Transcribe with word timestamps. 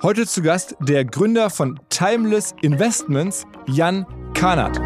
Heute 0.00 0.28
zu 0.28 0.42
Gast 0.42 0.76
der 0.78 1.04
Gründer 1.04 1.50
von 1.50 1.80
Timeless 1.88 2.54
Investments, 2.62 3.44
Jan 3.66 4.06
Kanat. 4.32 4.76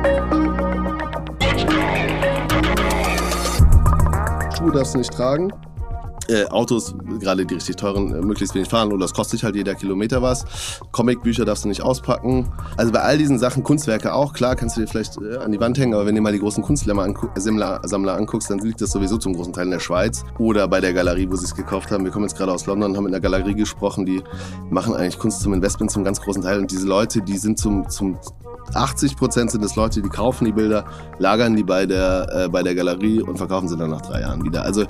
Schuhe 4.57 4.73
darfst 4.73 4.95
du 4.95 4.99
nicht 4.99 5.13
tragen. 5.13 5.53
Äh, 6.33 6.47
Autos, 6.47 6.95
gerade 7.21 7.45
die 7.45 7.55
richtig 7.55 7.77
teuren, 7.77 8.15
äh, 8.15 8.23
möglichst 8.23 8.55
wenig 8.55 8.71
fahren 8.71 8.91
oder 8.91 9.01
das 9.01 9.13
kostet 9.13 9.43
halt 9.43 9.55
jeder 9.55 9.75
Kilometer 9.75 10.23
was. 10.23 10.47
Comicbücher 10.91 11.45
darfst 11.45 11.65
du 11.65 11.69
nicht 11.69 11.83
auspacken. 11.83 12.51
Also 12.79 12.91
bei 12.91 13.01
all 13.01 13.19
diesen 13.19 13.39
Sachen, 13.39 13.63
Kunstwerke 13.63 14.15
auch, 14.15 14.33
klar, 14.33 14.57
kannst 14.57 14.79
du 14.79 14.81
dir 14.81 14.87
vielleicht 14.87 15.19
äh, 15.21 15.37
an 15.37 15.53
die 15.53 15.61
Wand 15.61 15.77
hängen, 15.77 15.93
aber 15.93 16.07
wenn 16.07 16.15
du 16.15 16.23
mal 16.23 16.33
die 16.33 16.39
großen 16.39 16.63
Kunstsammler 16.65 17.05
angu 17.05 17.29
anguckst, 17.37 18.49
dann 18.49 18.61
liegt 18.61 18.81
das 18.81 18.93
sowieso 18.93 19.19
zum 19.19 19.35
großen 19.35 19.53
Teil 19.53 19.67
in 19.67 19.73
der 19.73 19.81
Schweiz 19.81 20.25
oder 20.39 20.67
bei 20.69 20.81
der 20.81 20.95
Galerie, 20.95 21.29
wo 21.31 21.37
sie 21.37 21.45
es 21.45 21.55
gekauft 21.55 21.91
haben. 21.91 22.05
Wir 22.05 22.11
kommen 22.11 22.25
jetzt 22.25 22.39
gerade 22.39 22.51
aus 22.51 22.65
London, 22.65 22.97
haben 22.97 23.05
mit 23.05 23.13
einer 23.13 23.21
Galerie 23.21 23.55
gesprochen, 23.55 24.07
die 24.07 24.23
machen 24.71 24.95
eigentlich 24.95 25.19
Kunst 25.19 25.43
zum 25.43 25.53
Investment 25.53 25.91
zum 25.91 26.03
ganz 26.03 26.19
großen 26.19 26.43
Teil 26.43 26.61
und 26.61 26.71
diese 26.71 26.87
Leute, 26.87 27.21
die 27.21 27.37
sind 27.37 27.59
zum, 27.59 27.91
zum 27.91 28.17
80 28.73 29.17
Prozent 29.17 29.51
sind 29.51 29.63
es 29.65 29.77
Leute, 29.77 30.01
die 30.01 30.09
kaufen 30.09 30.47
die 30.47 30.53
Bilder, 30.53 30.87
lagern 31.19 31.55
die 31.57 31.63
bei 31.63 31.85
der, 31.85 32.27
äh, 32.33 32.49
bei 32.49 32.63
der 32.63 32.75
Galerie 32.75 33.21
und 33.21 33.37
verkaufen 33.37 33.69
sie 33.69 33.77
dann 33.77 33.91
nach 33.91 34.01
drei 34.01 34.23
Jahren 34.23 34.43
wieder. 34.45 34.63
Also 34.63 34.87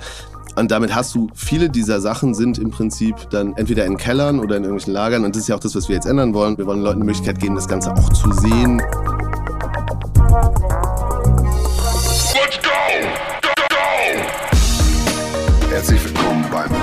und 0.55 0.71
damit 0.71 0.93
hast 0.95 1.15
du 1.15 1.29
viele 1.33 1.69
dieser 1.69 1.99
Sachen 2.01 2.33
sind 2.33 2.57
im 2.57 2.71
Prinzip 2.71 3.15
dann 3.29 3.53
entweder 3.55 3.85
in 3.85 3.97
Kellern 3.97 4.39
oder 4.39 4.57
in 4.57 4.63
irgendwelchen 4.63 4.93
Lagern. 4.93 5.25
Und 5.25 5.35
das 5.35 5.43
ist 5.43 5.47
ja 5.47 5.55
auch 5.55 5.59
das, 5.59 5.75
was 5.75 5.89
wir 5.89 5.95
jetzt 5.95 6.05
ändern 6.05 6.33
wollen. 6.33 6.57
Wir 6.57 6.65
wollen 6.65 6.81
Leuten 6.81 7.01
die 7.01 7.05
Möglichkeit 7.05 7.39
geben, 7.39 7.55
das 7.55 7.67
Ganze 7.67 7.93
auch 7.93 8.09
zu 8.09 8.31
sehen. 8.33 8.81
Let's 12.33 12.59
go! 12.61 12.69
Go, 13.41 13.49
go! 13.69 13.75
Herzlich 15.69 16.03
willkommen 16.05 16.45
beim 16.51 16.82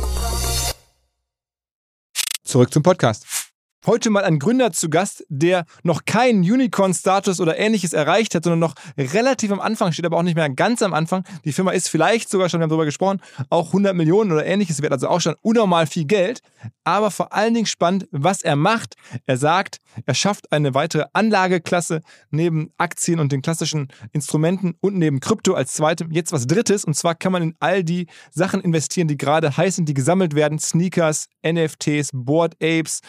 Zurück 2.51 2.73
zum 2.73 2.83
Podcast. 2.83 3.40
Heute 3.87 4.11
mal 4.11 4.23
ein 4.23 4.37
Gründer 4.37 4.71
zu 4.71 4.91
Gast, 4.91 5.25
der 5.27 5.65
noch 5.81 6.05
keinen 6.05 6.41
Unicorn-Status 6.41 7.39
oder 7.39 7.57
ähnliches 7.57 7.93
erreicht 7.93 8.35
hat, 8.35 8.43
sondern 8.43 8.59
noch 8.59 8.75
relativ 8.95 9.51
am 9.51 9.59
Anfang 9.59 9.91
steht, 9.91 10.05
aber 10.05 10.17
auch 10.17 10.21
nicht 10.21 10.35
mehr 10.35 10.51
ganz 10.51 10.83
am 10.83 10.93
Anfang. 10.93 11.23
Die 11.45 11.51
Firma 11.51 11.71
ist 11.71 11.89
vielleicht 11.89 12.29
sogar 12.29 12.47
schon, 12.47 12.59
wir 12.59 12.65
haben 12.65 12.69
darüber 12.69 12.85
gesprochen, 12.85 13.21
auch 13.49 13.67
100 13.69 13.95
Millionen 13.95 14.31
oder 14.31 14.45
ähnliches 14.45 14.83
wert, 14.83 14.91
also 14.91 15.07
auch 15.07 15.19
schon 15.19 15.33
unnormal 15.41 15.87
viel 15.87 16.05
Geld. 16.05 16.41
Aber 16.83 17.09
vor 17.09 17.33
allen 17.33 17.55
Dingen 17.55 17.65
spannend, 17.65 18.07
was 18.11 18.43
er 18.43 18.55
macht. 18.55 18.93
Er 19.25 19.37
sagt, 19.37 19.77
er 20.05 20.13
schafft 20.13 20.51
eine 20.51 20.75
weitere 20.75 21.05
Anlageklasse 21.13 22.01
neben 22.29 22.69
Aktien 22.77 23.19
und 23.19 23.31
den 23.31 23.41
klassischen 23.41 23.87
Instrumenten 24.13 24.75
und 24.81 24.95
neben 24.95 25.19
Krypto 25.21 25.55
als 25.55 25.73
zweitem 25.73 26.11
jetzt 26.11 26.31
was 26.31 26.45
Drittes. 26.45 26.85
Und 26.85 26.93
zwar 26.93 27.15
kann 27.15 27.31
man 27.31 27.41
in 27.41 27.55
all 27.59 27.83
die 27.83 28.05
Sachen 28.29 28.61
investieren, 28.61 29.07
die 29.07 29.17
gerade 29.17 29.57
heißen, 29.57 29.85
die 29.85 29.95
gesammelt 29.95 30.35
werden. 30.35 30.59
Sneakers, 30.59 31.29
NFTs, 31.43 32.11
Board 32.13 32.53
Apes, 32.61 33.01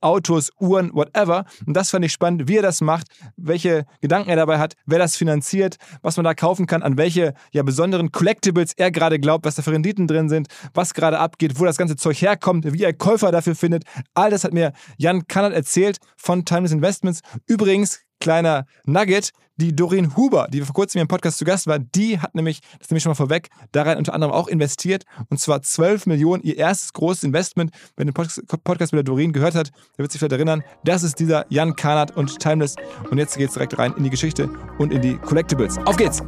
Autos. 0.00 0.19
Autos, 0.20 0.50
Uhren, 0.60 0.92
whatever. 0.92 1.46
Und 1.66 1.74
das 1.74 1.88
fand 1.88 2.04
ich 2.04 2.12
spannend, 2.12 2.46
wie 2.46 2.58
er 2.58 2.62
das 2.62 2.82
macht, 2.82 3.06
welche 3.38 3.86
Gedanken 4.02 4.28
er 4.28 4.36
dabei 4.36 4.58
hat, 4.58 4.74
wer 4.84 4.98
das 4.98 5.16
finanziert, 5.16 5.76
was 6.02 6.18
man 6.18 6.24
da 6.24 6.34
kaufen 6.34 6.66
kann, 6.66 6.82
an 6.82 6.98
welche 6.98 7.32
ja 7.52 7.62
besonderen 7.62 8.12
Collectibles 8.12 8.74
er 8.76 8.90
gerade 8.90 9.18
glaubt, 9.18 9.46
was 9.46 9.54
da 9.54 9.62
für 9.62 9.72
Renditen 9.72 10.06
drin 10.06 10.28
sind, 10.28 10.48
was 10.74 10.92
gerade 10.92 11.18
abgeht, 11.18 11.58
wo 11.58 11.64
das 11.64 11.78
ganze 11.78 11.96
Zeug 11.96 12.20
herkommt, 12.20 12.70
wie 12.70 12.84
er 12.84 12.92
Käufer 12.92 13.32
dafür 13.32 13.54
findet. 13.54 13.84
All 14.12 14.28
das 14.28 14.44
hat 14.44 14.52
mir 14.52 14.72
Jan 14.98 15.26
Kannert 15.26 15.54
erzählt 15.54 15.96
von 16.18 16.44
Timeless 16.44 16.72
Investments. 16.72 17.20
Übrigens, 17.46 18.00
kleiner 18.20 18.66
Nugget, 18.84 19.32
die 19.56 19.74
Doreen 19.74 20.16
Huber, 20.16 20.48
die 20.50 20.62
vor 20.62 20.74
kurzem 20.74 21.02
im 21.02 21.08
Podcast 21.08 21.38
zu 21.38 21.44
Gast 21.44 21.66
war, 21.66 21.78
die 21.78 22.18
hat 22.18 22.34
nämlich, 22.34 22.60
das 22.78 22.88
nehme 22.88 22.98
ich 22.98 23.02
schon 23.02 23.10
mal 23.10 23.16
vorweg, 23.16 23.48
daran 23.72 23.98
unter 23.98 24.14
anderem 24.14 24.32
auch 24.32 24.48
investiert 24.48 25.04
und 25.28 25.38
zwar 25.38 25.60
12 25.60 26.06
Millionen, 26.06 26.42
ihr 26.42 26.56
erstes 26.56 26.92
großes 26.92 27.24
Investment. 27.24 27.70
Wer 27.96 28.06
den 28.06 28.14
Podcast 28.14 28.92
mit 28.92 28.98
der 28.98 29.02
Doreen 29.02 29.32
gehört 29.32 29.54
hat, 29.54 29.70
der 29.96 30.04
wird 30.04 30.12
sich 30.12 30.18
vielleicht 30.18 30.32
erinnern, 30.32 30.62
das 30.84 31.02
ist 31.02 31.18
dieser 31.18 31.44
Jan 31.50 31.76
Karnat 31.76 32.16
und 32.16 32.38
Timeless. 32.38 32.76
Und 33.10 33.18
jetzt 33.18 33.36
geht's 33.36 33.54
direkt 33.54 33.78
rein 33.78 33.92
in 33.96 34.04
die 34.04 34.10
Geschichte 34.10 34.48
und 34.78 34.92
in 34.92 35.02
die 35.02 35.16
Collectibles. 35.16 35.78
Auf 35.78 35.96
geht's! 35.96 36.22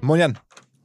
Moin 0.00 0.20
Jan. 0.20 0.38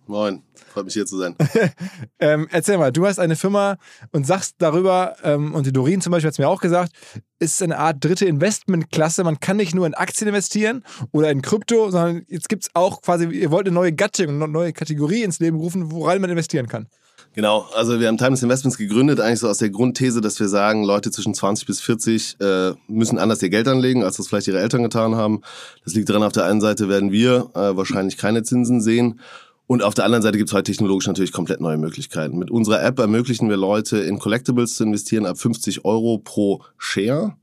Moin. 0.08 0.42
Freut 0.74 0.86
mich 0.86 0.94
hier 0.94 1.06
zu 1.06 1.18
sein. 1.18 1.36
ähm, 2.20 2.48
erzähl 2.50 2.78
mal, 2.78 2.92
du 2.92 3.06
hast 3.06 3.20
eine 3.20 3.36
Firma 3.36 3.78
und 4.12 4.26
sagst 4.26 4.56
darüber, 4.60 5.16
ähm, 5.24 5.54
und 5.54 5.66
die 5.66 5.74
Dorin 5.74 6.02
zum 6.02 6.12
Beispiel 6.12 6.28
hat 6.28 6.34
es 6.34 6.40
mir 6.40 6.48
auch 6.48 6.62
gesagt, 6.62 6.94
ist 7.40 7.62
eine 7.62 7.78
Art 7.78 8.04
dritte 8.04 8.26
Investmentklasse. 8.26 9.24
Man 9.24 9.40
kann 9.40 9.58
nicht 9.58 9.76
nur 9.76 9.86
in 9.86 9.94
Aktien 9.94 10.30
investieren 10.30 10.84
oder 11.12 11.30
in 11.30 11.42
Krypto, 11.42 11.92
sondern 11.92 12.24
jetzt 12.28 12.48
gibt 12.48 12.64
es 12.64 12.70
auch 12.74 13.02
quasi, 13.02 13.26
ihr 13.26 13.52
wollt 13.52 13.68
eine 13.68 13.76
neue 13.76 13.92
Gattung, 13.94 14.30
eine 14.30 14.48
neue 14.48 14.72
Kategorie 14.72 15.24
ins 15.24 15.40
Leben 15.40 15.58
rufen, 15.58 15.92
woran 15.92 16.22
man 16.22 16.30
investieren 16.30 16.68
kann. 16.68 16.88
Genau, 17.34 17.68
also 17.76 18.00
wir 18.00 18.08
haben 18.08 18.18
Timeless 18.18 18.42
Investments 18.42 18.78
gegründet, 18.80 19.20
eigentlich 19.20 19.42
so 19.42 19.48
aus 19.48 19.60
der 19.60 19.70
Grundthese, 19.70 20.22
dass 20.22 20.40
wir 20.40 20.48
sagen, 20.48 20.84
Leute 20.84 21.12
zwischen 21.12 21.36
20 21.36 21.68
bis 21.68 21.82
40 21.82 22.38
äh, 22.40 22.74
müssen 22.88 23.20
anders 23.20 23.44
ihr 23.44 23.50
Geld 23.50 23.68
anlegen, 23.68 24.04
als 24.04 24.18
das 24.18 24.28
vielleicht 24.28 24.48
ihre 24.48 24.60
Eltern 24.60 24.82
getan 24.82 25.16
haben. 25.16 25.42
Das 25.84 25.94
liegt 25.94 26.10
daran, 26.10 26.24
auf 26.24 26.34
der 26.34 26.46
einen 26.46 26.62
Seite 26.62 26.90
werden 26.90 27.12
wir 27.12 27.52
äh, 27.54 27.78
wahrscheinlich 27.78 28.18
keine 28.18 28.42
Zinsen 28.42 28.82
sehen 28.82 29.20
und 29.68 29.84
auf 29.84 29.94
der 29.94 30.06
anderen 30.06 30.22
Seite 30.22 30.38
gibt 30.38 30.50
es 30.50 30.54
heute 30.54 30.72
technologisch 30.72 31.08
natürlich 31.08 31.34
komplett 31.34 31.60
neue 31.60 31.78
Möglichkeiten. 31.78 32.38
Mit 32.38 32.50
unserer 32.50 32.82
App 32.82 33.00
ermöglichen 33.00 33.50
wir 33.50 33.58
Leute 33.58 33.98
in 33.98 34.18
Collectibles 34.18 34.76
zu 34.76 34.86
investieren 34.86 35.26
ab 35.26 35.38
50 35.38 35.84
Euro 35.84 36.20
pro 36.20 36.64
Share. 36.78 37.36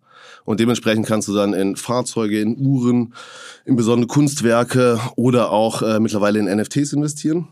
Und 0.47 0.59
dementsprechend 0.59 1.06
kannst 1.06 1.29
du 1.29 1.35
dann 1.35 1.53
in 1.53 1.76
Fahrzeuge, 1.76 2.41
in 2.41 2.56
Uhren, 2.59 3.15
in 3.67 3.76
besondere 3.76 4.09
Kunstwerke 4.09 4.99
oder 5.17 5.50
auch 5.50 5.82
äh, 5.82 6.00
mittlerweile 6.00 6.38
in 6.38 6.47
NFTs 6.47 6.94
investieren. 6.94 7.49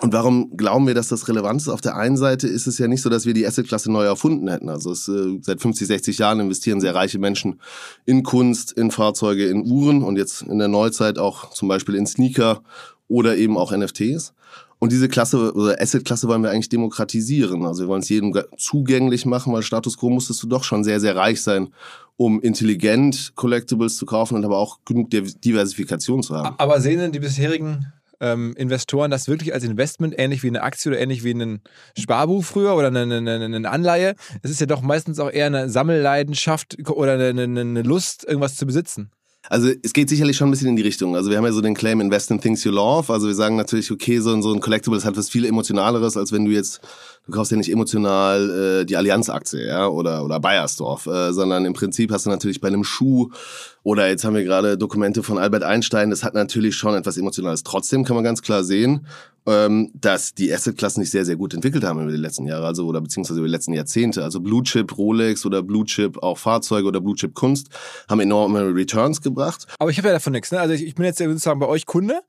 Und 0.00 0.12
warum 0.12 0.54
glauben 0.58 0.86
wir, 0.86 0.92
dass 0.92 1.08
das 1.08 1.26
relevant 1.28 1.62
ist? 1.62 1.68
Auf 1.68 1.80
der 1.80 1.96
einen 1.96 2.18
Seite 2.18 2.46
ist 2.46 2.66
es 2.66 2.76
ja 2.76 2.86
nicht 2.86 3.00
so, 3.00 3.08
dass 3.08 3.24
wir 3.24 3.32
die 3.32 3.46
Assetklasse 3.46 3.90
neu 3.90 4.04
erfunden 4.04 4.48
hätten. 4.48 4.68
Also 4.68 4.92
es, 4.92 5.08
äh, 5.08 5.38
seit 5.40 5.62
50, 5.62 5.86
60 5.86 6.18
Jahren 6.18 6.40
investieren 6.40 6.82
sehr 6.82 6.94
reiche 6.94 7.18
Menschen 7.18 7.60
in 8.04 8.22
Kunst, 8.22 8.72
in 8.72 8.90
Fahrzeuge, 8.90 9.46
in 9.46 9.64
Uhren 9.66 10.02
und 10.02 10.16
jetzt 10.16 10.42
in 10.42 10.58
der 10.58 10.68
Neuzeit 10.68 11.18
auch 11.18 11.50
zum 11.50 11.68
Beispiel 11.68 11.94
in 11.94 12.06
Sneaker 12.06 12.62
oder 13.08 13.36
eben 13.36 13.56
auch 13.56 13.76
NFTs. 13.76 14.34
Und 14.78 14.92
diese 14.92 15.08
Klasse 15.08 15.54
oder 15.54 15.80
Asset-Klasse 15.80 16.28
wollen 16.28 16.42
wir 16.42 16.50
eigentlich 16.50 16.68
demokratisieren. 16.68 17.64
Also 17.64 17.84
wir 17.84 17.88
wollen 17.88 18.02
es 18.02 18.08
jedem 18.08 18.34
zugänglich 18.58 19.24
machen, 19.24 19.52
weil 19.52 19.62
Status 19.62 19.96
Quo 19.96 20.10
musstest 20.10 20.42
du 20.42 20.46
doch 20.46 20.64
schon 20.64 20.84
sehr, 20.84 21.00
sehr 21.00 21.16
reich 21.16 21.40
sein, 21.40 21.68
um 22.16 22.40
intelligent 22.42 23.32
Collectibles 23.36 23.96
zu 23.96 24.04
kaufen 24.04 24.34
und 24.34 24.44
aber 24.44 24.58
auch 24.58 24.80
genug 24.84 25.10
Diversifikation 25.10 26.22
zu 26.22 26.36
haben. 26.36 26.56
Aber 26.58 26.80
sehen 26.80 26.98
denn 26.98 27.12
die 27.12 27.20
bisherigen 27.20 27.92
ähm, 28.20 28.54
Investoren 28.56 29.10
das 29.10 29.28
wirklich 29.28 29.54
als 29.54 29.64
Investment, 29.64 30.14
ähnlich 30.16 30.42
wie 30.42 30.48
eine 30.48 30.62
Aktie 30.62 30.90
oder 30.90 31.00
ähnlich 31.00 31.24
wie 31.24 31.32
ein 31.32 31.60
Sparbuch 31.98 32.44
früher 32.44 32.74
oder 32.74 32.88
eine, 32.88 33.02
eine, 33.02 33.44
eine 33.44 33.70
Anleihe. 33.70 34.14
Es 34.42 34.50
ist 34.50 34.60
ja 34.60 34.66
doch 34.66 34.82
meistens 34.82 35.18
auch 35.18 35.30
eher 35.30 35.46
eine 35.46 35.68
Sammelleidenschaft 35.68 36.76
oder 36.88 37.14
eine, 37.14 37.42
eine 37.42 37.82
Lust, 37.82 38.24
irgendwas 38.24 38.56
zu 38.56 38.66
besitzen. 38.66 39.10
Also 39.48 39.70
es 39.82 39.92
geht 39.92 40.08
sicherlich 40.08 40.36
schon 40.36 40.48
ein 40.48 40.50
bisschen 40.50 40.68
in 40.68 40.76
die 40.76 40.82
Richtung. 40.82 41.16
Also 41.16 41.30
wir 41.30 41.36
haben 41.36 41.44
ja 41.44 41.52
so 41.52 41.60
den 41.60 41.74
Claim 41.74 42.00
Invest 42.00 42.30
in 42.30 42.40
Things 42.40 42.64
You 42.64 42.72
Love. 42.72 43.12
Also 43.12 43.26
wir 43.26 43.34
sagen 43.34 43.56
natürlich, 43.56 43.90
okay, 43.90 44.18
so, 44.18 44.40
so 44.40 44.52
ein 44.52 44.60
Collectible 44.60 44.96
ist 44.98 45.04
halt 45.04 45.16
was 45.16 45.28
viel 45.28 45.44
emotionaleres, 45.44 46.16
als 46.16 46.32
wenn 46.32 46.44
du 46.44 46.50
jetzt 46.50 46.80
du 47.26 47.32
kaufst 47.32 47.50
ja 47.50 47.58
nicht 47.58 47.70
emotional 47.70 48.80
äh, 48.82 48.84
die 48.84 48.96
Allianz-Aktie, 48.96 49.66
ja, 49.66 49.88
oder, 49.88 50.24
oder 50.24 50.40
Bayersdorf, 50.40 51.06
äh, 51.06 51.32
sondern 51.32 51.64
im 51.64 51.72
Prinzip 51.72 52.12
hast 52.12 52.26
du 52.26 52.30
natürlich 52.30 52.60
bei 52.60 52.68
einem 52.68 52.84
Schuh 52.84 53.30
oder 53.82 54.08
jetzt 54.08 54.24
haben 54.24 54.34
wir 54.34 54.44
gerade 54.44 54.78
Dokumente 54.78 55.22
von 55.22 55.38
Albert 55.38 55.64
Einstein, 55.64 56.10
das 56.10 56.22
hat 56.22 56.34
natürlich 56.34 56.76
schon 56.76 56.94
etwas 56.94 57.16
Emotionales. 57.16 57.64
Trotzdem 57.64 58.04
kann 58.04 58.16
man 58.16 58.24
ganz 58.24 58.42
klar 58.42 58.64
sehen, 58.64 59.06
ähm, 59.46 59.90
dass 59.94 60.34
die 60.34 60.52
Assetklassen 60.52 61.02
sich 61.02 61.10
sehr, 61.10 61.24
sehr 61.24 61.36
gut 61.36 61.54
entwickelt 61.54 61.84
haben 61.84 62.02
über 62.02 62.10
die 62.10 62.16
letzten 62.16 62.46
Jahre, 62.46 62.66
also 62.66 62.86
oder 62.86 63.00
beziehungsweise 63.00 63.38
über 63.38 63.46
die 63.46 63.52
letzten 63.52 63.72
Jahrzehnte. 63.72 64.24
Also 64.24 64.40
Blue 64.40 64.62
Chip 64.64 64.96
Rolex 64.98 65.46
oder 65.46 65.62
Blue 65.62 65.84
Chip 65.84 66.22
auch 66.22 66.38
Fahrzeuge 66.38 66.88
oder 66.88 67.00
Blue 67.00 67.14
Chip 67.14 67.34
Kunst 67.34 67.68
haben 68.08 68.20
enorme 68.20 68.74
Returns 68.74 69.22
gebracht. 69.22 69.66
Aber 69.78 69.90
ich 69.90 69.98
habe 69.98 70.08
ja 70.08 70.14
davon 70.14 70.32
nichts. 70.32 70.50
Ne? 70.50 70.60
Also 70.60 70.74
ich, 70.74 70.84
ich 70.84 70.94
bin 70.96 71.04
jetzt 71.04 71.18
sozusagen 71.18 71.60
bei 71.60 71.66
euch 71.66 71.86
Kunde. 71.86 72.20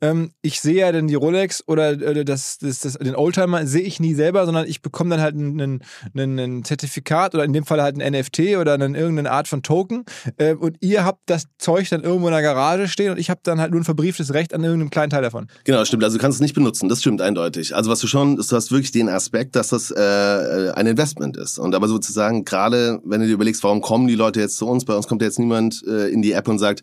Ähm, 0.00 0.32
ich 0.42 0.60
sehe 0.60 0.80
ja 0.80 0.92
dann 0.92 1.06
die 1.06 1.14
Rolex 1.14 1.62
oder 1.68 1.92
äh, 1.92 2.24
das, 2.24 2.58
das, 2.58 2.80
das, 2.80 2.94
den 2.94 3.14
Oldtimer 3.14 3.66
sehe 3.66 3.82
ich 3.82 4.00
nie 4.00 4.14
selber, 4.14 4.44
sondern 4.44 4.66
ich 4.66 4.82
bekomme 4.82 5.10
dann 5.10 5.20
halt 5.20 5.36
ein, 5.36 6.64
Zertifikat 6.64 7.34
oder 7.34 7.44
in 7.44 7.52
dem 7.52 7.64
Fall 7.64 7.80
halt 7.80 8.00
ein 8.00 8.12
NFT 8.12 8.56
oder 8.58 8.78
dann 8.78 8.94
irgendeine 8.94 9.30
Art 9.30 9.46
von 9.46 9.62
Token. 9.62 10.04
Äh, 10.38 10.54
und 10.54 10.76
ihr 10.80 11.04
habt 11.04 11.20
das 11.26 11.44
Zeug 11.58 11.88
dann 11.88 12.02
irgendwo 12.02 12.26
in 12.26 12.32
der 12.32 12.42
Garage 12.42 12.88
stehen 12.88 13.12
und 13.12 13.18
ich 13.18 13.30
habe 13.30 13.40
dann 13.44 13.60
halt 13.60 13.70
nur 13.70 13.80
ein 13.80 13.84
verbrieftes 13.84 14.34
Recht 14.34 14.54
an 14.54 14.64
irgendeinem 14.64 14.90
kleinen 14.90 15.10
Teil 15.10 15.22
davon. 15.22 15.46
Genau, 15.64 15.84
stimmt. 15.84 16.02
Also 16.02 16.16
du 16.16 16.20
kannst 16.20 16.36
es 16.36 16.42
nicht 16.42 16.54
benutzen. 16.54 16.63
Das 16.64 17.00
stimmt 17.00 17.20
eindeutig. 17.20 17.74
Also 17.74 17.90
was 17.90 18.00
du 18.00 18.06
schon, 18.06 18.36
du 18.36 18.42
hast 18.42 18.70
wirklich 18.70 18.92
den 18.92 19.08
Aspekt, 19.08 19.56
dass 19.56 19.68
das 19.68 19.90
äh, 19.90 20.72
ein 20.74 20.86
Investment 20.86 21.36
ist. 21.36 21.58
Und 21.58 21.74
aber 21.74 21.88
sozusagen 21.88 22.44
gerade, 22.44 23.00
wenn 23.04 23.20
du 23.20 23.26
dir 23.26 23.34
überlegst, 23.34 23.62
warum 23.64 23.80
kommen 23.80 24.06
die 24.06 24.14
Leute 24.14 24.40
jetzt 24.40 24.56
zu 24.56 24.66
uns? 24.66 24.84
Bei 24.84 24.94
uns 24.94 25.06
kommt 25.06 25.22
jetzt 25.22 25.38
niemand 25.38 25.84
äh, 25.86 26.08
in 26.08 26.22
die 26.22 26.32
App 26.32 26.48
und 26.48 26.58
sagt, 26.58 26.82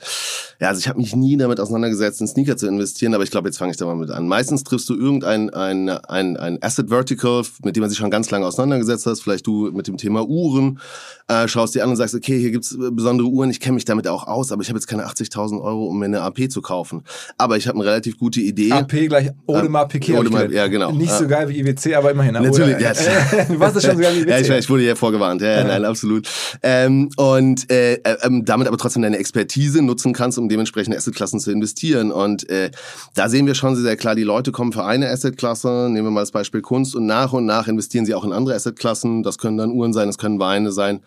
ja, 0.60 0.70
also 0.70 0.80
ich 0.80 0.88
habe 0.88 1.00
mich 1.00 1.16
nie 1.16 1.38
damit 1.38 1.60
auseinandergesetzt, 1.60 2.22
in 2.22 2.28
Sneaker 2.28 2.58
zu 2.58 2.68
investieren, 2.68 3.14
aber 3.14 3.24
ich 3.24 3.32
glaube, 3.32 3.48
jetzt 3.48 3.58
fange 3.58 3.72
ich 3.72 3.78
da 3.78 3.86
mal 3.86 3.96
mit 3.96 4.12
an. 4.12 4.28
Meistens 4.28 4.64
triffst 4.64 4.90
du 4.90 4.96
irgendein 4.96 5.50
ein, 5.50 5.90
ein, 5.90 6.38
ein 6.38 6.62
Asset 6.62 6.90
Vertical, 6.90 7.44
mit 7.64 7.76
dem 7.76 7.82
man 7.82 7.90
sich 7.90 8.00
schon 8.00 8.12
ganz 8.12 8.30
lange 8.32 8.46
auseinandergesetzt 8.46 9.06
hat. 9.06 9.20
Vielleicht 9.20 9.48
du 9.48 9.72
mit 9.72 9.88
dem 9.88 9.98
Thema 9.98 10.28
Uhren, 10.28 10.80
äh, 11.28 11.48
schaust 11.48 11.76
dir 11.76 11.84
an 11.84 11.90
und 11.90 11.96
sagst, 11.96 12.16
okay, 12.16 12.40
hier 12.40 12.52
gibt's 12.52 12.78
besondere 12.78 13.28
Uhren, 13.28 13.50
ich 13.50 13.60
kenne 13.60 13.76
mich 13.76 13.86
damit 13.86 14.08
auch 14.08 14.28
aus, 14.28 14.52
aber 14.52 14.62
ich 14.62 14.70
habe 14.70 14.78
jetzt 14.78 14.88
keine 14.88 15.06
80.000 15.06 15.62
Euro, 15.62 15.86
um 15.86 16.00
mir 16.00 16.06
eine 16.06 16.22
AP 16.22 16.52
zu 16.52 16.62
kaufen. 16.62 17.04
Aber 17.38 17.58
ich 17.58 17.68
habe 17.68 17.80
eine 17.80 17.88
relativ 17.88 18.18
gute 18.18 18.42
Idee. 18.42 18.72
AP 18.72 19.08
gleich 19.08 19.32
Audemars 19.72 19.88
Piguet. 19.88 20.18
Audemars, 20.18 20.52
ja, 20.52 20.68
genau. 20.68 20.92
Nicht 20.92 21.12
so 21.12 21.28
geil 21.28 21.48
wie 21.50 21.60
IWC, 21.60 21.96
aber 21.96 22.12
immerhin. 22.12 22.34
Natürlich, 22.34 22.80
ja. 22.80 22.94
du 23.48 23.60
warst 23.60 23.76
das 23.76 23.86
schon 23.86 23.96
so 23.96 24.02
geil 24.02 24.16
wie 24.16 24.20
IWC. 24.22 24.30
Ja, 24.30 24.38
ich, 24.38 24.50
ich 24.50 24.70
wurde 24.70 24.84
ja 24.84 24.96
vorgewarnt. 24.96 25.42
Ja, 25.42 25.60
ja, 25.60 25.64
nein, 25.64 25.86
absolut. 25.86 26.28
Ähm, 26.62 27.10
und 27.18 27.72
äh, 27.72 27.94
äh, 27.94 28.18
damit 28.44 28.68
aber 28.68 28.78
trotzdem 28.78 29.02
deine 29.02 29.18
Expertise 29.18 29.82
nutzen 29.82 30.14
kannst, 30.14 30.38
um 30.38 30.50
dementsprechend 30.50 30.96
Assetklassen 30.96 31.40
zu 31.40 31.52
investieren. 31.52 32.12
Und 32.12 32.50
äh, 32.50 32.72
da 33.14 33.30
sehen 33.30 33.48
wir 33.48 33.56
schon 33.56 33.76
sehr 33.76 33.96
klar, 33.96 34.16
die 34.16 34.24
Leute 34.24 34.52
kommen 34.52 34.74
für 34.74 34.84
eine 34.84 35.10
Assetklasse, 35.10 35.90
nehmen 35.90 36.08
wir 36.08 36.12
mal 36.12 36.22
das 36.22 36.32
Beispiel 36.32 36.62
Kunst, 36.62 36.96
und 36.96 37.06
nach 37.06 37.34
und 37.34 37.46
nach 37.46 37.68
investieren 37.68 38.06
sie 38.06 38.14
auch 38.14 38.26
in 38.26 38.34
andere 38.34 38.56
Assetklassen. 38.56 39.24
Das 39.24 39.38
können 39.38 39.58
dann 39.58 39.72
Uhren 39.72 39.94
sein, 39.94 40.08
das 40.08 40.18
können 40.18 40.40
Weine 40.40 40.72
sein. 40.72 41.02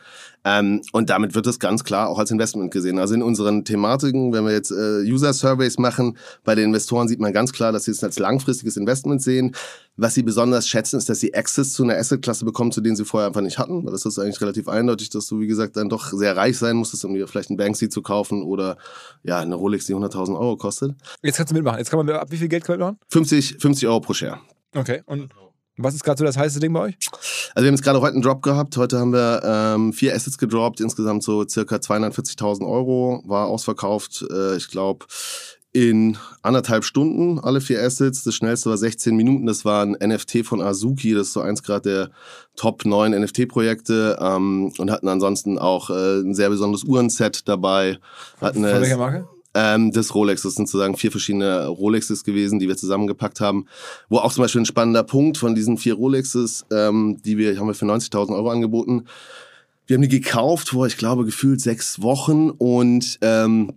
Ähm, 0.44 0.82
und 0.92 1.08
damit 1.08 1.34
wird 1.34 1.46
es 1.46 1.58
ganz 1.58 1.84
klar 1.84 2.08
auch 2.08 2.18
als 2.18 2.30
Investment 2.30 2.70
gesehen. 2.70 2.98
Also 2.98 3.14
in 3.14 3.22
unseren 3.22 3.64
Thematiken, 3.64 4.32
wenn 4.32 4.44
wir 4.44 4.52
jetzt 4.52 4.70
äh, 4.70 5.00
User-Surveys 5.02 5.78
machen, 5.78 6.18
bei 6.44 6.54
den 6.54 6.66
Investoren 6.66 7.08
sieht 7.08 7.18
man 7.18 7.32
ganz 7.32 7.52
klar, 7.52 7.72
dass 7.72 7.84
sie 7.84 7.92
es 7.92 8.04
als 8.04 8.18
langfristiges 8.18 8.76
Investment 8.76 9.22
sehen. 9.22 9.54
Was 9.96 10.14
sie 10.14 10.22
besonders 10.22 10.68
schätzen, 10.68 10.98
ist, 10.98 11.08
dass 11.08 11.20
sie 11.20 11.34
Access 11.34 11.72
zu 11.72 11.84
einer 11.84 11.96
Asset-Klasse 11.96 12.44
bekommen, 12.44 12.72
zu 12.72 12.82
denen 12.82 12.96
sie 12.96 13.04
vorher 13.04 13.28
einfach 13.28 13.40
nicht 13.40 13.58
hatten. 13.58 13.84
Weil 13.84 13.92
das 13.92 14.04
ist 14.04 14.18
eigentlich 14.18 14.40
relativ 14.40 14.68
eindeutig, 14.68 15.08
dass 15.08 15.26
du, 15.26 15.40
wie 15.40 15.46
gesagt, 15.46 15.76
dann 15.76 15.88
doch 15.88 16.12
sehr 16.12 16.36
reich 16.36 16.58
sein 16.58 16.76
musstest, 16.76 17.04
um 17.04 17.14
dir 17.14 17.26
vielleicht 17.26 17.50
ein 17.50 17.56
Banksy 17.56 17.88
zu 17.88 18.02
kaufen 18.02 18.42
oder 18.42 18.76
ja, 19.22 19.40
eine 19.40 19.54
Rolex, 19.54 19.86
die 19.86 19.94
100.000 19.94 20.38
Euro 20.38 20.56
kostet. 20.56 20.92
Jetzt 21.22 21.36
kannst 21.36 21.52
du 21.52 21.54
mitmachen. 21.54 21.78
Jetzt 21.78 21.90
kann 21.90 22.04
man, 22.04 22.14
ab 22.16 22.30
wie 22.30 22.36
viel 22.36 22.48
Geld 22.48 22.64
kann 22.64 22.78
man 22.78 22.88
machen? 22.88 22.98
50, 23.08 23.56
50 23.60 23.88
Euro 23.88 24.00
pro 24.00 24.12
Share. 24.12 24.40
Okay. 24.74 25.02
Und 25.06 25.30
was 25.76 25.94
ist 25.94 26.04
gerade 26.04 26.18
so 26.18 26.24
das 26.24 26.36
heiße 26.36 26.60
Ding 26.60 26.72
bei 26.72 26.80
euch? 26.80 26.96
Also 27.54 27.64
wir 27.64 27.68
haben 27.68 27.74
jetzt 27.74 27.82
gerade 27.82 28.00
heute 28.00 28.14
einen 28.14 28.22
Drop 28.22 28.42
gehabt. 28.42 28.76
Heute 28.76 28.98
haben 28.98 29.12
wir 29.12 29.42
ähm, 29.44 29.92
vier 29.92 30.14
Assets 30.14 30.38
gedroppt, 30.38 30.80
insgesamt 30.80 31.22
so 31.22 31.46
circa 31.48 31.76
240.000 31.76 32.66
Euro. 32.66 33.22
War 33.26 33.46
ausverkauft, 33.46 34.24
äh, 34.30 34.56
ich 34.56 34.68
glaube, 34.68 35.06
in 35.72 36.16
anderthalb 36.42 36.84
Stunden 36.84 37.40
alle 37.40 37.60
vier 37.60 37.82
Assets. 37.82 38.22
Das 38.22 38.36
schnellste 38.36 38.70
war 38.70 38.76
16 38.76 39.16
Minuten. 39.16 39.46
Das 39.46 39.64
war 39.64 39.84
ein 39.84 39.96
NFT 40.00 40.46
von 40.46 40.62
Azuki. 40.62 41.14
Das 41.14 41.28
ist 41.28 41.32
so 41.32 41.40
eins 41.40 41.64
gerade 41.64 41.90
der 41.90 42.10
Top 42.54 42.84
9 42.84 43.10
NFT-Projekte. 43.10 44.16
Ähm, 44.20 44.72
und 44.78 44.90
hatten 44.92 45.08
ansonsten 45.08 45.58
auch 45.58 45.90
äh, 45.90 46.20
ein 46.20 46.34
sehr 46.34 46.50
besonderes 46.50 46.84
Uhrenset 46.84 47.48
dabei. 47.48 47.98
Hatten 48.40 48.62
von 48.62 48.80
welcher 48.80 48.96
Marke? 48.96 49.28
Ähm, 49.54 49.92
des 49.92 50.14
Rolex. 50.14 50.42
Das 50.42 50.54
sind 50.54 50.68
sozusagen 50.68 50.96
vier 50.96 51.12
verschiedene 51.12 51.66
Rolexes 51.66 52.24
gewesen, 52.24 52.58
die 52.58 52.66
wir 52.66 52.76
zusammengepackt 52.76 53.40
haben. 53.40 53.66
Wo 54.08 54.18
auch 54.18 54.32
zum 54.32 54.42
Beispiel 54.42 54.62
ein 54.62 54.66
spannender 54.66 55.04
Punkt 55.04 55.38
von 55.38 55.54
diesen 55.54 55.78
vier 55.78 55.94
Rolexes, 55.94 56.66
ähm, 56.72 57.18
die 57.24 57.38
wir 57.38 57.58
haben 57.58 57.68
wir 57.68 57.74
für 57.74 57.84
90.000 57.84 58.34
Euro 58.34 58.50
angeboten. 58.50 59.04
Wir 59.86 59.94
haben 59.94 60.02
die 60.02 60.08
gekauft 60.08 60.70
vor, 60.70 60.86
ich 60.86 60.96
glaube, 60.96 61.24
gefühlt 61.24 61.60
sechs 61.60 62.00
Wochen 62.00 62.50
und 62.50 63.18
ähm, 63.20 63.74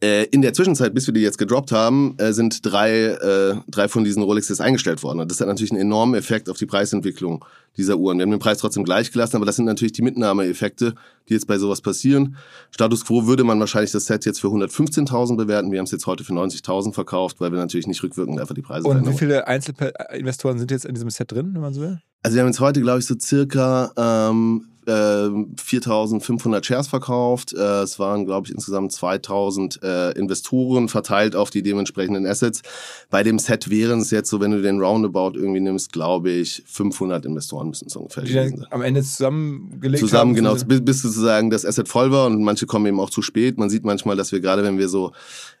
äh, 0.00 0.24
in 0.26 0.42
der 0.42 0.52
Zwischenzeit, 0.52 0.94
bis 0.94 1.06
wir 1.06 1.14
die 1.14 1.20
jetzt 1.20 1.38
gedroppt 1.38 1.72
haben, 1.72 2.16
äh, 2.18 2.32
sind 2.32 2.64
drei, 2.64 3.04
äh, 3.06 3.56
drei 3.68 3.88
von 3.88 4.04
diesen 4.04 4.22
Rolexes 4.22 4.60
eingestellt 4.60 5.02
worden. 5.02 5.20
Und 5.20 5.30
das 5.30 5.40
hat 5.40 5.48
natürlich 5.48 5.72
einen 5.72 5.80
enormen 5.80 6.14
Effekt 6.14 6.48
auf 6.48 6.56
die 6.56 6.66
Preisentwicklung 6.66 7.44
dieser 7.76 7.96
Uhren. 7.96 8.18
Wir 8.18 8.22
haben 8.22 8.30
den 8.30 8.38
Preis 8.38 8.58
trotzdem 8.58 8.84
gleich 8.84 9.10
gelassen, 9.10 9.36
aber 9.36 9.46
das 9.46 9.56
sind 9.56 9.64
natürlich 9.64 9.92
die 9.92 10.02
Mitnahmeeffekte, 10.02 10.94
die 11.28 11.34
jetzt 11.34 11.46
bei 11.46 11.58
sowas 11.58 11.80
passieren. 11.80 12.36
Status 12.70 13.04
quo 13.04 13.26
würde 13.26 13.44
man 13.44 13.58
wahrscheinlich 13.58 13.92
das 13.92 14.06
Set 14.06 14.24
jetzt 14.24 14.40
für 14.40 14.48
115.000 14.48 15.36
bewerten. 15.36 15.72
Wir 15.72 15.78
haben 15.78 15.86
es 15.86 15.92
jetzt 15.92 16.06
heute 16.06 16.22
für 16.24 16.32
90.000 16.32 16.92
verkauft, 16.92 17.40
weil 17.40 17.50
wir 17.50 17.58
natürlich 17.58 17.86
nicht 17.86 18.02
rückwirkend 18.02 18.40
einfach 18.40 18.54
die 18.54 18.62
Preise 18.62 18.86
Und 18.86 19.08
wie 19.08 19.16
viele 19.16 19.46
Einzelinvestoren 19.46 20.58
sind 20.58 20.70
jetzt 20.70 20.84
in 20.84 20.94
diesem 20.94 21.10
Set 21.10 21.32
drin, 21.32 21.54
wenn 21.54 21.60
man 21.60 21.74
so 21.74 21.80
will? 21.80 22.00
Also 22.22 22.36
wir 22.36 22.42
haben 22.42 22.48
jetzt 22.48 22.60
heute, 22.60 22.80
glaube 22.80 23.00
ich, 23.00 23.06
so 23.06 23.14
circa 23.18 23.92
ähm, 23.96 24.66
äh, 24.86 25.28
4500 25.60 26.64
Shares 26.64 26.88
verkauft. 26.88 27.52
Äh, 27.52 27.82
es 27.82 27.98
waren, 27.98 28.24
glaube 28.24 28.46
ich, 28.46 28.54
insgesamt 28.54 28.92
2000 28.92 29.82
äh, 29.82 30.10
Investoren 30.12 30.88
verteilt 30.88 31.36
auf 31.36 31.50
die 31.50 31.62
dementsprechenden 31.62 32.26
Assets. 32.26 32.62
Bei 33.10 33.22
dem 33.22 33.38
Set 33.38 33.70
wären 33.70 34.00
es 34.00 34.10
jetzt 34.10 34.30
so, 34.30 34.40
wenn 34.40 34.52
du 34.52 34.62
den 34.62 34.80
Roundabout 34.80 35.32
irgendwie 35.34 35.60
nimmst, 35.60 35.92
glaube 35.92 36.30
ich, 36.30 36.62
500 36.66 37.26
Investoren 37.26 37.68
müssen 37.68 37.86
es 37.88 37.96
ungefähr 37.96 38.24
Die 38.24 38.34
dann 38.34 38.66
am 38.70 38.82
Ende 38.82 39.02
zusammengelegt 39.02 40.00
Zusammen, 40.00 40.30
haben. 40.30 40.34
genau, 40.34 40.54
bis, 40.54 40.84
bis 40.84 41.02
sozusagen 41.02 41.50
das 41.50 41.64
Asset 41.64 41.88
voll 41.88 42.12
war 42.12 42.26
und 42.26 42.42
manche 42.42 42.66
kommen 42.66 42.86
eben 42.86 43.00
auch 43.00 43.10
zu 43.10 43.22
spät. 43.22 43.58
Man 43.58 43.70
sieht 43.70 43.84
manchmal, 43.84 44.16
dass 44.16 44.32
wir 44.32 44.40
gerade, 44.40 44.62
wenn 44.62 44.78
wir 44.78 44.88
so 44.88 45.12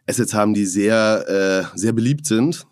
Assets 0.08 0.34
haben, 0.34 0.54
die 0.54 0.66
sehr, 0.66 1.68
äh, 1.74 1.78
sehr 1.78 1.92
beliebt 1.92 2.26
sind, 2.26 2.66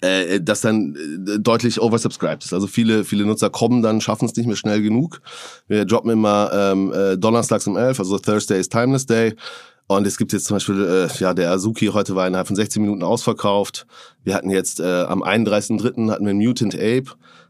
äh, 0.00 0.40
das 0.40 0.60
dann 0.60 0.96
äh, 0.96 1.38
deutlich 1.38 1.80
oversubscribed 1.80 2.44
ist. 2.44 2.52
Also 2.52 2.66
viele, 2.66 3.04
viele 3.04 3.24
Nutzer 3.24 3.50
kommen 3.50 3.82
dann, 3.82 4.00
schaffen 4.00 4.26
es 4.26 4.36
nicht 4.36 4.46
mehr 4.46 4.56
schnell 4.56 4.82
genug. 4.82 5.20
Wir 5.68 5.84
droppen 5.84 6.10
immer 6.10 6.50
ähm, 6.52 6.92
äh, 6.92 7.16
donnerstags 7.16 7.66
um 7.66 7.76
11, 7.76 7.98
also 7.98 8.18
Thursday 8.18 8.58
is 8.58 8.68
Timeless 8.68 9.06
Day. 9.06 9.34
Und 9.86 10.06
es 10.06 10.18
gibt 10.18 10.32
jetzt 10.32 10.44
zum 10.44 10.56
Beispiel, 10.56 10.84
äh, 10.84 11.18
ja, 11.18 11.34
der 11.34 11.50
Azuki 11.50 11.86
heute 11.86 12.14
war 12.14 12.26
innerhalb 12.26 12.46
von 12.46 12.54
16 12.54 12.80
Minuten 12.80 13.02
ausverkauft. 13.02 13.86
Wir 14.22 14.34
hatten 14.34 14.48
jetzt 14.50 14.78
äh, 14.78 15.02
am 15.02 15.22
31.03. 15.22 16.10
hatten 16.10 16.26
wir 16.26 16.34
Mutant 16.34 16.76
Ape. 16.76 17.06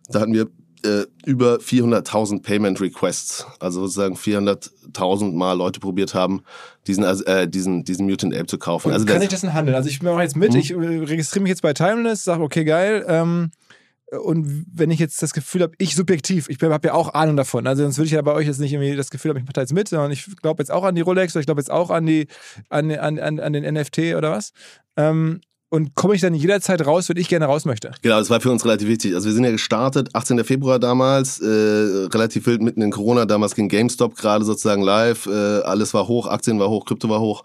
Da 0.09 0.21
hatten 0.21 0.33
wir 0.33 0.49
äh, 0.85 1.07
über 1.27 1.57
400.000 1.57 2.43
Payment 2.43 2.81
Requests, 2.81 3.47
also 3.59 3.83
sozusagen 3.83 4.17
400.000 4.17 5.33
Mal 5.33 5.55
Leute 5.55 5.81
probiert 5.81 6.15
haben, 6.15 6.43
diesen, 6.87 7.05
äh, 7.05 7.49
diesen, 7.49 7.85
diesen 7.85 8.07
Mutant 8.07 8.35
Ape 8.35 8.47
zu 8.47 8.59
kaufen. 8.59 8.89
Und 8.89 8.95
also 8.95 9.07
kann 9.07 9.23
ich 9.23 9.29
das 9.29 9.43
denn 9.43 9.55
handeln? 9.55 9.77
Also 9.77 9.89
ich 9.89 10.03
mache 10.03 10.23
jetzt 10.23 10.37
mit, 10.37 10.53
Mhm. 10.53 10.59
ich 10.59 10.71
äh, 10.73 10.77
registriere 10.77 11.43
mich 11.43 11.51
jetzt 11.51 11.63
bei 11.63 11.73
Timeless, 11.73 12.25
sage, 12.25 12.43
okay, 12.43 12.65
geil. 12.65 13.05
Ähm, 13.09 13.51
und 14.25 14.67
wenn 14.75 14.91
ich 14.91 14.99
jetzt 14.99 15.23
das 15.23 15.33
Gefühl 15.33 15.63
habe, 15.63 15.75
ich 15.79 15.95
subjektiv, 15.95 16.49
ich 16.49 16.61
habe 16.61 16.89
ja 16.89 16.95
auch 16.95 17.15
Ahnung 17.15 17.37
davon, 17.37 17.69
also 17.69 17.85
sonst 17.85 17.97
würde 17.97 18.07
ich 18.07 18.13
ja 18.13 18.23
bei 18.23 18.33
euch 18.33 18.47
jetzt 18.49 18.59
nicht 18.59 18.73
irgendwie 18.73 18.97
das 18.97 19.11
Gefühl 19.11 19.31
haben, 19.31 19.39
ich 19.39 19.45
mache 19.45 19.53
da 19.53 19.61
jetzt 19.61 19.73
mit, 19.73 19.89
sondern 19.89 20.11
ich 20.11 20.27
glaube 20.43 20.61
jetzt 20.61 20.71
auch 20.71 20.83
an 20.83 20.97
die 20.97 21.01
Rolex 21.01 21.35
oder 21.35 21.41
ich 21.41 21.47
glaube 21.47 21.61
jetzt 21.61 21.71
auch 21.71 21.91
an, 21.91 22.07
die, 22.07 22.27
an, 22.71 22.91
an, 22.91 23.21
an, 23.21 23.39
an 23.39 23.53
den 23.53 23.73
NFT 23.73 24.17
oder 24.17 24.33
was. 24.33 24.53
Ähm, 24.97 25.41
und 25.71 25.95
komme 25.95 26.15
ich 26.15 26.21
dann 26.21 26.35
jederzeit 26.35 26.85
raus, 26.85 27.09
wenn 27.09 27.17
ich 27.17 27.29
gerne 27.29 27.47
raus 27.47 27.65
möchte? 27.65 27.93
Genau, 28.03 28.19
das 28.19 28.29
war 28.29 28.41
für 28.41 28.51
uns 28.51 28.65
relativ 28.65 28.89
wichtig. 28.89 29.15
Also 29.15 29.29
wir 29.29 29.35
sind 29.35 29.45
ja 29.45 29.53
gestartet, 29.53 30.15
18. 30.15 30.45
Februar 30.45 30.79
damals, 30.79 31.41
äh, 31.41 31.47
relativ 31.47 32.47
wild 32.47 32.61
mitten 32.61 32.83
in 32.83 32.91
Corona. 32.91 33.25
Damals 33.25 33.55
ging 33.55 33.69
GameStop 33.69 34.17
gerade 34.17 34.45
sozusagen 34.45 34.83
live. 34.83 35.27
Äh, 35.27 35.31
alles 35.31 35.95
war 35.95 36.09
hoch, 36.09 36.27
Aktien 36.27 36.59
war 36.59 36.69
hoch, 36.69 36.85
Krypto 36.85 37.09
war 37.09 37.21
hoch. 37.21 37.45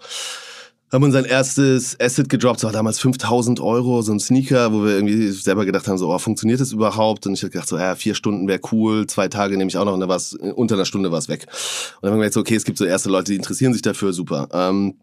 Haben 0.91 1.03
unser 1.03 1.25
erstes 1.25 1.99
Asset 1.99 2.29
gedroppt, 2.29 2.57
das 2.57 2.63
war 2.65 2.71
damals 2.71 2.99
5000 2.99 3.59
Euro, 3.59 4.01
so 4.01 4.13
ein 4.13 4.19
Sneaker, 4.19 4.71
wo 4.71 4.85
wir 4.85 4.95
irgendwie 4.95 5.29
selber 5.31 5.65
gedacht 5.65 5.87
haben, 5.87 5.97
so, 5.97 6.09
oh, 6.13 6.17
funktioniert 6.19 6.61
das 6.61 6.71
überhaupt? 6.71 7.25
Und 7.27 7.33
ich 7.33 7.43
hab 7.43 7.51
gedacht, 7.51 7.67
so, 7.67 7.77
ja, 7.77 7.95
vier 7.95 8.15
Stunden 8.15 8.47
wäre 8.47 8.61
cool, 8.71 9.05
zwei 9.07 9.27
Tage 9.27 9.57
nehme 9.57 9.67
ich 9.67 9.77
auch 9.77 9.85
noch, 9.85 9.93
und 9.93 9.99
dann 9.99 10.09
war's, 10.09 10.33
unter 10.33 10.75
einer 10.75 10.85
Stunde 10.85 11.11
war 11.11 11.19
es 11.19 11.27
weg. 11.27 11.47
Und 11.47 12.03
dann 12.03 12.11
haben 12.11 12.19
wir 12.19 12.23
gesagt, 12.23 12.35
so, 12.35 12.39
okay, 12.41 12.55
es 12.55 12.65
gibt 12.65 12.77
so 12.77 12.85
erste 12.85 13.09
Leute, 13.09 13.31
die 13.31 13.35
interessieren 13.35 13.73
sich 13.73 13.81
dafür, 13.81 14.13
super. 14.13 14.47
Ähm, 14.53 14.95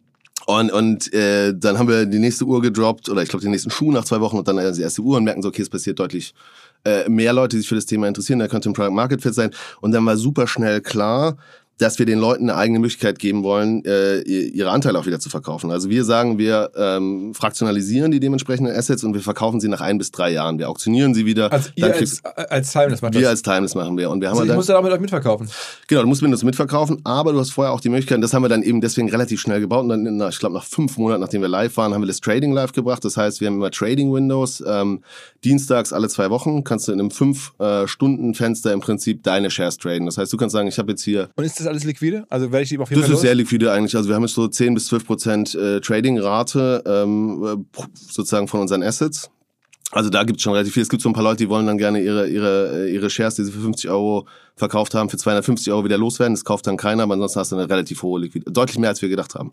Und, 0.46 0.72
und 0.72 1.12
äh, 1.12 1.54
dann 1.56 1.78
haben 1.78 1.88
wir 1.88 2.06
die 2.06 2.18
nächste 2.18 2.44
Uhr 2.44 2.60
gedroppt, 2.60 3.08
oder 3.08 3.22
ich 3.22 3.28
glaube 3.28 3.42
den 3.42 3.52
nächsten 3.52 3.70
Schuh 3.70 3.92
nach 3.92 4.04
zwei 4.04 4.20
Wochen 4.20 4.38
und 4.38 4.48
dann 4.48 4.58
äh, 4.58 4.72
die 4.72 4.82
erste 4.82 5.02
Uhr 5.02 5.16
und 5.16 5.24
merken 5.24 5.42
so, 5.42 5.48
okay, 5.48 5.62
es 5.62 5.70
passiert 5.70 5.98
deutlich 5.98 6.34
äh, 6.84 7.08
mehr 7.08 7.32
Leute, 7.32 7.56
die 7.56 7.60
sich 7.60 7.68
für 7.68 7.76
das 7.76 7.86
Thema 7.86 8.08
interessieren, 8.08 8.40
da 8.40 8.48
könnte 8.48 8.68
ein 8.68 8.72
Product 8.72 8.94
Market 8.94 9.22
Fit 9.22 9.34
sein. 9.34 9.50
Und 9.80 9.92
dann 9.92 10.04
war 10.04 10.16
super 10.16 10.46
schnell 10.46 10.80
klar, 10.80 11.36
dass 11.78 11.98
wir 11.98 12.06
den 12.06 12.18
Leuten 12.18 12.48
eine 12.48 12.58
eigene 12.58 12.78
Möglichkeit 12.78 13.18
geben 13.18 13.42
wollen, 13.42 13.84
äh, 13.84 14.20
ihre 14.20 14.70
Anteile 14.70 14.98
auch 14.98 15.06
wieder 15.06 15.18
zu 15.18 15.30
verkaufen. 15.30 15.70
Also 15.70 15.90
wir 15.90 16.04
sagen, 16.04 16.38
wir 16.38 16.70
ähm, 16.76 17.34
fraktionalisieren 17.34 18.10
die 18.12 18.20
dementsprechenden 18.20 18.74
Assets 18.74 19.02
und 19.04 19.14
wir 19.14 19.20
verkaufen 19.20 19.60
sie 19.60 19.68
nach 19.68 19.80
ein 19.80 19.98
bis 19.98 20.10
drei 20.12 20.30
Jahren. 20.30 20.58
Wir 20.58 20.68
auktionieren 20.68 21.14
sie 21.14 21.26
wieder. 21.26 21.52
Also 21.52 21.70
ihr 21.74 21.92
als, 21.92 22.22
als 22.24 22.72
Timeless 22.72 23.02
macht 23.02 23.14
Wir 23.14 23.22
das? 23.22 23.30
als 23.30 23.42
Timeless 23.42 23.74
machen 23.74 23.96
wir. 23.96 24.10
Und 24.10 24.20
wir 24.20 24.28
haben 24.28 24.32
Also 24.32 24.40
halt 24.40 24.46
ich 24.46 24.50
dann, 24.50 24.56
muss 24.56 24.66
dann 24.66 24.76
auch 24.76 24.82
mit 24.82 24.92
euch 24.92 25.00
mitverkaufen. 25.00 25.48
Genau, 25.88 26.02
du 26.02 26.06
musst 26.06 26.22
mit 26.22 26.30
uns 26.30 26.44
mitverkaufen, 26.44 27.00
aber 27.04 27.32
du 27.32 27.40
hast 27.40 27.50
vorher 27.50 27.72
auch 27.72 27.80
die 27.80 27.88
Möglichkeit, 27.88 28.16
und 28.16 28.22
das 28.22 28.32
haben 28.32 28.42
wir 28.42 28.48
dann 28.48 28.62
eben 28.62 28.80
deswegen 28.80 29.10
relativ 29.10 29.40
schnell 29.40 29.60
gebaut. 29.60 29.82
Und 29.82 29.88
dann, 29.88 30.28
ich 30.28 30.38
glaube, 30.38 30.54
nach 30.54 30.64
fünf 30.64 30.96
Monaten, 30.98 31.20
nachdem 31.20 31.40
wir 31.42 31.48
live 31.48 31.76
waren, 31.76 31.94
haben 31.94 32.02
wir 32.02 32.06
das 32.06 32.20
Trading 32.20 32.52
live 32.52 32.72
gebracht. 32.72 33.04
Das 33.04 33.16
heißt, 33.16 33.40
wir 33.40 33.48
haben 33.48 33.56
immer 33.56 33.70
Trading 33.70 34.12
Windows. 34.12 34.62
Ähm, 34.66 35.02
dienstags 35.44 35.92
alle 35.92 36.08
zwei 36.08 36.30
Wochen 36.30 36.64
kannst 36.64 36.88
du 36.88 36.92
in 36.92 37.00
einem 37.00 37.10
fünf-Stunden-Fenster 37.10 38.72
im 38.72 38.80
Prinzip 38.80 39.22
deine 39.22 39.50
Shares 39.50 39.78
traden. 39.78 40.06
Das 40.06 40.18
heißt, 40.18 40.32
du 40.32 40.36
kannst 40.36 40.52
sagen, 40.52 40.68
ich 40.68 40.78
habe 40.78 40.92
jetzt 40.92 41.02
hier 41.02 41.28
das 41.62 41.70
alles 41.70 41.84
liquide? 41.84 42.24
Also 42.28 42.50
werde 42.52 42.64
ich 42.64 42.68
die 42.68 42.78
auf 42.78 42.90
jeden 42.90 43.00
das 43.00 43.08
Fall 43.08 43.14
ist 43.14 43.18
los? 43.18 43.22
sehr 43.22 43.34
liquide 43.34 43.72
eigentlich. 43.72 43.96
Also 43.96 44.08
wir 44.08 44.16
haben 44.16 44.22
jetzt 44.22 44.34
so 44.34 44.48
10 44.48 44.74
bis 44.74 44.86
12 44.86 45.06
Prozent 45.06 45.54
äh, 45.54 45.80
Trading-Rate 45.80 46.82
ähm, 46.86 47.64
äh, 47.76 47.82
sozusagen 47.94 48.48
von 48.48 48.60
unseren 48.60 48.82
Assets. 48.82 49.30
Also 49.94 50.08
da 50.08 50.24
gibt 50.24 50.38
es 50.38 50.42
schon 50.42 50.54
relativ 50.54 50.72
viel. 50.72 50.82
Es 50.82 50.88
gibt 50.88 51.02
so 51.02 51.10
ein 51.10 51.12
paar 51.12 51.22
Leute, 51.22 51.36
die 51.36 51.48
wollen 51.50 51.66
dann 51.66 51.76
gerne 51.76 52.00
ihre, 52.02 52.26
ihre, 52.26 52.86
äh, 52.86 52.94
ihre 52.94 53.10
Shares, 53.10 53.34
die 53.34 53.44
sie 53.44 53.52
für 53.52 53.60
50 53.60 53.90
Euro 53.90 54.26
verkauft 54.56 54.94
haben, 54.94 55.10
für 55.10 55.18
250 55.18 55.70
Euro 55.70 55.84
wieder 55.84 55.98
loswerden. 55.98 56.34
Das 56.34 56.44
kauft 56.44 56.66
dann 56.66 56.78
keiner, 56.78 57.02
aber 57.02 57.12
ansonsten 57.14 57.40
hast 57.40 57.52
du 57.52 57.56
eine 57.56 57.68
relativ 57.68 58.02
hohe 58.02 58.20
Liquidität. 58.20 58.56
Deutlich 58.56 58.78
mehr, 58.78 58.88
als 58.88 59.02
wir 59.02 59.10
gedacht 59.10 59.34
haben. 59.34 59.52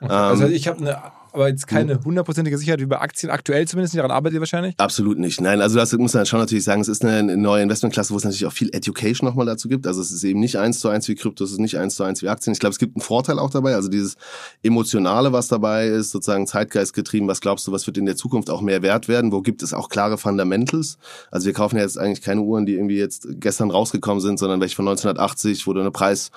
Also 0.00 0.44
Ähm, 0.44 0.52
ich 0.52 0.66
habe 0.66 0.80
eine, 0.80 0.98
aber 1.36 1.48
jetzt 1.48 1.66
keine 1.66 2.00
hundertprozentige 2.02 2.56
Sicherheit 2.56 2.80
wie 2.80 2.86
bei 2.86 2.98
Aktien 2.98 3.30
aktuell 3.30 3.68
zumindest. 3.68 3.94
Daran 3.94 4.10
arbeitet 4.10 4.36
ihr 4.36 4.40
wahrscheinlich? 4.40 4.74
Absolut 4.78 5.18
nicht. 5.18 5.40
Nein, 5.40 5.60
also 5.60 5.76
das 5.76 5.92
muss 5.92 6.14
man 6.14 6.24
schon 6.24 6.40
natürlich 6.40 6.64
sagen, 6.64 6.80
es 6.80 6.88
ist 6.88 7.04
eine, 7.04 7.36
neue 7.36 7.62
Investmentklasse, 7.62 8.12
wo 8.12 8.16
es 8.16 8.24
natürlich 8.24 8.46
auch 8.46 8.52
viel 8.52 8.70
Education 8.74 9.28
nochmal 9.28 9.44
dazu 9.44 9.68
gibt. 9.68 9.86
Also 9.86 10.00
es 10.00 10.10
ist 10.10 10.24
eben 10.24 10.40
nicht 10.40 10.56
eins 10.56 10.80
zu 10.80 10.88
eins 10.88 11.06
wie 11.08 11.14
Krypto, 11.14 11.44
es 11.44 11.52
ist 11.52 11.60
nicht 11.60 11.78
eins 11.78 11.94
zu 11.94 12.04
eins 12.04 12.22
wie 12.22 12.28
Aktien. 12.28 12.52
Ich 12.52 12.58
glaube, 12.58 12.72
es 12.72 12.78
gibt 12.78 12.96
einen 12.96 13.02
Vorteil 13.02 13.38
auch 13.38 13.50
dabei. 13.50 13.74
Also 13.74 13.88
dieses 13.88 14.16
Emotionale, 14.62 15.32
was 15.32 15.48
dabei 15.48 15.88
ist, 15.88 16.10
sozusagen 16.10 16.46
Zeitgeistgetrieben, 16.46 17.28
was 17.28 17.40
glaubst 17.42 17.66
du, 17.66 17.72
was 17.72 17.86
wird 17.86 17.98
in 17.98 18.06
der 18.06 18.16
Zukunft 18.16 18.48
auch 18.48 18.62
mehr 18.62 18.80
wert 18.80 19.06
werden? 19.06 19.30
Wo 19.30 19.42
gibt 19.42 19.62
es 19.62 19.74
auch 19.74 19.90
klare 19.90 20.16
Fundamentals? 20.16 20.96
Also 21.30 21.46
wir 21.46 21.52
kaufen 21.52 21.76
ja 21.76 21.82
jetzt 21.82 21.98
eigentlich 21.98 22.22
keine 22.22 22.40
Uhren, 22.40 22.64
die 22.64 22.74
irgendwie 22.74 22.98
jetzt 22.98 23.28
gestern 23.32 23.70
rausgekommen 23.70 24.22
sind, 24.22 24.38
sondern 24.38 24.60
welche 24.60 24.74
von 24.74 24.88
1980, 24.88 25.66
wo 25.66 25.74
du 25.74 25.80
eine 25.80 25.90
Preis 25.90 26.30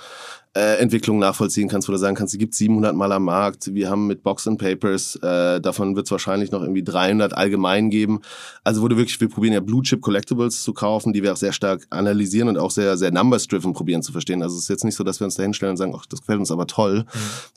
äh, 0.56 0.80
Entwicklung 0.80 1.20
nachvollziehen 1.20 1.68
kannst, 1.68 1.88
wo 1.88 1.92
du 1.92 1.98
sagen 1.98 2.16
kannst, 2.16 2.34
die 2.34 2.40
gibt 2.40 2.56
700 2.56 2.96
Mal 2.96 3.12
am 3.12 3.26
Markt. 3.26 3.74
Wir 3.74 3.90
haben 3.90 4.08
mit 4.08 4.24
Box 4.24 4.48
and 4.48 4.60
Papers, 4.60 5.16
äh, 5.18 5.62
davon 5.62 5.96
wird 5.96 6.08
es 6.08 6.12
wahrscheinlich 6.12 6.52
noch 6.52 6.62
irgendwie 6.62 6.84
300 6.84 7.34
allgemein 7.34 7.92
geben. 7.92 8.22
Also 8.64 8.82
wo 8.82 8.88
du 8.88 8.98
wirklich, 8.98 9.22
wir 9.22 9.30
probieren 9.30 9.54
ja 9.54 9.60
Blue 9.60 9.84
Chip 9.84 10.02
Collectibles 10.02 10.64
zu 10.64 10.74
kaufen, 10.74 11.14
die 11.14 11.22
wir 11.22 11.34
auch 11.34 11.38
sehr 11.38 11.54
stark 11.54 11.86
analysieren 11.92 12.50
und 12.50 12.58
auch 12.58 12.72
sehr, 12.72 12.98
sehr 12.98 13.12
numbers-driven 13.12 13.74
probieren 13.74 14.02
zu 14.02 14.12
verstehen. 14.12 14.42
Also 14.42 14.56
es 14.56 14.64
ist 14.64 14.70
jetzt 14.70 14.84
nicht 14.84 14.96
so, 14.96 15.04
dass 15.04 15.20
wir 15.20 15.26
uns 15.26 15.36
da 15.36 15.44
hinstellen 15.44 15.72
und 15.72 15.78
sagen, 15.78 15.94
ach, 15.96 16.08
das 16.08 16.22
gefällt 16.22 16.40
uns 16.40 16.52
aber 16.52 16.66
toll, 16.66 17.06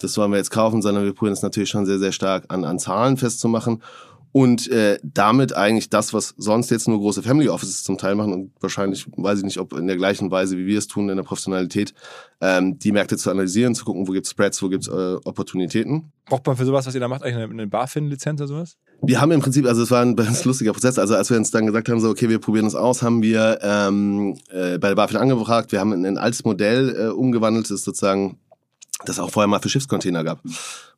das 0.01 0.17
wollen 0.19 0.31
wir 0.31 0.39
jetzt 0.39 0.51
kaufen, 0.51 0.83
sondern 0.83 1.05
wir 1.05 1.15
probieren 1.15 1.33
es 1.33 1.43
natürlich 1.43 1.71
schon 1.71 1.87
sehr, 1.87 1.99
sehr 1.99 2.13
stark 2.13 2.45
an, 2.49 2.65
an 2.65 2.79
Zahlen 2.79 3.17
festzumachen 3.17 3.83
und 4.33 4.69
äh, 4.71 4.99
damit 5.03 5.55
eigentlich 5.55 5.91
das, 5.91 6.15
was 6.15 6.35
sonst 6.39 6.71
jetzt 6.71 6.89
nur 6.89 6.99
große 6.99 7.23
Family 7.23 7.51
Offices 7.51 7.85
zum 7.85 7.99
Teil 7.99 8.15
machen 8.15 8.33
und 8.33 8.53
wahrscheinlich, 8.61 9.07
weiß 9.15 9.39
ich 9.41 9.45
nicht, 9.45 9.59
ob 9.59 9.75
in 9.75 9.87
der 9.87 9.97
gleichen 9.97 10.31
Weise, 10.31 10.57
wie 10.57 10.67
wir 10.67 10.79
es 10.79 10.87
tun, 10.87 11.11
in 11.11 11.17
der 11.17 11.23
Professionalität, 11.23 11.93
ähm, 12.41 12.79
die 12.79 12.93
Märkte 12.93 13.19
zu 13.19 13.31
analysieren, 13.31 13.75
zu 13.75 13.85
gucken, 13.85 14.09
wo 14.09 14.13
gibt's 14.13 14.31
Spreads, 14.31 14.63
wo 14.63 14.71
gibt's 14.71 14.89
äh, 14.89 15.17
Opportunitäten. 15.25 16.13
Braucht 16.25 16.47
man 16.47 16.57
für 16.57 16.65
sowas, 16.65 16.87
was 16.87 16.95
ihr 16.95 17.01
da 17.01 17.09
macht, 17.09 17.23
eigentlich 17.23 17.37
eine, 17.37 17.53
eine 17.53 17.67
BaFin-Lizenz 17.67 18.41
oder 18.41 18.49
sowas? 18.49 18.79
Wir 19.03 19.21
haben 19.21 19.33
im 19.33 19.41
Prinzip, 19.41 19.67
also 19.67 19.83
es 19.83 19.91
war 19.91 20.01
ein 20.01 20.17
ganz 20.17 20.45
lustiger 20.47 20.73
Prozess, 20.73 20.99
also 20.99 21.15
als 21.15 21.29
wir 21.29 21.37
uns 21.37 21.51
dann 21.51 21.67
gesagt 21.67 21.91
haben, 21.91 22.01
so 22.01 22.09
okay, 22.09 22.31
wir 22.31 22.39
probieren 22.39 22.65
das 22.65 22.75
aus, 22.75 23.03
haben 23.03 23.23
wir 23.23 23.59
ähm, 23.61 24.39
äh, 24.49 24.79
bei 24.79 24.89
der 24.89 24.95
BaFin 24.95 25.19
angefragt, 25.19 25.73
wir 25.73 25.81
haben 25.81 25.93
ein, 25.93 26.07
ein 26.07 26.17
altes 26.17 26.45
Modell 26.45 26.97
äh, 26.99 27.09
umgewandelt, 27.09 27.67
das 27.67 27.81
ist 27.81 27.85
sozusagen 27.85 28.39
das 29.05 29.19
auch 29.19 29.31
vorher 29.31 29.49
mal 29.49 29.61
für 29.61 29.69
Schiffscontainer 29.69 30.25
gab, 30.25 30.41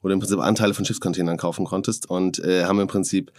wo 0.03 0.09
du 0.09 0.15
im 0.15 0.21
Prinzip 0.21 0.39
Anteile 0.39 0.75
von 0.75 0.85
Schiffscontainern 0.85 1.37
kaufen 1.37 1.65
konntest 1.65 2.09
und 2.09 2.39
äh, 2.41 2.65
haben 2.65 2.81
im 2.81 2.89
Prinzip, 2.89 3.33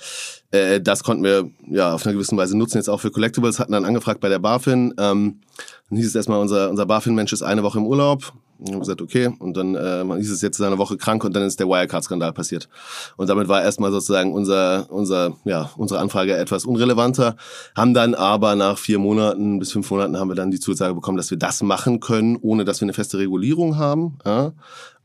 äh, 0.51 0.81
das 0.81 1.03
konnten 1.03 1.23
wir 1.23 1.49
ja 1.69 1.93
auf 1.93 2.05
einer 2.05 2.13
gewissen 2.13 2.37
Weise 2.37 2.57
nutzen, 2.57 2.77
jetzt 2.77 2.89
auch 2.89 3.01
für 3.01 3.11
Collectibles, 3.11 3.59
hatten 3.59 3.71
dann 3.71 3.85
angefragt 3.85 4.21
bei 4.21 4.29
der 4.29 4.39
BaFin, 4.39 4.93
ähm, 4.97 5.41
dann 5.89 5.97
hieß 5.97 6.07
es 6.07 6.15
erstmal, 6.15 6.39
unser, 6.39 6.69
unser 6.69 6.85
BaFin-Mensch 6.85 7.33
ist 7.33 7.43
eine 7.43 7.63
Woche 7.63 7.79
im 7.79 7.85
Urlaub. 7.85 8.33
Und 8.59 8.71
haben 8.71 8.79
gesagt, 8.79 9.01
okay. 9.01 9.33
Und 9.39 9.57
dann 9.57 9.75
äh, 9.75 10.03
hieß 10.17 10.31
es 10.31 10.41
jetzt 10.41 10.61
eine 10.61 10.77
Woche 10.77 10.97
krank 10.97 11.23
und 11.23 11.35
dann 11.35 11.43
ist 11.43 11.59
der 11.59 11.67
Wirecard-Skandal 11.67 12.33
passiert. 12.33 12.69
Und 13.17 13.29
damit 13.29 13.47
war 13.47 13.61
erstmal 13.61 13.91
sozusagen 13.91 14.33
unser, 14.33 14.87
unser, 14.89 15.35
ja, 15.43 15.69
unsere 15.77 15.99
Anfrage 15.99 16.35
etwas 16.37 16.65
unrelevanter. 16.65 17.35
Haben 17.75 17.93
dann 17.93 18.15
aber 18.15 18.55
nach 18.55 18.77
vier 18.77 18.99
Monaten 18.99 19.59
bis 19.59 19.71
fünf 19.71 19.89
Monaten 19.91 20.17
haben 20.17 20.29
wir 20.29 20.35
dann 20.35 20.51
die 20.51 20.59
Zusage 20.59 20.95
bekommen, 20.95 21.17
dass 21.17 21.31
wir 21.31 21.37
das 21.37 21.61
machen 21.63 21.99
können, 21.99 22.37
ohne 22.41 22.65
dass 22.65 22.79
wir 22.79 22.85
eine 22.85 22.93
feste 22.93 23.17
Regulierung 23.17 23.77
haben. 23.77 24.17
Ja? 24.25 24.53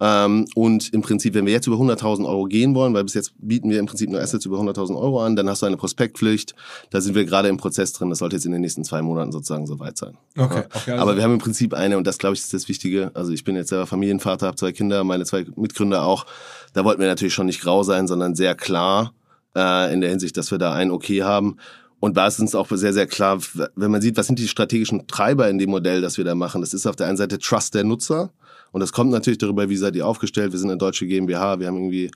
Ähm, 0.01 0.47
und 0.55 0.93
im 0.95 1.03
Prinzip, 1.03 1.35
wenn 1.35 1.45
wir 1.45 1.53
jetzt 1.53 1.67
über 1.67 1.77
100.000 1.77 2.27
Euro 2.27 2.45
gehen 2.45 2.75
wollen, 2.75 2.95
weil 2.95 3.05
bis 3.05 3.15
jetzt 3.15 3.33
bieten 3.39 3.69
wir 3.69 3.79
im 3.79 3.87
Prinzip 3.87 4.09
nur 4.09 4.21
Assets 4.21 4.47
über 4.47 4.59
100.000 4.59 4.97
Euro 4.99 5.23
an, 5.23 5.37
dann 5.37 5.49
hast 5.49 5.61
du 5.63 5.67
eine 5.67 5.77
Prospektpflicht. 5.77 6.55
Da 6.91 7.01
sind 7.01 7.15
wir 7.15 7.25
gerade 7.27 7.49
im 7.49 7.59
Prozess 7.59 7.93
drin. 7.93 8.09
Das 8.09 8.21
sollte 8.21 8.37
jetzt 8.37 8.47
in 8.47 8.53
den 8.53 8.63
nächsten 8.63 8.83
zwei 8.85 9.03
Monaten 9.03 9.31
sozusagen 9.31 9.67
soweit 9.67 9.99
sein. 9.99 10.17
Okay, 10.39 10.63
okay, 10.75 10.93
also- 10.93 11.03
Aber 11.03 11.17
wir 11.17 11.23
haben 11.23 11.35
im 11.35 11.39
Prinzip 11.39 11.75
eine, 11.75 11.99
und 11.99 12.07
das 12.07 12.17
glaube 12.19 12.35
ich 12.35 12.41
ist 12.41 12.55
das 12.55 12.69
Wichtige. 12.69 13.11
Also 13.15 13.33
ich 13.33 13.45
bin 13.45 13.57
jetzt 13.57 13.69
selber 13.69 13.87
Familienvater, 13.87 14.47
habe 14.47 14.57
zwei 14.57 14.73
Kinder, 14.73 15.05
meine 15.05 15.25
zwei 15.27 15.45
Mitgründer 15.57 16.05
auch. 16.05 16.25
Da 16.73 16.85
wollten 16.85 17.01
wir 17.01 17.09
natürlich 17.09 17.35
schon 17.35 17.47
nicht 17.47 17.61
grau 17.61 17.83
sein, 17.83 18.07
sondern 18.09 18.35
sehr 18.35 18.55
klar 18.55 19.13
äh, 19.57 19.93
in 19.93 20.01
der 20.01 20.09
Hinsicht, 20.11 20.37
dass 20.37 20.51
wir 20.51 20.59
da 20.59 20.73
ein 20.73 20.91
Okay 20.91 21.23
haben. 21.25 21.57
Und 21.99 22.17
da 22.17 22.27
ist 22.29 22.41
uns 22.41 22.55
auch 22.55 22.67
sehr, 22.71 22.95
sehr 22.95 23.07
klar, 23.07 23.39
wenn 23.77 23.91
man 23.91 24.01
sieht, 24.01 24.17
was 24.17 24.27
sind 24.27 24.39
die 24.39 24.49
strategischen 24.49 25.07
Treiber 25.07 25.51
in 25.51 25.59
dem 25.59 25.69
Modell, 25.69 26.01
das 26.01 26.17
wir 26.17 26.25
da 26.25 26.35
machen. 26.35 26.63
Das 26.63 26.73
ist 26.73 26.87
auf 26.87 26.97
der 26.97 27.07
einen 27.09 27.19
Seite 27.19 27.39
Trust 27.39 27.75
der 27.75 27.85
Nutzer. 27.85 28.31
Und 28.73 28.81
das 28.81 28.93
kommt 28.93 29.11
natürlich 29.11 29.39
darüber, 29.39 29.69
wie 29.69 29.77
seid 29.77 29.97
ihr 29.97 30.07
aufgestellt. 30.07 30.53
Wir 30.53 30.59
sind 30.59 30.71
eine 30.71 30.79
deutsche 30.79 31.07
GmbH, 31.07 31.59
wir 31.61 31.67
haben 31.67 31.77
irgendwie 31.77 32.11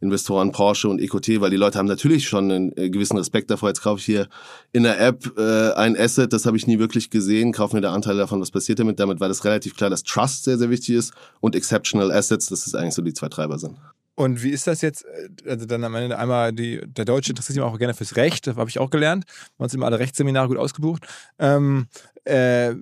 Investoren 0.00 0.52
Porsche 0.52 0.88
und 0.88 1.00
EcoT, 1.00 1.40
weil 1.40 1.50
die 1.50 1.56
Leute 1.56 1.78
haben 1.78 1.86
natürlich 1.86 2.28
schon 2.28 2.50
einen 2.50 2.76
äh, 2.76 2.90
gewissen 2.90 3.16
Respekt 3.16 3.50
davor. 3.50 3.70
Jetzt 3.70 3.82
kaufe 3.82 3.98
ich 3.98 4.04
hier 4.04 4.28
in 4.72 4.82
der 4.82 5.00
App 5.00 5.32
äh, 5.38 5.72
ein 5.72 5.96
Asset, 5.96 6.32
das 6.32 6.44
habe 6.44 6.56
ich 6.56 6.66
nie 6.66 6.78
wirklich 6.78 7.08
gesehen, 7.08 7.52
kaufe 7.52 7.74
mir 7.74 7.80
da 7.80 7.94
Anteile 7.94 8.18
davon, 8.18 8.40
was 8.40 8.50
passiert 8.50 8.78
damit. 8.78 9.00
Damit 9.00 9.20
war 9.20 9.28
das 9.28 9.44
relativ 9.44 9.74
klar, 9.74 9.88
dass 9.88 10.02
Trust 10.02 10.44
sehr, 10.44 10.58
sehr 10.58 10.68
wichtig 10.68 10.96
ist 10.96 11.14
und 11.40 11.56
Exceptional 11.56 12.12
Assets, 12.12 12.48
dass 12.48 12.64
das 12.64 12.74
eigentlich 12.74 12.94
so 12.94 13.02
die 13.02 13.14
zwei 13.14 13.28
Treiber 13.28 13.58
sind. 13.58 13.76
Und 14.16 14.42
wie 14.42 14.50
ist 14.50 14.66
das 14.66 14.80
jetzt? 14.82 15.04
äh, 15.04 15.50
Also 15.50 15.66
dann 15.66 15.84
am 15.84 15.94
Ende 15.94 16.18
einmal 16.18 16.52
die, 16.52 16.80
der 16.86 17.04
Deutsche 17.04 17.30
interessiert 17.30 17.54
sich 17.54 17.62
auch 17.62 17.78
gerne 17.78 17.94
fürs 17.94 18.16
Recht, 18.16 18.46
das 18.46 18.56
habe 18.56 18.68
ich 18.68 18.78
auch 18.78 18.90
gelernt. 18.90 19.24
Wir 19.26 19.58
haben 19.58 19.64
uns 19.64 19.74
immer 19.74 19.86
alle 19.86 19.98
Rechtsseminare 19.98 20.48
gut 20.48 20.58
ausgebucht. 20.58 21.06
Ähm, 21.38 21.86
äh, 22.24 22.74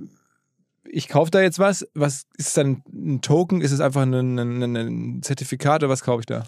ich 0.88 1.08
kaufe 1.08 1.30
da 1.30 1.40
jetzt 1.40 1.58
was. 1.58 1.86
Was 1.94 2.26
ist 2.36 2.56
dann 2.56 2.82
ein 2.92 3.20
Token? 3.20 3.60
Ist 3.60 3.72
es 3.72 3.80
einfach 3.80 4.02
ein, 4.02 4.14
ein, 4.14 4.38
ein, 4.38 4.76
ein 4.76 5.22
Zertifikat 5.22 5.82
oder 5.82 5.90
was 5.90 6.02
kaufe 6.02 6.20
ich 6.20 6.26
da? 6.26 6.44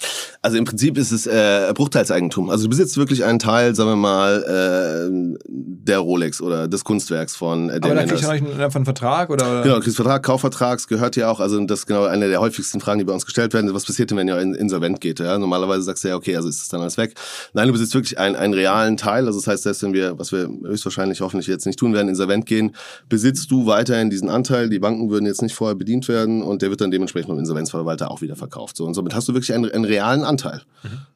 Also 0.46 0.58
im 0.58 0.64
Prinzip 0.64 0.96
ist 0.96 1.10
es 1.10 1.26
äh, 1.26 1.72
Bruchteilseigentum. 1.74 2.50
Also 2.50 2.64
du 2.64 2.70
besitzt 2.70 2.96
wirklich 2.96 3.24
einen 3.24 3.40
Teil, 3.40 3.74
sagen 3.74 3.90
wir 3.90 3.96
mal, 3.96 4.44
äh, 4.44 5.36
der 5.48 5.98
Rolex 5.98 6.40
oder 6.40 6.68
des 6.68 6.84
Kunstwerks 6.84 7.34
von 7.34 7.68
äh, 7.68 7.80
Aber 7.82 7.96
da 7.96 8.04
ich 8.04 8.10
Hirst. 8.10 8.22
dann 8.22 8.30
einen, 8.30 8.60
einen 8.60 8.84
Vertrag 8.84 9.30
oder? 9.30 9.62
Genau, 9.64 9.80
kriegst 9.80 9.96
Vertrag, 9.96 10.22
Kaufvertrags 10.22 10.86
gehört 10.86 11.16
ja 11.16 11.28
auch, 11.32 11.40
also 11.40 11.58
das 11.64 11.80
ist 11.80 11.86
genau 11.86 12.04
eine 12.04 12.28
der 12.28 12.40
häufigsten 12.40 12.78
Fragen, 12.78 13.00
die 13.00 13.04
bei 13.04 13.12
uns 13.12 13.24
gestellt 13.26 13.54
werden. 13.54 13.74
Was 13.74 13.86
passiert 13.86 14.12
denn, 14.12 14.18
wenn 14.18 14.28
ihr 14.28 14.38
in- 14.38 14.54
insolvent 14.54 15.00
geht? 15.00 15.18
Ja? 15.18 15.36
Normalerweise 15.36 15.82
sagst 15.82 16.04
du 16.04 16.08
ja, 16.10 16.14
okay, 16.14 16.36
also 16.36 16.48
ist 16.48 16.62
es 16.62 16.68
dann 16.68 16.80
alles 16.80 16.96
weg. 16.96 17.14
Nein, 17.52 17.66
du 17.66 17.72
besitzt 17.72 17.94
wirklich 17.94 18.16
einen, 18.20 18.36
einen 18.36 18.54
realen 18.54 18.96
Teil. 18.96 19.26
Also 19.26 19.40
das 19.40 19.48
heißt, 19.48 19.64
selbst 19.64 19.82
wenn 19.82 19.94
wir, 19.94 20.16
was 20.16 20.30
wir 20.30 20.48
höchstwahrscheinlich 20.64 21.22
hoffentlich 21.22 21.48
jetzt 21.48 21.66
nicht 21.66 21.80
tun 21.80 21.92
werden, 21.92 22.08
insolvent 22.08 22.46
gehen, 22.46 22.70
besitzt 23.08 23.50
du 23.50 23.66
weiterhin 23.66 24.10
diesen 24.10 24.28
Anteil. 24.28 24.68
Die 24.68 24.78
Banken 24.78 25.10
würden 25.10 25.26
jetzt 25.26 25.42
nicht 25.42 25.56
vorher 25.56 25.74
bedient 25.74 26.06
werden 26.06 26.40
und 26.40 26.62
der 26.62 26.70
wird 26.70 26.80
dann 26.82 26.92
dementsprechend 26.92 27.30
beim 27.30 27.40
Insolvenzverwalter 27.40 28.12
auch 28.12 28.20
wieder 28.22 28.36
verkauft. 28.36 28.76
So, 28.76 28.84
und 28.84 28.94
somit 28.94 29.12
hast 29.12 29.26
du 29.28 29.34
wirklich 29.34 29.52
einen, 29.52 29.68
einen 29.72 29.84
realen 29.84 30.22
Anteil. 30.22 30.35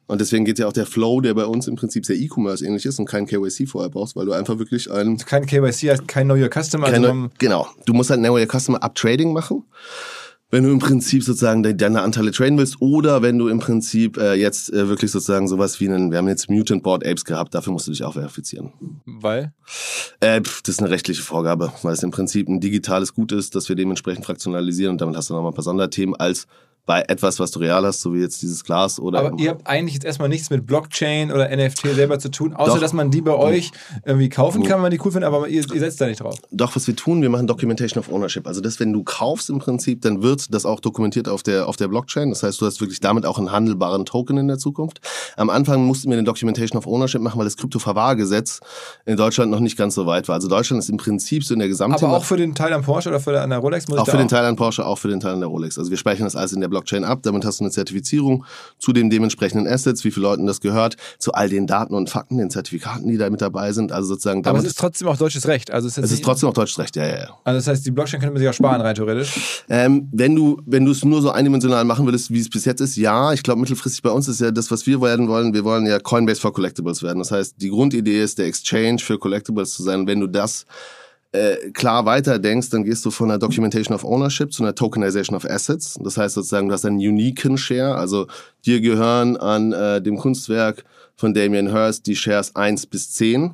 Und 0.07 0.19
deswegen 0.19 0.43
geht 0.43 0.59
ja 0.59 0.67
auch 0.67 0.73
der 0.73 0.85
Flow, 0.85 1.21
der 1.21 1.33
bei 1.33 1.45
uns 1.45 1.67
im 1.67 1.75
Prinzip 1.77 2.05
sehr 2.05 2.17
E-Commerce 2.17 2.65
ähnlich 2.65 2.85
ist 2.85 2.99
und 2.99 3.05
kein 3.05 3.25
KYC 3.27 3.67
vorher 3.67 3.89
brauchst, 3.89 4.15
weil 4.15 4.25
du 4.25 4.33
einfach 4.33 4.59
wirklich 4.59 4.91
einen 4.91 5.17
Kein 5.17 5.45
KYC, 5.45 5.89
heißt 5.91 6.07
kein 6.07 6.27
Know 6.27 6.35
Your 6.35 6.49
Customer. 6.49 6.89
keine, 6.91 7.09
also 7.09 7.29
genau. 7.37 7.67
Du 7.85 7.93
musst 7.93 8.09
halt 8.09 8.19
Know 8.19 8.37
Your 8.37 8.47
Customer 8.51 8.83
Up 8.83 8.95
Trading 8.95 9.31
machen. 9.31 9.63
Wenn 10.53 10.65
du 10.65 10.69
im 10.71 10.79
Prinzip 10.79 11.23
sozusagen 11.23 11.63
de- 11.63 11.73
deine 11.75 12.01
Anteile 12.01 12.31
traden 12.31 12.57
willst 12.57 12.81
oder 12.81 13.21
wenn 13.21 13.37
du 13.37 13.47
im 13.47 13.59
Prinzip 13.59 14.17
äh, 14.17 14.33
jetzt 14.33 14.73
äh, 14.73 14.89
wirklich 14.89 15.09
sozusagen 15.09 15.47
sowas 15.47 15.79
wie 15.79 15.87
einen, 15.87 16.11
wir 16.11 16.17
haben 16.17 16.27
jetzt 16.27 16.49
Mutant 16.49 16.83
Board 16.83 17.05
Apes 17.07 17.23
gehabt, 17.23 17.55
dafür 17.55 17.71
musst 17.71 17.87
du 17.87 17.91
dich 17.91 18.03
auch 18.03 18.15
verifizieren. 18.15 18.73
weil? 19.05 19.53
Äh, 20.19 20.41
pf, 20.41 20.61
das 20.63 20.75
ist 20.75 20.79
eine 20.81 20.89
rechtliche 20.89 21.21
Vorgabe, 21.23 21.71
weil 21.83 21.93
es 21.93 22.03
im 22.03 22.11
Prinzip 22.11 22.49
ein 22.49 22.59
digitales 22.59 23.13
Gut 23.13 23.31
ist, 23.31 23.55
dass 23.55 23.69
wir 23.69 23.77
dementsprechend 23.77 24.25
fraktionalisieren 24.25 24.91
und 24.91 24.99
damit 24.99 25.15
hast 25.15 25.29
du 25.29 25.35
nochmal 25.35 25.53
ein 25.53 25.55
paar 25.55 25.63
Sonderthemen 25.63 26.15
als 26.17 26.47
bei 26.85 27.03
etwas, 27.07 27.39
was 27.39 27.51
du 27.51 27.59
real 27.59 27.85
hast, 27.85 28.01
so 28.01 28.13
wie 28.13 28.19
jetzt 28.19 28.41
dieses 28.41 28.63
Glas 28.63 28.99
oder. 28.99 29.19
Aber 29.19 29.39
ihr 29.39 29.51
habt 29.51 29.67
eigentlich 29.67 29.93
jetzt 29.93 30.05
erstmal 30.05 30.29
nichts 30.29 30.49
mit 30.49 30.65
Blockchain 30.65 31.31
oder 31.31 31.55
NFT 31.55 31.93
selber 31.93 32.19
zu 32.19 32.29
tun, 32.29 32.53
außer 32.53 32.73
Doch. 32.73 32.79
dass 32.79 32.93
man 32.93 33.11
die 33.11 33.21
bei 33.21 33.33
euch 33.33 33.71
irgendwie 34.03 34.29
kaufen 34.29 34.63
kann, 34.63 34.77
wenn 34.77 34.81
man 34.83 34.91
die 34.91 34.99
cool 35.03 35.11
findet, 35.11 35.27
aber 35.27 35.47
ihr, 35.47 35.63
ihr 35.73 35.79
setzt 35.79 36.01
da 36.01 36.07
nicht 36.07 36.21
drauf. 36.21 36.35
Doch, 36.51 36.75
was 36.75 36.87
wir 36.87 36.95
tun, 36.95 37.21
wir 37.21 37.29
machen 37.29 37.47
Documentation 37.47 37.99
of 37.99 38.11
Ownership. 38.11 38.47
Also 38.47 38.61
das, 38.61 38.79
wenn 38.79 38.93
du 38.93 39.03
kaufst 39.03 39.49
im 39.49 39.59
Prinzip, 39.59 40.01
dann 40.01 40.23
wird 40.23 40.53
das 40.53 40.65
auch 40.65 40.79
dokumentiert 40.79 41.29
auf 41.29 41.43
der, 41.43 41.67
auf 41.67 41.77
der 41.77 41.87
Blockchain. 41.87 42.29
Das 42.29 42.43
heißt, 42.43 42.59
du 42.59 42.65
hast 42.65 42.81
wirklich 42.81 42.99
damit 42.99 43.25
auch 43.25 43.37
einen 43.37 43.51
handelbaren 43.51 44.05
Token 44.05 44.37
in 44.37 44.47
der 44.47 44.57
Zukunft. 44.57 45.01
Am 45.37 45.49
Anfang 45.49 45.85
mussten 45.85 46.09
wir 46.09 46.17
eine 46.17 46.25
Documentation 46.25 46.77
of 46.77 46.87
Ownership 46.87 47.21
machen, 47.21 47.37
weil 47.37 47.45
das 47.45 47.57
Kryptoverwahrgesetz 47.57 48.59
in 49.05 49.17
Deutschland 49.17 49.51
noch 49.51 49.59
nicht 49.59 49.77
ganz 49.77 49.95
so 49.95 50.05
weit 50.07 50.27
war. 50.27 50.35
Also 50.35 50.47
Deutschland 50.47 50.81
ist 50.81 50.89
im 50.89 50.97
Prinzip 50.97 51.43
so 51.43 51.53
in 51.53 51.59
der 51.59 51.67
gesamten... 51.67 52.03
Aber 52.03 52.17
auch 52.17 52.25
für 52.25 52.37
den 52.37 52.55
Teil 52.55 52.73
am 52.73 52.81
Porsche 52.81 53.09
oder 53.09 53.19
für 53.19 53.39
an 53.39 53.51
der 53.51 53.59
Rolex 53.59 53.87
muss 53.87 53.97
ich 53.97 54.01
Auch 54.01 54.07
für 54.07 54.17
den 54.17 54.27
Teil 54.27 54.45
an 54.45 54.55
Porsche, 54.55 54.85
auch 54.85 54.97
für 54.97 55.07
den 55.07 55.19
Teil 55.19 55.33
an 55.33 55.41
der 55.41 55.49
Rolex. 55.49 55.77
Also 55.77 55.91
wir 55.91 55.97
speichern 55.97 56.25
das 56.25 56.35
alles 56.35 56.53
in 56.53 56.61
der 56.61 56.70
Blockchain 56.71 57.03
ab. 57.03 57.19
Damit 57.21 57.45
hast 57.45 57.59
du 57.59 57.65
eine 57.65 57.71
Zertifizierung 57.71 58.45
zu 58.79 58.93
den 58.93 59.09
dementsprechenden 59.09 59.67
Assets, 59.67 60.03
wie 60.03 60.11
viele 60.11 60.23
Leuten 60.23 60.47
das 60.47 60.59
gehört, 60.59 60.97
zu 61.19 61.33
all 61.33 61.49
den 61.49 61.67
Daten 61.67 61.93
und 61.93 62.09
Fakten, 62.09 62.37
den 62.37 62.49
Zertifikaten, 62.49 63.07
die 63.07 63.17
da 63.17 63.29
mit 63.29 63.41
dabei 63.41 63.71
sind. 63.71 63.91
Also 63.91 64.09
sozusagen 64.09 64.43
Aber 64.45 64.57
es 64.57 64.65
ist 64.65 64.79
trotzdem 64.79 65.07
auch 65.07 65.17
deutsches 65.17 65.47
Recht. 65.47 65.69
Also 65.69 65.87
es 65.87 65.97
ist, 65.97 66.05
es 66.05 66.11
ist 66.11 66.23
trotzdem 66.23 66.47
noch 66.47 66.53
deutsches 66.53 66.79
Recht, 66.79 66.95
ja, 66.95 67.05
ja, 67.05 67.17
ja. 67.17 67.37
also 67.43 67.57
das 67.57 67.67
heißt, 67.67 67.85
die 67.85 67.91
Blockchain 67.91 68.19
könnte 68.19 68.33
man 68.33 68.39
sich 68.39 68.49
auch 68.49 68.53
sparen, 68.53 68.81
rein 68.81 68.95
theoretisch. 68.95 69.63
Ähm, 69.69 70.09
wenn 70.11 70.35
du 70.35 70.57
wenn 70.65 70.85
du 70.85 70.91
es 70.91 71.03
nur 71.03 71.21
so 71.21 71.31
eindimensional 71.31 71.85
machen 71.85 72.05
würdest, 72.05 72.31
wie 72.31 72.39
es 72.39 72.49
bis 72.49 72.65
jetzt 72.65 72.81
ist, 72.81 72.95
ja. 72.95 73.33
Ich 73.33 73.43
glaube, 73.43 73.59
mittelfristig 73.59 74.01
bei 74.01 74.09
uns 74.09 74.27
ist 74.27 74.41
ja 74.41 74.51
das, 74.51 74.71
was 74.71 74.87
wir 74.87 75.01
werden 75.01 75.27
wollen. 75.27 75.53
Wir 75.53 75.63
wollen 75.63 75.85
ja 75.85 75.99
Coinbase 75.99 76.41
for 76.41 76.53
Collectibles 76.53 77.03
werden. 77.03 77.19
Das 77.19 77.31
heißt, 77.31 77.55
die 77.57 77.69
Grundidee 77.69 78.21
ist, 78.21 78.37
der 78.37 78.47
Exchange 78.47 78.99
für 78.99 79.19
Collectibles 79.19 79.73
zu 79.73 79.83
sein. 79.83 80.07
Wenn 80.07 80.19
du 80.19 80.27
das 80.27 80.65
äh, 81.33 81.71
klar 81.71 82.05
weiterdenkst, 82.05 82.69
dann 82.71 82.83
gehst 82.83 83.05
du 83.05 83.11
von 83.11 83.29
einer 83.29 83.39
Documentation 83.39 83.95
of 83.95 84.03
Ownership 84.03 84.51
zu 84.51 84.63
einer 84.63 84.75
Tokenization 84.75 85.35
of 85.35 85.45
Assets. 85.45 85.97
Das 86.01 86.17
heißt 86.17 86.35
sozusagen, 86.35 86.67
du 86.67 86.73
hast 86.73 86.85
einen 86.85 86.97
uniken 86.97 87.57
Share, 87.57 87.95
also 87.95 88.27
dir 88.65 88.81
gehören 88.81 89.37
an 89.37 89.71
äh, 89.71 90.01
dem 90.01 90.17
Kunstwerk 90.17 90.83
von 91.15 91.33
Damien 91.33 91.71
Hirst 91.71 92.07
die 92.07 92.15
Shares 92.15 92.55
1 92.55 92.87
bis 92.87 93.11
10. 93.11 93.53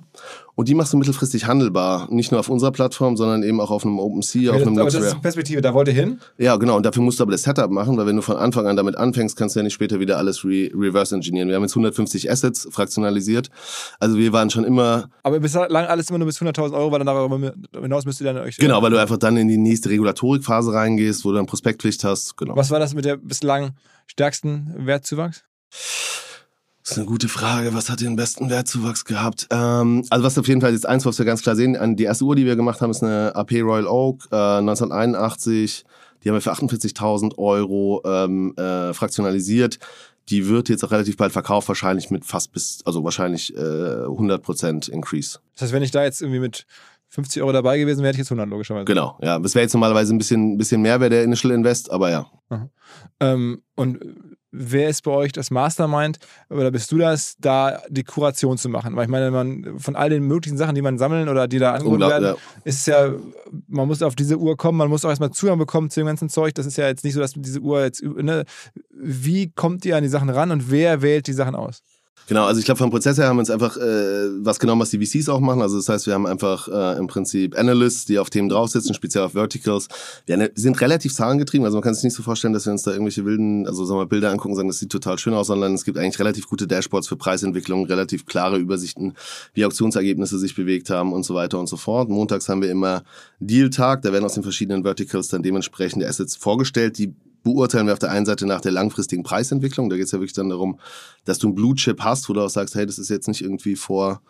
Und 0.58 0.68
die 0.68 0.74
machst 0.74 0.92
du 0.92 0.98
mittelfristig 0.98 1.46
handelbar. 1.46 2.08
Nicht 2.10 2.32
nur 2.32 2.40
auf 2.40 2.50
unserer 2.50 2.72
Plattform, 2.72 3.16
sondern 3.16 3.44
eben 3.44 3.62
auch 3.62 3.70
auf 3.70 3.86
einem 3.86 4.00
OpenSea, 4.00 4.50
auf 4.50 4.64
einem 4.64 4.74
das, 4.74 4.82
aber 4.82 4.86
das 4.86 4.94
Luxware. 4.96 5.06
ist 5.06 5.14
die 5.14 5.22
Perspektive, 5.22 5.62
da 5.62 5.72
wollt 5.76 5.88
ihr 5.88 5.94
hin. 5.94 6.20
Ja, 6.40 6.56
genau. 6.56 6.78
Und 6.78 6.84
dafür 6.84 7.04
musst 7.04 7.20
du 7.20 7.24
aber 7.24 7.32
das 7.32 7.44
Setup 7.44 7.70
machen, 7.70 7.96
weil 7.96 8.08
wenn 8.08 8.16
du 8.16 8.24
von 8.24 8.38
Anfang 8.38 8.66
an 8.66 8.76
damit 8.76 8.98
anfängst, 8.98 9.38
kannst 9.38 9.56
du 9.56 9.60
ja 9.60 9.64
nicht 9.64 9.76
später 9.76 10.00
wieder 10.00 10.18
alles 10.18 10.44
re 10.44 10.72
reverse 10.74 11.14
engineeren. 11.14 11.50
Wir 11.50 11.58
haben 11.58 11.62
jetzt 11.62 11.74
150 11.74 12.32
Assets 12.32 12.68
fraktionalisiert. 12.72 13.52
Also 14.00 14.18
wir 14.18 14.34
waren 14.34 14.50
schon 14.50 14.64
immer, 14.64 15.10
Aber 15.22 15.40
bislang 15.40 15.72
alles 15.72 16.10
immer 16.10 16.18
nur 16.18 16.26
bis 16.26 16.42
100.000 16.42 16.74
Euro, 16.74 16.92
weil 16.92 17.04
dann 17.04 17.06
darüber 17.06 17.54
hinaus 17.80 18.06
müsst 18.06 18.20
ihr 18.20 18.26
dann 18.26 18.38
euch... 18.38 18.58
genau, 18.58 18.82
weil 18.82 18.90
du 18.90 18.98
einfach 18.98 19.18
dann 19.18 19.38
in 19.38 19.48
die 19.48 19.58
nächste 19.58 19.92
Regulatorikphase 19.92 20.74
reingehst, 20.74 21.24
wo 21.24 21.30
du 21.30 21.36
dann 21.36 21.46
Prospektpflicht 21.46 22.04
hast. 22.04 22.36
Genau. 22.36 22.56
Was 22.56 22.72
war 22.72 22.80
das 22.80 22.96
mit 22.96 23.06
der 23.06 23.18
bislang 23.18 23.76
stärksten 24.08 24.74
Wertzuwachs? 24.76 25.44
Das 26.88 26.94
ist 26.94 27.00
eine 27.00 27.08
gute 27.08 27.28
Frage. 27.28 27.74
Was 27.74 27.90
hat 27.90 28.00
den 28.00 28.16
besten 28.16 28.50
Wertzuwachs 28.50 29.04
gehabt? 29.04 29.48
Ähm, 29.52 30.06
also 30.10 30.24
was 30.24 30.38
auf 30.38 30.48
jeden 30.48 30.62
Fall 30.62 30.72
jetzt 30.72 30.86
eins, 30.86 31.06
was 31.06 31.20
wir 31.20 31.26
ganz 31.26 31.42
klar 31.42 31.58
sehen, 31.58 31.76
an 31.76 31.98
die 31.98 32.06
erste 32.06 32.24
Uhr, 32.24 32.34
die 32.38 32.46
wir 32.46 32.56
gemacht 32.56 32.80
haben, 32.80 32.92
ist 32.92 33.04
eine 33.04 33.36
AP 33.36 33.56
Royal 33.56 33.88
Oak 33.88 34.30
äh, 34.32 34.36
1981. 34.60 35.84
Die 36.24 36.30
haben 36.30 36.36
wir 36.36 36.42
für 36.42 36.54
48.000 36.54 37.38
Euro 37.38 38.02
ähm, 38.06 38.56
äh, 38.56 38.94
fraktionalisiert. 38.94 39.80
Die 40.30 40.48
wird 40.48 40.70
jetzt 40.70 40.86
auch 40.86 40.92
relativ 40.92 41.18
bald 41.18 41.34
verkauft, 41.34 41.68
wahrscheinlich 41.68 42.10
mit 42.10 42.24
fast 42.24 42.54
bis, 42.54 42.80
also 42.86 43.04
wahrscheinlich 43.04 43.54
äh, 43.54 43.60
100% 43.60 44.90
Increase. 44.90 45.40
Das 45.56 45.64
heißt, 45.64 45.74
wenn 45.74 45.84
ich 45.84 45.92
da 45.92 46.06
jetzt 46.06 46.22
irgendwie 46.22 46.40
mit 46.40 46.66
50 47.10 47.42
Euro 47.42 47.52
dabei 47.52 47.80
gewesen 47.80 48.00
wäre, 48.00 48.08
hätte 48.08 48.22
ich 48.22 48.30
jetzt 48.30 48.32
100 48.32 48.50
logischerweise. 48.50 48.86
Genau, 48.86 49.18
ja. 49.22 49.40
Das 49.40 49.56
wäre 49.56 49.64
jetzt 49.64 49.74
normalerweise 49.74 50.16
ein 50.16 50.20
bisschen, 50.20 50.58
bisschen 50.58 50.82
mehr, 50.82 51.02
wäre 51.02 51.10
der 51.10 51.26
Initial 51.26 51.52
Invest, 51.52 51.92
aber 51.92 52.12
ja. 52.12 52.32
Ähm, 53.20 53.62
und 53.76 54.00
wer 54.52 54.90
ist 54.90 55.04
bei 55.04 55.12
euch 55.12 55.32
das 55.32 55.52
Mastermind 55.52 56.20
oder 56.50 56.72
bist 56.72 56.92
du 56.92 56.98
das, 56.98 57.36
da 57.40 57.82
die 57.90 58.04
Kuration 58.04 58.58
zu 58.58 58.70
machen? 58.70 58.96
Weil 58.96 59.04
ich 59.04 59.10
meine, 59.10 59.32
man 59.32 59.80
von 59.80 59.96
all 59.96 60.10
den 60.10 60.24
möglichen 60.24 60.58
Sachen, 60.58 60.76
die 60.76 60.82
man 60.82 60.98
sammeln 60.98 61.30
oder 61.30 61.48
die 61.48 61.60
da 61.60 61.74
angeboten 61.74 62.02
werden, 62.02 62.24
ja. 62.24 62.36
ist 62.64 62.80
es 62.80 62.86
ja, 62.86 63.14
man 63.68 63.88
muss 63.88 64.02
auf 64.02 64.16
diese 64.16 64.38
Uhr 64.38 64.58
kommen, 64.58 64.78
man 64.78 64.90
muss 64.90 65.06
auch 65.06 65.10
erstmal 65.10 65.32
Zugang 65.32 65.60
bekommen 65.60 65.90
zu 65.90 66.00
dem 66.00 66.08
ganzen 66.08 66.30
Zeug. 66.30 66.54
Das 66.56 66.66
ist 66.66 66.78
ja 66.78 66.88
jetzt 66.88 67.04
nicht 67.04 67.14
so, 67.14 67.20
dass 67.20 67.34
diese 67.34 67.60
Uhr 67.60 67.84
jetzt, 67.84 68.04
ne, 68.04 68.46
wie 68.92 69.52
kommt 69.52 69.86
ihr 69.86 69.98
an 69.98 70.04
die 70.04 70.10
Sachen 70.10 70.30
ran 70.30 70.52
und 70.52 70.72
wer 70.72 71.02
wählt 71.02 71.28
die 71.28 71.34
Sachen 71.34 71.56
aus? 71.56 71.84
Genau, 72.28 72.46
also 72.46 72.60
ich 72.60 72.66
glaube, 72.66 72.78
vom 72.78 72.90
Prozess 72.90 73.18
her 73.18 73.28
haben 73.28 73.38
wir 73.38 73.42
uns 73.42 73.50
einfach 73.50 73.78
äh, 73.78 74.28
was 74.44 74.60
genommen, 74.60 74.82
was 74.82 74.90
die 74.90 75.04
VCs 75.04 75.30
auch 75.30 75.40
machen. 75.40 75.62
Also 75.62 75.78
das 75.78 75.88
heißt, 75.88 76.08
wir 76.08 76.14
haben 76.14 76.26
einfach 76.26 76.68
äh, 76.68 76.98
im 76.98 77.08
Prinzip 77.08 77.58
Analysts, 77.58 78.04
die 78.04 78.20
auf 78.20 78.30
Themen 78.30 78.50
draufsitzen, 78.50 78.94
speziell 78.94 79.24
auf 79.24 79.32
Verticals. 79.32 79.88
Wir 80.26 80.52
sind 80.56 80.82
relativ 80.82 81.14
zahlengetrieben, 81.14 81.64
also 81.64 81.78
man 81.78 81.84
kann 81.84 81.94
sich 81.94 82.04
nicht 82.04 82.16
so 82.16 82.24
vorstellen, 82.24 82.54
dass 82.54 82.66
wir 82.66 82.74
uns 82.74 82.84
da 82.84 82.92
irgendwelche 82.92 83.24
wilden, 83.24 83.66
also 83.66 83.86
sagen 83.86 84.02
wir 84.02 84.08
Bilder 84.08 84.32
angucken 84.32 84.52
und 84.52 84.56
sagen, 84.58 84.68
das 84.68 84.80
sieht 84.80 84.92
total 84.92 85.18
schön 85.18 85.34
aus, 85.34 85.48
sondern 85.48 85.74
es 85.74 85.86
gibt 85.86 85.98
eigentlich 85.98 86.20
relativ 86.20 86.50
gute 86.50 86.68
Dashboards 86.68 87.08
für 87.08 87.16
Preisentwicklung, 87.16 87.86
relativ 87.86 88.26
klare 88.26 88.58
Übersichten, 88.58 89.14
wie 89.54 89.64
Auktionsergebnisse 89.64 90.38
sich 90.38 90.54
bewegt 90.54 90.90
haben 90.90 91.14
und 91.14 91.24
so 91.24 91.34
weiter 91.34 91.60
und 91.60 91.68
so 91.68 91.78
fort. 91.78 92.10
Montags 92.10 92.50
haben 92.50 92.62
wir 92.62 92.70
immer 92.70 93.04
Deal-Tag, 93.40 94.02
da 94.02 94.12
werden 94.12 94.26
aus 94.26 94.34
den 94.34 94.44
verschiedenen 94.44 94.84
Verticals 94.84 95.30
dann 95.30 95.44
dementsprechend 95.44 96.04
Assets 96.04 96.36
vorgestellt, 96.36 96.98
die 96.98 97.14
beurteilen 97.54 97.88
wir 97.88 97.94
auf 97.94 98.00
der 98.00 98.12
einen 98.12 98.26
Seite 98.26 98.46
nach 98.46 98.62
der 98.62 98.72
langfristigen 98.72 99.24
Preisentwicklung. 99.24 99.90
Da 99.90 99.96
geht 99.96 100.06
es 100.06 100.12
ja 100.12 100.20
wirklich 100.20 100.34
dann 100.34 100.50
darum, 100.50 100.80
dass 101.26 101.40
du 101.40 101.48
einen 101.48 101.56
Blue 101.56 101.76
Chip 101.76 102.02
hast, 102.02 102.30
wo 102.30 102.34
du 102.34 102.42
auch 102.42 102.50
sagst, 102.50 102.76
hey, 102.76 102.86
das 102.86 103.00
ist 103.00 103.10
jetzt 103.10 103.28
nicht 103.28 103.42
irgendwie 103.42 103.76
vor 103.76 104.22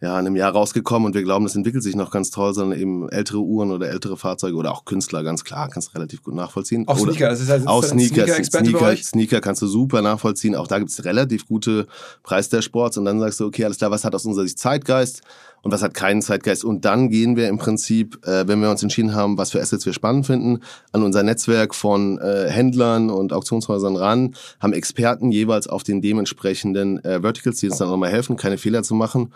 ja, 0.00 0.16
einem 0.16 0.36
Jahr 0.36 0.52
rausgekommen 0.52 1.06
und 1.06 1.14
wir 1.14 1.22
glauben, 1.22 1.44
das 1.44 1.56
entwickelt 1.56 1.82
sich 1.82 1.96
noch 1.96 2.10
ganz 2.10 2.30
toll, 2.30 2.52
sondern 2.52 2.78
eben 2.78 3.08
ältere 3.08 3.40
Uhren 3.40 3.70
oder 3.70 3.88
ältere 3.88 4.16
Fahrzeuge 4.16 4.56
oder 4.56 4.72
auch 4.72 4.84
Künstler, 4.84 5.22
ganz 5.22 5.44
klar, 5.44 5.68
kannst 5.68 5.88
du 5.88 5.92
relativ 5.94 6.22
gut 6.22 6.34
nachvollziehen. 6.34 6.86
Auch 6.86 6.98
Sneaker, 6.98 7.30
das 7.30 7.40
ist 7.40 7.48
halt 7.48 7.66
auch 7.66 7.82
Sneaker, 7.82 8.26
Sneaker, 8.44 8.82
euch? 8.82 9.04
Sneaker 9.04 9.40
kannst 9.40 9.62
du 9.62 9.66
super 9.66 10.02
nachvollziehen. 10.02 10.56
Auch 10.56 10.66
da 10.66 10.78
gibt 10.78 10.90
es 10.90 11.04
relativ 11.04 11.46
gute 11.46 11.86
Preis 12.22 12.48
der 12.48 12.60
Sports 12.60 12.98
und 12.98 13.04
dann 13.04 13.20
sagst 13.20 13.40
du, 13.40 13.46
okay, 13.46 13.64
alles 13.64 13.78
klar, 13.78 13.90
was 13.90 14.04
hat 14.04 14.14
aus 14.14 14.26
unserer 14.26 14.44
Sicht 14.44 14.58
Zeitgeist 14.58 15.22
und 15.62 15.72
was 15.72 15.82
hat 15.82 15.94
keinen 15.94 16.20
Zeitgeist? 16.20 16.64
Und 16.64 16.84
dann 16.84 17.08
gehen 17.08 17.36
wir 17.36 17.48
im 17.48 17.56
Prinzip, 17.56 18.24
äh, 18.26 18.46
wenn 18.46 18.60
wir 18.60 18.70
uns 18.70 18.82
entschieden 18.82 19.14
haben, 19.14 19.38
was 19.38 19.52
für 19.52 19.60
Assets 19.60 19.86
wir 19.86 19.94
spannend 19.94 20.26
finden, 20.26 20.60
an 20.92 21.02
unser 21.02 21.22
Netzwerk 21.22 21.74
von 21.74 22.18
äh, 22.18 22.50
Händlern 22.50 23.08
und 23.10 23.32
Auktionshäusern 23.32 23.96
ran, 23.96 24.34
haben 24.60 24.74
Experten 24.74 25.32
jeweils 25.32 25.66
auf 25.66 25.82
den 25.82 26.02
dementsprechenden 26.02 27.02
äh, 27.04 27.22
Verticals, 27.22 27.56
die 27.60 27.68
uns 27.68 27.78
dann 27.78 27.88
nochmal 27.88 28.10
helfen, 28.10 28.36
keine 28.36 28.58
Fehler 28.58 28.82
zu 28.82 28.94
machen. 28.94 29.32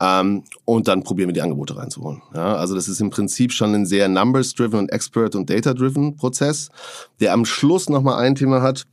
Ähm, 0.00 0.44
und 0.64 0.88
dann 0.88 1.02
probieren 1.02 1.28
wir 1.28 1.34
die 1.34 1.42
Angebote 1.42 1.76
reinzuholen. 1.76 2.22
Ja, 2.34 2.56
also 2.56 2.74
das 2.74 2.88
ist 2.88 3.00
im 3.00 3.10
Prinzip 3.10 3.52
schon 3.52 3.74
ein 3.74 3.86
sehr 3.86 4.08
numbers-driven 4.08 4.78
und 4.78 4.92
expert- 4.92 5.34
und 5.34 5.50
data-driven 5.50 6.16
Prozess, 6.16 6.70
der 7.20 7.32
am 7.32 7.44
Schluss 7.44 7.88
nochmal 7.90 8.22
ein 8.22 8.34
Thema 8.34 8.62
hat, 8.62 8.86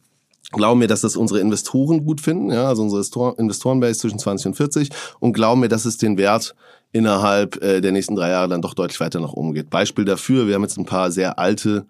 glauben 0.51 0.79
mir, 0.79 0.87
dass 0.87 1.01
das 1.01 1.15
unsere 1.15 1.39
Investoren 1.39 2.05
gut 2.05 2.21
finden, 2.21 2.51
ja, 2.51 2.67
also 2.67 2.83
unsere 2.83 2.99
Investor- 3.01 3.39
Investorenbase 3.39 3.99
zwischen 3.99 4.19
20 4.19 4.47
und 4.47 4.53
40 4.55 4.89
und 5.19 5.33
glauben 5.33 5.61
mir, 5.61 5.69
dass 5.69 5.85
es 5.85 5.97
den 5.97 6.17
Wert 6.17 6.55
innerhalb 6.91 7.61
äh, 7.61 7.81
der 7.81 7.91
nächsten 7.91 8.15
drei 8.15 8.29
Jahre 8.29 8.47
dann 8.47 8.61
doch 8.61 8.73
deutlich 8.73 8.99
weiter 8.99 9.19
nach 9.19 9.33
oben 9.33 9.53
geht. 9.53 9.69
Beispiel 9.69 10.05
dafür, 10.05 10.47
wir 10.47 10.55
haben 10.55 10.61
jetzt 10.63 10.77
ein 10.77 10.85
paar 10.85 11.11
sehr 11.11 11.37
alte 11.37 11.85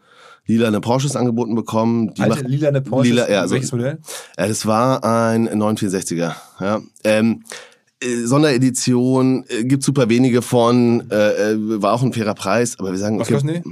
lilane 0.48 0.82
Porsches 0.82 1.16
angeboten 1.16 1.56
bekommen. 1.56 2.14
Die 2.14 2.22
Alte 2.22 2.48
lilane 2.48 2.82
Porsche. 2.82 3.10
Lila, 3.10 3.30
ja, 3.30 3.42
also, 3.42 3.56
Welches 3.56 3.72
Modell? 3.72 4.00
äh, 4.38 4.48
das 4.48 4.66
war 4.66 5.04
ein 5.04 5.48
964er. 5.50 6.34
Ja. 6.60 6.82
Ähm, 7.04 7.44
äh, 7.44 7.77
Sonderedition, 8.02 9.44
äh, 9.48 9.64
gibt 9.64 9.82
super 9.84 10.08
wenige 10.10 10.42
von, 10.42 11.10
äh, 11.10 11.52
äh, 11.54 11.82
war 11.82 11.94
auch 11.94 12.04
ein 12.04 12.14
fairer 12.14 12.36
Preis, 12.36 12.78
aber 12.80 12.92
wir 12.92 12.98
sagen, 13.00 13.20
Was 13.20 13.28
kosten 13.28 13.48
die? 13.48 13.64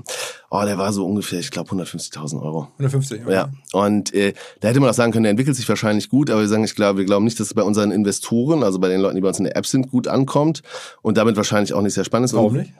oh, 0.49 0.63
der 0.65 0.77
war 0.77 0.91
so 0.93 1.05
ungefähr, 1.05 1.39
ich 1.39 1.51
glaube 1.51 1.69
150.000 1.71 2.41
Euro. 2.41 2.67
150. 2.79 3.21
okay. 3.21 3.31
Ja, 3.33 3.49
und 3.73 4.13
äh, 4.13 4.33
da 4.61 4.69
hätte 4.69 4.79
man 4.79 4.89
auch 4.89 4.93
sagen 4.95 5.11
können, 5.11 5.23
der 5.23 5.29
entwickelt 5.31 5.55
sich 5.55 5.69
wahrscheinlich 5.69 6.09
gut, 6.09 6.29
aber 6.31 6.41
wir 6.41 6.47
sagen, 6.47 6.63
ich 6.63 6.73
glaube, 6.75 6.99
wir 6.99 7.05
glauben 7.05 7.25
nicht, 7.25 7.39
dass 7.39 7.47
es 7.47 7.53
bei 7.53 7.61
unseren 7.63 7.91
Investoren, 7.91 8.63
also 8.63 8.79
bei 8.79 8.89
den 8.89 8.99
Leuten, 9.01 9.15
die 9.15 9.21
bei 9.21 9.27
uns 9.27 9.37
in 9.37 9.45
der 9.45 9.55
App 9.55 9.67
sind, 9.67 9.91
gut 9.91 10.07
ankommt 10.07 10.63
und 11.03 11.17
damit 11.17 11.35
wahrscheinlich 11.35 11.73
auch 11.73 11.81
nicht 11.81 11.93
sehr 11.93 12.05
spannend 12.05 12.25
ist. 12.29 12.33
Warum 12.33 12.53
nicht? 12.53 12.71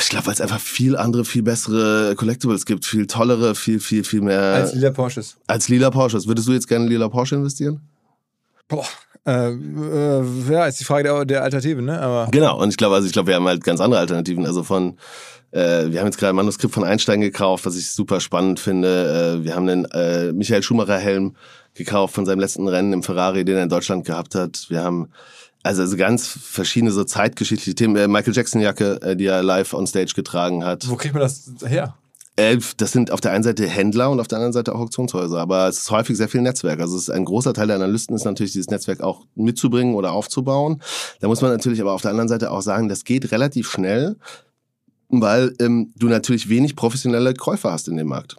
Ich 0.00 0.08
glaube, 0.08 0.26
weil 0.26 0.34
es 0.34 0.40
einfach 0.40 0.60
viel 0.60 0.96
andere, 0.96 1.24
viel 1.24 1.42
bessere 1.42 2.14
Collectibles 2.16 2.64
gibt, 2.64 2.86
viel 2.86 3.06
tollere, 3.06 3.54
viel, 3.54 3.78
viel, 3.80 4.04
viel 4.04 4.22
mehr 4.22 4.40
Als 4.40 4.72
lila 4.72 4.90
Porsches. 4.90 5.36
als 5.48 5.68
lila 5.68 5.90
Porsches. 5.90 6.26
Würdest 6.26 6.48
du 6.48 6.52
jetzt 6.52 6.66
gerne 6.68 6.84
in 6.86 6.90
lila 6.92 7.08
Porsche 7.08 7.34
investieren? 7.34 7.80
Boah. 8.68 8.86
Äh, 9.24 9.50
äh, 9.50 10.24
ja, 10.50 10.66
ist 10.66 10.80
die 10.80 10.84
Frage 10.84 11.04
der, 11.04 11.24
der 11.24 11.42
Alternative, 11.44 11.80
ne? 11.80 12.00
Aber 12.00 12.28
Genau, 12.30 12.60
und 12.60 12.70
ich 12.70 12.76
glaube, 12.76 12.96
also 12.96 13.06
ich 13.06 13.12
glaube, 13.12 13.28
wir 13.28 13.36
haben 13.36 13.46
halt 13.46 13.62
ganz 13.62 13.80
andere 13.80 14.00
Alternativen. 14.00 14.46
Also 14.46 14.64
von, 14.64 14.98
äh, 15.52 15.90
wir 15.90 16.00
haben 16.00 16.06
jetzt 16.06 16.18
gerade 16.18 16.32
ein 16.32 16.36
Manuskript 16.36 16.74
von 16.74 16.84
Einstein 16.84 17.20
gekauft, 17.20 17.64
was 17.64 17.76
ich 17.76 17.90
super 17.90 18.20
spannend 18.20 18.58
finde. 18.58 19.38
Äh, 19.40 19.44
wir 19.44 19.54
haben 19.54 19.68
einen 19.68 19.84
äh, 19.86 20.32
Michael 20.32 20.62
Schumacher 20.62 20.98
Helm 20.98 21.36
gekauft 21.74 22.14
von 22.14 22.26
seinem 22.26 22.40
letzten 22.40 22.66
Rennen 22.66 22.92
im 22.92 23.02
Ferrari, 23.02 23.44
den 23.44 23.56
er 23.56 23.62
in 23.62 23.68
Deutschland 23.68 24.04
gehabt 24.06 24.34
hat. 24.34 24.66
Wir 24.68 24.82
haben 24.82 25.10
also, 25.62 25.82
also 25.82 25.96
ganz 25.96 26.26
verschiedene 26.26 26.90
so 26.90 27.04
zeitgeschichtliche 27.04 27.76
Themen. 27.76 27.96
Äh, 27.96 28.08
Michael 28.08 28.34
Jackson 28.34 28.60
Jacke, 28.60 29.16
die 29.16 29.26
er 29.26 29.44
live 29.44 29.72
on 29.72 29.86
Stage 29.86 30.14
getragen 30.16 30.64
hat. 30.64 30.88
wo 30.90 30.96
kriegt 30.96 31.14
man 31.14 31.22
das 31.22 31.44
her? 31.64 31.94
Das 32.36 32.92
sind 32.92 33.10
auf 33.10 33.20
der 33.20 33.32
einen 33.32 33.44
Seite 33.44 33.66
Händler 33.66 34.10
und 34.10 34.18
auf 34.18 34.26
der 34.26 34.38
anderen 34.38 34.54
Seite 34.54 34.74
auch 34.74 34.80
Auktionshäuser. 34.80 35.38
Aber 35.38 35.68
es 35.68 35.78
ist 35.78 35.90
häufig 35.90 36.16
sehr 36.16 36.28
viel 36.28 36.40
Netzwerk. 36.40 36.80
Also 36.80 36.96
es 36.96 37.02
ist 37.02 37.10
ein 37.10 37.26
großer 37.26 37.52
Teil 37.52 37.66
der 37.66 37.76
Analysten 37.76 38.16
ist 38.16 38.24
natürlich, 38.24 38.52
dieses 38.52 38.70
Netzwerk 38.70 39.02
auch 39.02 39.26
mitzubringen 39.34 39.94
oder 39.94 40.12
aufzubauen. 40.12 40.80
Da 41.20 41.28
muss 41.28 41.42
man 41.42 41.50
natürlich 41.50 41.80
aber 41.82 41.92
auf 41.92 42.02
der 42.02 42.10
anderen 42.10 42.28
Seite 42.28 42.50
auch 42.50 42.62
sagen, 42.62 42.88
das 42.88 43.04
geht 43.04 43.32
relativ 43.32 43.70
schnell, 43.70 44.16
weil 45.10 45.54
ähm, 45.60 45.92
du 45.96 46.08
natürlich 46.08 46.48
wenig 46.48 46.74
professionelle 46.74 47.34
Käufer 47.34 47.70
hast 47.70 47.88
in 47.88 47.98
dem 47.98 48.08
Markt. 48.08 48.36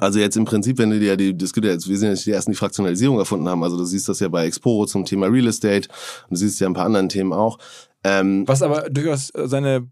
Also 0.00 0.18
jetzt 0.18 0.36
im 0.36 0.44
Prinzip, 0.44 0.78
wenn 0.78 0.90
du 0.90 0.98
dir 0.98 1.16
die, 1.16 1.36
das 1.36 1.52
gibt 1.52 1.66
ja 1.66 1.72
jetzt, 1.72 1.88
wir 1.88 1.98
sind 1.98 2.08
ja 2.08 2.14
die 2.14 2.30
ersten, 2.30 2.50
die 2.50 2.56
Fraktionalisierung 2.56 3.18
erfunden 3.18 3.48
haben. 3.48 3.62
Also 3.62 3.76
du 3.76 3.84
siehst 3.84 4.08
das 4.08 4.20
ja 4.20 4.28
bei 4.28 4.46
Exporo 4.46 4.86
zum 4.86 5.04
Thema 5.04 5.26
Real 5.26 5.46
Estate 5.46 5.88
und 6.28 6.32
du 6.32 6.36
siehst 6.36 6.60
ja 6.60 6.66
ein 6.66 6.74
paar 6.74 6.86
anderen 6.86 7.08
Themen 7.08 7.32
auch. 7.32 7.58
Ähm, 8.04 8.46
Was 8.48 8.62
aber 8.62 8.90
durchaus 8.90 9.30
seine 9.34 9.88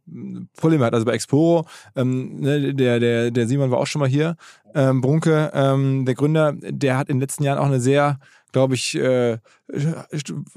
Probleme 0.56 0.84
hat. 0.84 0.94
Also 0.94 1.06
bei 1.06 1.12
Exporo, 1.12 1.66
ähm, 1.94 2.40
ne, 2.40 2.74
der, 2.74 2.98
der, 2.98 3.30
der 3.30 3.46
Simon 3.46 3.70
war 3.70 3.78
auch 3.78 3.86
schon 3.86 4.00
mal 4.00 4.08
hier, 4.08 4.36
ähm, 4.74 5.00
Brunke, 5.00 5.50
ähm, 5.54 6.04
der 6.04 6.14
Gründer, 6.14 6.54
der 6.54 6.96
hat 6.96 7.08
in 7.08 7.16
den 7.16 7.20
letzten 7.20 7.44
Jahren 7.44 7.58
auch 7.58 7.66
eine 7.66 7.80
sehr 7.80 8.18
glaube 8.52 8.74
ich, 8.74 8.94
äh, 8.96 9.38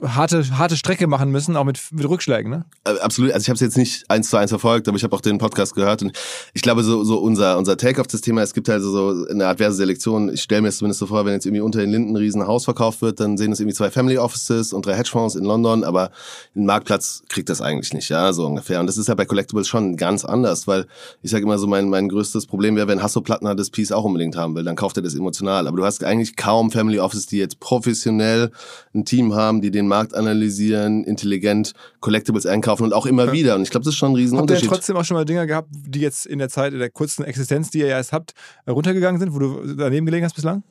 harte, 0.01 0.43
harte 0.57 0.75
Strecke 0.75 1.07
machen 1.07 1.31
müssen, 1.31 1.55
auch 1.55 1.63
mit, 1.63 1.79
mit 1.91 2.07
Rückschlägen, 2.07 2.49
ne? 2.49 2.65
Äh, 2.83 2.99
absolut. 2.99 3.31
Also 3.31 3.43
ich 3.43 3.49
habe 3.49 3.55
es 3.55 3.61
jetzt 3.61 3.77
nicht 3.77 4.09
eins 4.09 4.29
zu 4.29 4.37
eins 4.37 4.51
verfolgt, 4.51 4.87
aber 4.87 4.97
ich 4.97 5.03
habe 5.03 5.15
auch 5.15 5.21
den 5.21 5.37
Podcast 5.37 5.75
gehört 5.75 6.01
und 6.01 6.17
ich 6.53 6.61
glaube, 6.61 6.83
so, 6.83 7.03
so 7.03 7.19
unser, 7.19 7.57
unser 7.57 7.77
Take 7.77 8.01
auf 8.01 8.07
das 8.07 8.21
Thema, 8.21 8.41
es 8.41 8.53
gibt 8.53 8.69
also 8.69 8.91
so 8.91 9.27
eine 9.27 9.47
adverse 9.47 9.77
Selektion. 9.77 10.33
Ich 10.33 10.41
stelle 10.41 10.61
mir 10.61 10.69
es 10.69 10.77
zumindest 10.77 10.99
so 10.99 11.07
vor, 11.07 11.25
wenn 11.25 11.33
jetzt 11.33 11.45
irgendwie 11.45 11.61
unter 11.61 11.79
den 11.79 11.91
Linden 11.91 12.13
ein 12.13 12.15
Riesenhaus 12.17 12.65
verkauft 12.65 13.01
wird, 13.01 13.19
dann 13.19 13.37
sehen 13.37 13.51
es 13.51 13.59
irgendwie 13.59 13.75
zwei 13.75 13.91
Family 13.91 14.17
Offices 14.17 14.73
und 14.73 14.85
drei 14.85 14.95
Hedgefonds 14.95 15.35
in 15.35 15.43
London, 15.43 15.83
aber 15.83 16.11
ein 16.55 16.65
Marktplatz 16.65 17.23
kriegt 17.29 17.49
das 17.49 17.61
eigentlich 17.61 17.93
nicht, 17.93 18.09
ja, 18.09 18.33
so 18.33 18.45
ungefähr. 18.45 18.79
Und 18.79 18.87
das 18.87 18.97
ist 18.97 19.07
ja 19.07 19.15
bei 19.15 19.25
Collectibles 19.25 19.67
schon 19.67 19.95
ganz 19.97 20.25
anders, 20.25 20.67
weil 20.67 20.87
ich 21.21 21.31
sage 21.31 21.43
immer 21.43 21.57
so, 21.57 21.67
mein, 21.67 21.89
mein 21.89 22.09
größtes 22.09 22.47
Problem 22.47 22.75
wäre, 22.75 22.87
wenn 22.87 23.03
Hasso 23.03 23.21
Plattner 23.21 23.55
das 23.55 23.69
Piece 23.69 23.91
auch 23.91 24.03
unbedingt 24.03 24.35
haben 24.35 24.55
will, 24.55 24.63
dann 24.63 24.75
kauft 24.75 24.97
er 24.97 25.03
das 25.03 25.15
emotional. 25.15 25.67
Aber 25.67 25.77
du 25.77 25.85
hast 25.85 26.03
eigentlich 26.03 26.35
kaum 26.35 26.71
Family 26.71 26.99
Offices, 26.99 27.27
die 27.27 27.37
jetzt 27.37 27.59
professionell 27.83 28.51
ein 28.93 29.05
Team 29.05 29.35
haben, 29.35 29.61
die 29.61 29.71
den 29.71 29.87
Markt 29.87 30.15
analysieren, 30.15 31.03
intelligent 31.03 31.73
Collectibles 31.99 32.45
einkaufen 32.45 32.83
und 32.83 32.93
auch 32.93 33.05
immer 33.05 33.25
ja. 33.25 33.31
wieder. 33.33 33.55
Und 33.55 33.63
ich 33.63 33.69
glaube, 33.69 33.83
das 33.83 33.93
ist 33.93 33.97
schon 33.99 34.13
ein 34.13 34.15
Riesenunterschied. 34.15 34.63
Habt 34.63 34.71
ihr 34.71 34.75
trotzdem 34.77 34.97
auch 34.97 35.05
schon 35.05 35.15
mal 35.15 35.25
Dinge 35.25 35.45
gehabt, 35.45 35.69
die 35.71 35.99
jetzt 35.99 36.25
in 36.25 36.39
der 36.39 36.49
Zeit, 36.49 36.73
in 36.73 36.79
der 36.79 36.89
kurzen 36.89 37.23
Existenz, 37.23 37.69
die 37.69 37.79
ihr 37.79 37.87
ja 37.87 37.97
erst 37.97 38.13
habt, 38.13 38.33
runtergegangen 38.67 39.19
sind, 39.19 39.33
wo 39.33 39.39
du 39.39 39.75
daneben 39.75 40.05
gelegen 40.05 40.25
hast 40.25 40.35
bislang? 40.35 40.63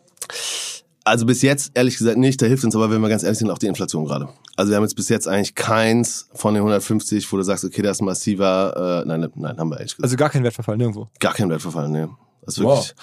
Also 1.05 1.27
bis 1.27 1.43
jetzt 1.43 1.73
ehrlich 1.75 1.99
gesagt 1.99 2.17
nicht, 2.17 2.41
da 2.41 2.47
hilft 2.47 2.65
uns 2.65 2.77
aber, 2.77 2.91
wenn 2.91 3.01
wir 3.01 3.09
ganz 3.09 3.25
ehrlich 3.25 3.39
sind, 3.39 3.51
auch 3.51 3.59
die 3.59 3.67
Inflation 3.67 4.05
gerade. 4.05 4.29
Also 4.57 4.71
wir 4.71 4.77
haben 4.77 4.85
jetzt 4.85 4.95
bis 4.95 5.09
jetzt 5.09 5.27
eigentlich 5.27 5.57
keins 5.57 6.29
von 6.33 6.55
den 6.55 6.61
150, 6.61 7.31
wo 7.33 7.37
du 7.37 7.43
sagst, 7.43 7.65
okay, 7.65 7.83
das 7.83 7.97
ist 7.97 8.03
massiver, 8.03 9.03
äh, 9.05 9.09
nein, 9.09 9.29
nein, 9.35 9.59
haben 9.59 9.71
wir 9.71 9.79
ehrlich 9.79 9.97
gesagt. 9.97 10.05
Also 10.05 10.17
gar 10.17 10.31
kein 10.31 10.45
Wertverfall, 10.45 10.77
nirgendwo? 10.77 11.09
Gar 11.19 11.35
kein 11.35 11.51
Wertverfall, 11.51 11.89
nee. 11.89 12.07
Also 12.47 12.63
wirklich, 12.63 12.95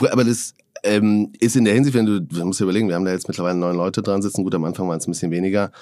wow. 0.00 0.12
aber 0.12 0.24
das, 0.24 0.54
ähm, 0.82 1.32
ist 1.38 1.56
in 1.56 1.64
der 1.64 1.74
Hinsicht, 1.74 1.96
wenn 1.96 2.06
du, 2.06 2.20
du 2.20 2.44
musst 2.44 2.60
dir 2.60 2.64
überlegen, 2.64 2.88
wir 2.88 2.94
haben 2.94 3.04
da 3.04 3.12
jetzt 3.12 3.28
mittlerweile 3.28 3.58
neun 3.58 3.76
Leute 3.76 4.02
dran 4.02 4.22
sitzen, 4.22 4.44
gut, 4.44 4.54
am 4.54 4.64
Anfang 4.64 4.88
waren 4.88 4.98
es 4.98 5.06
ein 5.06 5.12
bisschen 5.12 5.30
weniger. 5.30 5.72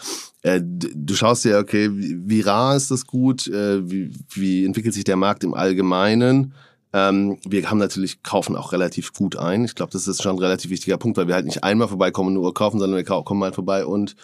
Äh, 0.42 0.60
du 0.62 1.14
schaust 1.14 1.44
dir, 1.44 1.58
okay, 1.58 1.90
wie, 1.92 2.40
rar 2.40 2.76
ist 2.76 2.90
das 2.90 3.06
gut, 3.06 3.46
äh, 3.48 3.88
wie, 3.90 4.12
wie 4.32 4.64
entwickelt 4.64 4.94
sich 4.94 5.04
der 5.04 5.16
Markt 5.16 5.44
im 5.44 5.54
Allgemeinen? 5.54 6.54
Ähm, 6.92 7.38
wir 7.44 7.68
haben 7.70 7.78
natürlich, 7.78 8.22
kaufen 8.22 8.56
auch 8.56 8.72
relativ 8.72 9.12
gut 9.12 9.36
ein. 9.36 9.64
Ich 9.64 9.74
glaube, 9.74 9.92
das 9.92 10.06
ist 10.06 10.22
schon 10.22 10.36
ein 10.36 10.38
relativ 10.38 10.70
wichtiger 10.70 10.96
Punkt, 10.96 11.16
weil 11.16 11.26
wir 11.26 11.34
halt 11.34 11.46
nicht 11.46 11.64
einmal 11.64 11.88
vorbeikommen 11.88 12.28
und 12.28 12.34
nur 12.34 12.54
kaufen, 12.54 12.78
sondern 12.78 12.96
wir 12.96 13.04
kommen 13.04 13.42
halt 13.42 13.54
vorbei 13.56 13.84
und 13.84 14.14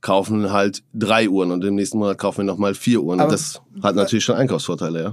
kaufen 0.00 0.52
halt 0.52 0.82
drei 0.92 1.28
Uhren 1.28 1.50
und 1.50 1.64
im 1.64 1.74
nächsten 1.74 1.98
Monat 1.98 2.18
kaufen 2.18 2.38
wir 2.38 2.44
nochmal 2.44 2.74
vier 2.74 3.02
Uhren. 3.02 3.20
Aber 3.20 3.32
das 3.32 3.62
hat 3.82 3.96
natürlich 3.96 4.24
schon 4.24 4.36
Einkaufsvorteile, 4.36 5.02
ja. 5.02 5.12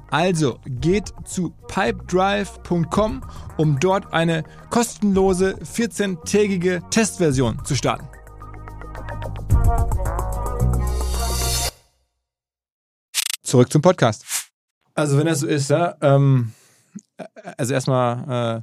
Also 0.11 0.59
geht 0.65 1.13
zu 1.23 1.51
pipedrive.com 1.67 3.23
um 3.57 3.79
dort 3.79 4.11
eine 4.13 4.43
kostenlose 4.69 5.55
14-tägige 5.63 6.87
Testversion 6.89 7.63
zu 7.63 7.75
starten. 7.75 8.07
Zurück 13.41 13.71
zum 13.71 13.81
Podcast. 13.81 14.25
Also 14.93 15.17
wenn 15.17 15.27
das 15.27 15.39
so 15.39 15.47
ist, 15.47 15.69
ja, 15.69 15.95
ähm, 16.01 16.51
also 17.57 17.73
erstmal 17.73 18.57
äh, 18.59 18.61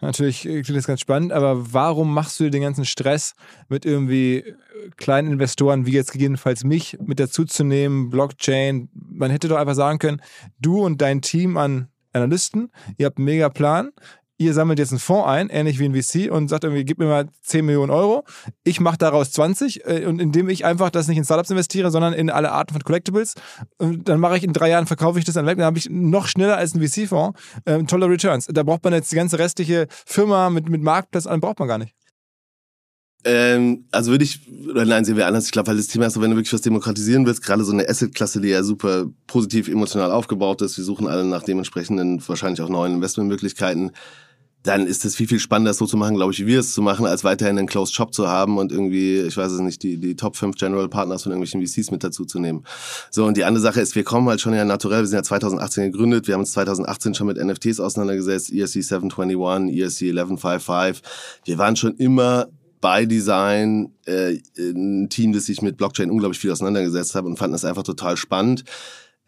Natürlich 0.00 0.42
klingt 0.42 0.68
das 0.70 0.86
ganz 0.86 1.00
spannend, 1.00 1.32
aber 1.32 1.72
warum 1.72 2.14
machst 2.14 2.38
du 2.38 2.50
den 2.50 2.62
ganzen 2.62 2.84
Stress 2.84 3.34
mit 3.68 3.84
irgendwie 3.84 4.54
kleinen 4.96 5.32
Investoren, 5.32 5.86
wie 5.86 5.92
jetzt 5.92 6.12
gegebenenfalls 6.12 6.62
mich, 6.62 6.98
mit 7.04 7.18
dazuzunehmen, 7.18 8.10
Blockchain? 8.10 8.88
Man 8.92 9.30
hätte 9.30 9.48
doch 9.48 9.56
einfach 9.56 9.74
sagen 9.74 9.98
können, 9.98 10.22
du 10.60 10.84
und 10.84 11.00
dein 11.00 11.20
Team 11.20 11.56
an 11.56 11.88
Analysten, 12.12 12.70
ihr 12.96 13.06
habt 13.06 13.18
einen 13.18 13.26
mega 13.26 13.48
Plan, 13.48 13.90
ihr 14.38 14.54
sammelt 14.54 14.78
jetzt 14.78 14.92
einen 14.92 15.00
Fonds 15.00 15.28
ein, 15.28 15.50
ähnlich 15.50 15.78
wie 15.78 15.84
ein 15.84 15.94
VC, 15.94 16.30
und 16.30 16.48
sagt 16.48 16.64
irgendwie, 16.64 16.84
gib 16.84 16.98
mir 16.98 17.06
mal 17.06 17.28
10 17.42 17.66
Millionen 17.66 17.90
Euro. 17.90 18.24
Ich 18.64 18.80
mache 18.80 18.96
daraus 18.96 19.32
20, 19.32 19.84
äh, 19.84 20.06
und 20.06 20.20
indem 20.20 20.48
ich 20.48 20.64
einfach 20.64 20.90
das 20.90 21.08
nicht 21.08 21.18
in 21.18 21.24
Startups 21.24 21.50
investiere, 21.50 21.90
sondern 21.90 22.12
in 22.12 22.30
alle 22.30 22.52
Arten 22.52 22.72
von 22.72 22.82
Collectibles, 22.82 23.34
dann 23.78 24.20
mache 24.20 24.36
ich 24.38 24.44
in 24.44 24.52
drei 24.52 24.70
Jahren, 24.70 24.86
verkaufe 24.86 25.18
ich 25.18 25.24
das 25.24 25.34
dann 25.34 25.46
weg, 25.46 25.58
dann 25.58 25.66
habe 25.66 25.78
ich 25.78 25.90
noch 25.90 26.28
schneller 26.28 26.56
als 26.56 26.74
ein 26.74 26.80
VC-Fonds 26.80 27.38
äh, 27.64 27.82
tolle 27.84 28.08
Returns. 28.08 28.46
Da 28.46 28.62
braucht 28.62 28.84
man 28.84 28.92
jetzt 28.92 29.10
die 29.12 29.16
ganze 29.16 29.38
restliche 29.38 29.86
Firma 30.06 30.50
mit, 30.50 30.68
mit 30.68 30.82
Marktplatz, 30.82 31.26
allem 31.26 31.40
braucht 31.40 31.58
man 31.58 31.68
gar 31.68 31.78
nicht. 31.78 31.94
Ähm, 33.24 33.86
also 33.90 34.12
würde 34.12 34.24
ich, 34.24 34.40
oder 34.70 34.84
nein, 34.84 35.04
sehen 35.04 35.16
wir 35.16 35.26
anders. 35.26 35.46
Ich 35.46 35.50
glaube, 35.50 35.68
weil 35.68 35.76
das 35.76 35.88
Thema 35.88 36.06
ist 36.06 36.20
wenn 36.20 36.30
du 36.30 36.36
wirklich 36.36 36.52
was 36.52 36.60
demokratisieren 36.60 37.26
willst, 37.26 37.42
gerade 37.42 37.64
so 37.64 37.72
eine 37.72 37.88
Asset-Klasse, 37.88 38.40
die 38.40 38.48
ja 38.48 38.62
super 38.62 39.06
positiv 39.26 39.68
emotional 39.68 40.12
aufgebaut 40.12 40.62
ist, 40.62 40.78
wir 40.78 40.84
suchen 40.84 41.08
alle 41.08 41.24
nach 41.24 41.42
dementsprechenden, 41.42 42.22
wahrscheinlich 42.26 42.60
auch 42.60 42.68
neuen 42.68 42.94
Investmentmöglichkeiten, 42.94 43.90
dann 44.68 44.86
ist 44.86 45.06
es 45.06 45.16
viel, 45.16 45.26
viel 45.26 45.38
spannender, 45.38 45.72
so 45.72 45.86
zu 45.86 45.96
machen, 45.96 46.14
glaube 46.14 46.32
ich, 46.32 46.40
wie 46.40 46.46
wir 46.46 46.60
es 46.60 46.74
zu 46.74 46.82
machen, 46.82 47.06
als 47.06 47.24
weiterhin 47.24 47.58
einen 47.58 47.66
Closed 47.66 47.94
Shop 47.94 48.12
zu 48.12 48.28
haben 48.28 48.58
und 48.58 48.70
irgendwie, 48.70 49.20
ich 49.20 49.34
weiß 49.34 49.50
es 49.50 49.60
nicht, 49.60 49.82
die, 49.82 49.96
die 49.96 50.14
Top 50.14 50.36
5 50.36 50.56
General 50.56 50.88
Partners 50.90 51.22
von 51.22 51.32
irgendwelchen 51.32 51.66
VCs 51.66 51.90
mit 51.90 52.04
dazu 52.04 52.26
zu 52.26 52.38
nehmen. 52.38 52.64
So, 53.10 53.24
und 53.24 53.38
die 53.38 53.44
andere 53.44 53.62
Sache 53.62 53.80
ist, 53.80 53.94
wir 53.94 54.04
kommen 54.04 54.28
halt 54.28 54.42
schon 54.42 54.52
ja 54.52 54.66
naturell, 54.66 55.00
wir 55.00 55.06
sind 55.06 55.16
ja 55.16 55.22
2018 55.22 55.90
gegründet, 55.92 56.26
wir 56.26 56.34
haben 56.34 56.42
uns 56.42 56.52
2018 56.52 57.14
schon 57.14 57.28
mit 57.28 57.38
NFTs 57.38 57.80
auseinandergesetzt, 57.80 58.52
ERC 58.52 58.68
721, 58.68 59.74
ERC 59.74 60.10
1155. 60.10 61.02
Wir 61.46 61.56
waren 61.56 61.74
schon 61.74 61.94
immer 61.96 62.48
bei 62.82 63.06
Design 63.06 63.94
äh, 64.04 64.38
ein 64.58 65.08
Team, 65.08 65.32
das 65.32 65.46
sich 65.46 65.62
mit 65.62 65.78
Blockchain 65.78 66.10
unglaublich 66.10 66.38
viel 66.38 66.52
auseinandergesetzt 66.52 67.14
hat 67.14 67.24
und 67.24 67.38
fanden 67.38 67.52
das 67.52 67.64
einfach 67.64 67.84
total 67.84 68.18
spannend. 68.18 68.64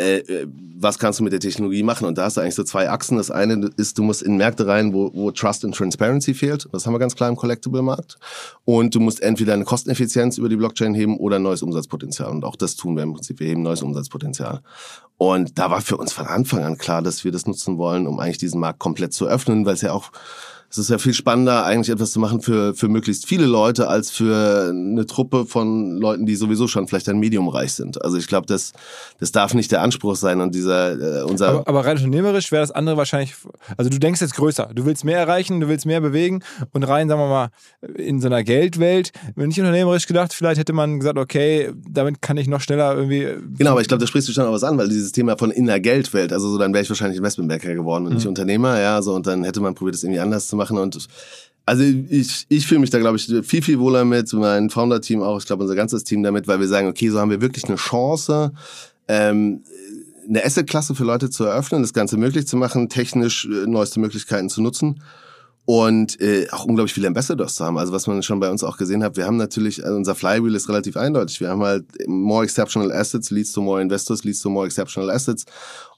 Äh, 0.00 0.18
äh, 0.18 0.46
was 0.82 0.98
kannst 0.98 1.20
du 1.20 1.24
mit 1.24 1.32
der 1.34 1.40
Technologie 1.40 1.82
machen? 1.82 2.06
Und 2.06 2.16
da 2.16 2.24
hast 2.24 2.38
du 2.38 2.40
eigentlich 2.40 2.54
so 2.54 2.64
zwei 2.64 2.88
Achsen. 2.88 3.18
Das 3.18 3.30
eine 3.30 3.70
ist, 3.76 3.98
du 3.98 4.02
musst 4.02 4.22
in 4.22 4.38
Märkte 4.38 4.66
rein, 4.66 4.94
wo, 4.94 5.10
wo 5.12 5.30
Trust 5.30 5.62
and 5.64 5.74
Transparency 5.74 6.32
fehlt. 6.32 6.68
Das 6.72 6.86
haben 6.86 6.94
wir 6.94 6.98
ganz 6.98 7.14
klar 7.14 7.28
im 7.28 7.36
Collectible-Markt. 7.36 8.16
Und 8.64 8.94
du 8.94 9.00
musst 9.00 9.22
entweder 9.22 9.52
eine 9.52 9.64
Kosteneffizienz 9.64 10.38
über 10.38 10.48
die 10.48 10.56
Blockchain 10.56 10.94
heben 10.94 11.18
oder 11.18 11.36
ein 11.36 11.42
neues 11.42 11.62
Umsatzpotenzial. 11.62 12.30
Und 12.30 12.44
auch 12.44 12.56
das 12.56 12.76
tun 12.76 12.96
wir 12.96 13.02
im 13.02 13.12
Prinzip. 13.12 13.40
Wir 13.40 13.48
heben 13.48 13.62
neues 13.62 13.82
Umsatzpotenzial. 13.82 14.62
Und 15.18 15.58
da 15.58 15.70
war 15.70 15.82
für 15.82 15.98
uns 15.98 16.14
von 16.14 16.26
Anfang 16.26 16.64
an 16.64 16.78
klar, 16.78 17.02
dass 17.02 17.24
wir 17.24 17.30
das 17.30 17.46
nutzen 17.46 17.76
wollen, 17.76 18.06
um 18.06 18.18
eigentlich 18.18 18.38
diesen 18.38 18.58
Markt 18.58 18.78
komplett 18.78 19.12
zu 19.12 19.26
öffnen, 19.26 19.66
weil 19.66 19.74
es 19.74 19.82
ja 19.82 19.92
auch 19.92 20.12
es 20.70 20.78
ist 20.78 20.88
ja 20.88 20.98
viel 20.98 21.14
spannender, 21.14 21.64
eigentlich 21.64 21.90
etwas 21.90 22.12
zu 22.12 22.20
machen 22.20 22.40
für, 22.40 22.74
für 22.74 22.88
möglichst 22.88 23.26
viele 23.26 23.46
Leute, 23.46 23.88
als 23.88 24.12
für 24.12 24.68
eine 24.68 25.04
Truppe 25.04 25.44
von 25.44 25.96
Leuten, 25.96 26.26
die 26.26 26.36
sowieso 26.36 26.68
schon 26.68 26.86
vielleicht 26.86 27.08
ein 27.08 27.18
Medium 27.18 27.48
reich 27.48 27.72
sind. 27.72 28.04
Also 28.04 28.18
ich 28.18 28.28
glaube, 28.28 28.46
das, 28.46 28.72
das 29.18 29.32
darf 29.32 29.52
nicht 29.54 29.72
der 29.72 29.82
Anspruch 29.82 30.14
sein 30.14 30.40
und 30.40 30.54
dieser, 30.54 31.22
äh, 31.22 31.22
unser. 31.24 31.48
Aber, 31.48 31.68
aber 31.68 31.84
rein 31.84 31.96
unternehmerisch 31.96 32.52
wäre 32.52 32.62
das 32.62 32.70
andere 32.70 32.96
wahrscheinlich, 32.96 33.34
also 33.76 33.90
du 33.90 33.98
denkst 33.98 34.20
jetzt 34.20 34.36
größer. 34.36 34.70
Du 34.72 34.86
willst 34.86 35.04
mehr 35.04 35.18
erreichen, 35.18 35.58
du 35.58 35.66
willst 35.66 35.86
mehr 35.86 36.00
bewegen 36.00 36.44
und 36.72 36.84
rein, 36.84 37.08
sagen 37.08 37.20
wir 37.20 37.28
mal, 37.28 37.48
in 37.96 38.20
so 38.20 38.28
einer 38.28 38.44
Geldwelt, 38.44 39.10
wenn 39.34 39.48
nicht 39.48 39.58
unternehmerisch 39.58 40.06
gedacht, 40.06 40.32
vielleicht 40.32 40.60
hätte 40.60 40.72
man 40.72 41.00
gesagt, 41.00 41.18
okay, 41.18 41.72
damit 41.88 42.22
kann 42.22 42.36
ich 42.36 42.46
noch 42.46 42.60
schneller 42.60 42.94
irgendwie. 42.94 43.26
Genau, 43.58 43.72
aber 43.72 43.80
ich 43.80 43.88
glaube, 43.88 44.02
da 44.02 44.06
sprichst 44.06 44.28
du 44.28 44.32
schon 44.32 44.46
auch 44.46 44.52
was 44.52 44.62
an, 44.62 44.78
weil 44.78 44.88
dieses 44.88 45.10
Thema 45.10 45.36
von 45.36 45.50
in 45.50 45.66
der 45.66 45.80
Geldwelt, 45.80 46.32
also 46.32 46.48
so, 46.48 46.58
dann 46.58 46.72
wäre 46.72 46.84
ich 46.84 46.88
wahrscheinlich 46.88 47.18
Investmentbanker 47.18 47.74
geworden 47.74 48.04
und 48.04 48.10
mhm. 48.10 48.18
nicht 48.18 48.28
Unternehmer, 48.28 48.78
ja, 48.78 49.02
so, 49.02 49.14
und 49.16 49.26
dann 49.26 49.42
hätte 49.42 49.60
man 49.60 49.74
probiert, 49.74 49.96
es 49.96 50.04
irgendwie 50.04 50.20
anders 50.20 50.46
zu 50.46 50.54
machen 50.54 50.59
und 50.68 51.08
also 51.66 51.84
ich, 51.84 52.46
ich 52.48 52.66
fühle 52.66 52.80
mich 52.80 52.90
da, 52.90 52.98
glaube 52.98 53.16
ich, 53.16 53.26
viel, 53.46 53.62
viel 53.62 53.78
wohler 53.78 54.04
mit, 54.04 54.32
mein 54.32 54.70
Founder-Team 54.70 55.22
auch, 55.22 55.38
ich 55.38 55.46
glaube 55.46 55.62
unser 55.62 55.76
ganzes 55.76 56.04
Team 56.04 56.22
damit, 56.22 56.48
weil 56.48 56.58
wir 56.58 56.66
sagen, 56.66 56.88
okay, 56.88 57.08
so 57.10 57.20
haben 57.20 57.30
wir 57.30 57.40
wirklich 57.40 57.64
eine 57.66 57.76
Chance, 57.76 58.52
ähm, 59.06 59.62
eine 60.28 60.44
Asset-Klasse 60.44 60.94
für 60.94 61.04
Leute 61.04 61.30
zu 61.30 61.44
eröffnen, 61.44 61.82
das 61.82 61.92
Ganze 61.92 62.16
möglich 62.16 62.46
zu 62.46 62.56
machen, 62.56 62.88
technisch 62.88 63.46
äh, 63.46 63.66
neueste 63.66 64.00
Möglichkeiten 64.00 64.48
zu 64.48 64.62
nutzen 64.62 65.00
und 65.64 66.20
äh, 66.20 66.48
auch 66.50 66.64
unglaublich 66.64 66.92
viele 66.92 67.06
Ambassadors 67.06 67.54
zu 67.54 67.64
haben. 67.64 67.78
Also 67.78 67.92
was 67.92 68.06
man 68.06 68.22
schon 68.22 68.40
bei 68.40 68.50
uns 68.50 68.64
auch 68.64 68.76
gesehen 68.76 69.04
hat, 69.04 69.16
wir 69.16 69.26
haben 69.26 69.36
natürlich, 69.36 69.84
also 69.84 69.96
unser 69.96 70.14
Flywheel 70.14 70.54
ist 70.54 70.68
relativ 70.68 70.96
eindeutig. 70.96 71.40
Wir 71.40 71.50
haben 71.50 71.62
halt 71.62 71.84
more 72.08 72.42
exceptional 72.42 72.90
assets 72.90 73.30
leads 73.30 73.52
to 73.52 73.60
more 73.60 73.80
investors, 73.80 74.24
leads 74.24 74.40
to 74.40 74.50
more 74.50 74.66
exceptional 74.66 75.10
assets. 75.10 75.44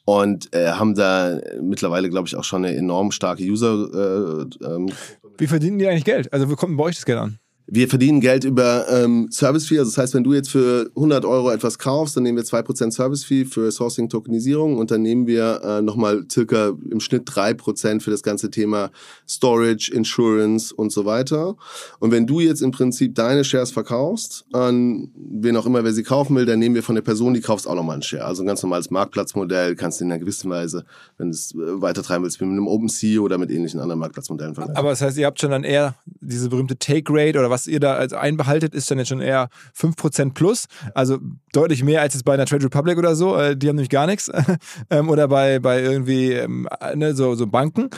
Und 0.04 0.54
äh, 0.54 0.72
haben 0.72 0.94
da 0.94 1.40
mittlerweile, 1.60 2.10
glaube 2.10 2.28
ich, 2.28 2.36
auch 2.36 2.44
schon 2.44 2.64
eine 2.64 2.76
enorm 2.76 3.10
starke 3.12 3.42
User. 3.42 4.48
Äh, 4.62 4.64
ähm, 4.64 4.88
Wie 5.38 5.46
verdienen 5.46 5.78
die 5.78 5.86
eigentlich 5.86 6.04
Geld? 6.04 6.32
Also, 6.32 6.50
wo 6.50 6.56
kommt 6.56 6.76
bei 6.76 6.84
euch 6.84 6.96
das 6.96 7.06
Geld 7.06 7.18
an? 7.18 7.38
Wir 7.66 7.88
verdienen 7.88 8.20
Geld 8.20 8.44
über 8.44 8.86
ähm, 8.88 9.28
Service 9.30 9.66
Fee. 9.66 9.78
Also 9.78 9.90
das 9.90 9.98
heißt, 9.98 10.14
wenn 10.14 10.24
du 10.24 10.34
jetzt 10.34 10.50
für 10.50 10.90
100 10.94 11.24
Euro 11.24 11.50
etwas 11.50 11.78
kaufst, 11.78 12.16
dann 12.16 12.24
nehmen 12.24 12.36
wir 12.36 12.44
2% 12.44 12.90
Service 12.90 13.24
Fee 13.24 13.44
für 13.44 13.70
Sourcing 13.70 14.08
Tokenisierung 14.08 14.78
und 14.78 14.90
dann 14.90 15.02
nehmen 15.02 15.26
wir 15.26 15.60
äh, 15.62 15.82
nochmal 15.82 16.24
circa 16.30 16.72
im 16.90 17.00
Schnitt 17.00 17.28
3% 17.28 18.00
für 18.00 18.10
das 18.10 18.22
ganze 18.22 18.50
Thema 18.50 18.90
Storage, 19.28 19.92
Insurance 19.94 20.74
und 20.74 20.92
so 20.92 21.04
weiter. 21.04 21.56
Und 22.00 22.10
wenn 22.10 22.26
du 22.26 22.40
jetzt 22.40 22.62
im 22.62 22.72
Prinzip 22.72 23.14
deine 23.14 23.44
Shares 23.44 23.70
verkaufst 23.70 24.44
an 24.52 25.10
wen 25.14 25.56
auch 25.56 25.66
immer, 25.66 25.84
wer 25.84 25.92
sie 25.92 26.02
kaufen 26.02 26.36
will, 26.36 26.46
dann 26.46 26.58
nehmen 26.58 26.74
wir 26.74 26.82
von 26.82 26.94
der 26.94 27.02
Person, 27.02 27.34
die 27.34 27.40
kaufst, 27.40 27.66
auch 27.68 27.74
nochmal 27.74 27.94
einen 27.94 28.02
Share. 28.02 28.24
Also 28.24 28.42
ein 28.42 28.46
ganz 28.46 28.62
normales 28.62 28.90
Marktplatzmodell 28.90 29.76
kannst 29.76 30.00
du 30.00 30.04
in 30.04 30.12
einer 30.12 30.18
gewissen 30.18 30.50
Weise, 30.50 30.84
wenn 31.18 31.28
du 31.28 31.34
es 31.34 31.52
äh, 31.54 31.80
weitertreiben 31.80 32.24
willst, 32.24 32.40
mit 32.40 32.50
einem 32.50 32.66
OpenSea 32.66 33.20
oder 33.20 33.38
mit 33.38 33.50
ähnlichen 33.50 33.80
anderen 33.80 34.00
Marktplatzmodellen 34.00 34.54
vergleichen. 34.54 34.76
Aber 34.76 34.90
das 34.90 35.00
heißt, 35.00 35.16
ihr 35.18 35.26
habt 35.26 35.40
schon 35.40 35.50
dann 35.50 35.64
eher 35.64 35.94
diese 36.20 36.48
berühmte 36.48 36.76
Take 36.76 37.12
Rate 37.12 37.38
oder 37.38 37.50
was 37.52 37.66
ihr 37.66 37.78
da 37.78 37.94
also 37.94 38.16
einbehaltet, 38.16 38.74
ist 38.74 38.90
dann 38.90 38.98
jetzt 38.98 39.08
schon 39.08 39.20
eher 39.20 39.48
5% 39.78 40.34
plus. 40.34 40.66
Also 40.94 41.18
deutlich 41.52 41.84
mehr 41.84 42.00
als 42.00 42.14
jetzt 42.14 42.24
bei 42.24 42.34
einer 42.34 42.46
Trade 42.46 42.64
Republic 42.64 42.98
oder 42.98 43.14
so. 43.14 43.36
Äh, 43.36 43.56
die 43.56 43.68
haben 43.68 43.76
nämlich 43.76 43.90
gar 43.90 44.06
nichts. 44.06 44.30
ähm, 44.90 45.08
oder 45.10 45.28
bei, 45.28 45.58
bei 45.60 45.82
irgendwie 45.82 46.32
ähm, 46.32 46.68
ne, 46.94 47.14
so, 47.14 47.34
so 47.34 47.46
Banken. 47.46 47.90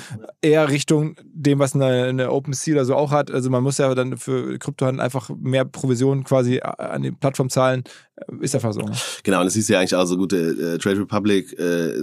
Eher 0.42 0.68
Richtung 0.68 1.16
dem, 1.24 1.58
was 1.58 1.74
eine, 1.74 2.04
eine 2.04 2.30
OpenSea 2.32 2.74
oder 2.74 2.84
so 2.84 2.94
auch 2.96 3.12
hat. 3.12 3.30
Also 3.30 3.48
man 3.48 3.62
muss 3.62 3.78
ja 3.78 3.94
dann 3.94 4.18
für 4.18 4.58
Kryptohandel 4.58 5.00
einfach 5.00 5.30
mehr 5.38 5.64
Provisionen 5.64 6.24
quasi 6.24 6.60
an 6.60 7.02
die 7.02 7.12
Plattform 7.12 7.48
zahlen. 7.48 7.84
Ist 8.40 8.54
einfach 8.54 8.72
so. 8.72 8.80
Ne? 8.80 8.92
Genau, 9.24 9.40
und 9.40 9.46
das 9.46 9.54
siehst 9.54 9.68
du 9.68 9.72
ja 9.72 9.80
eigentlich 9.80 9.94
auch 9.94 10.06
so 10.06 10.16
gute 10.16 10.36
äh, 10.36 10.78
Trade 10.78 11.00
Republic 11.00 11.52
äh, 11.58 11.94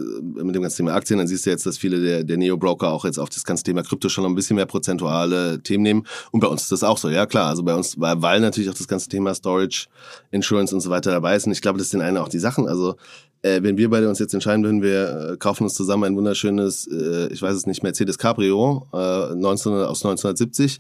mit 0.44 0.54
dem 0.54 0.62
ganzen 0.62 0.78
Thema 0.78 0.94
Aktien. 0.94 1.20
Dann 1.20 1.28
siehst 1.28 1.46
du 1.46 1.50
jetzt, 1.50 1.66
dass 1.66 1.78
viele 1.78 2.02
der, 2.02 2.24
der 2.26 2.38
Neo-Broker 2.38 2.90
auch 2.90 3.06
jetzt 3.06 3.18
auf 3.18 3.30
das 3.30 3.46
ganze 3.46 3.64
Thema 3.64 3.82
Krypto 3.82 4.10
schon 4.10 4.24
noch 4.24 4.30
ein 4.30 4.36
bisschen 4.36 4.58
mehr 4.58 4.66
prozentuale 4.66 5.64
Themen 5.64 5.84
nehmen. 5.84 6.06
Und 6.32 6.42
bei 6.42 6.48
uns 6.48 6.64
ist 6.64 6.72
das 6.72 6.84
auch 6.84 6.98
so, 6.98 7.10
ja 7.10 7.26
klar. 7.26 7.41
Also 7.48 7.64
bei 7.64 7.74
uns, 7.74 8.00
weil, 8.00 8.22
weil 8.22 8.40
natürlich 8.40 8.70
auch 8.70 8.76
das 8.76 8.88
ganze 8.88 9.10
Thema 9.10 9.34
Storage, 9.34 9.88
Insurance 10.32 10.74
und 10.74 10.82
so 10.82 10.90
weiter 10.90 11.12
dabei 11.12 11.36
ist. 11.36 11.46
Und 11.46 11.52
ich 11.52 11.62
glaube, 11.62 11.80
das 11.80 11.90
sind 11.90 12.02
eine 12.02 12.22
auch 12.22 12.30
die 12.30 12.40
Sachen. 12.40 12.68
Also 12.68 12.96
äh, 13.42 13.64
wenn 13.64 13.78
wir 13.78 13.90
beide 13.90 14.08
uns 14.08 14.20
jetzt 14.20 14.34
entscheiden 14.34 14.64
würden, 14.64 14.82
wir 14.82 15.32
äh, 15.34 15.38
kaufen 15.38 15.64
uns 15.64 15.74
zusammen 15.74 16.04
ein 16.04 16.16
wunderschönes, 16.16 16.88
äh, 16.88 17.28
ich 17.34 17.42
weiß 17.42 17.56
es 17.56 17.66
nicht, 17.66 17.84
Mercedes 17.84 18.18
Cabrio 18.18 18.88
äh, 18.94 19.36
19, 19.36 19.74
aus 19.74 20.04
1970 20.06 20.80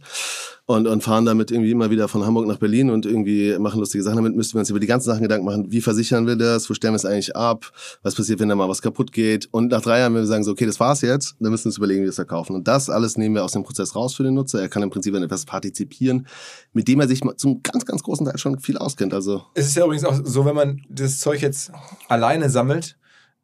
und, 0.65 0.87
und 0.87 1.03
fahren 1.03 1.25
damit 1.25 1.51
irgendwie 1.51 1.71
immer 1.71 1.89
wieder 1.89 2.07
von 2.07 2.25
Hamburg 2.25 2.47
nach 2.47 2.57
Berlin 2.57 2.89
und 2.89 3.05
irgendwie 3.05 3.57
machen 3.59 3.79
lustige 3.79 4.03
Sachen. 4.03 4.17
Damit, 4.17 4.35
müssten 4.35 4.55
wir 4.55 4.59
uns 4.59 4.69
über 4.69 4.79
die 4.79 4.87
ganzen 4.87 5.07
Sachen 5.07 5.23
Gedanken 5.23 5.45
machen, 5.45 5.71
wie 5.71 5.81
versichern 5.81 6.27
wir 6.27 6.35
das, 6.35 6.69
wo 6.69 6.73
stellen 6.73 6.93
wir 6.93 6.97
es 6.97 7.05
eigentlich 7.05 7.35
ab, 7.35 7.71
was 8.03 8.15
passiert, 8.15 8.39
wenn 8.39 8.49
da 8.49 8.55
mal 8.55 8.69
was 8.69 8.81
kaputt 8.81 9.11
geht? 9.11 9.49
Und 9.51 9.71
nach 9.71 9.81
drei 9.81 9.99
Jahren, 9.99 10.13
wenn 10.13 10.21
wir 10.21 10.27
sagen 10.27 10.43
so, 10.43 10.51
okay, 10.51 10.65
das 10.65 10.79
war's 10.79 11.01
jetzt, 11.01 11.35
dann 11.39 11.51
müssen 11.51 11.65
wir 11.65 11.69
uns 11.69 11.77
überlegen, 11.77 12.01
wie 12.01 12.05
wir 12.05 12.09
es 12.09 12.15
verkaufen. 12.15 12.55
Und 12.55 12.67
das 12.67 12.89
alles 12.89 13.17
nehmen 13.17 13.35
wir 13.35 13.43
aus 13.43 13.53
dem 13.53 13.63
Prozess 13.63 13.95
raus 13.95 14.13
für 14.13 14.23
den 14.23 14.35
Nutzer, 14.35 14.61
er 14.61 14.69
kann 14.69 14.83
im 14.83 14.89
Prinzip 14.89 15.15
an 15.15 15.23
etwas 15.23 15.45
partizipieren, 15.45 16.27
mit 16.73 16.87
dem 16.87 16.99
er 16.99 17.07
sich 17.07 17.21
zum 17.37 17.63
ganz, 17.63 17.85
ganz 17.85 18.03
großen 18.03 18.25
Teil 18.25 18.37
schon 18.37 18.59
viel 18.59 18.77
auskennt, 18.77 19.13
also. 19.13 19.43
Es 19.55 19.67
ist 19.67 19.75
ja 19.75 19.83
übrigens 19.83 20.05
auch 20.05 20.19
so, 20.23 20.45
wenn 20.45 20.55
man 20.55 20.81
das 20.89 21.19
Zeug 21.19 21.41
jetzt 21.41 21.71
alleine 22.07 22.49
sammelt, 22.51 22.97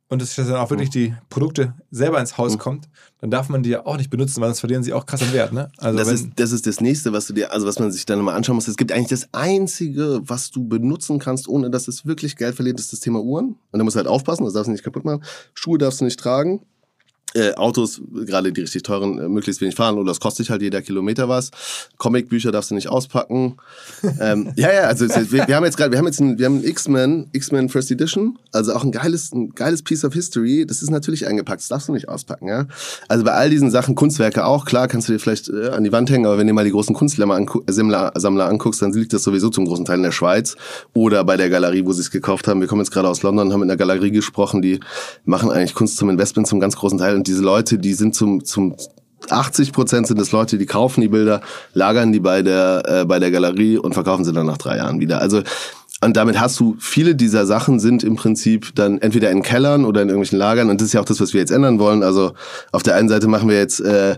und 0.10 0.22
dass 0.22 0.36
dann 0.36 0.56
auch 0.56 0.70
wirklich 0.70 0.90
die 0.90 1.14
Produkte 1.30 1.74
selber 1.92 2.20
ins 2.20 2.38
Haus 2.38 2.58
kommt, 2.58 2.88
dann 3.20 3.30
darf 3.30 3.50
man 3.50 3.62
die 3.62 3.72
ja 3.72 3.86
auch 3.86 3.98
nicht 3.98 4.10
benutzen, 4.10 4.40
weil 4.40 4.50
sonst 4.50 4.62
verlieren 4.62 4.84
sie 4.84 4.94
auch 4.94 5.06
krass 5.06 5.22
an 5.22 5.34
Wert. 5.34 5.52
Ne? 5.52 5.70
Also 5.78 5.98
das, 5.98 6.08
ist, 6.08 6.30
das 6.38 6.52
ist 6.54 6.66
das 6.66 6.80
nächste, 6.80 7.12
was 7.12 7.28
du 7.28 7.34
dir, 7.34 7.52
also 7.52 7.68
was 7.68 7.78
man 7.78 7.92
sich 7.92 8.06
dann 8.06 8.20
mal 8.22 8.34
anschauen 8.34 8.56
muss. 8.56 8.70
Es 8.70 8.78
gibt 8.78 8.94
eigentlich 8.94 9.10
das 9.10 9.28
einzige, 9.34 10.22
was 10.24 10.50
du 10.52 10.66
benutzen 10.66 11.20
kannst, 11.20 11.50
ohne 11.50 11.70
dass 11.70 11.90
es 11.90 12.06
wirklich 12.06 12.38
Geld 12.38 12.56
verliert, 12.56 12.80
ist 12.80 12.94
das 12.94 13.02
Thema 13.02 13.22
Uhren. 13.22 13.58
Und 13.72 13.80
da 13.80 13.84
musst 13.84 13.96
du 13.96 13.98
halt 13.98 14.08
aufpassen, 14.08 14.46
das 14.46 14.54
darfst 14.54 14.68
du 14.68 14.72
nicht 14.72 14.84
kaputt 14.84 15.04
machen. 15.04 15.24
Schuhe 15.54 15.78
darfst 15.78 16.00
du 16.00 16.06
nicht 16.06 16.20
tragen 16.20 16.62
äh, 17.34 17.54
Autos, 17.56 18.02
gerade 18.26 18.52
die 18.52 18.62
richtig 18.62 18.84
teuren, 18.84 19.20
äh, 19.20 19.28
möglichst 19.28 19.62
wenig 19.62 19.76
fahren 19.76 19.96
oder 19.98 20.08
das 20.08 20.20
kostet 20.20 20.50
halt 20.50 20.62
jeder 20.62 20.82
Kilometer 20.82 21.28
was. 21.28 21.52
Comicbücher 21.98 22.52
darfst 22.52 22.72
du 22.72 22.76
nicht 22.76 22.90
auspacken. 22.90 23.58
ähm, 24.22 24.52
ja, 24.56 24.74
ja, 24.74 24.82
also 24.84 25.08
wir, 25.08 25.48
wir 25.48 25.56
haben 25.56 25.66
jetzt 25.66 25.78
gerade, 25.78 25.92
wir 25.92 26.00
haben 26.00 26.06
jetzt 26.06 26.22
ein, 26.22 26.40
wir 26.40 26.46
haben 26.46 26.64
X-Men, 26.64 27.28
X-Men 27.34 27.70
First 27.70 27.92
Edition, 27.92 28.40
also 28.54 28.74
auch 28.74 28.84
ein 28.84 28.92
geiles, 28.92 29.34
ein 29.34 29.50
geiles 29.56 29.84
Piece 29.84 30.06
of 30.06 30.14
History. 30.14 30.66
Das 30.66 30.82
ist 30.82 30.90
natürlich 30.90 31.28
eingepackt, 31.28 31.62
das 31.62 31.68
darfst 31.68 31.90
du 31.90 31.94
nicht 31.94 32.08
auspacken, 32.08 32.48
ja. 32.48 32.66
Also 33.10 33.26
bei 33.26 33.34
all 33.34 33.50
diesen 33.50 33.72
Sachen, 33.72 33.96
Kunstwerke 33.96 34.46
auch, 34.46 34.66
klar, 34.66 34.88
kannst 34.88 35.10
du 35.10 35.14
dir 35.14 35.20
vielleicht 35.20 35.50
äh, 35.50 35.70
an 35.70 35.84
die 35.84 35.92
Wand 35.92 36.10
hängen, 36.10 36.26
aber 36.26 36.38
wenn 36.38 36.48
du 36.48 36.54
mal 36.54 36.64
die 36.64 36.72
großen 36.72 36.96
Kunstsammler 36.96 37.36
angu 37.36 37.62
Sammler, 37.68 38.14
Sammler 38.16 38.48
anguckst, 38.48 38.82
dann 38.82 38.94
liegt 38.94 39.12
das 39.14 39.24
sowieso 39.24 39.50
zum 39.50 39.66
großen 39.66 39.86
Teil 39.86 39.98
in 39.98 40.04
der 40.04 40.12
Schweiz 40.12 40.56
oder 40.94 41.26
bei 41.26 41.36
der 41.36 41.50
Galerie, 41.50 41.86
wo 41.86 41.92
sie 41.92 42.02
es 42.02 42.10
gekauft 42.10 42.48
haben. 42.48 42.62
Wir 42.62 42.68
kommen 42.68 42.82
jetzt 42.82 42.92
gerade 42.92 43.10
aus 43.10 43.22
London, 43.22 43.52
haben 43.52 43.60
mit 43.60 43.70
einer 43.70 43.78
Galerie 43.78 44.12
gesprochen, 44.12 44.62
die 44.62 44.80
machen 45.26 45.52
eigentlich 45.52 45.74
Kunst 45.74 45.98
zum 45.98 46.10
Investment 46.10 46.48
zum 46.48 46.60
ganz 46.60 46.76
großen 46.78 46.98
Teil 46.98 47.17
und 47.18 47.28
diese 47.28 47.42
Leute, 47.42 47.78
die 47.78 47.94
sind 47.94 48.16
zum, 48.16 48.46
zum 48.46 48.76
80 49.30 49.74
Prozent 49.74 50.08
sind 50.08 50.20
es 50.20 50.32
Leute, 50.32 50.58
die 50.58 50.66
kaufen 50.66 51.02
die 51.02 51.08
Bilder, 51.08 51.42
lagern 51.74 52.12
die 52.12 52.20
bei 52.20 52.42
der, 52.42 52.84
äh, 52.86 53.06
bei 53.06 53.20
der 53.20 53.32
Galerie 53.32 53.78
und 53.78 53.94
verkaufen 53.94 54.24
sie 54.24 54.32
dann 54.32 54.46
nach 54.46 54.58
drei 54.58 54.78
Jahren 54.78 55.00
wieder. 55.00 55.22
Also 55.22 55.42
und 56.00 56.16
damit 56.16 56.40
hast 56.40 56.60
du 56.60 56.76
viele 56.80 57.16
dieser 57.16 57.48
Sachen 57.48 57.80
sind 57.80 58.04
im 58.04 58.16
Prinzip 58.16 58.76
dann 58.76 59.00
entweder 59.00 59.32
in 59.32 59.42
Kellern 59.42 59.84
oder 59.84 60.04
in 60.04 60.10
irgendwelchen 60.10 60.38
Lagern. 60.38 60.70
Und 60.70 60.80
das 60.80 60.90
ist 60.90 60.94
ja 60.94 61.02
auch 61.02 61.06
das, 61.06 61.20
was 61.20 61.34
wir 61.34 61.40
jetzt 61.40 61.50
ändern 61.50 61.80
wollen. 61.80 62.04
Also 62.04 62.34
auf 62.72 62.84
der 62.84 62.96
einen 62.96 63.10
Seite 63.10 63.28
machen 63.28 63.50
wir 63.50 63.58
jetzt 63.58 63.80
äh, 63.80 64.18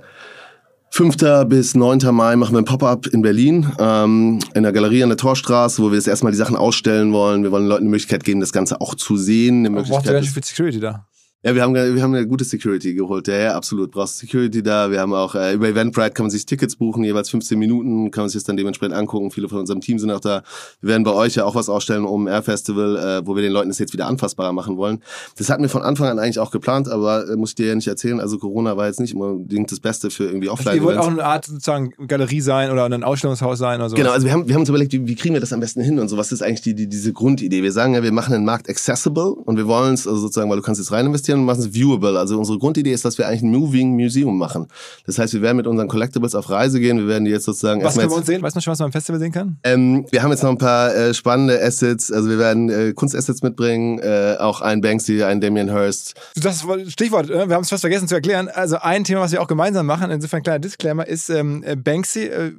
5. 0.92 1.16
bis 1.48 1.76
9. 1.76 2.00
Mai 2.12 2.36
machen 2.36 2.54
wir 2.54 2.60
ein 2.60 2.66
Pop-up 2.66 3.08
in 3.08 3.22
Berlin, 3.22 3.72
ähm, 3.80 4.40
in 4.54 4.64
der 4.64 4.74
Galerie 4.74 5.04
an 5.04 5.10
der 5.10 5.18
Torstraße, 5.18 5.82
wo 5.82 5.92
wir 5.92 5.96
jetzt 5.96 6.08
erstmal 6.08 6.34
die 6.34 6.38
Sachen 6.38 6.58
ausstellen 6.58 7.14
wollen. 7.14 7.44
Wir 7.44 7.52
wollen 7.52 7.64
den 7.64 7.70
Leuten 7.70 7.86
die 7.86 7.92
Möglichkeit 7.92 8.26
geben, 8.26 8.42
das 8.42 8.52
Ganze 8.52 8.82
auch 8.82 8.96
zu 8.96 9.16
sehen. 9.16 9.60
Eine 9.60 9.70
Möglichkeit, 9.70 10.04
Braucht 10.04 10.26
ihr 10.26 10.32
für 10.32 10.42
Security 10.44 10.80
da? 10.80 11.06
Ja, 11.42 11.56
wir 11.56 11.62
haben, 11.62 11.74
wir 11.74 12.04
haben 12.04 12.14
eine 12.14 12.28
gute 12.28 12.44
Security 12.44 12.94
geholt. 12.94 13.30
Ja, 13.30 13.38
ja, 13.38 13.56
absolut. 13.56 13.92
Brauchst 13.92 14.18
Security 14.18 14.62
da. 14.62 14.92
Wir 14.92 15.00
haben 15.00 15.14
auch 15.14 15.36
äh, 15.36 15.54
über 15.54 15.70
Eventbrite 15.70 16.12
kann 16.12 16.26
man 16.26 16.32
sich 16.32 16.46
Tickets 16.46 16.76
buchen, 16.76 17.02
jeweils 17.06 17.30
15 17.30 17.58
Minuten, 17.58 18.12
kann 18.12 18.24
man 18.24 18.30
sich 18.30 18.40
das 18.40 18.44
dann 18.44 18.58
dementsprechend 18.58 18.94
angucken. 18.94 19.32
Viele 19.32 19.48
von 19.48 19.60
unserem 19.60 19.80
Team 19.80 20.00
sind 20.00 20.12
auch 20.12 20.20
da. 20.20 20.44
Wir 20.82 20.90
werden 20.90 21.06
bei 21.06 21.14
euch 21.14 21.36
ja 21.36 21.46
auch 21.46 21.56
was 21.56 21.70
ausstellen 21.70 22.04
um 22.04 22.28
Air 22.28 22.44
Festival, 22.44 22.98
äh, 22.98 23.26
wo 23.26 23.38
wir 23.38 23.42
den 23.42 23.54
Leuten 23.54 23.70
das 23.70 23.80
jetzt 23.80 23.94
wieder 23.94 24.08
anfassbarer 24.08 24.52
machen 24.52 24.76
wollen. 24.76 25.02
Das 25.38 25.50
hatten 25.50 25.62
wir 25.62 25.70
von 25.70 25.82
Anfang 25.82 26.10
an 26.10 26.20
eigentlich 26.20 26.40
auch 26.40 26.52
geplant, 26.52 26.90
aber 26.90 27.30
äh, 27.30 27.38
muss 27.38 27.52
ich 27.52 27.56
dir 27.56 27.68
ja 27.68 27.76
nicht 27.76 27.88
erzählen. 27.88 28.20
Also 28.20 28.38
Corona 28.38 28.76
war 28.76 28.88
jetzt 28.88 29.00
nicht 29.00 29.16
unbedingt 29.16 29.72
das 29.72 29.80
Beste 29.80 30.10
für 30.10 30.26
irgendwie 30.26 30.50
offline. 30.50 30.74
Also 30.74 30.82
ihr 30.82 30.88
wollt 30.88 30.98
auch 30.98 31.08
eine 31.08 31.24
Art 31.24 31.46
sozusagen 31.46 31.94
Galerie 32.06 32.42
sein 32.42 32.70
oder 32.70 32.84
ein 32.84 33.04
Ausstellungshaus 33.06 33.60
sein 33.60 33.80
oder 33.80 33.90
so. 33.90 33.96
Genau, 33.96 34.12
also 34.12 34.26
wir 34.26 34.34
haben, 34.34 34.46
wir 34.46 34.56
haben 34.56 34.64
uns 34.64 34.70
überlegt, 34.70 34.92
wie, 34.92 35.08
wie 35.08 35.16
kriegen 35.16 35.36
wir 35.36 35.40
das 35.40 35.54
am 35.54 35.62
besten 35.62 35.80
hin 35.80 36.00
und 36.00 36.10
so. 36.10 36.18
Was 36.18 36.34
ist 36.34 36.42
eigentlich 36.42 36.64
die, 36.64 36.76
die, 36.76 36.90
diese 36.90 37.14
Grundidee? 37.14 37.64
Wir 37.64 37.72
sagen 37.72 37.94
ja, 37.94 38.04
wir 38.04 38.12
machen 38.12 38.34
den 38.34 38.44
Markt 38.44 38.70
accessible 38.70 39.36
und 39.36 39.56
wir 39.56 39.68
wollen 39.68 39.94
es 39.94 40.06
also 40.06 40.20
sozusagen, 40.20 40.50
weil 40.50 40.58
du 40.58 40.64
kannst 40.64 40.82
jetzt 40.82 40.92
rein 40.92 41.06
investieren 41.06 41.29
und 41.38 41.46
machen 41.46 41.60
es 41.60 41.74
viewable. 41.74 42.18
Also 42.18 42.38
unsere 42.38 42.58
Grundidee 42.58 42.92
ist, 42.92 43.06
dass 43.06 43.18
wir 43.18 43.28
eigentlich 43.28 43.44
ein 43.44 43.52
Moving 43.52 43.96
Museum 43.96 44.38
machen. 44.38 44.68
Das 45.06 45.20
heißt, 45.20 45.34
wir 45.34 45.42
werden 45.42 45.58
mit 45.58 45.68
unseren 45.68 45.88
Collectibles 45.88 46.36
auf 46.36 46.50
Reise 46.50 46.80
gehen. 46.80 46.98
Wir 46.98 47.08
werden 47.08 47.26
die 47.26 47.32
jetzt 47.32 47.46
sozusagen. 47.46 47.84
Was 47.84 47.98
können 47.98 48.10
wir 48.10 48.18
uns 48.18 48.26
sehen? 48.26 48.42
Weißt 48.42 48.56
du 48.56 48.62
schon, 48.62 48.72
was 48.72 48.80
man 48.80 48.88
am 48.88 48.92
Festival 48.92 49.20
sehen 49.20 49.32
kann? 49.32 49.58
Ähm, 49.64 50.06
wir 50.12 50.24
haben 50.24 50.32
jetzt 50.32 50.44
noch 50.44 50.50
ein 50.50 50.58
paar 50.58 50.94
äh, 50.96 51.14
spannende 51.14 51.62
Assets. 51.62 52.12
Also 52.12 52.30
wir 52.30 52.40
werden 52.40 52.70
äh, 52.70 52.94
Kunstassets 52.94 53.42
mitbringen. 53.42 54.00
Äh, 54.00 54.38
auch 54.40 54.62
ein 54.62 54.82
Banksy, 54.82 55.24
ein 55.24 55.42
Damien 55.42 55.72
Hirst. 55.72 56.16
Das 56.36 56.66
Stichwort. 56.88 57.30
Äh, 57.30 57.48
wir 57.48 57.56
haben 57.56 57.64
es 57.64 57.70
fast 57.70 57.82
vergessen 57.82 58.08
zu 58.08 58.16
erklären. 58.16 58.48
Also 58.48 58.78
ein 58.78 59.04
Thema, 59.04 59.22
was 59.22 59.32
wir 59.32 59.42
auch 59.42 59.48
gemeinsam 59.48 59.86
machen, 59.86 60.12
insofern 60.12 60.40
ein 60.40 60.44
kleiner 60.44 60.60
Disclaimer, 60.60 61.08
ist 61.08 61.30
ähm, 61.30 61.64
äh, 61.64 61.76
Banksy. 61.76 62.26
Äh, 62.26 62.52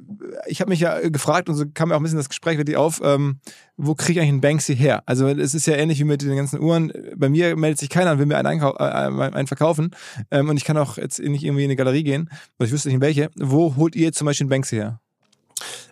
ich 0.47 0.61
habe 0.61 0.69
mich 0.69 0.79
ja 0.79 0.99
gefragt 1.09 1.49
und 1.49 1.55
so 1.55 1.65
kam 1.73 1.89
mir 1.89 1.95
auch 1.95 1.99
ein 1.99 2.03
bisschen 2.03 2.17
das 2.17 2.29
Gespräch 2.29 2.57
wirklich 2.57 2.77
auf. 2.77 3.01
Ähm, 3.03 3.39
wo 3.83 3.95
kriege 3.95 4.13
ich 4.13 4.19
eigentlich 4.19 4.33
einen 4.33 4.41
Banksy 4.41 4.75
her? 4.75 5.01
Also 5.07 5.27
es 5.27 5.55
ist 5.55 5.65
ja 5.65 5.75
ähnlich 5.75 5.99
wie 5.99 6.03
mit 6.03 6.21
den 6.21 6.35
ganzen 6.35 6.61
Uhren. 6.61 6.93
Bei 7.15 7.29
mir 7.29 7.55
meldet 7.55 7.79
sich 7.79 7.89
keiner 7.89 8.11
und 8.11 8.19
will 8.19 8.27
mir 8.27 8.37
einen, 8.37 8.47
Einkau 8.47 8.75
äh, 8.77 8.83
einen 8.83 9.47
verkaufen. 9.47 9.91
Ähm, 10.29 10.49
und 10.49 10.57
ich 10.57 10.65
kann 10.65 10.77
auch 10.77 10.97
jetzt 10.97 11.19
nicht 11.19 11.43
irgendwie 11.43 11.63
in 11.63 11.69
eine 11.69 11.75
Galerie 11.75 12.03
gehen, 12.03 12.29
weil 12.57 12.67
ich 12.67 12.73
wüsste 12.73 12.89
nicht 12.89 12.95
in 12.95 13.01
welche. 13.01 13.29
Wo 13.35 13.75
holt 13.75 13.95
ihr 13.95 14.13
zum 14.13 14.25
Beispiel 14.25 14.45
einen 14.45 14.51
Banksy 14.51 14.75
her? 14.75 14.99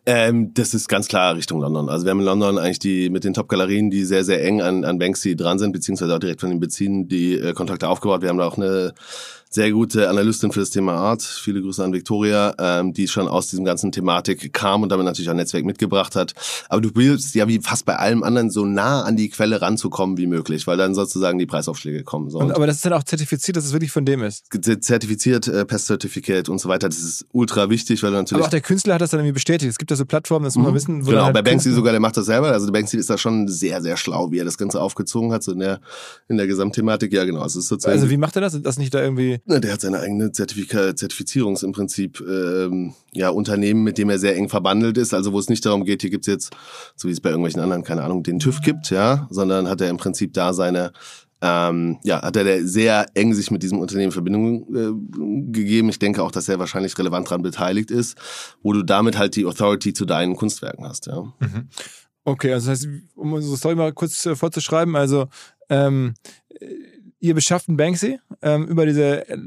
Ähm, 0.06 0.54
das 0.54 0.74
ist 0.74 0.88
ganz 0.88 1.08
klar 1.08 1.36
Richtung 1.36 1.62
London. 1.62 1.90
Also 1.90 2.06
wir 2.06 2.12
haben 2.12 2.20
in 2.20 2.26
London 2.26 2.58
eigentlich 2.58 2.80
die 2.80 3.10
mit 3.10 3.24
den 3.24 3.34
Top-Galerien, 3.34 3.90
die 3.90 4.04
sehr, 4.06 4.24
sehr 4.24 4.44
eng 4.44 4.62
an, 4.62 4.86
an 4.86 5.00
Banksy 5.00 5.36
dran 5.36 5.60
sind, 5.60 5.72
beziehungsweise 5.72 6.16
auch 6.16 6.20
direkt 6.20 6.42
von 6.42 6.50
den 6.50 6.60
beziehen, 6.60 7.08
die 7.08 7.34
äh, 7.36 7.54
Kontakte 7.54 7.88
aufgebaut. 7.88 8.22
Wir 8.22 8.30
haben 8.30 8.38
da 8.38 8.48
auch 8.48 8.58
eine 8.58 8.94
sehr 9.52 9.72
gute 9.72 10.10
Analystin 10.10 10.52
für 10.52 10.60
das 10.60 10.70
Thema 10.70 10.94
Art. 10.94 11.24
Viele 11.24 11.62
Grüße 11.62 11.84
an 11.84 11.92
Victoria, 11.92 12.54
ähm, 12.60 12.94
die 12.94 13.08
schon 13.08 13.28
aus 13.28 13.48
diesem 13.48 13.66
ganzen 13.66 13.92
Thematik 13.92 14.54
kam 14.54 14.84
und 14.84 14.90
damit 14.90 15.06
natürlich 15.06 15.30
ein 15.30 15.38
Netzwerk 15.38 15.66
mitgebracht 15.66 16.16
hat. 16.16 16.34
Aber 16.70 16.82
du 16.82 16.92
willst 16.94 17.34
ja 17.34 17.48
wie 17.48 17.60
fast 17.60 17.86
bei 17.86 17.96
allem 17.96 18.22
anderen 18.22 18.52
so 18.52 18.64
nah 18.64 19.02
an 19.02 19.16
die 19.16 19.30
Quelle 19.30 19.60
ranzukommen 19.60 20.18
wie 20.18 20.28
möglich, 20.28 20.68
weil 20.68 20.78
dann 20.78 20.94
sozusagen 20.94 21.40
die 21.40 21.48
Preisaufschläge 21.48 22.04
kommen. 22.04 22.30
So. 22.30 22.38
Und, 22.38 22.52
aber 22.52 22.68
das 22.68 22.76
ist 22.76 22.86
dann 22.86 22.94
auch 22.94 23.04
zertifiziert, 23.04 23.58
dass 23.58 23.66
es 23.66 23.74
wirklich 23.74 23.92
von 23.92 24.06
dem 24.06 24.22
ist? 24.22 24.46
Zertifiziert, 24.82 25.48
äh, 25.48 25.66
Pest-Certificate 25.66 26.48
und 26.50 26.62
so 26.62 26.70
weiter. 26.70 26.88
Das 26.88 27.00
ist 27.00 27.26
ultra 27.32 27.72
wichtig, 27.72 28.04
weil 28.04 28.12
natürlich... 28.12 28.34
Aber 28.34 28.46
auch 28.46 28.52
der 28.52 28.62
Künstler 28.62 28.94
hat 28.94 29.02
das 29.02 29.10
dann 29.10 29.22
irgendwie 29.22 29.34
bestätigt. 29.34 29.72
Es 29.72 29.80
gibt 29.80 29.90
ja 29.90 29.98
so 29.98 30.06
Plattformen, 30.06 30.46
das 30.46 30.56
muss 30.56 30.64
man 30.64 30.74
mhm. 30.74 30.76
wissen. 30.76 31.06
Wo 31.08 31.10
genau, 31.10 31.24
halt 31.24 31.34
bei 31.34 31.42
Banksy 31.42 31.72
sogar, 31.72 31.92
der 31.92 32.00
macht 32.00 32.18
das 32.18 32.28
selber. 32.28 32.52
Also 32.52 32.68
der 32.68 32.74
Banksy 32.74 32.98
ist 32.98 33.10
da 33.10 33.18
schon 33.18 33.48
sehr, 33.48 33.82
sehr 33.82 33.98
schlau, 33.98 34.32
wie 34.32 34.38
er 34.38 34.46
das 34.46 34.60
Ganze 34.60 34.80
aufgezogen 34.80 35.32
hat, 35.32 35.42
so 35.42 35.54
in 35.54 35.60
der, 35.60 35.82
in 36.28 36.38
der 36.38 36.46
Gesamtthematik. 36.46 37.12
Ja, 37.14 37.26
genau. 37.26 37.42
Also, 37.42 37.62
sozusagen, 37.62 37.94
also 37.94 38.12
wie 38.12 38.18
macht 38.18 38.36
er 38.36 38.42
das? 38.42 38.62
Das 38.62 38.78
nicht 38.78 38.94
da 38.94 39.02
irgendwie... 39.02 39.39
Na, 39.46 39.60
der 39.60 39.74
hat 39.74 39.82
seine 39.82 40.00
eigene 40.00 40.32
Zertifika 40.32 40.96
Zertifizierungs 40.96 41.64
im 41.64 41.72
Prinzip 41.72 42.22
ähm, 42.22 42.94
ja 43.14 43.30
Unternehmen, 43.30 43.84
mit 43.84 43.98
dem 43.98 44.10
er 44.10 44.20
sehr 44.20 44.36
eng 44.36 44.50
verbandelt 44.50 44.98
ist. 44.98 45.14
Also 45.14 45.34
wo 45.34 45.40
es 45.40 45.50
nicht 45.50 45.66
darum 45.66 45.86
geht, 45.86 46.02
hier 46.02 46.10
gibt's 46.10 46.28
jetzt, 46.28 46.52
so 46.96 47.08
wie 47.08 47.12
es 47.12 47.22
bei 47.22 47.30
irgendwelchen 47.30 47.62
anderen, 47.62 47.84
keine 47.84 48.04
Ahnung, 48.04 48.24
den 48.24 48.40
TÜV 48.40 48.62
gibt, 48.62 48.90
ja, 48.90 49.28
sondern 49.30 49.68
hat 49.68 49.82
er 49.82 49.90
im 49.90 49.98
Prinzip 49.98 50.34
da 50.34 50.54
seine 50.54 50.92
ähm, 51.42 52.00
ja, 52.04 52.22
hat 52.22 52.36
er 52.36 52.66
sehr 52.66 53.06
eng 53.14 53.34
sich 53.34 53.50
mit 53.50 53.64
diesem 53.64 53.80
Unternehmen 53.80 54.08
in 54.08 54.12
Verbindung 54.12 54.76
äh, 54.76 55.52
gegeben. 55.52 55.90
Ich 55.90 56.00
denke 56.00 56.22
auch, 56.22 56.32
dass 56.32 56.50
er 56.50 56.60
wahrscheinlich 56.60 56.98
relevant 56.98 57.28
daran 57.28 57.42
beteiligt 57.42 57.92
ist, 57.92 58.18
wo 58.62 58.74
du 58.74 58.84
damit 58.84 59.18
halt 59.18 59.36
die 59.36 59.46
Authority 59.46 59.94
zu 59.94 60.06
deinen 60.06 60.36
Kunstwerken 60.36 60.86
hast. 60.86 61.08
Ja. 61.08 61.22
Mhm. 61.40 61.70
Okay, 62.26 62.54
also 62.54 62.70
das 62.70 62.82
heißt, 62.82 62.90
um 63.16 63.34
unsere 63.34 63.56
Story 63.56 63.76
mal 63.76 63.94
kurz 63.94 64.26
äh, 64.26 64.36
vorzuschreiben, 64.36 64.96
also 64.96 65.30
ähm, 65.70 66.14
ihr 67.20 67.36
beschafft 67.36 67.68
einen 67.68 67.78
Banksy 67.78 68.20
ähm, 68.42 68.66
über 68.66 68.86
diese 68.86 69.28
äh, 69.28 69.38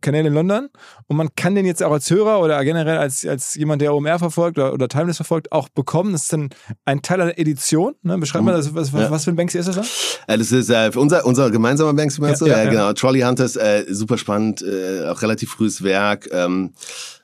Kanäle 0.00 0.28
in 0.28 0.34
London 0.34 0.68
und 1.06 1.16
man 1.16 1.30
kann 1.34 1.54
den 1.54 1.64
jetzt 1.64 1.82
auch 1.82 1.92
als 1.92 2.10
Hörer 2.10 2.40
oder 2.40 2.62
generell 2.64 2.98
als, 2.98 3.24
als 3.26 3.54
jemand, 3.54 3.82
der 3.82 3.94
OMR 3.94 4.18
verfolgt 4.18 4.58
oder, 4.58 4.72
oder 4.72 4.88
Timeless 4.88 5.16
verfolgt, 5.16 5.52
auch 5.52 5.68
bekommen. 5.68 6.12
Das 6.12 6.24
ist 6.24 6.32
dann 6.32 6.50
ein 6.84 7.02
Teil 7.02 7.20
einer 7.20 7.38
Edition. 7.38 7.94
Ne? 8.02 8.18
Beschreib 8.18 8.42
mal, 8.42 8.52
das, 8.52 8.74
was, 8.74 8.92
ja. 8.92 9.10
was 9.10 9.24
für 9.24 9.30
ein 9.30 9.36
Banksy 9.36 9.58
ist 9.58 9.68
das 9.68 9.76
da? 9.76 10.32
Äh, 10.32 10.38
das 10.38 10.52
ist 10.52 10.68
äh, 10.68 10.90
unser, 10.94 11.24
unser 11.24 11.50
gemeinsamer 11.50 11.94
Banksy, 11.94 12.20
meinst 12.20 12.42
ja, 12.42 12.46
du? 12.46 12.52
Ja, 12.52 12.64
ja, 12.64 12.70
genau. 12.70 12.92
Trolley 12.92 13.20
Hunters, 13.20 13.56
äh, 13.56 13.84
super 13.88 14.18
spannend, 14.18 14.62
äh, 14.62 15.06
auch 15.08 15.22
relativ 15.22 15.50
frühes 15.50 15.82
Werk. 15.82 16.28
Ähm, 16.32 16.72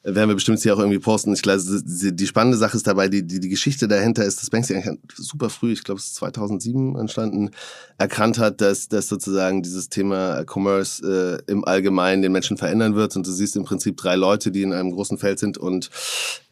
werden 0.04 0.30
wir 0.30 0.34
bestimmt 0.34 0.58
hier 0.58 0.74
auch 0.74 0.78
irgendwie 0.78 0.98
posten. 0.98 1.32
Ich 1.32 1.42
glaube, 1.42 1.62
die 1.62 2.26
spannende 2.26 2.58
Sache 2.58 2.76
ist 2.76 2.86
dabei, 2.86 3.08
die, 3.08 3.24
die, 3.24 3.38
die 3.38 3.48
Geschichte 3.48 3.86
dahinter 3.86 4.24
ist, 4.24 4.42
dass 4.42 4.50
Banksy 4.50 4.74
eigentlich 4.74 4.98
super 5.14 5.48
früh, 5.48 5.72
ich 5.72 5.84
glaube, 5.84 6.00
es 6.00 6.06
ist 6.06 6.14
2007 6.16 6.96
entstanden, 6.96 7.50
erkannt 7.98 8.38
hat, 8.38 8.60
dass, 8.60 8.88
dass 8.88 9.08
sozusagen 9.08 9.62
dieses 9.62 9.81
Thema 9.88 10.44
Commerce 10.46 11.42
äh, 11.46 11.50
im 11.50 11.64
Allgemeinen 11.64 12.22
den 12.22 12.32
Menschen 12.32 12.56
verändern 12.56 12.94
wird. 12.94 13.16
Und 13.16 13.26
du 13.26 13.30
siehst 13.30 13.56
im 13.56 13.64
Prinzip 13.64 13.96
drei 13.96 14.16
Leute, 14.16 14.50
die 14.50 14.62
in 14.62 14.72
einem 14.72 14.92
großen 14.92 15.18
Feld 15.18 15.38
sind 15.38 15.58
und 15.58 15.90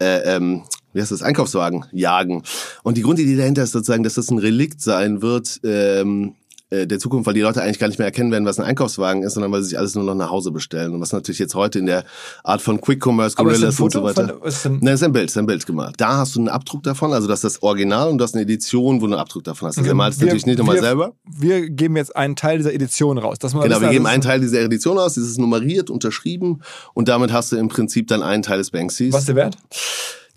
äh, 0.00 0.36
ähm, 0.36 0.62
wie 0.92 1.00
heißt 1.00 1.12
das, 1.12 1.22
Einkaufswagen 1.22 1.84
jagen. 1.92 2.42
Und 2.82 2.96
die 2.96 3.02
Grundidee 3.02 3.36
dahinter 3.36 3.62
ist 3.62 3.72
sozusagen, 3.72 4.02
dass 4.02 4.14
das 4.14 4.30
ein 4.30 4.38
Relikt 4.38 4.80
sein 4.80 5.22
wird, 5.22 5.60
ähm, 5.64 6.34
äh, 6.34 6.39
der 6.70 6.98
Zukunft, 6.98 7.26
weil 7.26 7.34
die 7.34 7.40
Leute 7.40 7.62
eigentlich 7.62 7.78
gar 7.78 7.88
nicht 7.88 7.98
mehr 7.98 8.06
erkennen 8.06 8.30
werden, 8.30 8.44
was 8.44 8.58
ein 8.58 8.64
Einkaufswagen 8.64 9.22
ist, 9.22 9.34
sondern 9.34 9.50
weil 9.50 9.62
sie 9.62 9.70
sich 9.70 9.78
alles 9.78 9.94
nur 9.94 10.04
noch 10.04 10.14
nach 10.14 10.30
Hause 10.30 10.52
bestellen. 10.52 10.94
Und 10.94 11.00
was 11.00 11.12
natürlich 11.12 11.38
jetzt 11.38 11.54
heute 11.54 11.80
in 11.80 11.86
der 11.86 12.04
Art 12.44 12.62
von 12.62 12.80
Quick 12.80 13.04
Commerce, 13.04 13.36
Gorillas 13.36 13.80
und 13.80 13.92
so 13.92 14.02
weiter. 14.02 14.36
Von, 14.38 14.46
ist 14.46 14.64
Nein, 14.64 14.94
ist 14.94 15.02
ein 15.02 15.12
Bild, 15.12 15.30
ist 15.30 15.36
ein 15.36 15.46
Bild 15.46 15.66
gemacht. 15.66 15.94
Da 15.98 16.18
hast 16.18 16.36
du 16.36 16.40
einen 16.40 16.48
Abdruck 16.48 16.82
davon, 16.84 17.12
also 17.12 17.26
das 17.26 17.42
ist 17.42 17.56
das 17.56 17.62
Original 17.62 18.08
und 18.08 18.18
du 18.18 18.24
hast 18.24 18.34
eine 18.34 18.42
Edition, 18.42 18.96
wo 19.00 19.06
du 19.06 19.12
einen 19.12 19.20
Abdruck 19.20 19.44
davon 19.44 19.68
hast. 19.68 19.78
Also 19.78 19.88
okay. 19.88 19.96
malt 19.96 20.14
es 20.14 20.20
natürlich 20.20 20.46
nicht 20.46 20.58
nochmal 20.58 20.78
selber. 20.78 21.12
Wir 21.24 21.68
geben 21.68 21.96
jetzt 21.96 22.14
einen 22.14 22.36
Teil 22.36 22.58
dieser 22.58 22.72
Edition 22.72 23.18
raus. 23.18 23.38
Das 23.40 23.52
genau, 23.52 23.80
wir 23.80 23.88
geben 23.88 24.06
einen 24.06 24.22
Teil 24.22 24.40
dieser 24.40 24.60
Edition 24.60 24.96
raus, 24.96 25.14
dieses 25.14 25.38
nummeriert, 25.38 25.90
unterschrieben 25.90 26.60
und 26.94 27.08
damit 27.08 27.32
hast 27.32 27.52
du 27.52 27.56
im 27.56 27.68
Prinzip 27.68 28.06
dann 28.08 28.22
einen 28.22 28.42
Teil 28.42 28.58
des 28.58 28.70
Banksys. 28.70 29.12
Was 29.12 29.22
ist 29.22 29.28
der 29.28 29.36
Wert? 29.36 29.58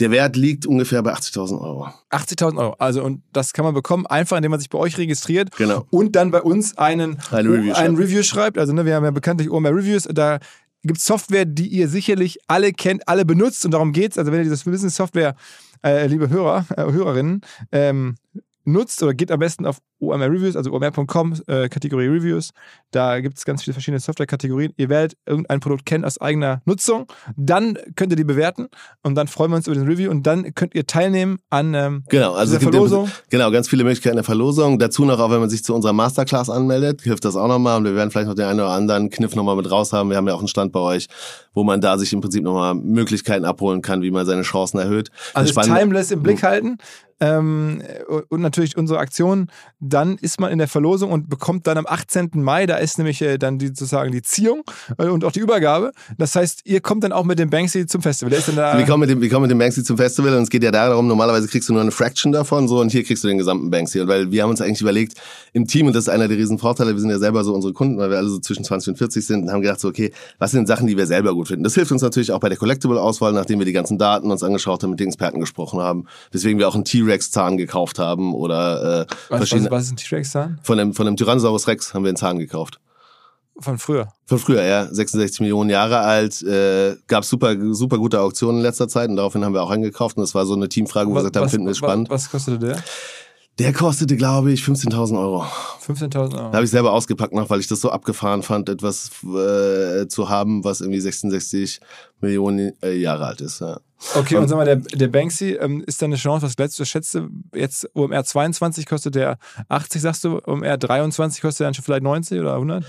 Der 0.03 0.11
Wert 0.11 0.35
liegt 0.35 0.65
ungefähr 0.65 1.01
bei 1.01 1.13
80.000 1.13 1.61
Euro. 1.61 1.87
80.000 2.09 2.57
Euro. 2.57 2.75
Also, 2.77 3.01
und 3.01 3.23
das 3.31 3.53
kann 3.53 3.63
man 3.63 3.73
bekommen, 3.73 4.05
einfach 4.05 4.35
indem 4.35 4.51
man 4.51 4.59
sich 4.59 4.69
bei 4.69 4.77
euch 4.77 4.97
registriert. 4.97 5.55
Genau. 5.55 5.87
Und 5.91 6.17
dann 6.17 6.29
bei 6.29 6.41
uns 6.41 6.77
einen, 6.77 7.19
ein 7.31 7.47
Review, 7.47 7.73
einen 7.73 7.95
Review 7.95 8.21
schreibt. 8.21 8.57
Also, 8.57 8.73
ne, 8.73 8.85
wir 8.85 8.95
haben 8.95 9.05
ja 9.05 9.11
bekanntlich 9.11 9.49
OMR 9.49 9.73
Reviews. 9.73 10.03
Da 10.11 10.39
gibt 10.83 10.97
es 10.97 11.05
Software, 11.05 11.45
die 11.45 11.69
ihr 11.69 11.87
sicherlich 11.87 12.39
alle 12.47 12.73
kennt, 12.73 13.07
alle 13.07 13.23
benutzt. 13.23 13.63
Und 13.63 13.71
darum 13.71 13.93
geht 13.93 14.11
es. 14.11 14.17
Also, 14.17 14.33
wenn 14.33 14.39
ihr 14.39 14.43
dieses 14.43 14.65
Business-Software, 14.65 15.37
äh, 15.85 16.05
liebe 16.07 16.29
Hörer, 16.29 16.65
äh, 16.75 16.81
Hörerinnen, 16.91 17.39
ähm, 17.71 18.15
nutzt 18.65 19.01
oder 19.03 19.13
geht 19.13 19.31
am 19.31 19.39
besten 19.39 19.65
auf 19.65 19.77
OMR 20.09 20.29
Reviews, 20.29 20.55
also 20.55 20.71
omr.com, 20.71 21.33
äh, 21.47 21.69
Kategorie 21.69 22.07
Reviews. 22.07 22.51
Da 22.91 23.19
gibt 23.21 23.37
es 23.37 23.45
ganz 23.45 23.63
viele 23.63 23.73
verschiedene 23.73 23.99
Software-Kategorien. 23.99 24.73
Ihr 24.77 24.89
werdet 24.89 25.17
irgendein 25.25 25.59
Produkt 25.59 25.85
kennen 25.85 26.05
aus 26.05 26.19
eigener 26.19 26.61
Nutzung. 26.65 27.07
Dann 27.35 27.77
könnt 27.95 28.11
ihr 28.11 28.15
die 28.15 28.23
bewerten 28.23 28.67
und 29.01 29.15
dann 29.15 29.27
freuen 29.27 29.51
wir 29.51 29.57
uns 29.57 29.67
über 29.67 29.75
den 29.75 29.87
Review 29.87 30.11
und 30.11 30.27
dann 30.27 30.53
könnt 30.53 30.75
ihr 30.75 30.85
teilnehmen 30.85 31.39
an 31.49 31.73
ähm, 31.73 32.03
genau, 32.09 32.33
also 32.33 32.57
dieser 32.57 32.71
Verlosung. 32.71 33.09
genau, 33.29 33.51
ganz 33.51 33.67
viele 33.67 33.83
Möglichkeiten 33.83 34.15
der 34.15 34.23
Verlosung. 34.23 34.79
Dazu 34.79 35.05
noch, 35.05 35.19
auch 35.19 35.31
wenn 35.31 35.39
man 35.39 35.49
sich 35.49 35.63
zu 35.63 35.73
unserer 35.73 35.93
Masterclass 35.93 36.49
anmeldet, 36.49 37.01
hilft 37.01 37.25
das 37.25 37.35
auch 37.35 37.47
nochmal 37.47 37.77
und 37.77 37.85
wir 37.85 37.95
werden 37.95 38.11
vielleicht 38.11 38.27
noch 38.27 38.35
den 38.35 38.45
einen 38.45 38.59
oder 38.59 38.69
anderen 38.69 39.09
Kniff 39.09 39.35
nochmal 39.35 39.55
mit 39.55 39.69
raus 39.69 39.93
haben. 39.93 40.09
Wir 40.09 40.17
haben 40.17 40.27
ja 40.27 40.33
auch 40.33 40.39
einen 40.39 40.47
Stand 40.47 40.71
bei 40.71 40.79
euch, 40.79 41.07
wo 41.53 41.63
man 41.63 41.81
da 41.81 41.97
sich 41.97 42.13
im 42.13 42.21
Prinzip 42.21 42.43
nochmal 42.43 42.75
Möglichkeiten 42.75 43.45
abholen 43.45 43.81
kann, 43.81 44.01
wie 44.01 44.11
man 44.11 44.25
seine 44.25 44.43
Chancen 44.43 44.79
erhöht. 44.79 45.09
Also 45.33 45.59
Timeless 45.61 46.11
im 46.11 46.23
Blick 46.23 46.43
halten 46.43 46.77
ähm, 47.19 47.81
und 48.29 48.41
natürlich 48.41 48.77
unsere 48.77 48.99
Aktion. 48.99 49.47
Dann 49.93 50.17
ist 50.17 50.39
man 50.39 50.51
in 50.51 50.57
der 50.57 50.67
Verlosung 50.67 51.11
und 51.11 51.29
bekommt 51.29 51.67
dann 51.67 51.77
am 51.77 51.85
18. 51.87 52.31
Mai, 52.33 52.65
da 52.65 52.77
ist 52.77 52.97
nämlich 52.97 53.21
äh, 53.21 53.37
dann 53.37 53.59
die, 53.59 53.67
sozusagen 53.67 54.11
die 54.11 54.23
Ziehung 54.23 54.63
äh, 54.97 55.05
und 55.05 55.23
auch 55.23 55.31
die 55.31 55.39
Übergabe. 55.39 55.91
Das 56.17 56.35
heißt, 56.35 56.61
ihr 56.65 56.81
kommt 56.81 57.03
dann 57.03 57.11
auch 57.11 57.25
mit 57.25 57.37
dem 57.37 57.51
Banksy 57.51 57.85
zum 57.85 58.01
Festival. 58.01 58.31
Der 58.31 58.39
ist 58.39 58.47
dann 58.47 58.55
da 58.55 58.75
wir, 58.75 58.85
kommen 58.85 59.01
mit 59.01 59.11
dem, 59.11 59.21
wir 59.21 59.29
kommen 59.29 59.43
mit 59.43 59.51
dem 59.51 59.59
Banksy 59.59 59.83
zum 59.83 59.97
Festival 59.97 60.35
und 60.35 60.43
es 60.43 60.49
geht 60.49 60.63
ja 60.63 60.71
darum, 60.71 61.07
normalerweise 61.07 61.47
kriegst 61.47 61.69
du 61.69 61.73
nur 61.73 61.83
eine 61.83 61.91
Fraction 61.91 62.31
davon 62.31 62.67
so 62.67 62.79
und 62.79 62.91
hier 62.91 63.03
kriegst 63.03 63.23
du 63.23 63.27
den 63.27 63.37
gesamten 63.37 63.69
Banksy. 63.69 63.99
Und 63.99 64.07
weil 64.07 64.31
wir 64.31 64.41
haben 64.41 64.49
uns 64.49 64.61
eigentlich 64.61 64.81
überlegt, 64.81 65.13
im 65.53 65.67
Team, 65.67 65.85
und 65.85 65.95
das 65.95 66.05
ist 66.05 66.09
einer 66.09 66.27
der 66.27 66.37
riesen 66.37 66.57
Vorteile, 66.57 66.93
wir 66.93 66.99
sind 66.99 67.11
ja 67.11 67.19
selber 67.19 67.43
so 67.43 67.53
unsere 67.53 67.73
Kunden, 67.73 67.99
weil 67.99 68.09
wir 68.09 68.17
alle 68.17 68.29
so 68.29 68.39
zwischen 68.39 68.63
20 68.63 68.93
und 68.93 68.97
40 68.97 69.25
sind 69.25 69.43
und 69.43 69.51
haben 69.51 69.61
gedacht 69.61 69.79
so, 69.79 69.89
okay, 69.89 70.11
was 70.39 70.49
sind 70.49 70.67
Sachen, 70.67 70.87
die 70.87 70.97
wir 70.97 71.05
selber 71.05 71.35
gut 71.35 71.49
finden? 71.49 71.63
Das 71.63 71.75
hilft 71.75 71.91
uns 71.91 72.01
natürlich 72.01 72.31
auch 72.31 72.39
bei 72.39 72.49
der 72.49 72.57
Collectible-Auswahl, 72.57 73.31
nachdem 73.33 73.59
wir 73.59 73.65
die 73.67 73.73
ganzen 73.73 73.99
Daten 73.99 74.31
uns 74.31 74.41
angeschaut 74.41 74.81
haben, 74.81 74.89
mit 74.89 74.99
den 74.99 75.09
Experten 75.09 75.39
gesprochen 75.39 75.79
haben, 75.81 76.05
weswegen 76.31 76.57
wir 76.57 76.67
auch 76.67 76.75
einen 76.75 76.85
T-Rex-Zahn 76.85 77.57
gekauft 77.57 77.99
haben 77.99 78.33
oder 78.33 79.01
äh, 79.01 79.05
was, 79.29 79.37
verschiedene... 79.37 79.69
Was, 79.73 79.79
was 79.79 79.85
ist 79.85 79.91
ein 79.91 79.97
T-Rex-Zahn? 79.97 80.59
Von 80.61 80.79
einem, 80.79 80.93
von 80.93 81.07
einem 81.07 81.17
Tyrannosaurus 81.17 81.67
Rex 81.67 81.93
haben 81.93 82.03
wir 82.03 82.09
einen 82.09 82.17
Zahn 82.17 82.37
gekauft. 82.37 82.79
Von 83.57 83.77
früher. 83.77 84.11
Von 84.25 84.39
früher, 84.39 84.63
ja. 84.63 84.87
66 84.91 85.41
Millionen 85.41 85.69
Jahre 85.69 85.99
alt. 85.99 86.41
Äh, 86.43 86.95
gab 87.07 87.25
super, 87.25 87.55
super 87.73 87.97
gute 87.97 88.19
Auktionen 88.19 88.57
in 88.57 88.63
letzter 88.63 88.87
Zeit 88.87 89.09
und 89.09 89.15
daraufhin 89.15 89.43
haben 89.43 89.53
wir 89.53 89.61
auch 89.61 89.69
eingekauft. 89.69 90.17
Und 90.17 90.21
das 90.21 90.33
war 90.33 90.45
so 90.45 90.53
eine 90.53 90.69
Teamfrage, 90.69 91.09
wo 91.09 91.13
wir 91.13 91.21
gesagt 91.21 91.37
haben, 91.37 91.49
finden 91.49 91.67
wir 91.67 91.75
spannend. 91.75 92.09
Was 92.09 92.29
kostete 92.29 92.59
der? 92.59 92.83
Der 93.59 93.71
kostete, 93.71 94.17
glaube 94.17 94.51
ich, 94.51 94.61
15.000 94.63 95.19
Euro. 95.19 95.45
15.000 95.85 96.15
Euro. 96.17 96.27
Da 96.29 96.53
habe 96.53 96.63
ich 96.63 96.71
selber 96.71 96.91
ausgepackt 96.91 97.33
noch, 97.33 97.51
weil 97.51 97.59
ich 97.59 97.67
das 97.67 97.81
so 97.81 97.91
abgefahren 97.91 98.41
fand, 98.41 98.67
etwas 98.67 99.11
äh, 99.23 100.07
zu 100.07 100.29
haben, 100.29 100.63
was 100.63 100.81
irgendwie 100.81 100.99
66 100.99 101.79
Millionen 102.19 102.73
äh, 102.81 102.97
Jahre 102.97 103.27
alt 103.27 103.41
ist. 103.41 103.61
Ja. 103.61 103.79
Okay, 104.15 104.35
und, 104.35 104.43
und 104.43 104.49
sag 104.49 104.57
mal, 104.57 104.65
der, 104.65 104.77
der 104.77 105.07
Banksy 105.07 105.51
ähm, 105.53 105.83
ist 105.85 106.01
da 106.01 106.07
eine 106.07 106.15
Chance, 106.15 106.45
was 106.45 106.57
letztes 106.57 106.89
schätze, 106.89 107.29
jetzt 107.53 107.87
OMR 107.93 108.23
22 108.23 108.85
kostet 108.85 109.15
der 109.15 109.37
80, 109.69 110.01
sagst 110.01 110.23
du, 110.23 110.41
OMR 110.45 110.77
23 110.77 111.41
kostet 111.41 111.61
der 111.61 111.67
dann 111.67 111.73
schon 111.73 111.85
vielleicht 111.85 112.03
90 112.03 112.39
oder 112.39 112.55
100? 112.55 112.83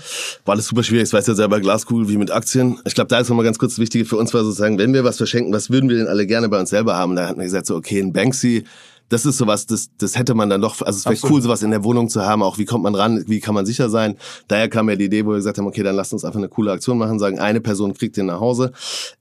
War 0.45 0.53
alles 0.53 0.67
super 0.67 0.83
schwierig, 0.83 1.07
ich 1.07 1.13
weiß 1.13 1.27
ja 1.27 1.35
selber 1.35 1.61
Glaskugel 1.61 2.09
wie 2.09 2.17
mit 2.17 2.31
Aktien. 2.31 2.79
Ich 2.85 2.95
glaube, 2.95 3.07
da 3.07 3.19
ist 3.19 3.29
nochmal 3.29 3.45
ganz 3.45 3.59
kurz 3.59 3.73
das 3.73 3.79
Wichtige 3.79 4.05
für 4.05 4.17
uns 4.17 4.33
war 4.33 4.43
sozusagen, 4.43 4.77
wenn 4.77 4.93
wir 4.93 5.03
was 5.03 5.17
verschenken, 5.17 5.53
was 5.53 5.69
würden 5.69 5.89
wir 5.89 5.97
denn 5.97 6.07
alle 6.07 6.25
gerne 6.25 6.49
bei 6.49 6.59
uns 6.59 6.69
selber 6.69 6.97
haben? 6.97 7.15
Da 7.15 7.27
hatten 7.27 7.39
wir 7.39 7.45
gesagt, 7.45 7.67
so, 7.67 7.75
okay, 7.75 7.99
ein 8.01 8.11
Banksy, 8.11 8.65
das 9.09 9.25
ist 9.25 9.37
sowas, 9.37 9.65
das, 9.65 9.89
das 9.97 10.17
hätte 10.17 10.33
man 10.33 10.49
dann 10.49 10.61
doch, 10.61 10.81
also 10.81 10.97
es 10.97 11.05
wäre 11.05 11.31
cool, 11.31 11.41
sowas 11.41 11.61
in 11.63 11.71
der 11.71 11.83
Wohnung 11.83 12.09
zu 12.09 12.21
haben, 12.21 12.41
auch 12.41 12.57
wie 12.57 12.65
kommt 12.65 12.83
man 12.83 12.95
ran, 12.95 13.23
wie 13.27 13.39
kann 13.39 13.53
man 13.53 13.65
sicher 13.65 13.89
sein. 13.89 14.17
Daher 14.47 14.69
kam 14.69 14.89
ja 14.89 14.95
die 14.95 15.05
Idee, 15.05 15.25
wo 15.25 15.29
wir 15.29 15.35
gesagt 15.35 15.57
haben, 15.57 15.67
okay, 15.67 15.83
dann 15.83 15.95
lasst 15.95 16.13
uns 16.13 16.25
einfach 16.25 16.39
eine 16.39 16.49
coole 16.49 16.71
Aktion 16.71 16.97
machen, 16.97 17.19
sagen, 17.19 17.39
eine 17.39 17.61
Person 17.61 17.93
kriegt 17.93 18.17
den 18.17 18.27
nach 18.27 18.39
Hause. 18.39 18.71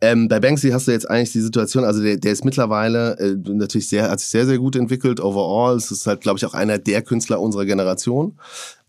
Ähm, 0.01 0.29
bei 0.29 0.40
Banksy 0.40 0.70
hast 0.70 0.88
du 0.88 0.92
jetzt 0.92 1.09
eigentlich 1.09 1.33
die 1.33 1.40
Situation, 1.40 1.85
also 1.85 2.03
der, 2.03 2.16
der 2.16 2.33
ist 2.33 2.44
mittlerweile 2.44 3.18
äh, 3.18 3.37
natürlich 3.51 3.88
sehr, 3.88 4.11
hat 4.11 4.20
sich 4.20 4.31
sehr, 4.31 4.47
sehr 4.47 4.59
gut 4.59 4.77
entwickelt, 4.77 5.20
overall. 5.20 5.77
Es 5.77 5.90
ist 5.90 6.07
halt, 6.07 6.23
glaube 6.23 6.38
ich, 6.38 6.47
auch 6.47 6.55
einer 6.55 6.79
der 6.79 7.03
Künstler 7.03 7.40
unserer 7.40 7.66
Generation. 7.66 8.38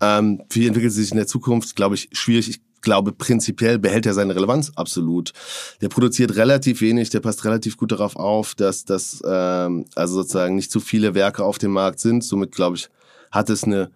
Ähm, 0.02 0.42
wie 0.50 0.68
entwickelt 0.68 0.94
sich 0.94 1.12
in 1.12 1.18
der 1.18 1.28
Zukunft, 1.28 1.76
glaube 1.76 1.96
ich, 1.96 2.10
schwierig. 2.12 2.50
Ich 2.50 2.62
glaube, 2.86 3.12
prinzipiell 3.12 3.78
behält 3.78 4.06
er 4.06 4.14
seine 4.14 4.34
Relevanz 4.34 4.72
absolut. 4.76 5.34
Der 5.82 5.90
produziert 5.90 6.38
relativ 6.38 6.80
wenig, 6.80 7.10
der 7.10 7.20
passt 7.20 7.44
relativ 7.44 7.76
gut 7.76 7.92
darauf 7.92 8.16
auf, 8.16 8.56
dass 8.56 8.86
das 8.86 9.22
ähm, 9.28 9.86
also 9.96 10.16
sozusagen 10.16 10.56
nicht 10.56 10.72
zu 10.72 10.80
viele 10.80 11.14
Werke 11.14 11.44
auf 11.44 11.58
dem 11.58 11.72
Markt 11.72 12.00
sind. 12.00 12.24
Somit 12.24 12.54
glaube 12.54 12.78
ich, 12.78 12.90
hat 13.32 13.50
es 13.50 13.66
eine 13.66 13.92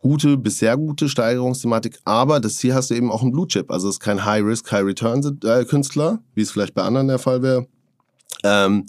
gute 0.00 0.36
bis 0.36 0.58
sehr 0.58 0.76
gute 0.76 1.08
Steigerungsthematik, 1.08 1.98
aber 2.04 2.38
das 2.38 2.60
hier 2.60 2.74
hast 2.74 2.90
du 2.90 2.94
eben 2.94 3.10
auch 3.10 3.22
ein 3.22 3.32
Blue 3.32 3.48
Chip, 3.48 3.70
also 3.70 3.88
es 3.88 3.94
ist 3.94 4.00
kein 4.00 4.26
High 4.26 4.44
Risk, 4.44 4.70
High 4.70 4.84
Return 4.84 5.40
äh, 5.44 5.64
Künstler, 5.64 6.20
wie 6.34 6.42
es 6.42 6.50
vielleicht 6.50 6.74
bei 6.74 6.82
anderen 6.82 7.08
der 7.08 7.18
Fall 7.18 7.40
wäre. 7.40 7.66
Ähm, 8.42 8.84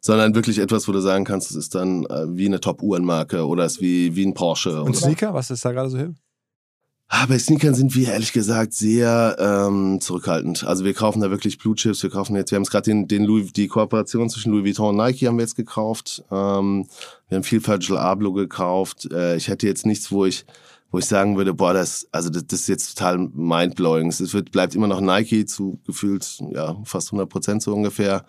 sondern 0.00 0.34
wirklich 0.34 0.58
etwas, 0.58 0.86
wo 0.86 0.92
du 0.92 1.00
sagen 1.00 1.24
kannst, 1.24 1.50
es 1.50 1.56
ist 1.56 1.74
dann 1.74 2.04
äh, 2.04 2.24
wie 2.28 2.46
eine 2.46 2.60
Top-Uhrenmarke 2.60 3.46
oder 3.46 3.64
es 3.64 3.76
ist 3.76 3.80
wie, 3.80 4.14
wie 4.14 4.24
ein 4.24 4.34
Porsche. 4.34 4.82
Und 4.82 4.96
Sneaker, 4.96 5.34
was 5.34 5.50
ist 5.50 5.64
da 5.64 5.72
gerade 5.72 5.90
so 5.90 5.98
hin? 5.98 6.16
Bei 7.28 7.38
Sneakern 7.38 7.74
sind 7.74 7.94
wir 7.96 8.12
ehrlich 8.12 8.32
gesagt 8.32 8.72
sehr 8.72 9.36
ähm, 9.38 10.00
zurückhaltend. 10.00 10.64
Also 10.64 10.84
wir 10.84 10.94
kaufen 10.94 11.20
da 11.20 11.30
wirklich 11.30 11.58
Blue 11.58 11.74
Chips. 11.74 12.02
Wir 12.04 12.10
kaufen 12.10 12.36
jetzt, 12.36 12.52
wir 12.52 12.56
haben 12.56 12.62
es 12.62 12.70
gerade 12.70 12.84
den, 12.84 13.08
den 13.08 13.24
Louis, 13.24 13.52
die 13.52 13.66
Kooperation 13.66 14.30
zwischen 14.30 14.52
Louis 14.52 14.64
Vuitton 14.64 14.90
und 14.90 14.96
Nike 14.96 15.26
haben 15.26 15.36
wir 15.36 15.42
jetzt 15.42 15.56
gekauft. 15.56 16.22
Ähm, 16.30 16.86
wir 17.28 17.36
haben 17.36 17.42
viel 17.42 17.66
Virgil 17.66 17.96
Abloh 17.96 18.32
gekauft. 18.32 19.08
Äh, 19.12 19.36
ich 19.36 19.48
hätte 19.48 19.66
jetzt 19.66 19.86
nichts, 19.86 20.12
wo 20.12 20.24
ich 20.24 20.46
wo 20.92 20.98
ich 20.98 21.06
sagen 21.06 21.36
würde, 21.36 21.54
boah, 21.54 21.72
das, 21.72 22.08
also 22.10 22.30
das, 22.30 22.46
das 22.46 22.60
ist 22.60 22.68
jetzt 22.68 22.98
total 22.98 23.18
mindblowing. 23.18 24.08
Es 24.08 24.34
wird, 24.34 24.50
bleibt 24.50 24.74
immer 24.74 24.88
noch 24.88 25.00
Nike 25.00 25.46
zu 25.46 25.78
gefühlt, 25.86 26.42
ja, 26.50 26.76
fast 26.84 27.08
100 27.08 27.28
Prozent 27.28 27.62
so 27.62 27.72
ungefähr. 27.74 28.24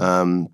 Ähm, 0.00 0.50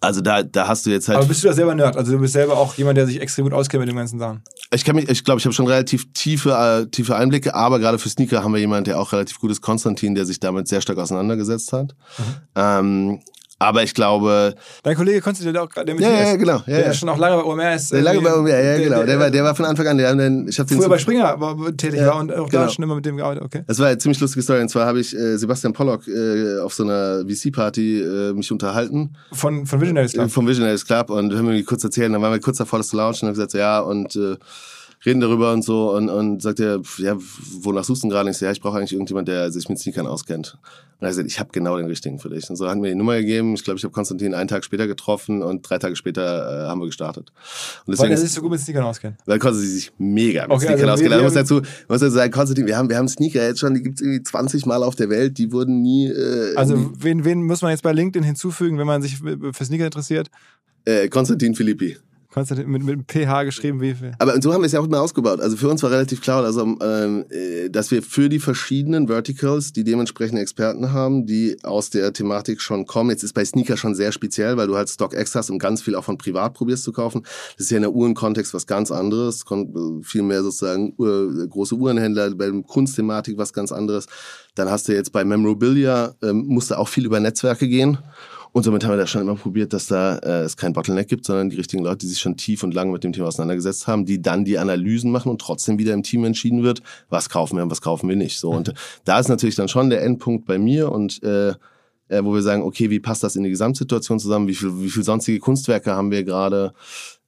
also 0.00 0.20
da, 0.20 0.42
da 0.42 0.66
hast 0.66 0.84
du 0.84 0.90
jetzt 0.90 1.08
halt. 1.08 1.18
Aber 1.18 1.26
bist 1.26 1.44
du 1.44 1.48
da 1.48 1.54
selber 1.54 1.74
Nerd? 1.74 1.96
Also 1.96 2.12
du 2.12 2.18
bist 2.18 2.32
selber 2.32 2.58
auch 2.58 2.74
jemand, 2.74 2.98
der 2.98 3.06
sich 3.06 3.20
extrem 3.20 3.44
gut 3.44 3.54
auskennt 3.54 3.80
mit 3.80 3.88
dem 3.88 3.96
ganzen 3.96 4.18
Sachen. 4.18 4.42
Ich 4.72 4.84
kann 4.84 4.96
mich, 4.96 5.08
ich 5.08 5.22
glaube, 5.22 5.38
ich 5.38 5.44
habe 5.44 5.54
schon 5.54 5.66
relativ 5.66 6.12
tiefe, 6.12 6.50
äh, 6.50 6.90
tiefe 6.90 7.14
Einblicke, 7.14 7.54
aber 7.54 7.78
gerade 7.78 7.98
für 7.98 8.08
Sneaker 8.08 8.42
haben 8.42 8.52
wir 8.52 8.60
jemanden, 8.60 8.84
der 8.84 9.00
auch 9.00 9.12
relativ 9.12 9.38
gut 9.38 9.50
ist, 9.50 9.60
Konstantin, 9.60 10.14
der 10.14 10.26
sich 10.26 10.40
damit 10.40 10.66
sehr 10.66 10.80
stark 10.80 10.98
auseinandergesetzt 10.98 11.72
hat. 11.72 11.94
Mhm. 12.18 12.24
Ähm, 12.56 13.20
aber 13.58 13.82
ich 13.82 13.94
glaube, 13.94 14.54
Dein 14.82 14.96
Kollege 14.96 15.20
Konstantin, 15.20 15.54
der 15.54 15.62
auch 15.62 15.68
gerade 15.68 15.86
der 15.86 15.94
mit 15.94 16.04
Ja, 16.04 16.10
ja, 16.10 16.32
ist, 16.32 16.38
genau, 16.38 16.56
ja, 16.58 16.62
der 16.66 16.86
ja. 16.86 16.92
schon 16.94 17.08
auch 17.08 17.16
lange 17.18 17.36
bei 17.36 17.44
OMR 17.44 17.74
ist. 17.74 17.92
der 17.92 18.02
lange 18.02 18.18
äh, 18.18 18.22
bei 18.22 18.36
mir, 18.42 18.62
ja, 18.62 18.76
genau, 18.78 19.02
der, 19.04 19.18
war, 19.18 19.30
der 19.30 19.44
war 19.44 19.52
äh, 19.52 19.54
von 19.54 19.64
Anfang 19.64 19.86
an, 19.86 19.98
der 19.98 20.14
den, 20.14 20.46
ich 20.48 20.58
habe 20.58 20.68
den 20.68 20.78
früher 20.78 20.88
bei 20.88 20.98
Springer 20.98 21.40
war, 21.40 21.56
tätig 21.76 22.00
Ja, 22.00 22.08
war 22.08 22.16
und 22.20 22.32
auch 22.34 22.48
da 22.50 22.60
genau. 22.60 22.70
schon 22.72 22.82
immer 22.84 22.94
mit 22.96 23.06
dem 23.06 23.16
gearbeitet. 23.16 23.44
Okay. 23.44 23.62
Das 23.66 23.78
war 23.78 23.86
eine 23.88 23.98
ziemlich 23.98 24.20
lustige 24.20 24.42
Story. 24.42 24.60
Und 24.60 24.68
zwar 24.68 24.86
habe 24.86 25.00
ich 25.00 25.14
äh, 25.16 25.36
Sebastian 25.38 25.72
Pollock 25.72 26.06
äh, 26.08 26.58
auf 26.60 26.74
so 26.74 26.82
einer 26.84 27.24
VC-Party 27.26 28.00
äh, 28.02 28.32
mich 28.34 28.50
unterhalten. 28.52 29.14
Von, 29.32 29.64
von 29.66 29.80
Visionaries 29.80 30.12
Äh, 30.14 30.18
Club. 30.18 30.30
vom 30.30 30.46
Visionaries 30.46 30.84
Club 30.84 31.10
und 31.10 31.34
haben 31.34 31.46
mir 31.46 31.62
kurz 31.64 31.82
erzählt, 31.84 32.12
dann 32.12 32.20
waren 32.22 32.32
wir 32.32 32.40
kurz 32.40 32.58
davor, 32.58 32.78
das 32.78 32.88
zu 32.88 32.96
launchen 32.96 33.22
und 33.26 33.28
haben 33.28 33.34
gesagt, 33.34 33.52
so, 33.52 33.58
ja, 33.58 33.80
und 33.80 34.16
äh, 34.16 34.36
reden 35.04 35.20
darüber 35.20 35.52
und 35.52 35.62
so 35.62 35.92
und, 35.94 36.08
und 36.08 36.42
sagt 36.42 36.58
er, 36.60 36.80
ja, 36.98 37.16
wonach 37.60 37.84
suchst 37.84 38.02
du 38.02 38.06
denn 38.06 38.10
gerade? 38.10 38.30
Ich 38.30 38.38
so, 38.38 38.44
ja, 38.46 38.52
ich 38.52 38.60
brauche 38.60 38.78
eigentlich 38.78 38.92
irgendjemand, 38.92 39.28
der 39.28 39.50
sich 39.52 39.68
mit 39.68 39.78
Sneakern 39.78 40.06
auskennt. 40.06 40.58
Und 40.98 41.02
er 41.02 41.08
hat 41.08 41.10
gesagt, 41.10 41.28
ich 41.28 41.38
habe 41.38 41.50
genau 41.52 41.76
den 41.76 41.86
richtigen 41.86 42.18
für 42.18 42.30
dich. 42.30 42.48
Und 42.48 42.56
so 42.56 42.66
hat 42.68 42.78
mir 42.78 42.88
die 42.88 42.94
Nummer 42.94 43.16
gegeben. 43.18 43.54
Ich 43.54 43.62
glaube, 43.64 43.76
ich 43.76 43.84
habe 43.84 43.92
Konstantin 43.92 44.32
einen 44.34 44.48
Tag 44.48 44.64
später 44.64 44.86
getroffen 44.86 45.42
und 45.42 45.60
drei 45.68 45.78
Tage 45.78 45.94
später 45.94 46.64
äh, 46.64 46.68
haben 46.68 46.80
wir 46.80 46.86
gestartet. 46.86 47.28
Und 47.84 47.88
Weil 47.88 47.92
deswegen 47.96 48.10
er 48.12 48.14
ist, 48.14 48.20
sich 48.22 48.32
so 48.32 48.40
gut 48.40 48.50
mit 48.50 48.60
Sneakern 48.60 48.84
auskennt. 48.84 49.18
weil 49.26 49.38
Konstantin 49.38 49.70
sich 49.74 49.92
mega 49.98 50.42
mit 50.42 50.52
Okay, 50.52 50.66
Sneakern 50.66 50.88
also 50.88 51.04
auskennt. 51.04 51.14
Ich 51.16 51.22
muss 51.22 51.34
dazu, 51.34 51.54
muss 51.88 52.00
dazu 52.00 52.14
sagen, 52.14 52.32
Konstantin, 52.32 52.66
wir 52.66 52.78
haben, 52.78 52.88
wir 52.88 52.96
haben 52.96 53.08
Sneaker 53.08 53.46
jetzt 53.46 53.60
schon, 53.60 53.74
die 53.74 53.82
gibt's 53.82 54.00
irgendwie 54.00 54.22
20 54.22 54.64
Mal 54.64 54.82
auf 54.82 54.96
der 54.96 55.10
Welt, 55.10 55.36
die 55.36 55.52
wurden 55.52 55.82
nie, 55.82 56.06
äh, 56.08 56.54
Also 56.56 56.90
wen, 56.98 57.24
wen 57.26 57.42
muss 57.42 57.60
man 57.60 57.72
jetzt 57.72 57.82
bei 57.82 57.92
LinkedIn 57.92 58.24
hinzufügen, 58.24 58.78
wenn 58.78 58.86
man 58.86 59.02
sich 59.02 59.18
für 59.18 59.64
Sneaker 59.64 59.84
interessiert? 59.84 60.30
äh, 60.86 61.08
Konstantin 61.08 61.54
Philippi. 61.54 61.96
Konstantin 62.36 62.68
mit, 62.68 62.84
mit 62.84 63.10
PH 63.10 63.44
geschrieben, 63.44 63.80
wie 63.80 63.94
viel? 63.94 64.12
Aber 64.18 64.38
so 64.42 64.52
haben 64.52 64.60
wir 64.60 64.66
es 64.66 64.72
ja 64.72 64.80
auch 64.80 64.84
immer 64.84 65.00
ausgebaut. 65.00 65.40
Also 65.40 65.56
für 65.56 65.70
uns 65.70 65.82
war 65.82 65.90
relativ 65.90 66.20
klar, 66.20 66.44
also, 66.44 66.76
ähm, 66.82 67.24
äh, 67.30 67.70
dass 67.70 67.90
wir 67.90 68.02
für 68.02 68.28
die 68.28 68.40
verschiedenen 68.40 69.08
Verticals 69.08 69.72
die 69.72 69.84
dementsprechenden 69.84 70.42
Experten 70.42 70.92
haben, 70.92 71.24
die 71.24 71.56
aus 71.62 71.88
der 71.88 72.12
Thematik 72.12 72.60
schon 72.60 72.84
kommen. 72.84 73.08
Jetzt 73.08 73.22
ist 73.22 73.32
bei 73.32 73.42
Sneaker 73.42 73.78
schon 73.78 73.94
sehr 73.94 74.12
speziell, 74.12 74.58
weil 74.58 74.66
du 74.66 74.76
halt 74.76 74.90
StockX 74.90 75.34
hast 75.34 75.48
und 75.48 75.58
ganz 75.58 75.80
viel 75.80 75.94
auch 75.94 76.04
von 76.04 76.18
privat 76.18 76.52
probierst 76.52 76.84
zu 76.84 76.92
kaufen. 76.92 77.22
Das 77.56 77.64
ist 77.64 77.70
ja 77.70 77.78
in 77.78 77.84
der 77.84 77.94
Uhrenkontext 77.94 78.52
was 78.52 78.66
ganz 78.66 78.90
anderes. 78.90 79.46
Kon 79.46 80.02
viel 80.02 80.20
mehr 80.20 80.42
sozusagen 80.42 80.92
Uhr, 80.98 81.48
große 81.48 81.74
Uhrenhändler, 81.74 82.34
bei 82.34 82.50
der 82.50 82.62
Kunstthematik 82.64 83.38
was 83.38 83.54
ganz 83.54 83.72
anderes. 83.72 84.08
Dann 84.54 84.70
hast 84.70 84.88
du 84.88 84.92
jetzt 84.92 85.10
bei 85.10 85.24
Memorabilia, 85.24 86.14
ähm, 86.22 86.44
musste 86.48 86.78
auch 86.78 86.88
viel 86.88 87.06
über 87.06 87.18
Netzwerke 87.18 87.66
gehen. 87.66 87.96
Und 88.52 88.62
somit 88.62 88.84
haben 88.84 88.92
wir 88.92 88.96
da 88.96 89.06
schon 89.06 89.22
immer 89.22 89.34
probiert, 89.34 89.72
dass 89.72 89.86
da 89.86 90.16
äh, 90.18 90.42
es 90.42 90.56
kein 90.56 90.72
Bottleneck 90.72 91.08
gibt, 91.08 91.24
sondern 91.24 91.50
die 91.50 91.56
richtigen 91.56 91.82
Leute, 91.82 91.98
die 91.98 92.06
sich 92.06 92.20
schon 92.20 92.36
tief 92.36 92.62
und 92.62 92.74
lang 92.74 92.90
mit 92.90 93.04
dem 93.04 93.12
Thema 93.12 93.28
auseinandergesetzt 93.28 93.86
haben, 93.86 94.06
die 94.06 94.22
dann 94.22 94.44
die 94.44 94.58
Analysen 94.58 95.10
machen 95.10 95.30
und 95.30 95.40
trotzdem 95.40 95.78
wieder 95.78 95.92
im 95.92 96.02
Team 96.02 96.24
entschieden 96.24 96.62
wird, 96.62 96.82
was 97.08 97.28
kaufen 97.28 97.56
wir 97.56 97.62
und 97.62 97.70
was 97.70 97.80
kaufen 97.80 98.08
wir 98.08 98.16
nicht. 98.16 98.38
So 98.38 98.50
und 98.50 98.72
da 99.04 99.18
ist 99.18 99.28
natürlich 99.28 99.56
dann 99.56 99.68
schon 99.68 99.90
der 99.90 100.02
Endpunkt 100.02 100.46
bei 100.46 100.58
mir 100.58 100.90
und 100.90 101.22
äh, 101.22 101.54
äh, 102.08 102.24
wo 102.24 102.34
wir 102.34 102.42
sagen, 102.42 102.62
okay, 102.62 102.90
wie 102.90 103.00
passt 103.00 103.22
das 103.22 103.36
in 103.36 103.42
die 103.42 103.50
Gesamtsituation 103.50 104.18
zusammen? 104.18 104.48
Wie 104.48 104.54
viel, 104.54 104.80
wie 104.80 104.90
viel 104.90 105.02
sonstige 105.02 105.38
Kunstwerke 105.38 105.92
haben 105.92 106.10
wir 106.10 106.24
gerade? 106.24 106.72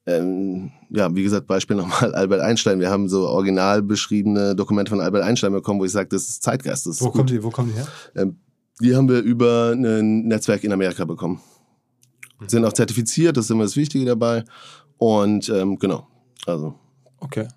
Ähm, 0.06 0.70
ja, 0.90 1.14
wie 1.14 1.22
gesagt, 1.22 1.46
Beispiel 1.46 1.76
nochmal 1.76 2.14
Albert 2.14 2.40
Einstein. 2.40 2.80
Wir 2.80 2.90
haben 2.90 3.08
so 3.08 3.26
original 3.28 3.82
beschriebene 3.82 4.54
Dokumente 4.54 4.90
von 4.90 5.00
Albert 5.00 5.24
Einstein 5.24 5.52
bekommen, 5.52 5.80
wo 5.80 5.84
ich 5.84 5.92
sage, 5.92 6.08
das 6.08 6.28
ist 6.28 6.42
Zeitgeist. 6.42 6.86
Das 6.86 6.96
ist 6.96 7.02
Wo 7.02 7.06
gut. 7.06 7.16
kommt, 7.16 7.30
die, 7.30 7.42
wo 7.42 7.50
kommt 7.50 7.70
die 7.70 7.76
her? 7.76 7.88
Ähm, 8.14 8.36
die 8.80 8.94
haben 8.94 9.08
wir 9.08 9.20
über 9.20 9.72
ein 9.72 10.26
Netzwerk 10.28 10.64
in 10.64 10.72
Amerika 10.72 11.04
bekommen. 11.04 11.40
Sind 12.46 12.64
auch 12.64 12.72
zertifiziert, 12.72 13.36
das 13.36 13.46
ist 13.46 13.50
immer 13.50 13.64
das 13.64 13.76
Wichtige 13.76 14.04
dabei. 14.04 14.44
Und 14.96 15.48
ähm, 15.48 15.78
genau, 15.78 16.06
also 16.46 16.74
Okay. 17.20 17.48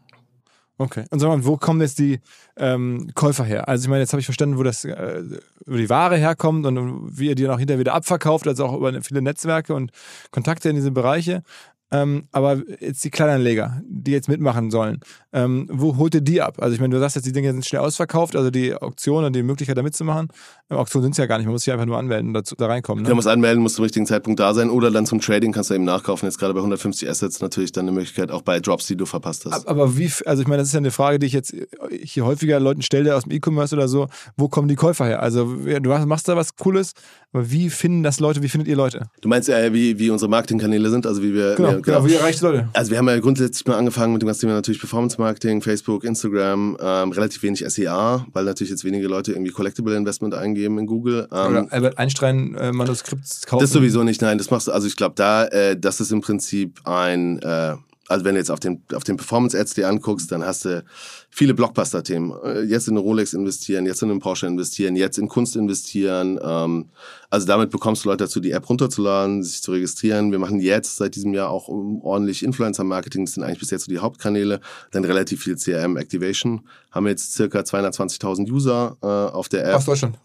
Okay. 0.77 1.05
Und 1.11 1.19
sag 1.19 1.27
mal, 1.27 1.45
wo 1.45 1.57
kommen 1.57 1.79
jetzt 1.81 1.99
die 1.99 2.19
ähm, 2.57 3.11
Käufer 3.13 3.43
her? 3.43 3.69
Also 3.69 3.83
ich 3.83 3.89
meine, 3.89 4.01
jetzt 4.01 4.13
habe 4.13 4.19
ich 4.19 4.25
verstanden, 4.25 4.57
wo 4.57 4.63
das 4.63 4.83
äh, 4.83 5.21
über 5.67 5.77
die 5.77 5.89
Ware 5.89 6.17
herkommt 6.17 6.65
und 6.65 7.19
wie 7.19 7.27
ihr 7.27 7.35
die 7.35 7.43
dann 7.43 7.51
auch 7.51 7.59
hinterher 7.59 7.79
wieder 7.79 7.93
abverkauft, 7.93 8.47
also 8.47 8.65
auch 8.65 8.75
über 8.75 8.99
viele 9.03 9.21
Netzwerke 9.21 9.75
und 9.75 9.91
Kontakte 10.31 10.69
in 10.69 10.75
diese 10.75 10.89
Bereiche. 10.89 11.43
Ähm, 11.91 12.23
aber 12.31 12.61
jetzt 12.79 13.03
die 13.03 13.09
Kleinanleger, 13.09 13.81
die 13.85 14.11
jetzt 14.11 14.29
mitmachen 14.29 14.71
sollen, 14.71 14.99
ähm, 15.33 15.67
wo 15.71 15.97
holt 15.97 16.15
ihr 16.15 16.21
die 16.21 16.41
ab? 16.41 16.57
Also 16.61 16.73
ich 16.73 16.79
meine, 16.79 16.93
du 16.93 16.99
sagst 16.99 17.15
jetzt, 17.17 17.25
die 17.25 17.31
Dinge 17.33 17.51
sind 17.51 17.65
schnell 17.65 17.81
ausverkauft, 17.81 18.35
also 18.35 18.49
die 18.49 18.73
Auktion 18.75 19.23
und 19.25 19.35
die 19.35 19.43
Möglichkeit 19.43 19.77
da 19.77 19.83
mitzumachen. 19.83 20.29
Ähm, 20.69 20.77
Auktionen 20.77 21.03
sind 21.03 21.11
es 21.11 21.17
ja 21.17 21.25
gar 21.25 21.37
nicht, 21.37 21.45
man 21.45 21.53
muss 21.53 21.63
sich 21.63 21.73
einfach 21.73 21.85
nur 21.85 21.97
anmelden 21.97 22.27
und 22.29 22.33
dazu, 22.33 22.55
da 22.55 22.67
reinkommen. 22.67 23.03
Du 23.03 23.09
Ne? 23.09 23.15
musst 23.15 23.27
anmelden, 23.27 23.61
musst 23.61 23.75
zum 23.75 23.83
richtigen 23.83 24.05
Zeitpunkt 24.05 24.39
da 24.39 24.53
sein 24.53 24.69
oder 24.69 24.89
dann 24.91 25.05
zum 25.05 25.19
Trading 25.19 25.51
kannst 25.51 25.69
du 25.69 25.73
eben 25.73 25.83
nachkaufen. 25.83 26.27
Jetzt 26.27 26.37
gerade 26.39 26.53
bei 26.53 26.59
150 26.61 27.09
Assets 27.09 27.41
natürlich 27.41 27.71
dann 27.73 27.83
eine 27.85 27.91
Möglichkeit, 27.91 28.31
auch 28.31 28.41
bei 28.41 28.59
Drops, 28.59 28.87
die 28.87 28.95
du 28.95 29.05
verpasst 29.05 29.45
hast. 29.45 29.53
Ab- 29.53 29.69
Aber 29.69 29.97
wie, 29.97 30.09
also 30.25 30.41
ich 30.41 30.47
meine, 30.47 30.59
das 30.59 30.69
ist 30.69 30.73
ja 30.73 30.77
eine 30.79 30.91
Frage, 30.91 31.19
die 31.19 31.25
ich 31.27 31.33
jetzt 31.33 31.53
hier 32.01 32.25
häufiger 32.25 32.59
Leuten 32.59 32.81
stelle 32.81 33.15
aus 33.15 33.23
dem 33.23 33.31
E-Commerce 33.33 33.75
oder 33.75 33.87
so. 33.87 34.07
Wo 34.37 34.47
kommen 34.47 34.67
die 34.69 34.75
Käufer 34.75 35.05
her? 35.05 35.21
Also 35.21 35.45
du 35.55 35.89
machst 36.05 36.27
da 36.29 36.35
was 36.37 36.55
Cooles, 36.55 36.93
aber 37.33 37.49
wie 37.49 37.69
finden 37.69 38.03
das 38.03 38.19
Leute, 38.19 38.43
wie 38.43 38.49
findet 38.49 38.67
ihr 38.67 38.75
Leute? 38.75 39.07
Du 39.21 39.29
meinst 39.29 39.47
äh, 39.47 39.73
wie, 39.73 39.97
wie 39.99 40.09
unsere 40.09 40.29
Marketingkanäle 40.29 40.89
sind, 40.89 41.07
also 41.07 41.23
wie 41.23 41.33
wir... 41.33 41.55
Genau, 41.55 41.71
wir, 41.71 41.81
genau, 41.81 42.05
wie 42.05 42.13
erreicht 42.13 42.41
Leute? 42.41 42.67
Also 42.73 42.91
wir 42.91 42.97
haben 42.97 43.07
ja 43.07 43.19
grundsätzlich 43.19 43.65
mal 43.65 43.77
angefangen 43.77 44.11
mit 44.11 44.21
dem 44.21 44.27
ganzen 44.27 44.41
Thema 44.41 44.53
natürlich 44.53 44.79
Performance 44.81 45.17
Marketing, 45.17 45.61
Facebook, 45.61 46.03
Instagram, 46.03 46.77
ähm, 46.81 47.11
relativ 47.11 47.41
wenig 47.43 47.63
SEA, 47.65 48.25
weil 48.33 48.43
natürlich 48.43 48.71
jetzt 48.71 48.83
wenige 48.83 49.07
Leute 49.07 49.31
irgendwie 49.31 49.51
Collectible 49.51 49.95
Investment 49.95 50.33
eingeben 50.33 50.77
in 50.77 50.85
Google. 50.85 51.27
Ähm, 51.31 51.47
Oder 51.47 51.67
Albert 51.69 51.97
Einstein 51.97 52.55
äh, 52.55 52.73
Manuskript 52.73 53.47
kaufen? 53.47 53.61
Das 53.61 53.71
sowieso 53.71 54.03
nicht, 54.03 54.21
nein, 54.21 54.37
das 54.37 54.51
machst 54.51 54.67
du, 54.67 54.73
also 54.73 54.87
ich 54.87 54.97
glaube 54.97 55.15
da, 55.15 55.45
äh, 55.45 55.77
das 55.79 56.01
ist 56.01 56.11
im 56.11 56.19
Prinzip 56.19 56.81
ein, 56.85 57.39
äh, 57.39 57.75
also 58.11 58.25
wenn 58.25 58.35
du 58.35 58.39
jetzt 58.39 58.51
auf 58.51 58.59
den, 58.59 58.83
auf 58.93 59.03
den 59.03 59.17
Performance-Ads 59.17 59.73
dir 59.73 59.87
anguckst, 59.87 60.31
dann 60.31 60.43
hast 60.43 60.65
du 60.65 60.83
viele 61.29 61.53
Blockbuster-Themen. 61.53 62.33
Äh, 62.43 62.61
Jetzt 62.63 62.87
in 62.87 62.93
eine 62.93 62.99
Rolex 62.99 63.33
investieren, 63.33 63.85
jetzt 63.85 64.03
in 64.03 64.11
einen 64.11 64.19
Porsche 64.19 64.47
investieren, 64.47 64.95
jetzt 64.95 65.17
in 65.17 65.27
Kunst 65.27 65.55
investieren. 65.55 66.39
Ähm, 66.43 66.89
also 67.29 67.47
damit 67.47 67.69
bekommst 67.69 68.05
du 68.05 68.09
Leute 68.09 68.25
dazu, 68.25 68.39
die 68.39 68.51
App 68.51 68.69
runterzuladen, 68.69 69.43
sich 69.43 69.61
zu 69.63 69.71
registrieren. 69.71 70.31
Wir 70.31 70.39
machen 70.39 70.59
jetzt 70.59 70.97
seit 70.97 71.15
diesem 71.15 71.33
Jahr 71.33 71.49
auch 71.49 71.67
ordentlich 71.69 72.43
Influencer-Marketing. 72.43 73.25
Das 73.25 73.33
sind 73.35 73.43
eigentlich 73.43 73.59
bis 73.59 73.71
jetzt 73.71 73.85
so 73.85 73.91
die 73.91 73.99
Hauptkanäle. 73.99 74.59
Dann 74.91 75.05
relativ 75.05 75.43
viel 75.43 75.55
CRM-Activation. 75.55 76.61
Haben 76.91 77.07
jetzt 77.07 77.33
circa 77.33 77.59
220.000 77.59 78.51
User 78.51 78.97
äh, 79.01 79.07
auf 79.07 79.49
der 79.49 79.65
App. 79.65 79.75
aus 79.75 79.85
Deutschland. 79.85 80.17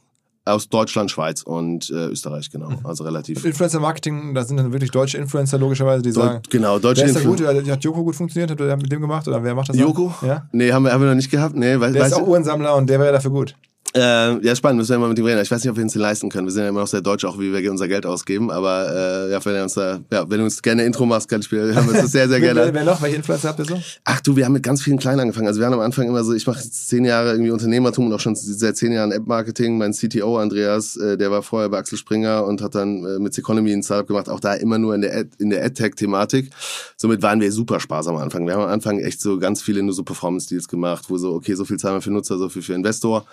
Aus 0.47 0.69
Deutschland, 0.69 1.11
Schweiz 1.11 1.43
und 1.43 1.91
äh, 1.91 2.07
Österreich, 2.07 2.51
genau. 2.51 2.71
Also 2.85 3.03
relativ. 3.03 3.45
Influencer-Marketing, 3.45 4.33
da 4.33 4.45
sind 4.45 4.57
dann 4.59 4.73
wirklich 4.73 4.93
deutsche 4.93 5.19
Influencer 5.19 5.59
logischerweise, 5.59 6.03
die 6.03 6.13
sagen, 6.13 6.41
Deu 6.45 6.49
genau, 6.51 6.79
deutsche 6.79 7.03
wer 7.03 7.09
ist 7.09 7.17
da 7.17 7.21
Influ- 7.21 7.27
gut? 7.27 7.41
Oder 7.41 7.73
Hat 7.73 7.83
Joko 7.85 8.05
gut 8.05 8.15
funktioniert? 8.15 8.51
Habt 8.53 8.61
ihr 8.61 8.77
mit 8.77 8.91
dem 8.93 9.01
gemacht? 9.01 9.27
Oder 9.27 9.43
wer 9.43 9.57
macht 9.57 9.71
das? 9.71 9.77
Joko? 9.77 10.15
Ja. 10.23 10.47
Nee, 10.53 10.73
haben 10.73 10.85
wir, 10.85 10.93
haben 10.93 11.01
wir 11.03 11.09
noch 11.09 11.17
nicht 11.17 11.31
gehabt. 11.33 11.57
Nee, 11.57 11.81
weil, 11.81 11.93
Der 11.93 12.07
ist 12.07 12.13
weißt 12.13 12.23
auch 12.23 12.27
Uhrensammler 12.29 12.77
und 12.77 12.89
der 12.89 13.01
wäre 13.01 13.13
dafür 13.13 13.33
gut. 13.33 13.57
Äh, 13.97 14.47
ja, 14.47 14.55
spannend, 14.55 14.79
müssen 14.79 14.91
wir 14.91 14.99
mal 14.99 15.09
mit 15.09 15.19
ihm 15.19 15.25
reden. 15.25 15.41
Ich 15.41 15.51
weiß 15.51 15.63
nicht, 15.63 15.71
ob 15.71 15.77
wir 15.77 15.83
uns 15.83 15.95
den 15.95 16.03
leisten 16.03 16.29
können. 16.29 16.47
Wir 16.47 16.53
sind 16.53 16.65
ja 16.65 16.69
immer 16.69 16.81
noch 16.81 16.87
sehr 16.87 17.01
deutsch, 17.01 17.25
auch 17.25 17.39
wie 17.39 17.53
wir 17.53 17.71
unser 17.71 17.89
Geld 17.89 18.05
ausgeben. 18.05 18.51
Aber 18.51 18.89
äh, 19.29 19.33
ja, 19.33 19.45
wenn 19.45 19.55
du 19.55 19.63
uns 19.63 19.75
da, 19.75 20.01
ja, 20.13 20.29
wenn 20.29 20.39
du 20.39 20.45
uns 20.45 20.61
gerne 20.61 20.85
Intro 20.85 21.07
machst, 21.07 21.29
kann 21.29 21.41
ich 21.41 21.51
mir, 21.51 21.75
haben 21.75 21.91
wir 21.91 22.03
das 22.03 22.13
sehr, 22.13 22.29
sehr 22.29 22.43
wer, 22.43 22.55
gerne. 22.55 22.75
wer 22.75 22.85
noch? 22.85 23.01
Welche 23.01 23.17
Influencer 23.17 23.49
habt 23.49 23.59
ihr 23.59 23.65
so? 23.65 23.81
Ach 24.05 24.21
du, 24.21 24.37
wir 24.37 24.45
haben 24.45 24.53
mit 24.53 24.63
ganz 24.63 24.83
vielen 24.83 24.99
Kleinen 24.99 25.21
angefangen. 25.21 25.47
Also 25.47 25.61
wir 25.61 25.67
haben 25.67 25.73
am 25.73 25.81
Anfang 25.81 26.07
immer 26.07 26.23
so, 26.25 26.35
ich 26.35 26.47
mache 26.47 26.63
jetzt 26.63 26.89
zehn 26.89 27.05
Jahre 27.05 27.31
irgendwie 27.33 27.51
Unternehmertum 27.51 28.07
und 28.07 28.13
auch 28.13 28.21
schon 28.21 28.37
seit 28.37 28.77
zehn 28.77 28.93
Jahren 28.93 29.13
App-Marketing. 29.13 29.79
Mein 29.79 29.93
CTO 29.93 30.39
Andreas, 30.39 30.97
äh, 30.97 31.17
der 31.17 31.31
war 31.31 31.43
vorher 31.43 31.69
bei 31.69 31.79
Axel 31.79 31.99
Springer 31.99 32.45
und 32.45 32.61
hat 32.61 32.75
dann 32.75 33.05
äh, 33.05 33.19
mit 33.19 33.37
Economy 33.39 33.73
ein 33.73 33.83
Startup 33.83 34.07
gemacht, 34.07 34.29
auch 34.29 34.41
da 34.41 34.55
immer 34.55 34.79
nur 34.79 34.95
in 34.95 35.01
der 35.01 35.17
Ad, 35.17 35.31
in 35.39 35.51
der 35.51 35.65
AdTech-Thematik. 35.65 36.51
Somit 36.97 37.23
waren 37.23 37.41
wir 37.41 37.51
super 37.51 37.81
Spaß 37.81 38.09
am 38.09 38.17
Anfang. 38.17 38.47
Wir 38.47 38.55
haben 38.55 38.63
am 38.63 38.71
Anfang 38.71 38.99
echt 38.99 39.21
so 39.21 39.39
ganz 39.39 39.63
viele 39.63 39.83
nur 39.83 39.95
so 39.95 40.03
Performance-Deals 40.03 40.69
gemacht, 40.69 41.07
wo 41.09 41.17
so, 41.17 41.33
okay, 41.35 41.55
so 41.55 41.65
viel 41.65 41.79
zahlen 41.79 41.97
wir 41.97 42.03
für 42.03 42.11
Nutzer, 42.11 42.39
so 42.39 42.49
viel 42.49 42.63
für 42.63 42.75
Investor. 42.75 43.27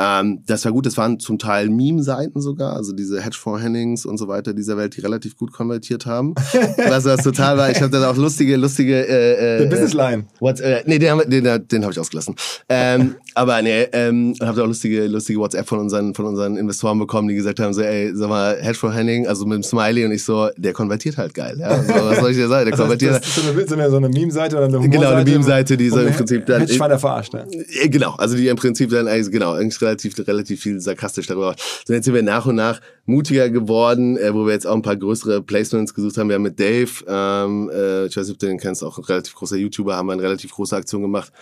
Ähm, 0.00 0.42
das 0.46 0.64
war 0.64 0.72
gut, 0.72 0.86
das 0.86 0.96
waren 0.96 1.18
zum 1.18 1.38
Teil 1.38 1.68
Meme-Seiten 1.70 2.40
sogar, 2.40 2.74
also 2.76 2.92
diese 2.92 3.20
Hedgefonds-Hennings 3.20 4.06
und 4.06 4.16
so 4.18 4.28
weiter 4.28 4.54
dieser 4.54 4.76
Welt, 4.76 4.96
die 4.96 5.00
relativ 5.00 5.36
gut 5.36 5.52
konvertiert 5.52 6.06
haben. 6.06 6.34
Was 6.88 7.04
das 7.04 7.24
total 7.24 7.58
war. 7.58 7.70
Ich 7.70 7.80
habe 7.80 7.90
dann 7.90 8.04
auch 8.04 8.16
lustige, 8.16 8.56
lustige 8.56 9.06
äh, 9.08 9.56
äh, 9.56 9.62
The 9.62 9.66
Business 9.68 9.94
Line. 9.94 10.24
What, 10.38 10.60
äh, 10.60 10.82
nee, 10.86 10.98
den, 10.98 11.10
haben 11.10 11.28
den, 11.28 11.44
den 11.68 11.82
habe 11.82 11.92
ich 11.92 11.98
ausgelassen. 11.98 12.36
Ähm, 12.68 13.16
aber 13.34 13.60
nee, 13.62 13.88
ähm, 13.92 14.34
und 14.38 14.46
habe 14.46 14.62
auch 14.62 14.66
lustige, 14.66 15.06
lustige 15.08 15.40
WhatsApp 15.40 15.66
von 15.68 15.80
unseren, 15.80 16.14
von 16.14 16.26
unseren 16.26 16.56
Investoren 16.56 16.98
bekommen, 16.98 17.28
die 17.28 17.34
gesagt 17.34 17.58
haben, 17.58 17.72
so, 17.74 17.82
ey, 17.82 18.12
sag 18.14 18.28
mal, 18.28 18.56
Hedgefonds 18.60 18.96
Henning, 18.96 19.26
also 19.26 19.46
mit 19.46 19.56
dem 19.56 19.62
Smiley 19.64 20.04
und 20.04 20.12
ich 20.12 20.22
so, 20.22 20.48
der 20.56 20.72
konvertiert 20.74 21.16
halt 21.16 21.34
geil. 21.34 21.56
Ja? 21.58 21.82
So, 21.82 21.92
was 21.94 22.18
soll 22.20 22.30
ich 22.30 22.36
dir 22.36 22.46
sagen? 22.48 22.66
Der 22.66 22.70
Das, 22.70 22.80
heißt, 22.80 22.88
konvertiert 22.88 23.14
das 23.16 23.26
ist 23.26 23.68
so 23.68 23.74
eine, 23.74 23.90
so 23.90 23.96
eine, 23.96 24.08
Meme-Seite 24.08 24.56
oder 24.56 24.66
eine 24.66 24.88
Genau, 24.88 25.10
eine 25.10 25.24
Meme-Seite, 25.28 25.76
die 25.76 25.88
so 25.88 26.00
im 26.00 26.12
Prinzip 26.12 26.46
dann- 26.46 26.60
Hedgefonds 26.60 27.00
verarscht. 27.00 27.32
Ne? 27.34 27.46
Ja, 27.50 27.88
Genau, 27.88 28.12
also 28.12 28.36
die 28.36 28.46
im 28.48 28.56
Prinzip 28.56 28.90
dann 28.90 29.08
eigentlich, 29.08 29.30
genau, 29.32 29.52
eigentlich 29.52 29.78
relativ, 29.88 30.18
relativ 30.26 30.62
viel 30.62 30.80
sarkastisch 30.80 31.26
darüber. 31.26 31.54
So 31.84 31.92
jetzt 31.92 32.04
sind 32.04 32.14
wir 32.14 32.22
nach 32.22 32.46
und 32.46 32.56
nach 32.56 32.80
mutiger 33.06 33.50
geworden, 33.50 34.16
äh, 34.16 34.32
wo 34.34 34.46
wir 34.46 34.52
jetzt 34.52 34.66
auch 34.66 34.74
ein 34.74 34.82
paar 34.82 34.96
größere 34.96 35.42
Placements 35.42 35.94
gesucht 35.94 36.18
haben. 36.18 36.28
Wir 36.28 36.36
haben 36.36 36.42
mit 36.42 36.60
Dave, 36.60 36.90
ähm, 37.06 37.70
äh, 37.72 38.06
ich 38.06 38.16
weiß 38.16 38.26
nicht, 38.26 38.34
ob 38.34 38.38
du 38.38 38.46
den 38.46 38.58
kennst, 38.58 38.84
auch 38.84 38.98
ein 38.98 39.04
relativ 39.04 39.34
großer 39.34 39.56
YouTuber, 39.56 39.96
haben 39.96 40.06
wir 40.06 40.12
eine 40.12 40.22
relativ 40.22 40.52
große 40.52 40.76
Aktion 40.76 41.02
gemacht. 41.02 41.32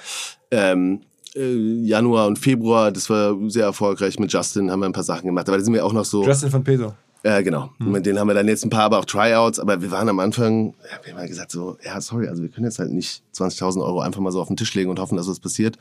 Ähm, 0.51 1.01
äh, 1.34 1.55
Januar 1.84 2.26
und 2.26 2.38
Februar, 2.38 2.90
das 2.92 3.11
war 3.11 3.36
sehr 3.49 3.64
erfolgreich. 3.64 4.18
Mit 4.18 4.32
Justin 4.32 4.70
haben 4.70 4.80
wir 4.80 4.86
ein 4.86 4.92
paar 4.92 5.03
Sachen 5.03 5.26
gemacht, 5.26 5.49
aber 5.49 5.59
da 5.59 5.64
sind 5.64 5.74
wir 5.74 5.84
auch 5.84 5.92
noch 5.92 6.05
so. 6.05 6.24
Justin 6.24 6.51
von 6.51 6.64
Peso. 6.64 6.94
Ja, 7.27 7.41
genau. 7.41 7.70
Mit 7.81 8.07
denen 8.07 8.20
haben 8.20 8.29
wir 8.29 8.35
dann 8.35 8.47
jetzt 8.47 8.64
ein 8.64 8.70
paar, 8.70 8.85
aber 8.85 9.01
auch 9.01 9.05
Tryouts. 9.05 9.59
Aber 9.59 9.83
wir 9.83 9.91
waren 9.91 10.09
am 10.09 10.20
Anfang, 10.20 10.74
ja, 10.85 11.01
wir 11.03 11.12
haben 11.12 11.20
ja 11.22 11.27
gesagt 11.27 11.51
so, 11.51 11.77
ja, 11.85 12.01
sorry, 12.01 12.29
also 12.29 12.41
wir 12.41 12.49
können 12.49 12.66
jetzt 12.66 12.79
halt 12.79 12.93
nicht 12.93 13.24
20.000 13.35 13.85
Euro 13.85 13.99
einfach 13.99 14.20
mal 14.20 14.31
so 14.31 14.41
auf 14.41 14.47
den 14.47 14.57
Tisch 14.57 14.72
legen 14.74 14.91
und 14.91 15.01
hoffen, 15.01 15.16
dass 15.16 15.27
was 15.27 15.41
passiert. 15.41 15.77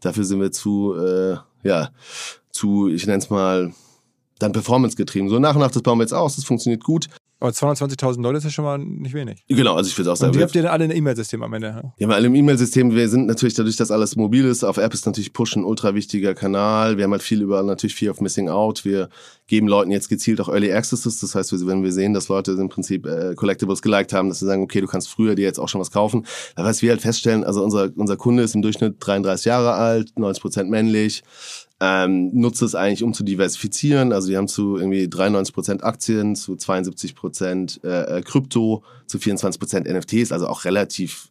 Dafür 0.00 0.24
sind 0.24 0.40
wir 0.40 0.50
zu, 0.50 0.96
äh, 0.96 1.36
ja, 1.62 1.90
zu, 2.50 2.88
ich 2.88 3.06
nenne 3.06 3.18
es 3.18 3.30
mal, 3.30 3.72
dann 4.40 4.50
Performance 4.50 4.96
getrieben. 4.96 5.28
So 5.28 5.38
nach 5.38 5.54
und 5.54 5.60
nach, 5.60 5.70
das 5.70 5.82
bauen 5.82 5.98
wir 5.98 6.02
jetzt 6.02 6.14
aus, 6.14 6.34
das 6.34 6.44
funktioniert 6.44 6.82
gut. 6.82 7.06
Aber 7.40 7.50
220.000 7.52 8.20
Leute 8.20 8.38
ist 8.38 8.44
ja 8.44 8.50
schon 8.50 8.64
mal 8.64 8.78
nicht 8.78 9.14
wenig. 9.14 9.44
Genau, 9.48 9.74
also 9.74 9.88
ich 9.88 9.96
würde 9.96 10.10
auch 10.10 10.16
sagen. 10.16 10.30
Und 10.30 10.34
die 10.34 10.38
wir- 10.40 10.46
habt 10.46 10.56
ihr 10.56 10.62
dann 10.62 10.72
alle 10.72 10.84
in 10.86 10.90
ein 10.90 10.96
E-Mail-System 10.96 11.40
am 11.42 11.52
Ende. 11.52 11.68
ja? 11.68 11.92
Ja, 11.96 12.06
bei 12.08 12.14
allem 12.16 12.34
E-Mail-System, 12.34 12.94
wir 12.96 13.08
sind 13.08 13.26
natürlich 13.26 13.54
dadurch, 13.54 13.76
dass 13.76 13.92
alles 13.92 14.16
mobil 14.16 14.44
ist, 14.44 14.64
auf 14.64 14.76
App 14.76 14.92
ist 14.92 15.06
natürlich 15.06 15.32
Push 15.32 15.54
ein 15.54 15.62
ultra 15.64 15.94
wichtiger 15.94 16.34
Kanal. 16.34 16.96
Wir 16.96 17.04
haben 17.04 17.12
halt 17.12 17.22
viel 17.22 17.40
über 17.40 17.62
natürlich 17.62 17.94
Fear 17.94 18.10
of 18.10 18.20
Missing 18.20 18.48
Out. 18.48 18.84
Wir 18.84 19.08
geben 19.46 19.68
Leuten 19.68 19.92
jetzt 19.92 20.08
gezielt 20.08 20.40
auch 20.40 20.48
Early 20.48 20.72
Accesses. 20.72 21.20
Das 21.20 21.36
heißt, 21.36 21.66
wenn 21.66 21.84
wir 21.84 21.92
sehen, 21.92 22.12
dass 22.12 22.28
Leute 22.28 22.52
im 22.52 22.68
Prinzip 22.68 23.06
äh, 23.06 23.34
Collectibles 23.36 23.82
geliked 23.82 24.12
haben, 24.12 24.28
dass 24.28 24.40
sie 24.40 24.46
sagen, 24.46 24.62
okay, 24.62 24.80
du 24.80 24.88
kannst 24.88 25.08
früher 25.08 25.36
dir 25.36 25.42
jetzt 25.42 25.60
auch 25.60 25.68
schon 25.68 25.80
was 25.80 25.92
kaufen. 25.92 26.26
Da 26.56 26.64
was 26.64 26.82
wir 26.82 26.90
halt 26.90 27.02
feststellen, 27.02 27.44
also 27.44 27.62
unser, 27.62 27.90
unser 27.94 28.16
Kunde 28.16 28.42
ist 28.42 28.56
im 28.56 28.62
Durchschnitt 28.62 28.96
33 28.98 29.46
Jahre 29.46 29.74
alt, 29.74 30.18
90 30.18 30.42
Prozent 30.42 30.70
männlich, 30.70 31.22
ähm, 31.80 32.30
nutzt 32.34 32.62
es 32.62 32.74
eigentlich, 32.74 33.02
um 33.02 33.14
zu 33.14 33.22
diversifizieren. 33.22 34.12
Also 34.12 34.28
die 34.28 34.36
haben 34.36 34.48
zu 34.48 34.76
irgendwie 34.76 35.08
93 35.08 35.54
Prozent 35.54 35.84
Aktien, 35.84 36.34
zu 36.34 36.56
72 36.56 37.14
Prozent 37.14 37.80
äh, 37.84 38.18
äh, 38.18 38.22
Krypto, 38.22 38.82
zu 39.06 39.18
24 39.18 39.60
Prozent 39.60 39.88
NFTs, 39.88 40.32
also 40.32 40.48
auch 40.48 40.64
relativ 40.64 41.30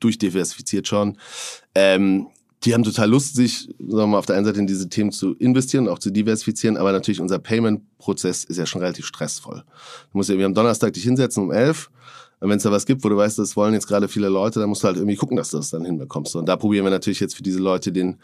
durchdiversifiziert 0.00 0.88
schon. 0.88 1.16
Ähm, 1.74 2.26
die 2.64 2.74
haben 2.74 2.82
total 2.82 3.10
Lust, 3.10 3.36
sich 3.36 3.68
sagen 3.78 3.96
wir 3.96 4.06
mal, 4.08 4.18
auf 4.18 4.26
der 4.26 4.36
einen 4.36 4.44
Seite 4.44 4.58
in 4.58 4.66
diese 4.66 4.88
Themen 4.88 5.12
zu 5.12 5.34
investieren, 5.36 5.88
auch 5.88 6.00
zu 6.00 6.10
diversifizieren, 6.10 6.76
aber 6.76 6.90
natürlich 6.90 7.20
unser 7.20 7.38
Payment-Prozess 7.38 8.44
ist 8.44 8.56
ja 8.56 8.66
schon 8.66 8.80
relativ 8.80 9.06
stressvoll. 9.06 9.62
Du 10.10 10.18
musst 10.18 10.28
ja 10.28 10.34
irgendwie 10.34 10.46
am 10.46 10.54
Donnerstag 10.54 10.92
dich 10.94 11.04
hinsetzen 11.04 11.44
um 11.44 11.52
elf 11.52 11.90
und 12.40 12.50
wenn 12.50 12.58
es 12.58 12.64
da 12.64 12.70
was 12.70 12.84
gibt, 12.84 13.02
wo 13.02 13.08
du 13.08 13.16
weißt, 13.16 13.38
das 13.38 13.56
wollen 13.56 13.72
jetzt 13.72 13.86
gerade 13.86 14.08
viele 14.08 14.28
Leute, 14.28 14.60
dann 14.60 14.68
musst 14.68 14.82
du 14.82 14.88
halt 14.88 14.96
irgendwie 14.96 15.16
gucken, 15.16 15.36
dass 15.36 15.50
du 15.50 15.56
das 15.56 15.70
dann 15.70 15.84
hinbekommst. 15.84 16.36
Und 16.36 16.46
da 16.46 16.56
probieren 16.56 16.84
wir 16.84 16.90
natürlich 16.90 17.20
jetzt 17.20 17.34
für 17.34 17.42
diese 17.42 17.60
Leute 17.60 17.92
den, 17.92 18.18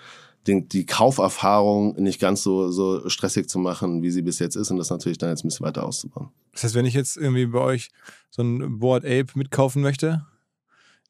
den, 0.47 0.69
die 0.69 0.85
Kauferfahrung 0.85 1.95
nicht 1.97 2.21
ganz 2.21 2.43
so, 2.43 2.71
so 2.71 3.09
stressig 3.09 3.49
zu 3.49 3.59
machen, 3.59 4.03
wie 4.03 4.11
sie 4.11 4.23
bis 4.23 4.39
jetzt 4.39 4.57
ist 4.57 4.71
und 4.71 4.77
das 4.77 4.91
natürlich 4.91 5.19
dann 5.19 5.31
jetzt 5.31 5.45
ein 5.45 5.49
bisschen 5.49 5.65
weiter 5.65 5.85
auszubauen. 5.85 6.29
Das 6.53 6.65
heißt, 6.65 6.75
wenn 6.75 6.85
ich 6.85 6.95
jetzt 6.95 7.17
irgendwie 7.17 7.47
bei 7.47 7.61
euch 7.61 7.91
so 8.31 8.43
ein 8.43 8.79
Board 8.79 9.05
Ape 9.05 9.29
mitkaufen 9.35 9.81
möchte, 9.81 10.27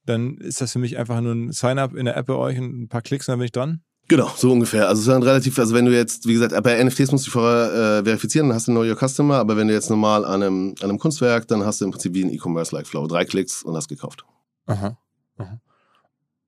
dann 0.06 0.36
ist 0.36 0.60
das 0.60 0.72
für 0.72 0.78
mich 0.78 0.96
einfach 0.96 1.20
nur 1.20 1.32
ein 1.32 1.52
Sign-up 1.52 1.94
in 1.94 2.04
der 2.04 2.16
App 2.16 2.26
bei 2.26 2.34
euch 2.34 2.58
und 2.58 2.82
ein 2.82 2.88
paar 2.88 3.02
Klicks 3.02 3.28
und 3.28 3.32
dann 3.32 3.38
bin 3.38 3.46
ich 3.46 3.52
dran. 3.52 3.82
Genau, 4.08 4.30
so 4.36 4.52
ungefähr. 4.52 4.88
Also 4.88 5.00
es 5.00 5.06
ist 5.06 5.12
dann 5.12 5.22
relativ, 5.22 5.58
also 5.58 5.74
wenn 5.74 5.86
du 5.86 5.92
jetzt, 5.92 6.26
wie 6.26 6.34
gesagt, 6.34 6.60
bei 6.62 6.82
NFTs 6.82 7.12
musst 7.12 7.26
du 7.26 7.30
vorher 7.30 8.00
äh, 8.00 8.04
verifizieren, 8.04 8.48
dann 8.48 8.56
hast 8.56 8.68
du 8.68 8.72
Know 8.72 8.82
Your 8.82 8.96
Customer, 8.96 9.36
aber 9.36 9.56
wenn 9.56 9.68
du 9.68 9.74
jetzt 9.74 9.90
normal 9.90 10.24
an 10.24 10.42
einem, 10.42 10.74
an 10.80 10.90
einem 10.90 10.98
Kunstwerk, 10.98 11.48
dann 11.48 11.64
hast 11.64 11.80
du 11.80 11.86
im 11.86 11.92
Prinzip 11.92 12.12
wie 12.14 12.24
ein 12.24 12.30
E-Commerce-like 12.30 12.86
Flow. 12.86 13.06
Drei 13.06 13.24
Klicks 13.24 13.62
und 13.62 13.76
hast 13.76 13.88
gekauft. 13.88 14.24
Aha. 14.66 14.98
Aha. 15.38 15.60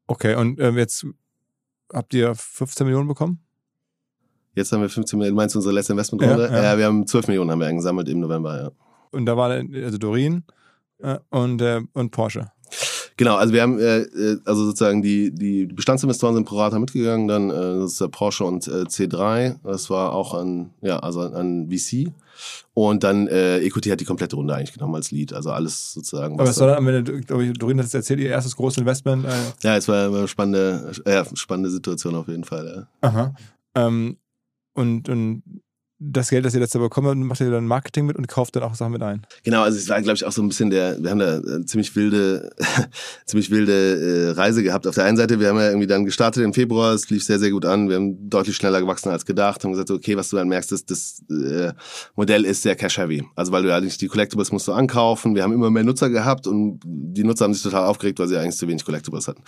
Okay, 0.07 0.35
und 0.35 0.61
ähm, 0.61 0.77
jetzt 0.77 1.07
habt 1.93 2.13
ihr 2.13 2.35
15 2.35 2.87
Millionen 2.87 3.09
bekommen? 3.09 3.41
Jetzt 4.55 4.71
haben 4.73 4.83
wir 4.83 4.89
15 4.89 5.19
Millionen, 5.19 5.37
meinst 5.37 5.55
du 5.55 5.59
unsere 5.59 5.75
letzte 5.75 5.95
Investmentrunde? 5.95 6.49
Ja, 6.51 6.63
ja. 6.63 6.79
wir 6.79 6.85
haben 6.87 7.07
12 7.07 7.29
Millionen 7.29 7.51
haben 7.51 7.61
wir 7.61 7.73
gesammelt 7.73 8.09
im 8.09 8.21
November, 8.21 8.63
ja. 8.63 8.71
Und 9.11 9.27
da 9.27 9.37
war 9.37 9.51
also 9.51 9.99
Dorin 9.99 10.45
äh, 10.99 11.19
und, 11.31 11.61
äh, 11.61 11.81
und 11.93 12.11
Porsche. 12.11 12.51
Genau, 13.17 13.37
also 13.37 13.53
wir 13.53 13.62
haben, 13.62 13.79
äh, 13.79 13.99
äh, 14.01 14.39
also 14.45 14.65
sozusagen 14.65 15.01
die, 15.01 15.33
die 15.33 15.67
Bestandsinvestoren 15.67 16.35
sind 16.35 16.47
pro 16.47 16.59
Rata 16.59 16.79
mitgegangen, 16.79 17.29
dann 17.29 17.51
äh, 17.51 17.81
das 17.81 17.93
ist 17.93 18.01
der 18.01 18.09
Porsche 18.09 18.45
und 18.45 18.67
äh, 18.67 18.83
C3, 18.83 19.57
das 19.62 19.89
war 19.89 20.12
auch 20.12 20.35
an, 20.35 20.71
ja, 20.81 20.99
also 20.99 21.21
an 21.21 21.69
VC. 21.71 22.12
Und 22.73 23.05
dann 23.05 23.29
äh, 23.29 23.59
Equity 23.59 23.91
hat 23.91 24.01
die 24.01 24.05
komplette 24.05 24.35
Runde 24.35 24.53
eigentlich 24.55 24.73
genommen 24.73 24.97
als 24.97 25.12
Lead, 25.12 25.33
also 25.33 25.53
alles 25.53 25.93
sozusagen. 25.93 26.35
Aber 26.35 26.49
was 26.49 26.57
es 26.57 26.61
war 26.61 26.69
dann 26.69 26.79
am 26.79 26.89
Ende, 26.89 27.21
glaube 27.21 27.45
ich, 27.45 27.53
Dorin 27.53 27.79
hat 27.79 27.87
es 27.87 27.95
erzählt, 27.95 28.19
ihr 28.19 28.31
erstes 28.31 28.57
großes 28.57 28.79
Investment. 28.79 29.25
Äh, 29.25 29.29
Ja, 29.62 29.77
es 29.77 29.87
war 29.87 30.07
eine 30.09 30.27
spannende, 30.27 30.93
äh, 31.05 31.25
spannende 31.35 31.71
Situation 31.71 32.17
auf 32.17 32.27
jeden 32.27 32.43
Fall. 32.43 32.89
Aha. 33.03 33.33
Ähm, 33.77 34.17
und, 34.75 35.09
und 35.09 35.43
das 36.11 36.31
Geld, 36.31 36.45
das 36.45 36.55
ihr 36.55 36.61
letzte 36.61 36.79
bekommen 36.79 37.25
macht 37.25 37.41
ihr 37.41 37.51
dann 37.51 37.67
Marketing 37.67 38.07
mit 38.07 38.17
und 38.17 38.29
kauft 38.29 38.57
dann 38.57 38.63
auch 38.63 38.75
Sachen 38.75 38.93
mit 38.93 39.03
ein. 39.03 39.23
Genau, 39.43 39.63
also 39.63 39.79
es 39.79 39.89
war, 39.89 40.01
glaube 40.03 40.17
ich, 40.17 40.25
auch 40.25 40.33
so 40.33 40.43
ein 40.43 40.49
bisschen 40.49 40.71
der, 40.71 41.03
wir 41.03 41.11
haben 41.11 41.19
da 41.19 41.39
äh, 41.39 41.65
ziemlich 41.65 41.95
wilde, 41.97 42.51
ziemlich 43.27 43.51
wilde 43.51 43.73
äh, 43.73 44.31
Reise 44.33 44.63
gehabt. 44.63 44.87
Auf 44.87 44.95
der 44.95 45.05
einen 45.05 45.17
Seite, 45.17 45.41
wir 45.41 45.49
haben 45.49 45.59
ja 45.59 45.69
irgendwie 45.69 45.87
dann 45.87 46.05
gestartet 46.05 46.45
im 46.45 46.53
Februar, 46.53 46.95
es 46.95 47.09
lief 47.11 47.25
sehr, 47.25 47.39
sehr 47.39 47.51
gut 47.51 47.65
an, 47.65 47.89
wir 47.89 47.97
haben 47.97 48.29
deutlich 48.29 48.57
schneller 48.57 48.81
gewachsen 48.81 49.09
als 49.11 49.25
gedacht, 49.25 49.65
haben 49.65 49.73
gesagt, 49.73 49.91
okay, 49.91 50.17
was 50.17 50.29
du 50.31 50.37
dann 50.37 50.49
merkst, 50.49 50.73
ist, 50.73 50.91
das 50.91 51.23
äh, 51.31 51.73
Modell 52.17 52.45
ist 52.45 52.63
sehr 52.63 52.77
cash-heavy. 52.77 53.25
Also 53.37 53.53
weil 53.53 53.63
du 53.63 53.69
ja 53.69 53.81
nicht 53.81 54.01
die 54.01 54.09
Collectibles 54.09 54.53
musst 54.53 54.69
du 54.69 54.73
ankaufen, 54.73 55.35
wir 55.35 55.43
haben 55.43 55.53
immer 55.53 55.71
mehr 55.71 55.85
Nutzer 55.85 56.11
gehabt 56.11 56.47
und 56.47 56.81
die 56.85 57.25
Nutzer 57.25 57.45
haben 57.45 57.55
sich 57.55 57.63
total 57.63 57.87
aufgeregt, 57.87 58.19
weil 58.19 58.29
sie 58.29 58.37
eigentlich 58.37 58.57
zu 58.57 58.69
wenig 58.69 58.85
Collectibles 58.85 59.29
hatten. 59.29 59.43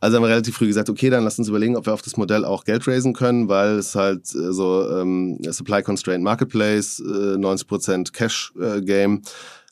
Also 0.00 0.16
haben 0.16 0.24
wir 0.24 0.28
relativ 0.28 0.56
früh 0.56 0.66
gesagt, 0.66 0.90
okay, 0.90 1.10
dann 1.10 1.24
lass 1.24 1.38
uns 1.38 1.48
überlegen, 1.48 1.76
ob 1.76 1.86
wir 1.86 1.94
auf 1.94 2.02
das 2.02 2.16
Modell 2.16 2.44
auch 2.44 2.64
Geld 2.64 2.86
raisen 2.86 3.14
können, 3.14 3.48
weil 3.48 3.78
es 3.78 3.94
halt 3.94 4.22
äh, 4.34 4.52
so 4.52 4.88
ähm, 4.90 5.38
Supply 5.50 5.82
Constrained 5.94 6.24
Marketplace, 6.24 6.98
äh, 7.00 7.36
90% 7.36 8.12
Cash 8.12 8.52
äh, 8.60 8.80
Game, 8.80 9.22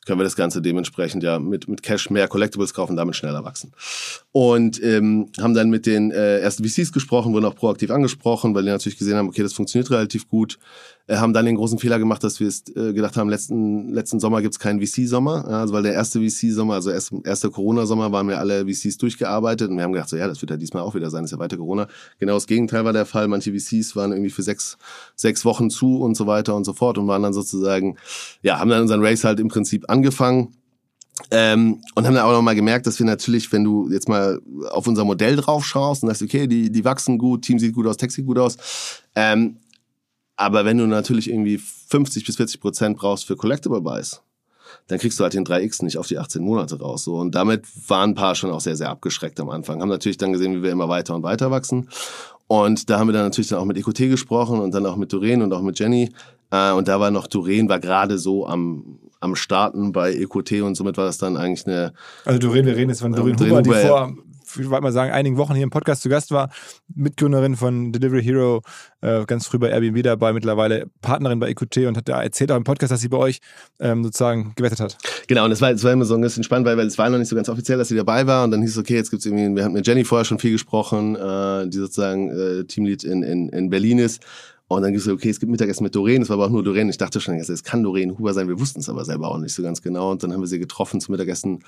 können 0.05 0.19
wir 0.19 0.23
das 0.23 0.35
Ganze 0.35 0.61
dementsprechend 0.61 1.23
ja 1.23 1.39
mit, 1.39 1.67
mit 1.67 1.83
Cash 1.83 2.09
mehr 2.09 2.27
Collectibles 2.27 2.73
kaufen, 2.73 2.95
damit 2.95 3.15
schneller 3.15 3.43
wachsen. 3.43 3.73
Und 4.31 4.81
ähm, 4.83 5.29
haben 5.39 5.53
dann 5.53 5.69
mit 5.69 5.85
den 5.85 6.11
äh, 6.11 6.39
ersten 6.39 6.67
VCs 6.67 6.91
gesprochen, 6.91 7.33
wurden 7.33 7.45
auch 7.45 7.55
proaktiv 7.55 7.91
angesprochen, 7.91 8.55
weil 8.55 8.63
die 8.63 8.69
natürlich 8.69 8.97
gesehen 8.97 9.15
haben, 9.15 9.27
okay, 9.27 9.43
das 9.43 9.53
funktioniert 9.53 9.91
relativ 9.91 10.27
gut. 10.27 10.59
Äh, 11.05 11.17
haben 11.17 11.33
dann 11.33 11.45
den 11.45 11.55
großen 11.55 11.79
Fehler 11.79 11.99
gemacht, 11.99 12.23
dass 12.23 12.39
wir 12.39 12.47
es 12.47 12.63
äh, 12.75 12.93
gedacht 12.93 13.17
haben, 13.17 13.29
letzten, 13.29 13.89
letzten 13.89 14.21
Sommer 14.21 14.41
gibt's 14.41 14.57
keinen 14.57 14.79
VC-Sommer. 14.81 15.45
Ja, 15.49 15.59
also 15.61 15.73
weil 15.73 15.83
der 15.83 15.93
erste 15.93 16.19
VC-Sommer, 16.21 16.75
also 16.75 16.91
erst, 16.91 17.13
erster 17.25 17.49
Corona-Sommer, 17.49 18.11
waren 18.13 18.29
wir 18.29 18.39
alle 18.39 18.65
VCs 18.65 18.97
durchgearbeitet 18.99 19.69
und 19.69 19.75
wir 19.75 19.83
haben 19.83 19.91
gedacht, 19.91 20.07
so 20.07 20.15
ja, 20.15 20.27
das 20.27 20.41
wird 20.41 20.51
ja 20.51 20.57
diesmal 20.57 20.83
auch 20.83 20.95
wieder 20.95 21.09
sein, 21.09 21.25
ist 21.25 21.31
ja 21.31 21.39
weiter 21.39 21.57
Corona. 21.57 21.87
Genau 22.19 22.35
das 22.35 22.47
Gegenteil 22.47 22.85
war 22.85 22.93
der 22.93 23.05
Fall. 23.05 23.27
Manche 23.27 23.51
VCs 23.51 23.97
waren 23.97 24.11
irgendwie 24.11 24.29
für 24.29 24.43
sechs, 24.43 24.77
sechs 25.15 25.43
Wochen 25.43 25.69
zu 25.69 25.97
und 25.97 26.15
so 26.15 26.25
weiter 26.25 26.55
und 26.55 26.63
so 26.63 26.73
fort 26.73 26.97
und 26.97 27.07
waren 27.07 27.23
dann 27.23 27.33
sozusagen, 27.33 27.97
ja, 28.41 28.59
haben 28.59 28.69
dann 28.69 28.81
unseren 28.81 29.03
Race 29.03 29.25
halt 29.25 29.41
im 29.41 29.49
Prinzip 29.49 29.89
angefangen. 29.89 30.55
Ähm, 31.29 31.81
und 31.93 32.07
haben 32.07 32.15
dann 32.15 32.25
auch 32.25 32.31
nochmal 32.31 32.55
gemerkt, 32.55 32.87
dass 32.87 32.97
wir 32.97 33.05
natürlich, 33.05 33.51
wenn 33.51 33.63
du 33.63 33.89
jetzt 33.91 34.09
mal 34.09 34.41
auf 34.71 34.87
unser 34.87 35.05
Modell 35.05 35.35
drauf 35.35 35.63
schaust 35.63 36.01
und 36.01 36.09
sagst, 36.09 36.23
okay, 36.23 36.47
die, 36.47 36.71
die 36.71 36.85
wachsen 36.85 37.17
gut, 37.17 37.43
Team 37.43 37.59
sieht 37.59 37.73
gut 37.73 37.85
aus, 37.85 37.97
Tech 37.97 38.11
sieht 38.11 38.25
gut 38.25 38.39
aus, 38.39 38.57
ähm, 39.15 39.57
aber 40.35 40.65
wenn 40.65 40.77
du 40.77 40.87
natürlich 40.87 41.29
irgendwie 41.29 41.57
50 41.57 42.25
bis 42.25 42.37
40 42.37 42.59
Prozent 42.59 42.97
brauchst 42.97 43.25
für 43.25 43.35
Collectible 43.35 43.81
Buys, 43.81 44.21
dann 44.87 44.99
kriegst 44.99 45.19
du 45.19 45.23
halt 45.23 45.33
den 45.33 45.45
3x 45.45 45.83
nicht 45.83 45.97
auf 45.97 46.07
die 46.07 46.17
18 46.17 46.43
Monate 46.43 46.79
raus. 46.79 47.03
So. 47.03 47.17
Und 47.17 47.35
damit 47.35 47.63
waren 47.87 48.11
ein 48.11 48.15
paar 48.15 48.35
schon 48.35 48.51
auch 48.51 48.59
sehr, 48.59 48.75
sehr 48.75 48.89
abgeschreckt 48.89 49.39
am 49.39 49.49
Anfang. 49.49 49.81
Haben 49.81 49.89
natürlich 49.89 50.17
dann 50.17 50.33
gesehen, 50.33 50.55
wie 50.55 50.63
wir 50.63 50.71
immer 50.71 50.89
weiter 50.89 51.15
und 51.15 51.23
weiter 51.23 51.51
wachsen. 51.51 51.89
Und 52.47 52.89
da 52.89 52.99
haben 52.99 53.07
wir 53.07 53.13
dann 53.13 53.23
natürlich 53.23 53.49
dann 53.49 53.59
auch 53.59 53.65
mit 53.65 53.77
EQT 53.77 54.09
gesprochen 54.09 54.59
und 54.59 54.73
dann 54.73 54.85
auch 54.85 54.95
mit 54.95 55.13
Doreen 55.13 55.41
und 55.41 55.53
auch 55.53 55.61
mit 55.61 55.79
Jenny. 55.79 56.11
Äh, 56.51 56.71
und 56.71 56.87
da 56.87 56.99
war 56.99 57.11
noch 57.11 57.27
Doreen, 57.27 57.69
war 57.69 57.79
gerade 57.79 58.17
so 58.17 58.45
am, 58.45 58.99
am 59.19 59.35
Starten 59.35 59.91
bei 59.91 60.13
EQT 60.13 60.61
und 60.63 60.75
somit 60.75 60.97
war 60.97 61.05
das 61.05 61.17
dann 61.17 61.37
eigentlich 61.37 61.65
eine, 61.65 61.93
Also 62.25 62.39
Doreen, 62.39 62.65
wir 62.65 62.75
reden 62.75 62.89
jetzt 62.89 63.01
von 63.01 63.13
Doreen 63.13 63.37
Doreen 63.37 63.51
Huber, 63.51 63.61
die 63.61 63.69
Huber, 63.69 63.81
ja. 63.81 63.87
vor, 63.87 64.15
ich 64.57 64.69
wollte 64.69 64.83
mal 64.83 64.91
sagen, 64.91 65.11
einigen 65.11 65.37
Wochen 65.37 65.53
hier 65.53 65.63
im 65.63 65.69
Podcast 65.69 66.01
zu 66.01 66.09
Gast 66.09 66.31
war, 66.31 66.49
Mitgründerin 66.93 67.55
von 67.55 67.91
Delivery 67.91 68.23
Hero, 68.23 68.61
äh, 69.01 69.25
ganz 69.25 69.47
früh 69.47 69.57
bei 69.57 69.69
Airbnb 69.69 70.03
dabei, 70.03 70.33
mittlerweile 70.33 70.87
Partnerin 71.01 71.39
bei 71.39 71.49
EQT 71.49 71.77
und 71.87 71.97
hat 71.97 72.09
da 72.09 72.21
erzählt 72.21 72.51
auch 72.51 72.57
im 72.57 72.63
Podcast, 72.63 72.91
dass 72.91 73.01
sie 73.01 73.09
bei 73.09 73.17
euch 73.17 73.39
ähm, 73.79 74.03
sozusagen 74.03 74.53
gewettet 74.55 74.79
hat. 74.79 74.97
Genau, 75.27 75.45
und 75.45 75.51
es 75.51 75.61
war, 75.61 75.71
es 75.71 75.83
war 75.83 75.91
immer 75.91 76.05
so 76.05 76.15
ein 76.15 76.21
bisschen 76.21 76.43
spannend, 76.43 76.67
weil, 76.67 76.77
weil 76.77 76.87
es 76.87 76.97
war 76.97 77.09
noch 77.09 77.17
nicht 77.17 77.29
so 77.29 77.35
ganz 77.35 77.49
offiziell, 77.49 77.77
dass 77.77 77.87
sie 77.87 77.95
dabei 77.95 78.27
war. 78.27 78.43
Und 78.43 78.51
dann 78.51 78.61
hieß 78.61 78.71
es, 78.71 78.77
okay, 78.77 78.95
jetzt 78.95 79.09
gibt's 79.09 79.25
irgendwie, 79.25 79.55
wir 79.55 79.63
hatten 79.63 79.73
mit 79.73 79.87
Jenny 79.87 80.03
vorher 80.03 80.25
schon 80.25 80.39
viel 80.39 80.51
gesprochen, 80.51 81.15
äh, 81.15 81.67
die 81.67 81.77
sozusagen 81.77 82.29
äh, 82.29 82.63
Teamlead 82.65 83.03
in, 83.03 83.23
in, 83.23 83.49
in 83.49 83.69
Berlin 83.69 83.99
ist. 83.99 84.23
Und 84.75 84.83
dann 84.83 84.97
so, 84.97 85.13
okay, 85.13 85.29
es 85.29 85.39
gibt 85.39 85.51
Mittagessen 85.51 85.83
mit 85.83 85.95
Doreen, 85.95 86.21
es 86.21 86.29
war 86.29 86.35
aber 86.35 86.45
auch 86.45 86.49
nur 86.49 86.63
Doreen. 86.63 86.89
Ich 86.89 86.97
dachte 86.97 87.19
schon, 87.19 87.35
es 87.35 87.63
kann 87.63 87.83
Doreen 87.83 88.17
Huber 88.17 88.33
sein, 88.33 88.47
wir 88.47 88.59
wussten 88.59 88.79
es 88.79 88.89
aber 88.89 89.05
selber 89.05 89.29
auch 89.29 89.37
nicht 89.37 89.53
so 89.53 89.63
ganz 89.63 89.81
genau. 89.81 90.11
Und 90.11 90.23
dann 90.23 90.33
haben 90.33 90.41
wir 90.41 90.47
sie 90.47 90.59
getroffen 90.59 91.01
zum 91.01 91.13
Mittagessen, 91.13 91.63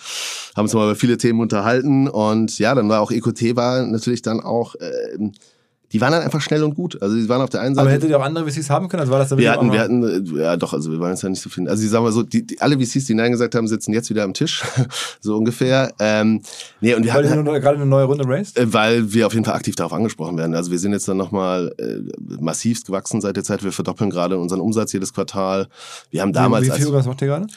haben 0.55 0.65
uns 0.65 0.73
mal 0.73 0.85
über 0.85 0.95
viele 0.95 1.17
Themen 1.17 1.39
unterhalten. 1.39 2.07
Und 2.07 2.57
ja, 2.59 2.75
dann 2.75 2.89
war 2.89 3.01
auch 3.01 3.11
EQT 3.11 3.55
war 3.55 3.85
natürlich 3.85 4.21
dann 4.21 4.39
auch, 4.39 4.75
äh, 4.75 5.31
die 5.95 6.01
waren 6.01 6.11
dann 6.11 6.23
einfach 6.23 6.41
schnell 6.41 6.61
und 6.61 6.75
gut. 6.75 7.01
Also 7.01 7.15
die 7.15 7.29
waren 7.29 7.41
auf 7.41 7.49
der 7.49 7.61
einen 7.61 7.73
Seite. 7.73 7.87
Aber 7.87 7.95
hättet 7.95 8.09
ihr 8.09 8.19
auch 8.19 8.23
andere 8.25 8.51
VCs 8.51 8.69
haben 8.69 8.89
können? 8.89 8.99
Also 8.99 9.13
war 9.13 9.19
das 9.19 9.37
Wir 9.37 9.49
hatten, 9.49 9.71
wir 9.71 9.79
hatten, 9.79 10.35
ja 10.35 10.57
doch, 10.57 10.73
also 10.73 10.91
wir 10.91 10.99
wollen 10.99 11.11
jetzt 11.11 11.21
ja 11.23 11.29
nicht 11.29 11.41
so 11.41 11.49
finden. 11.49 11.69
Also 11.69 11.85
ich 11.85 11.89
sag 11.89 12.01
mal 12.03 12.11
so, 12.11 12.21
die, 12.21 12.45
die, 12.45 12.59
alle 12.59 12.77
VCs, 12.77 13.05
die 13.05 13.13
Nein 13.13 13.31
gesagt 13.31 13.55
haben, 13.55 13.65
sitzen 13.69 13.93
jetzt 13.93 14.09
wieder 14.09 14.23
am 14.25 14.33
Tisch, 14.33 14.61
so 15.21 15.37
ungefähr. 15.37 15.93
Ähm, 15.99 16.41
nee, 16.81 16.93
und 16.95 17.05
wir 17.05 17.13
weil 17.13 17.23
ihr 17.23 17.29
hatten, 17.29 17.45
nur- 17.45 17.57
gerade 17.61 17.77
eine 17.77 17.85
neue 17.85 18.03
Runde 18.03 18.25
raced? 18.27 18.57
äh, 18.57 18.73
weil 18.73 19.13
wir 19.13 19.25
auf 19.25 19.33
jeden 19.33 19.45
Fall 19.45 19.55
aktiv 19.55 19.75
darauf 19.77 19.93
angesprochen 19.93 20.37
werden. 20.37 20.53
Also 20.53 20.69
wir 20.69 20.79
sind 20.79 20.91
jetzt 20.91 21.07
dann 21.07 21.15
nochmal 21.15 21.73
äh, 21.77 22.01
massivst 22.41 22.87
gewachsen 22.87 23.21
seit 23.21 23.37
der 23.37 23.45
Zeit. 23.45 23.63
Wir 23.63 23.71
verdoppeln 23.71 24.09
gerade 24.09 24.37
unseren 24.37 24.59
Umsatz 24.59 24.91
jedes 24.91 25.13
Quartal. 25.13 25.69
Wir 26.11 26.21
haben 26.23 26.33
damals 26.33 26.65
wie, 26.67 26.73
wie 26.73 26.81
viel 26.83 26.93
als 26.93 27.05
macht 27.05 27.21
ihr 27.21 27.29
gerade? 27.29 27.47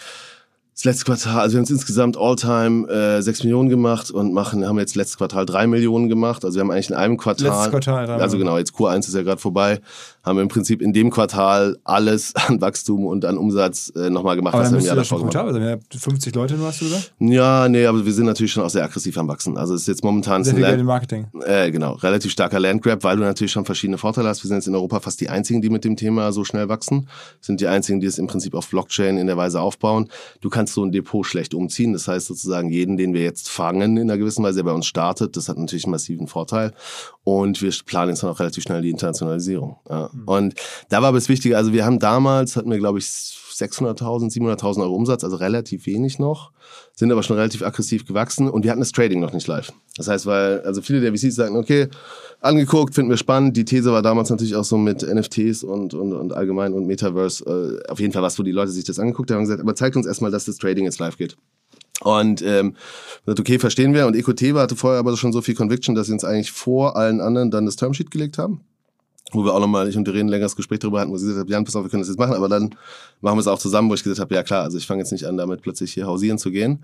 Das 0.79 0.85
letzte 0.85 1.07
Quartal, 1.07 1.41
also 1.41 1.55
wir 1.55 1.59
haben 1.59 1.65
jetzt 1.65 1.71
insgesamt 1.71 2.17
All-Time 2.17 2.89
äh, 2.89 3.21
6 3.21 3.43
Millionen 3.43 3.69
gemacht 3.69 4.13
und 4.13 4.33
machen, 4.33 4.65
haben 4.65 4.79
jetzt 4.79 4.95
letztes 4.95 5.19
Quartal 5.19 5.45
3 5.45 5.67
Millionen 5.67 6.09
gemacht. 6.09 6.45
Also 6.45 6.55
wir 6.55 6.61
haben 6.61 6.71
eigentlich 6.71 6.91
in 6.91 6.95
einem 6.95 7.17
Quartal, 7.17 7.49
Letztes 7.49 7.71
Quartal, 7.71 8.09
also 8.09 8.39
genau, 8.39 8.57
jetzt 8.59 8.73
Q1 8.75 9.01
ist 9.01 9.13
ja 9.13 9.23
gerade 9.23 9.41
vorbei, 9.41 9.81
haben 10.29 10.39
im 10.39 10.49
Prinzip 10.49 10.81
in 10.83 10.93
dem 10.93 11.11
Quartal 11.11 11.79
alles 11.85 12.35
an 12.47 12.61
Wachstum 12.61 13.07
und 13.07 13.25
an 13.25 13.37
Umsatz 13.39 13.93
äh, 13.97 14.11
nochmal 14.11 14.37
gemacht, 14.37 14.55
Aber 14.55 14.63
was 14.63 14.71
dann 14.71 14.79
wir 14.79 14.83
im 14.83 14.87
Jahr 14.87 14.97
das 14.97 15.09
schon 15.09 15.23
gut 15.23 15.35
haben. 15.35 15.49
Also, 15.49 15.61
wenn 15.61 15.69
ihr 15.69 15.81
50 15.99 16.35
Leute 16.35 16.55
nur 16.55 16.67
hast 16.69 16.81
du 16.81 16.85
gesagt? 16.85 17.13
Ja, 17.19 17.69
nee, 17.69 17.85
aber 17.87 18.05
wir 18.05 18.13
sind 18.13 18.27
natürlich 18.27 18.53
schon 18.53 18.63
auch 18.63 18.71
sehr 18.71 18.85
aggressiv 18.85 19.17
am 19.19 19.29
Wachsen. 19.29 19.57
Also 19.57 19.75
es 19.75 19.83
ist 19.83 19.89
jetzt 19.89 20.05
momentan 20.05 20.45
Sehr 20.45 20.55
viel 20.55 20.65
Geld 20.65 20.81
im 20.81 20.87
Marketing. 20.87 21.27
äh, 21.45 21.71
genau, 21.71 21.95
relativ 21.95 22.31
starker 22.31 22.61
Landgrab, 22.61 23.03
weil 23.05 23.17
du 23.17 23.23
natürlich 23.23 23.53
schon 23.53 23.65
verschiedene 23.65 23.99
Vorteile 23.99 24.29
hast. 24.29 24.43
Wir 24.45 24.49
sind 24.49 24.59
jetzt 24.59 24.69
in 24.69 24.75
Europa 24.75 25.01
fast 25.01 25.21
die 25.21 25.29
einzigen, 25.29 25.63
die 25.63 25.71
mit 25.71 25.85
dem 25.85 25.97
Thema 25.97 26.33
so 26.33 26.45
schnell 26.45 26.69
wachsen. 26.69 27.09
Sind 27.41 27.61
die 27.61 27.67
einzigen, 27.67 28.01
die 28.01 28.07
es 28.07 28.19
im 28.19 28.27
Prinzip 28.27 28.55
auf 28.55 28.69
Blockchain 28.69 29.17
in 29.17 29.27
der 29.27 29.37
Weise 29.37 29.61
aufbauen. 29.61 30.09
Du 30.41 30.51
kannst 30.51 30.75
so 30.75 30.85
ein 30.85 30.93
Depot 30.93 31.25
schlecht 31.27 31.55
umziehen. 31.55 31.93
Das 31.93 32.07
heißt 32.09 32.27
sozusagen, 32.27 32.71
jeden, 32.71 32.97
den 32.97 33.15
wir 33.15 33.23
jetzt 33.23 33.49
fangen 33.49 33.97
in 33.97 34.11
einer 34.11 34.19
gewissen 34.19 34.45
Weise, 34.45 34.57
der 34.57 34.65
bei 34.65 34.73
uns 34.73 34.87
startet, 34.87 35.37
das 35.37 35.49
hat 35.49 35.59
natürlich 35.59 35.85
einen 35.85 35.93
massiven 35.93 36.27
Vorteil. 36.27 36.73
Und 37.31 37.61
wir 37.61 37.71
planen 37.85 38.09
jetzt 38.09 38.23
dann 38.23 38.31
auch 38.31 38.41
relativ 38.41 38.63
schnell 38.63 38.81
die 38.81 38.89
Internationalisierung. 38.89 39.77
Ja. 39.91 40.09
Und 40.25 40.55
da 40.89 41.03
war 41.03 41.09
aber 41.09 41.19
das 41.19 41.29
Wichtige, 41.29 41.59
also 41.59 41.75
wir 41.75 41.85
haben 41.85 41.99
damals, 41.99 42.57
hatten 42.57 42.71
wir 42.71 42.79
glaube 42.79 43.01
ich 43.01 43.05
600.000, 43.05 44.33
700.000 44.33 44.81
Euro 44.81 44.95
Umsatz, 44.95 45.25
also 45.25 45.37
relativ 45.37 45.85
wenig 45.85 46.19
noch, 46.19 46.53
sind 46.95 47.13
aber 47.13 47.23
schon 47.23 47.37
relativ 47.37 47.61
aggressiv 47.63 48.07
gewachsen 48.07 48.49
und 48.49 48.65
wir 48.65 48.71
hatten 48.71 48.81
das 48.81 48.93
Trading 48.93 49.21
noch 49.21 49.35
nicht 49.35 49.47
live. 49.47 49.75
Das 49.99 50.09
heißt, 50.09 50.25
weil, 50.25 50.63
also 50.63 50.81
viele 50.81 51.03
der 51.03 51.13
VCs 51.13 51.35
sagten, 51.35 51.57
okay, 51.57 51.89
angeguckt, 52.41 52.95
finden 52.95 53.11
wir 53.11 53.19
spannend. 53.19 53.59
Die 53.59 53.67
These 53.67 53.93
war 53.93 54.01
damals 54.01 54.31
natürlich 54.31 54.57
auch 54.57 54.65
so 54.65 54.79
mit 54.79 55.03
NFTs 55.03 55.65
und, 55.65 55.93
und, 55.93 56.15
und 56.15 56.33
allgemein 56.33 56.73
und 56.73 56.87
Metaverse 56.87 57.45
äh, 57.45 57.91
auf 57.91 58.01
jeden 58.01 58.15
Fall 58.15 58.23
was, 58.23 58.39
wo 58.39 58.43
die 58.43 58.53
Leute 58.53 58.71
sich 58.71 58.85
das 58.85 58.99
angeguckt 58.99 59.31
haben 59.31 59.39
und 59.39 59.45
gesagt, 59.45 59.61
aber 59.61 59.75
zeigt 59.75 59.97
uns 59.97 60.07
erstmal, 60.07 60.31
dass 60.31 60.47
das 60.47 60.57
Trading 60.57 60.87
jetzt 60.87 60.99
live 60.99 61.19
geht. 61.19 61.37
Und 62.03 62.43
ähm, 62.43 62.75
gesagt, 63.25 63.41
okay, 63.41 63.59
verstehen 63.59 63.95
wir. 63.95 64.07
Und 64.07 64.15
EcoTeva 64.15 64.63
hatte 64.63 64.77
vorher 64.77 65.01
aber 65.01 65.17
schon 65.17 65.33
so 65.33 65.43
viel 65.43 65.55
Conviction, 65.55 65.95
dass 65.95 66.07
sie 66.07 66.13
uns 66.13 66.25
eigentlich 66.25 66.53
vor 66.53 66.97
allen 66.97 67.21
anderen 67.21 67.51
dann 67.51 67.67
das 67.67 67.77
Termsheet 67.77 68.11
gelegt 68.11 68.39
haben. 68.39 68.61
Wo 69.33 69.45
wir 69.45 69.53
auch 69.53 69.61
nochmal, 69.61 69.89
ich 69.89 69.97
und 69.97 70.09
Irene, 70.09 70.25
ein 70.25 70.29
längeres 70.29 70.57
Gespräch 70.57 70.79
darüber 70.79 71.01
hatten, 71.01 71.11
wo 71.11 71.17
sie 71.19 71.27
gesagt 71.27 71.45
hat, 71.45 71.51
Jan, 71.51 71.65
pass 71.65 71.77
auf, 71.77 71.85
wir 71.85 71.91
können 71.91 72.03
das 72.03 72.09
jetzt 72.09 72.19
machen, 72.19 72.35
aber 72.35 72.49
dann 72.49 72.75
machen 73.21 73.37
wir 73.37 73.41
es 73.41 73.47
auch 73.47 73.59
zusammen, 73.59 73.91
wo 73.91 73.95
ich 73.95 74.03
gesagt 74.03 74.21
habe, 74.21 74.35
ja 74.35 74.43
klar, 74.43 74.63
also 74.63 74.79
ich 74.79 74.87
fange 74.87 75.01
jetzt 75.01 75.13
nicht 75.13 75.27
an, 75.27 75.37
damit 75.37 75.61
plötzlich 75.61 75.93
hier 75.93 76.07
hausieren 76.07 76.39
zu 76.39 76.51
gehen. 76.51 76.83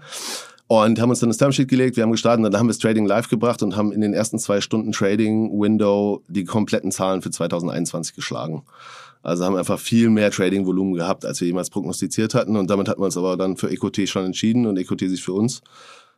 Und 0.66 1.00
haben 1.00 1.10
uns 1.10 1.20
dann 1.20 1.28
das 1.30 1.38
Termsheet 1.38 1.68
gelegt, 1.68 1.96
wir 1.96 2.02
haben 2.02 2.12
gestartet 2.12 2.44
und 2.44 2.50
dann 2.50 2.58
haben 2.58 2.66
wir 2.66 2.72
das 2.72 2.78
Trading 2.78 3.06
live 3.06 3.28
gebracht 3.28 3.62
und 3.62 3.76
haben 3.76 3.92
in 3.92 4.00
den 4.00 4.14
ersten 4.14 4.38
zwei 4.38 4.60
Stunden 4.60 4.92
Trading-Window 4.92 6.22
die 6.28 6.44
kompletten 6.44 6.90
Zahlen 6.90 7.22
für 7.22 7.30
2021 7.30 8.14
geschlagen. 8.14 8.62
Also 9.24 9.44
haben 9.44 9.56
einfach 9.56 9.80
viel 9.80 10.10
mehr 10.10 10.30
Trading-Volumen 10.30 10.94
gehabt, 10.94 11.24
als 11.24 11.40
wir 11.40 11.48
jemals 11.48 11.70
prognostiziert 11.70 12.34
hatten. 12.34 12.56
Und 12.56 12.68
damit 12.68 12.88
hatten 12.88 13.00
wir 13.00 13.06
uns 13.06 13.16
aber 13.16 13.38
dann 13.38 13.56
für 13.56 13.70
EcoT 13.70 14.06
schon 14.06 14.26
entschieden 14.26 14.66
und 14.66 14.76
EcoT 14.76 15.00
sich 15.00 15.24
für 15.24 15.32
uns. 15.32 15.62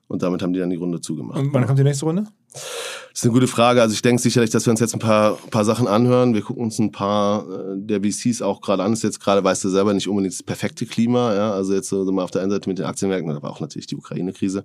Und 0.09 0.23
damit 0.23 0.43
haben 0.43 0.53
die 0.53 0.59
dann 0.59 0.71
die 0.71 0.77
Runde 0.77 1.01
zugemacht. 1.01 1.39
Und 1.39 1.53
wann 1.53 1.67
kommt 1.67 1.79
die 1.79 1.85
nächste 1.85 2.05
Runde? 2.05 2.27
Das 2.53 3.21
ist 3.21 3.25
eine 3.25 3.33
gute 3.33 3.47
Frage. 3.47 3.81
Also 3.81 3.95
ich 3.95 4.03
denke 4.03 4.21
sicherlich, 4.21 4.51
dass 4.51 4.67
wir 4.67 4.73
uns 4.73 4.81
jetzt 4.81 4.95
ein 4.95 4.99
paar, 4.99 5.37
paar 5.51 5.65
Sachen 5.65 5.87
anhören. 5.87 6.35
Wir 6.35 6.43
gucken 6.43 6.65
uns 6.65 6.79
ein 6.79 6.91
paar 6.91 7.45
äh, 7.49 7.77
der 7.77 8.03
VCs 8.03 8.43
auch 8.43 8.61
gerade 8.61 8.83
an. 8.83 8.91
Das 8.91 9.01
ist 9.01 9.05
jetzt 9.05 9.21
gerade, 9.21 9.43
weißt 9.43 9.65
du 9.65 9.69
selber, 9.69 9.95
nicht 9.95 10.09
unbedingt 10.09 10.35
das 10.35 10.43
perfekte 10.43 10.85
Klima. 10.85 11.35
Ja? 11.35 11.53
Also 11.53 11.75
jetzt 11.75 11.89
so 11.89 12.05
mal 12.11 12.25
auf 12.25 12.31
der 12.33 12.43
einen 12.43 12.51
Seite 12.51 12.69
mit 12.69 12.79
den 12.79 12.87
Aktienmärkten, 12.87 13.31
aber 13.31 13.51
auch 13.51 13.61
natürlich 13.61 13.87
die 13.87 13.97
Ukraine-Krise. 13.97 14.65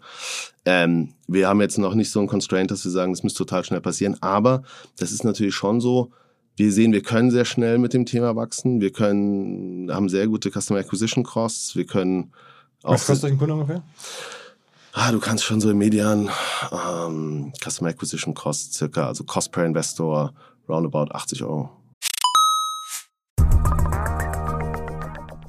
Ähm, 0.66 1.14
wir 1.28 1.48
haben 1.48 1.62
jetzt 1.62 1.78
noch 1.78 1.94
nicht 1.94 2.12
so 2.12 2.20
ein 2.20 2.28
Constraint, 2.28 2.72
dass 2.72 2.84
wir 2.84 2.92
sagen, 2.92 3.14
das 3.14 3.24
müsste 3.24 3.40
total 3.40 3.64
schnell 3.64 3.82
passieren. 3.82 4.18
Aber 4.22 4.64
das 4.98 5.12
ist 5.12 5.24
natürlich 5.24 5.56
schon 5.56 5.80
so, 5.80 6.12
wir 6.58 6.72
sehen, 6.72 6.92
wir 6.92 7.02
können 7.02 7.32
sehr 7.32 7.46
schnell 7.46 7.78
mit 7.78 7.94
dem 7.94 8.06
Thema 8.06 8.36
wachsen. 8.36 8.82
Wir 8.82 8.92
können, 8.92 9.92
haben 9.92 10.10
sehr 10.10 10.28
gute 10.28 10.52
Customer 10.52 10.80
Acquisition 10.80 11.24
Costs. 11.24 11.76
Wir 11.76 11.86
können 11.86 12.32
auch 12.84 12.94
Was 12.94 13.06
kostet 13.06 13.26
euch 13.26 13.32
ein 13.34 13.38
Kunde 13.38 13.54
ungefähr? 13.54 13.84
Ah, 14.94 15.12
du 15.12 15.20
kannst 15.20 15.46
schon 15.46 15.62
so 15.62 15.72
im 15.72 15.78
Median 15.78 16.30
ähm, 16.72 17.54
Customer 17.64 17.90
Acquisition 17.90 18.34
Cost 18.34 18.74
circa, 18.74 19.08
also 19.08 19.24
Cost 19.24 19.52
per 19.52 19.66
Investor 19.66 20.34
roundabout 20.68 21.12
80 21.12 21.44
Euro. 21.44 21.70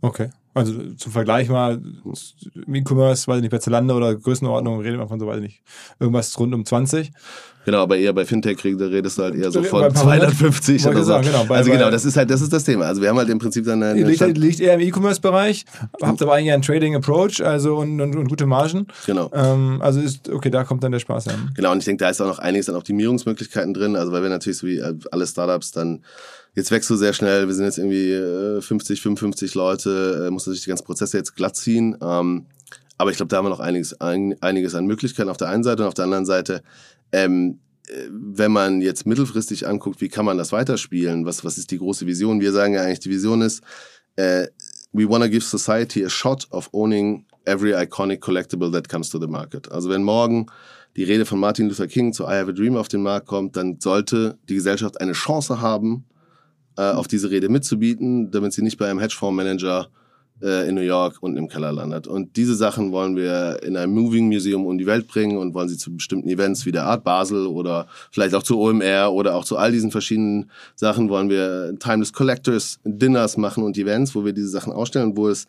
Okay. 0.00 0.30
Also 0.54 0.72
zum 0.96 1.12
Vergleich 1.12 1.48
mal, 1.48 1.80
im 2.66 2.74
E-Commerce, 2.74 3.28
weiß 3.28 3.36
ich 3.36 3.42
nicht, 3.42 3.50
bei 3.52 3.58
Zalando 3.58 3.96
oder 3.96 4.14
Größenordnung, 4.16 4.80
redet 4.80 4.98
man 4.98 5.06
von 5.06 5.20
so, 5.20 5.26
weiß 5.26 5.36
ich 5.36 5.42
nicht, 5.42 5.62
irgendwas 6.00 6.36
rund 6.40 6.52
um 6.52 6.64
20. 6.64 7.12
Genau, 7.64 7.82
aber 7.82 7.96
eher 7.98 8.12
bei 8.14 8.24
Fintech 8.24 8.56
da 8.62 8.86
redest 8.86 9.18
du 9.18 9.22
halt 9.24 9.34
eher 9.34 9.52
so 9.52 9.62
von 9.62 9.84
ein 9.84 9.92
paar 9.92 10.04
hundert? 10.04 10.30
250 10.30 10.84
Wollte 10.84 10.96
oder 10.96 11.04
so. 11.04 11.12
sagen, 11.12 11.26
genau, 11.26 11.44
bei- 11.44 11.58
also 11.58 11.70
bei- 11.70 11.76
genau, 11.76 11.90
das 11.90 12.04
ist 12.06 12.16
halt, 12.16 12.30
das 12.30 12.40
ist 12.40 12.52
das 12.52 12.64
Thema. 12.64 12.86
Also 12.86 13.02
wir 13.02 13.10
haben 13.10 13.18
halt 13.18 13.28
im 13.28 13.38
Prinzip 13.38 13.66
dann 13.66 13.82
eine, 13.82 14.00
Ihr 14.00 14.06
eine 14.06 14.14
liegt, 14.16 14.38
liegt 14.38 14.60
eher 14.60 14.74
im 14.74 14.80
E-Commerce-Bereich, 14.80 15.64
habt 16.02 16.22
aber 16.22 16.32
eigentlich 16.34 16.52
einen 16.52 16.62
Trading-Approach, 16.62 17.44
also 17.44 17.76
und, 17.76 18.00
und, 18.00 18.16
und 18.16 18.28
gute 18.28 18.46
Margen. 18.46 18.86
Genau. 19.06 19.30
Ähm, 19.34 19.80
also 19.82 20.00
ist, 20.00 20.28
okay, 20.30 20.50
da 20.50 20.64
kommt 20.64 20.82
dann 20.82 20.92
der 20.92 20.98
Spaß 20.98 21.26
her. 21.26 21.34
Genau, 21.54 21.70
und 21.72 21.78
ich 21.78 21.84
denke, 21.84 22.02
da 22.02 22.08
ist 22.10 22.20
auch 22.22 22.26
noch 22.26 22.38
einiges 22.38 22.68
an 22.70 22.74
Optimierungsmöglichkeiten 22.76 23.74
drin. 23.74 23.94
Also 23.96 24.10
weil 24.12 24.22
wir 24.22 24.30
natürlich 24.30 24.58
so 24.58 24.66
wie 24.66 24.78
äh, 24.78 24.94
alle 25.12 25.26
Startups 25.26 25.70
dann, 25.70 26.02
jetzt 26.58 26.72
wächst 26.72 26.90
du 26.90 26.96
sehr 26.96 27.12
schnell, 27.12 27.46
wir 27.46 27.54
sind 27.54 27.64
jetzt 27.64 27.78
irgendwie 27.78 28.12
äh, 28.12 28.60
50, 28.60 29.00
55 29.00 29.54
Leute, 29.54 30.26
äh, 30.26 30.30
muss 30.30 30.46
natürlich 30.46 30.64
die 30.64 30.68
ganzen 30.68 30.84
Prozesse 30.84 31.16
jetzt 31.16 31.36
glatt 31.36 31.56
ziehen. 31.56 31.96
Ähm, 32.02 32.46
aber 32.98 33.12
ich 33.12 33.16
glaube, 33.16 33.28
da 33.28 33.36
haben 33.36 33.44
wir 33.44 33.50
noch 33.50 33.60
einiges, 33.60 33.98
ein, 34.00 34.34
einiges 34.42 34.74
an 34.74 34.84
Möglichkeiten 34.84 35.28
auf 35.28 35.36
der 35.36 35.48
einen 35.48 35.62
Seite 35.62 35.82
und 35.82 35.88
auf 35.88 35.94
der 35.94 36.04
anderen 36.04 36.26
Seite, 36.26 36.62
ähm, 37.12 37.60
äh, 37.86 38.08
wenn 38.10 38.50
man 38.50 38.82
jetzt 38.82 39.06
mittelfristig 39.06 39.68
anguckt, 39.68 40.00
wie 40.00 40.08
kann 40.08 40.24
man 40.24 40.36
das 40.36 40.50
weiterspielen? 40.50 41.24
Was, 41.24 41.44
was 41.44 41.58
ist 41.58 41.70
die 41.70 41.78
große 41.78 42.06
Vision? 42.06 42.40
Wir 42.40 42.52
sagen 42.52 42.74
ja 42.74 42.82
eigentlich, 42.82 43.00
die 43.00 43.10
Vision 43.10 43.40
ist, 43.40 43.62
äh, 44.16 44.48
we 44.92 45.08
want 45.08 45.22
to 45.22 45.30
give 45.30 45.44
society 45.44 46.04
a 46.04 46.08
shot 46.08 46.48
of 46.50 46.68
owning 46.72 47.24
every 47.44 47.72
iconic 47.72 48.20
collectible 48.20 48.72
that 48.72 48.88
comes 48.88 49.08
to 49.10 49.20
the 49.20 49.28
market. 49.28 49.70
Also 49.70 49.88
wenn 49.90 50.02
morgen 50.02 50.46
die 50.96 51.04
Rede 51.04 51.24
von 51.24 51.38
Martin 51.38 51.68
Luther 51.68 51.86
King 51.86 52.12
zu 52.12 52.24
I 52.24 52.34
Have 52.40 52.50
a 52.50 52.52
Dream 52.52 52.76
auf 52.76 52.88
den 52.88 53.02
Markt 53.02 53.28
kommt, 53.28 53.56
dann 53.56 53.78
sollte 53.78 54.36
die 54.48 54.56
Gesellschaft 54.56 55.00
eine 55.00 55.12
Chance 55.12 55.60
haben, 55.60 56.04
äh, 56.78 56.92
auf 56.92 57.08
diese 57.08 57.30
Rede 57.30 57.48
mitzubieten, 57.48 58.30
damit 58.30 58.52
sie 58.52 58.62
nicht 58.62 58.78
bei 58.78 58.88
einem 58.88 59.00
Hedgefondsmanager 59.00 59.88
äh, 60.40 60.68
in 60.68 60.76
New 60.76 60.82
York 60.82 61.16
und 61.20 61.36
im 61.36 61.48
Keller 61.48 61.72
landet. 61.72 62.06
Und 62.06 62.36
diese 62.36 62.54
Sachen 62.54 62.92
wollen 62.92 63.16
wir 63.16 63.60
in 63.64 63.76
einem 63.76 63.92
Moving 63.92 64.28
Museum 64.28 64.64
um 64.64 64.78
die 64.78 64.86
Welt 64.86 65.08
bringen 65.08 65.38
und 65.38 65.54
wollen 65.54 65.68
sie 65.68 65.76
zu 65.76 65.92
bestimmten 65.92 66.28
Events 66.28 66.66
wie 66.66 66.72
der 66.72 66.84
Art 66.84 67.02
Basel 67.02 67.48
oder 67.48 67.88
vielleicht 68.12 68.34
auch 68.36 68.44
zu 68.44 68.60
OMR 68.60 69.12
oder 69.12 69.34
auch 69.34 69.44
zu 69.44 69.56
all 69.56 69.72
diesen 69.72 69.90
verschiedenen 69.90 70.50
Sachen 70.76 71.08
wollen 71.08 71.28
wir 71.28 71.74
Timeless 71.80 72.12
Collectors 72.12 72.78
Dinners 72.84 73.36
machen 73.36 73.64
und 73.64 73.76
Events, 73.76 74.14
wo 74.14 74.24
wir 74.24 74.32
diese 74.32 74.48
Sachen 74.48 74.72
ausstellen, 74.72 75.16
wo 75.16 75.28
es 75.28 75.46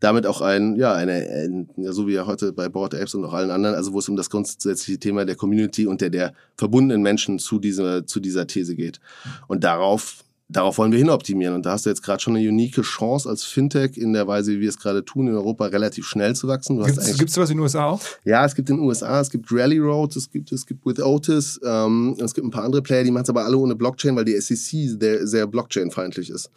damit 0.00 0.26
auch 0.26 0.40
ein, 0.40 0.74
ja, 0.74 0.94
eine, 0.94 1.12
ein, 1.12 1.68
ja, 1.76 1.92
so 1.92 2.08
wie 2.08 2.14
ja 2.14 2.26
heute 2.26 2.52
bei 2.52 2.68
Board 2.68 2.96
Apes 2.96 3.14
und 3.14 3.24
auch 3.24 3.34
allen 3.34 3.52
anderen, 3.52 3.76
also 3.76 3.92
wo 3.92 4.00
es 4.00 4.08
um 4.08 4.16
das 4.16 4.30
grundsätzliche 4.30 4.98
Thema 4.98 5.24
der 5.24 5.36
Community 5.36 5.86
und 5.86 6.00
der, 6.00 6.10
der 6.10 6.32
verbundenen 6.56 7.02
Menschen 7.02 7.38
zu 7.38 7.60
dieser, 7.60 8.04
zu 8.04 8.18
dieser 8.18 8.48
These 8.48 8.74
geht. 8.74 8.98
Und 9.46 9.62
darauf 9.62 10.24
darauf 10.52 10.78
wollen 10.78 10.92
wir 10.92 10.98
hin 10.98 11.10
optimieren. 11.10 11.54
Und 11.54 11.66
da 11.66 11.72
hast 11.72 11.86
du 11.86 11.90
jetzt 11.90 12.02
gerade 12.02 12.20
schon 12.22 12.36
eine 12.36 12.46
unique 12.46 12.80
Chance 12.82 13.28
als 13.28 13.44
Fintech 13.44 13.96
in 13.96 14.12
der 14.12 14.26
Weise, 14.26 14.52
wie 14.52 14.60
wir 14.60 14.68
es 14.68 14.78
gerade 14.78 15.04
tun, 15.04 15.28
in 15.28 15.34
Europa 15.34 15.66
relativ 15.66 16.06
schnell 16.06 16.34
zu 16.34 16.48
wachsen. 16.48 16.82
Gibt 16.82 17.28
es 17.28 17.34
sowas 17.34 17.50
in 17.50 17.56
den 17.56 17.62
USA 17.62 17.86
auch? 17.86 18.00
Ja, 18.24 18.44
es 18.44 18.54
gibt 18.54 18.70
in 18.70 18.76
den 18.76 18.84
USA, 18.84 19.20
es 19.20 19.30
gibt 19.30 19.50
Rally 19.50 19.78
Road, 19.78 20.14
es 20.16 20.30
gibt, 20.30 20.52
es 20.52 20.66
gibt 20.66 20.84
With 20.86 21.00
Otis, 21.00 21.60
ähm, 21.64 22.16
es 22.22 22.34
gibt 22.34 22.46
ein 22.46 22.50
paar 22.50 22.64
andere 22.64 22.82
Player, 22.82 23.04
die 23.04 23.10
machen 23.10 23.24
es 23.24 23.30
aber 23.30 23.44
alle 23.44 23.56
ohne 23.56 23.74
Blockchain, 23.74 24.14
weil 24.16 24.24
die 24.24 24.38
SEC 24.40 24.98
sehr, 25.00 25.26
sehr 25.26 25.46
Blockchain-feindlich 25.46 26.30
ist. 26.30 26.50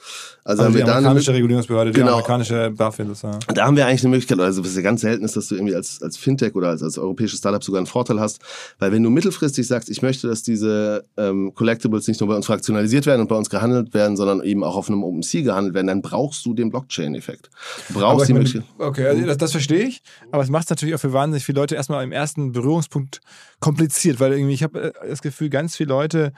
Also, 0.44 0.62
also 0.62 0.64
haben 0.64 0.74
die 0.74 0.80
wir 0.80 0.88
amerikanische 0.88 1.26
dann, 1.28 1.36
Regulierungsbehörde, 1.36 1.92
die 1.92 2.00
genau, 2.00 2.12
amerikanische 2.14 2.72
BaFin. 2.72 3.10
Das, 3.10 3.22
ja. 3.22 3.40
Da 3.54 3.66
haben 3.66 3.78
wir 3.78 3.86
eigentlich 3.88 4.04
eine 4.04 4.12
Möglichkeit, 4.12 4.40
also 4.40 4.64
was 4.64 4.76
ja 4.76 4.82
ganz 4.82 5.02
selten 5.02 5.24
ist, 5.24 5.36
dass 5.36 5.48
du 5.48 5.56
irgendwie 5.56 5.76
als, 5.76 6.02
als 6.02 6.18
Fintech 6.18 6.56
oder 6.56 6.70
als, 6.70 6.84
als 6.84 6.98
europäisches 6.98 7.40
Startup 7.40 7.64
sogar 7.64 7.80
einen 7.80 7.88
Vorteil 7.88 8.20
hast, 8.20 8.40
weil 8.80 8.92
wenn 8.92 9.04
du 9.04 9.10
mittelfristig 9.10 9.66
sagst, 9.66 9.90
ich 9.90 10.02
möchte, 10.02 10.28
dass 10.28 10.44
diese 10.44 11.06
ähm, 11.18 11.54
Collectibles 11.54 12.08
nicht 12.08 12.20
nur 12.20 12.30
bei 12.30 12.36
uns 12.36 12.46
fraktionalisiert 12.46 13.06
werden 13.06 13.22
und 13.22 13.28
bei 13.28 13.36
uns 13.36 13.50
gehandelt 13.50 13.85
werden, 13.94 14.18
sondern 14.18 14.42
eben 14.44 14.64
auch 14.64 14.76
auf 14.76 14.90
einem 14.90 15.04
OpenSea 15.04 15.44
gehandelt 15.44 15.76
werden, 15.76 15.88
dann 15.88 16.02
brauchst 16.02 16.46
du 16.46 16.54
den 16.54 16.70
Blockchain-Effekt. 16.70 17.50
Du 17.90 17.96
brauchst 17.96 18.30
die 18.30 18.34
Möglichkeit. 18.34 18.64
Okay, 18.78 19.08
also 19.08 19.26
das, 19.26 19.38
das 19.38 19.52
verstehe 19.52 19.84
ich, 19.84 20.02
aber 20.32 20.44
es 20.44 20.50
macht 20.50 20.66
es 20.66 20.70
natürlich 20.70 20.96
auch 20.96 21.00
für 21.00 21.14
wahnsinnig 21.14 21.46
viele 21.46 21.60
Leute 21.60 21.76
erstmal 21.76 22.04
im 22.04 22.12
ersten 22.12 22.52
Berührungspunkt 22.52 23.22
kompliziert, 23.60 24.20
weil 24.20 24.34
irgendwie 24.34 24.54
ich 24.54 24.64
habe 24.64 24.94
äh, 24.94 25.10
das 25.10 25.22
Gefühl, 25.22 25.50
ganz 25.50 25.76
viele 25.76 25.90
Leute 25.90 26.34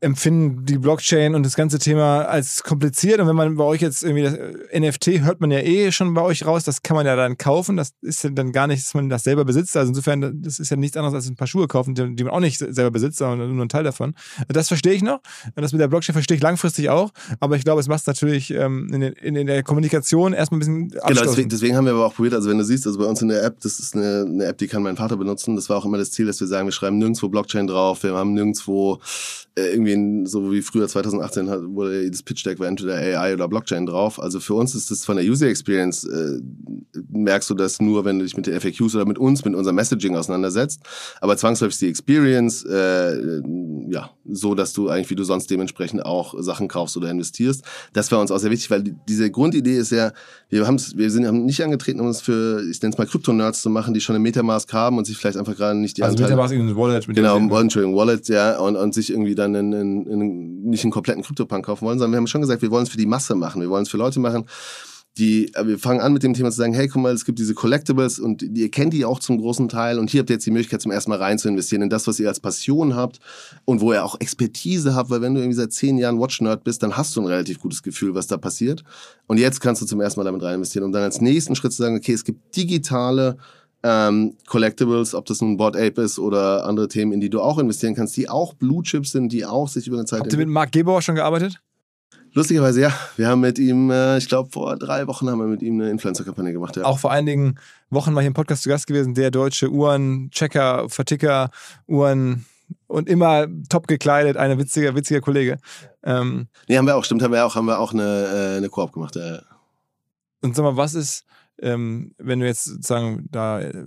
empfinden 0.00 0.64
die 0.64 0.78
Blockchain 0.78 1.34
und 1.34 1.44
das 1.44 1.56
ganze 1.56 1.78
Thema 1.78 2.22
als 2.22 2.62
kompliziert. 2.62 3.20
Und 3.20 3.28
wenn 3.28 3.36
man 3.36 3.56
bei 3.56 3.64
euch 3.64 3.82
jetzt 3.82 4.02
irgendwie 4.02 4.22
das 4.22 4.34
äh, 4.34 4.80
NFT 4.80 5.22
hört 5.22 5.40
man 5.40 5.50
ja 5.50 5.58
eh 5.58 5.92
schon 5.92 6.14
bei 6.14 6.22
euch 6.22 6.46
raus, 6.46 6.64
das 6.64 6.82
kann 6.82 6.96
man 6.96 7.04
ja 7.04 7.16
dann 7.16 7.36
kaufen. 7.36 7.76
Das 7.76 7.92
ist 8.00 8.24
ja 8.24 8.30
dann 8.30 8.52
gar 8.52 8.66
nicht, 8.66 8.82
dass 8.82 8.94
man 8.94 9.10
das 9.10 9.24
selber 9.24 9.44
besitzt. 9.44 9.76
Also 9.76 9.90
insofern, 9.90 10.42
das 10.42 10.58
ist 10.58 10.70
ja 10.70 10.76
nichts 10.76 10.96
anderes 10.96 11.14
als 11.14 11.28
ein 11.28 11.36
paar 11.36 11.46
Schuhe 11.46 11.68
kaufen, 11.68 11.94
die, 11.94 12.24
man 12.24 12.32
auch 12.32 12.40
nicht 12.40 12.58
selber 12.58 12.90
besitzt, 12.90 13.18
sondern 13.18 13.54
nur 13.54 13.64
ein 13.64 13.68
Teil 13.68 13.84
davon. 13.84 14.14
Das 14.48 14.68
verstehe 14.68 14.94
ich 14.94 15.02
noch. 15.02 15.20
Das 15.54 15.72
mit 15.72 15.80
der 15.82 15.88
Blockchain 15.88 16.14
verstehe 16.14 16.36
ich 16.36 16.42
langfristig 16.42 16.88
auch. 16.88 17.10
Aber 17.40 17.56
ich 17.56 17.64
glaube, 17.64 17.80
es 17.80 17.88
macht 17.88 18.00
es 18.00 18.06
natürlich 18.06 18.52
ähm, 18.52 18.88
in, 18.90 19.46
der 19.46 19.62
Kommunikation 19.62 20.32
erstmal 20.32 20.58
ein 20.58 20.60
bisschen 20.60 20.88
Genau, 20.88 21.22
deswegen, 21.22 21.48
deswegen, 21.50 21.76
haben 21.76 21.84
wir 21.84 21.92
aber 21.92 22.06
auch 22.06 22.14
probiert, 22.14 22.34
also 22.34 22.48
wenn 22.48 22.58
du 22.58 22.64
siehst, 22.64 22.86
also 22.86 22.98
bei 22.98 23.04
uns 23.04 23.20
in 23.20 23.28
der 23.28 23.44
App, 23.44 23.60
das 23.60 23.78
ist 23.78 23.94
eine, 23.94 24.24
eine 24.26 24.44
App, 24.46 24.58
die 24.58 24.66
kann 24.66 24.82
mein 24.82 24.96
Vater 24.96 25.16
benutzen. 25.18 25.56
Das 25.56 25.68
war 25.68 25.76
auch 25.76 25.84
immer 25.84 25.98
das 25.98 26.10
Ziel, 26.10 26.26
dass 26.26 26.40
wir 26.40 26.46
sagen, 26.46 26.66
wir 26.66 26.72
schreiben 26.72 26.98
nirgendwo 26.98 27.28
Blockchain 27.28 27.66
drauf, 27.66 28.02
wir 28.02 28.14
haben 28.14 28.32
nirgendwo 28.32 29.00
irgendwie 29.56 30.26
so 30.26 30.50
wie 30.50 30.62
früher 30.62 30.88
2018 30.88 31.48
hat, 31.48 31.60
wurde 31.62 32.10
das 32.10 32.22
Pitch 32.24 32.44
Deck 32.44 32.58
war 32.58 32.66
entweder 32.66 32.96
AI 32.96 33.34
oder 33.34 33.46
Blockchain 33.46 33.86
drauf. 33.86 34.20
Also 34.20 34.40
für 34.40 34.54
uns 34.54 34.74
ist 34.74 34.90
das 34.90 35.04
von 35.04 35.16
der 35.16 35.24
User 35.24 35.46
Experience 35.46 36.04
äh, 36.04 36.40
merkst 37.10 37.50
du 37.50 37.54
das 37.54 37.80
nur, 37.80 38.04
wenn 38.04 38.18
du 38.18 38.24
dich 38.24 38.36
mit 38.36 38.46
den 38.46 38.60
FAQs 38.60 38.96
oder 38.96 39.06
mit 39.06 39.18
uns, 39.18 39.44
mit 39.44 39.54
unserem 39.54 39.76
Messaging 39.76 40.16
auseinandersetzt. 40.16 40.80
Aber 41.20 41.36
zwangsläufig 41.36 41.74
ist 41.74 41.82
die 41.82 41.88
Experience 41.88 42.64
äh, 42.64 43.40
ja 43.90 44.10
so, 44.28 44.56
dass 44.56 44.72
du 44.72 44.88
eigentlich 44.88 45.10
wie 45.10 45.14
du 45.14 45.22
sonst 45.24 45.48
dementsprechend 45.50 46.04
auch 46.04 46.34
Sachen 46.38 46.66
kaufst 46.66 46.96
oder 46.96 47.10
investierst. 47.10 47.62
Das 47.92 48.10
war 48.10 48.20
uns 48.20 48.32
auch 48.32 48.38
sehr 48.38 48.50
wichtig, 48.50 48.70
weil 48.70 48.82
diese 49.08 49.30
Grundidee 49.30 49.78
ist 49.78 49.92
ja, 49.92 50.12
wir 50.48 50.66
haben 50.66 50.80
wir 50.96 51.10
sind 51.10 51.26
haben 51.26 51.44
nicht 51.44 51.62
angetreten, 51.62 52.00
um 52.00 52.08
es 52.08 52.20
für 52.20 52.68
ich 52.68 52.82
nenne 52.82 52.92
es 52.92 52.98
mal 52.98 53.06
Krypto-Nerds 53.06 53.62
zu 53.62 53.70
machen, 53.70 53.94
die 53.94 54.00
schon 54.00 54.16
eine 54.16 54.22
Metamask 54.22 54.72
haben 54.72 54.98
und 54.98 55.04
sich 55.04 55.16
vielleicht 55.16 55.36
einfach 55.36 55.54
gerade 55.54 55.78
nicht 55.78 55.96
die 55.96 56.02
also 56.02 56.14
Anteile, 56.14 56.30
Metamask 56.30 56.54
in 56.54 56.76
Wallet 56.76 57.06
mit 57.06 57.16
genau 57.16 57.36
Entschuldigung 57.36 57.96
Wallet 57.96 58.28
ja 58.28 58.58
und, 58.58 58.76
und 58.76 58.94
sich 58.94 59.10
irgendwie 59.10 59.34
dann 59.34 59.43
in, 59.44 59.72
in, 59.72 60.06
in, 60.06 60.62
nicht 60.64 60.84
einen 60.84 60.92
kompletten 60.92 61.22
Krypto-Punk 61.22 61.64
kaufen 61.64 61.84
wollen, 61.86 61.98
sondern 61.98 62.12
wir 62.12 62.18
haben 62.18 62.26
schon 62.26 62.40
gesagt, 62.40 62.62
wir 62.62 62.70
wollen 62.70 62.84
es 62.84 62.88
für 62.88 62.98
die 62.98 63.06
Masse 63.06 63.34
machen, 63.34 63.60
wir 63.60 63.70
wollen 63.70 63.82
es 63.82 63.90
für 63.90 63.96
Leute 63.96 64.20
machen 64.20 64.46
die, 65.18 65.54
äh, 65.54 65.66
wir 65.66 65.78
fangen 65.78 66.00
an 66.00 66.12
mit 66.12 66.22
dem 66.22 66.34
Thema 66.34 66.50
zu 66.50 66.56
sagen, 66.56 66.74
hey, 66.74 66.88
guck 66.88 67.02
mal, 67.02 67.12
es 67.12 67.24
gibt 67.24 67.38
diese 67.38 67.54
Collectibles 67.54 68.18
und 68.18 68.42
ihr 68.42 68.70
kennt 68.70 68.92
die 68.92 69.04
auch 69.04 69.20
zum 69.20 69.38
großen 69.38 69.68
Teil 69.68 69.98
und 69.98 70.10
hier 70.10 70.20
habt 70.20 70.30
ihr 70.30 70.34
jetzt 70.34 70.46
die 70.46 70.50
Möglichkeit 70.50 70.82
zum 70.82 70.90
ersten 70.90 71.10
Mal 71.10 71.18
rein 71.18 71.38
zu 71.38 71.48
investieren 71.48 71.82
in 71.82 71.90
das, 71.90 72.06
was 72.06 72.18
ihr 72.18 72.28
als 72.28 72.40
Passion 72.40 72.96
habt 72.96 73.20
und 73.64 73.80
wo 73.80 73.92
ihr 73.92 74.04
auch 74.04 74.20
Expertise 74.20 74.94
habt, 74.94 75.10
weil 75.10 75.20
wenn 75.20 75.34
du 75.34 75.40
irgendwie 75.40 75.56
seit 75.56 75.72
zehn 75.72 75.98
Jahren 75.98 76.18
Watch-Nerd 76.18 76.64
bist, 76.64 76.82
dann 76.82 76.96
hast 76.96 77.14
du 77.14 77.20
ein 77.20 77.26
relativ 77.26 77.60
gutes 77.60 77.82
Gefühl, 77.82 78.14
was 78.14 78.26
da 78.26 78.36
passiert. 78.36 78.82
Und 79.26 79.38
jetzt 79.38 79.60
kannst 79.60 79.82
du 79.82 79.86
zum 79.86 80.00
ersten 80.00 80.20
Mal 80.20 80.24
damit 80.24 80.42
rein 80.42 80.56
investieren, 80.56 80.84
um 80.84 80.92
dann 80.92 81.02
als 81.02 81.20
nächsten 81.20 81.54
Schritt 81.54 81.72
zu 81.72 81.82
sagen, 81.82 81.96
okay, 81.96 82.12
es 82.12 82.24
gibt 82.24 82.56
digitale 82.56 83.36
ähm, 83.84 84.34
Collectibles, 84.46 85.14
ob 85.14 85.26
das 85.26 85.42
nun 85.42 85.58
Board 85.58 85.76
Ape 85.76 86.00
ist 86.00 86.18
oder 86.18 86.64
andere 86.64 86.88
Themen, 86.88 87.12
in 87.12 87.20
die 87.20 87.28
du 87.28 87.40
auch 87.40 87.58
investieren 87.58 87.94
kannst, 87.94 88.16
die 88.16 88.28
auch 88.28 88.54
Blue 88.54 88.82
Chips 88.82 89.12
sind, 89.12 89.30
die 89.30 89.44
auch 89.44 89.68
sich 89.68 89.86
über 89.86 89.98
eine 89.98 90.06
Zeit... 90.06 90.20
Habt 90.20 90.32
ihr 90.32 90.38
mit 90.38 90.48
Marc 90.48 90.72
Gebauer 90.72 91.02
schon 91.02 91.14
gearbeitet? 91.14 91.60
Lustigerweise, 92.32 92.80
ja. 92.80 92.92
Wir 93.16 93.28
haben 93.28 93.40
mit 93.40 93.58
ihm, 93.58 93.90
äh, 93.90 94.18
ich 94.18 94.26
glaube, 94.26 94.50
vor 94.50 94.76
drei 94.76 95.06
Wochen 95.06 95.28
haben 95.30 95.38
wir 95.38 95.46
mit 95.46 95.62
ihm 95.62 95.80
eine 95.80 95.90
Influencer-Kampagne 95.90 96.52
gemacht. 96.52 96.76
Ja. 96.76 96.84
Auch 96.84 96.98
vor 96.98 97.12
einigen 97.12 97.56
Wochen 97.90 98.14
war 98.14 98.22
hier 98.22 98.28
im 98.28 98.34
Podcast 98.34 98.62
zu 98.62 98.70
Gast 98.70 98.86
gewesen, 98.86 99.14
der 99.14 99.30
deutsche 99.30 99.70
Uhren-Checker, 99.70 100.88
Verticker, 100.88 101.50
Uhren 101.86 102.46
und 102.86 103.08
immer 103.08 103.46
top 103.68 103.86
gekleidet, 103.86 104.36
ein 104.38 104.58
witziger, 104.58 104.96
witziger 104.96 105.20
Kollege. 105.20 105.58
Ähm, 106.02 106.48
nee, 106.68 106.78
haben 106.78 106.86
wir 106.86 106.96
auch, 106.96 107.04
stimmt, 107.04 107.22
haben 107.22 107.32
wir 107.32 107.44
auch, 107.44 107.54
haben 107.54 107.66
wir 107.66 107.78
auch 107.78 107.92
eine, 107.92 108.02
äh, 108.02 108.56
eine 108.56 108.68
Koop 108.70 108.92
gemacht. 108.92 109.14
Ja. 109.14 109.42
Und 110.40 110.56
sag 110.56 110.62
mal, 110.62 110.76
was 110.76 110.94
ist, 110.94 111.24
ähm, 111.60 112.14
wenn 112.18 112.40
du 112.40 112.46
jetzt 112.46 112.64
sozusagen 112.64 113.28
da 113.30 113.60
äh, 113.60 113.84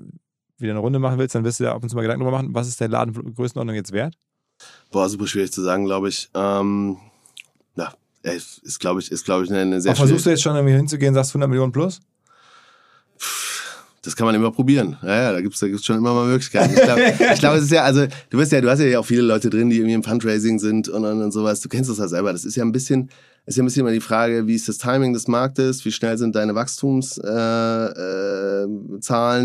wieder 0.58 0.72
eine 0.72 0.80
Runde 0.80 1.00
machen 1.00 1.20
willst, 1.20 1.36
dann 1.36 1.44
wirst 1.44 1.60
du 1.60 1.66
dir 1.66 1.72
ab 1.72 1.84
und 1.84 1.90
zu 1.90 1.96
mal 1.96 2.02
Gedanken 2.02 2.22
darüber 2.22 2.38
machen, 2.38 2.54
was 2.54 2.68
ist 2.68 2.80
der 2.80 2.88
Laden 2.88 3.14
Größenordnung 3.36 3.76
jetzt 3.76 3.92
wert? 3.92 4.16
Boah, 4.92 5.08
super 5.08 5.28
schwierig 5.28 5.52
zu 5.52 5.62
sagen, 5.62 5.86
glaube 5.86 6.10
ich. 6.10 6.30
Ähm, 6.34 6.98
ja, 8.28 8.34
ist, 8.34 8.80
glaube 8.80 9.00
ich, 9.00 9.12
ist, 9.12 9.26
glaube 9.26 9.46
ich, 9.46 9.52
eine, 9.52 9.80
sehr 9.82 9.92
Aber 9.92 9.98
versuchst 9.98 10.26
du 10.26 10.30
jetzt 10.32 10.42
schon 10.42 10.56
irgendwie 10.56 10.76
hinzugehen, 10.76 11.14
sagst 11.14 11.32
100 11.32 11.50
Millionen 11.50 11.72
plus? 11.72 12.02
Das 14.02 14.16
kann 14.16 14.26
man 14.26 14.36
immer 14.36 14.52
probieren. 14.52 14.98
Ja, 15.02 15.24
ja 15.24 15.32
da 15.34 15.42
gibt's 15.42 15.60
da 15.60 15.68
gibt's 15.68 15.86
schon 15.86 15.98
immer 15.98 16.14
mal 16.14 16.28
Möglichkeiten. 16.28 16.74
Ich 16.74 16.82
glaube, 16.82 17.02
glaub, 17.40 17.56
es 17.56 17.64
ist 17.64 17.72
ja, 17.72 17.84
also 17.84 18.06
du 18.30 18.38
bist 18.38 18.52
ja, 18.52 18.62
du 18.62 18.70
hast 18.70 18.80
ja 18.80 19.00
auch 19.00 19.06
viele 19.06 19.22
Leute 19.22 19.50
drin, 19.50 19.70
die 19.70 19.78
irgendwie 19.78 19.94
im 19.94 20.04
Fundraising 20.04 20.60
sind 20.60 20.88
und, 20.88 21.04
und, 21.04 21.22
und 21.22 21.32
sowas. 21.32 21.62
Du 21.62 21.70
kennst 21.70 21.90
das 21.90 21.98
ja 21.98 22.08
selber. 22.08 22.32
Das 22.32 22.46
ist 22.46 22.56
ja 22.56 22.64
ein 22.64 22.72
bisschen, 22.72 23.10
ist 23.48 23.56
ja 23.56 23.64
ein 23.64 23.66
bisschen 23.66 23.80
immer 23.80 23.94
die 23.94 24.02
Frage, 24.02 24.46
wie 24.46 24.56
ist 24.56 24.68
das 24.68 24.78
Timing 24.78 25.14
des 25.14 25.30
Marktes, 25.30 25.86
wie 25.86 25.92
schnell 25.94 26.18
sind 26.18 26.36
deine 26.36 26.54
Wachstumszahlen, 26.54 27.96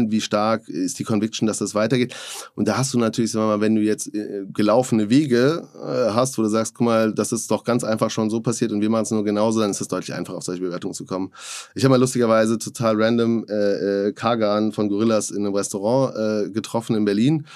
äh, 0.02 0.06
äh, 0.06 0.10
wie 0.10 0.20
stark 0.20 0.68
ist 0.68 0.98
die 0.98 1.04
Conviction, 1.04 1.46
dass 1.46 1.58
das 1.58 1.76
weitergeht. 1.76 2.12
Und 2.56 2.66
da 2.66 2.76
hast 2.78 2.92
du 2.92 2.98
natürlich, 2.98 3.30
sagen 3.30 3.46
wir 3.46 3.56
mal, 3.56 3.60
wenn 3.60 3.76
du 3.76 3.80
jetzt 3.80 4.12
äh, 4.12 4.44
gelaufene 4.52 5.08
Wege 5.08 5.68
hast, 5.72 6.36
wo 6.36 6.42
du 6.42 6.48
sagst, 6.48 6.74
guck 6.74 6.86
mal, 6.86 7.14
das 7.14 7.30
ist 7.30 7.48
doch 7.50 7.62
ganz 7.62 7.84
einfach 7.84 8.10
schon 8.10 8.28
so 8.28 8.40
passiert 8.40 8.72
und 8.72 8.80
wir 8.80 8.90
machen 8.90 9.04
es 9.04 9.12
nur 9.12 9.22
genauso, 9.24 9.60
dann 9.60 9.70
ist 9.70 9.80
es 9.80 9.86
deutlich 9.86 10.14
einfacher, 10.14 10.38
auf 10.38 10.44
solche 10.44 10.62
Bewertungen 10.62 10.94
zu 10.94 11.04
kommen. 11.04 11.32
Ich 11.76 11.84
habe 11.84 11.92
mal 11.92 12.00
lustigerweise 12.00 12.58
total 12.58 13.00
random 13.00 13.44
äh, 13.48 14.12
Kagan 14.12 14.72
von 14.72 14.88
Gorillas 14.88 15.30
in 15.30 15.46
einem 15.46 15.54
Restaurant 15.54 16.16
äh, 16.16 16.50
getroffen 16.50 16.96
in 16.96 17.04
Berlin. 17.04 17.46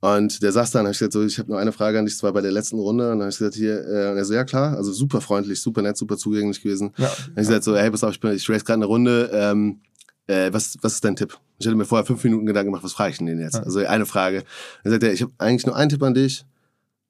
Und 0.00 0.42
der 0.42 0.52
saß 0.52 0.70
dann, 0.70 0.86
hab 0.86 0.92
ich 0.92 0.98
gesagt, 0.98 1.12
so, 1.12 1.24
ich 1.24 1.38
habe 1.38 1.50
nur 1.50 1.58
eine 1.58 1.72
Frage 1.72 1.98
an 1.98 2.04
dich, 2.04 2.16
zwar 2.16 2.32
bei 2.32 2.40
der 2.40 2.52
letzten 2.52 2.78
Runde. 2.78 3.04
Und 3.06 3.18
dann 3.18 3.22
habe 3.22 3.30
ich 3.30 3.38
gesagt, 3.38 3.56
hier, 3.56 3.80
äh, 3.80 4.10
und 4.10 4.16
er 4.16 4.24
so, 4.24 4.32
ja 4.32 4.44
klar, 4.44 4.76
also 4.76 4.92
super 4.92 5.20
freundlich, 5.20 5.60
super 5.60 5.82
nett, 5.82 5.96
super 5.96 6.16
zugänglich 6.16 6.62
gewesen. 6.62 6.92
Ja. 6.96 7.06
Dann 7.06 7.08
habe 7.08 7.30
ich 7.30 7.48
gesagt, 7.48 7.64
so, 7.64 7.76
hey, 7.76 7.90
pass 7.90 8.04
auf, 8.04 8.12
ich, 8.12 8.20
bin, 8.20 8.32
ich 8.32 8.48
race 8.48 8.64
gerade 8.64 8.78
eine 8.78 8.86
Runde, 8.86 9.30
ähm, 9.32 9.80
äh, 10.28 10.52
was, 10.52 10.76
was 10.82 10.94
ist 10.94 11.04
dein 11.04 11.16
Tipp? 11.16 11.36
Ich 11.58 11.66
hatte 11.66 11.76
mir 11.76 11.84
vorher 11.84 12.06
fünf 12.06 12.22
Minuten 12.22 12.46
Gedanken 12.46 12.70
gemacht, 12.70 12.84
was 12.84 12.92
frage 12.92 13.10
ich 13.10 13.18
denn 13.18 13.26
den 13.26 13.40
jetzt? 13.40 13.56
Ja. 13.56 13.62
Also 13.62 13.80
eine 13.80 14.06
Frage. 14.06 14.44
Dann 14.84 14.92
sagt 14.92 15.02
er, 15.02 15.12
ich 15.12 15.22
habe 15.22 15.32
eigentlich 15.38 15.66
nur 15.66 15.74
einen 15.74 15.88
Tipp 15.88 16.02
an 16.02 16.14
dich, 16.14 16.44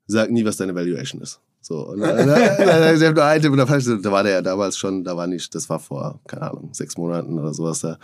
sag 0.07 0.31
nie, 0.31 0.45
was 0.47 0.57
deine 0.57 0.75
Valuation 0.75 1.21
ist. 1.21 1.41
So, 1.61 1.87
und 1.89 2.01
dann, 2.01 2.17
dann, 2.17 2.29
dann, 2.29 3.01
dann, 3.01 4.03
da 4.03 4.13
war 4.13 4.23
der 4.23 4.33
ja 4.33 4.43
damals 4.43 4.79
schon, 4.79 5.05
da 5.05 5.17
war 5.17 5.27
nicht, 5.27 5.55
das 5.55 5.69
war 5.69 5.79
vor, 5.79 6.21
keine 6.27 6.51
Ahnung, 6.51 6.71
sechs 6.73 6.97
Monaten 6.97 7.39
oder 7.39 7.53
sowas, 7.53 7.81
da 7.81 7.99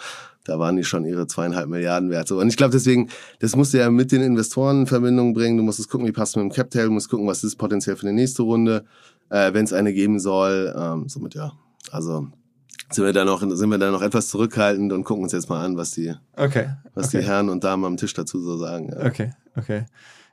da 0.44 0.58
waren 0.58 0.76
die 0.76 0.84
schon 0.84 1.04
ihre 1.04 1.26
zweieinhalb 1.26 1.68
Milliarden 1.68 2.10
wert. 2.10 2.28
So. 2.28 2.38
Und 2.38 2.48
ich 2.48 2.56
glaube 2.56 2.72
deswegen, 2.72 3.08
das 3.40 3.56
musst 3.56 3.72
du 3.72 3.78
ja 3.78 3.90
mit 3.90 4.12
den 4.12 4.20
Investoren 4.20 4.82
in 4.82 4.86
Verbindung 4.86 5.32
bringen. 5.32 5.56
Du 5.56 5.62
musst 5.62 5.80
es 5.80 5.88
gucken, 5.88 6.06
wie 6.06 6.12
passt 6.12 6.36
mit 6.36 6.44
dem 6.44 6.52
Captail, 6.52 6.86
du 6.86 6.92
musst 6.92 7.08
gucken, 7.08 7.26
was 7.26 7.42
ist 7.42 7.56
potenziell 7.56 7.96
für 7.96 8.06
die 8.06 8.12
nächste 8.12 8.42
Runde, 8.42 8.84
äh, 9.30 9.52
wenn 9.54 9.64
es 9.64 9.72
eine 9.72 9.92
geben 9.92 10.20
soll. 10.20 10.74
Ähm, 10.76 11.08
somit 11.08 11.34
ja, 11.34 11.52
also 11.90 12.28
sind 12.90 13.04
wir 13.04 13.12
da 13.12 13.24
noch, 13.24 13.40
sind 13.40 13.70
wir 13.70 13.78
da 13.78 13.90
noch 13.90 14.02
etwas 14.02 14.28
zurückhaltend 14.28 14.92
und 14.92 15.04
gucken 15.04 15.24
uns 15.24 15.32
jetzt 15.32 15.48
mal 15.48 15.64
an, 15.64 15.76
was 15.76 15.92
die, 15.92 16.14
okay, 16.36 16.68
was 16.94 17.08
okay. 17.08 17.20
die 17.20 17.26
Herren 17.26 17.48
und 17.48 17.64
Damen 17.64 17.84
am 17.84 17.96
Tisch 17.96 18.12
dazu 18.12 18.40
so 18.40 18.58
sagen. 18.58 18.90
Ja. 18.92 19.06
Okay, 19.06 19.32
okay. 19.56 19.86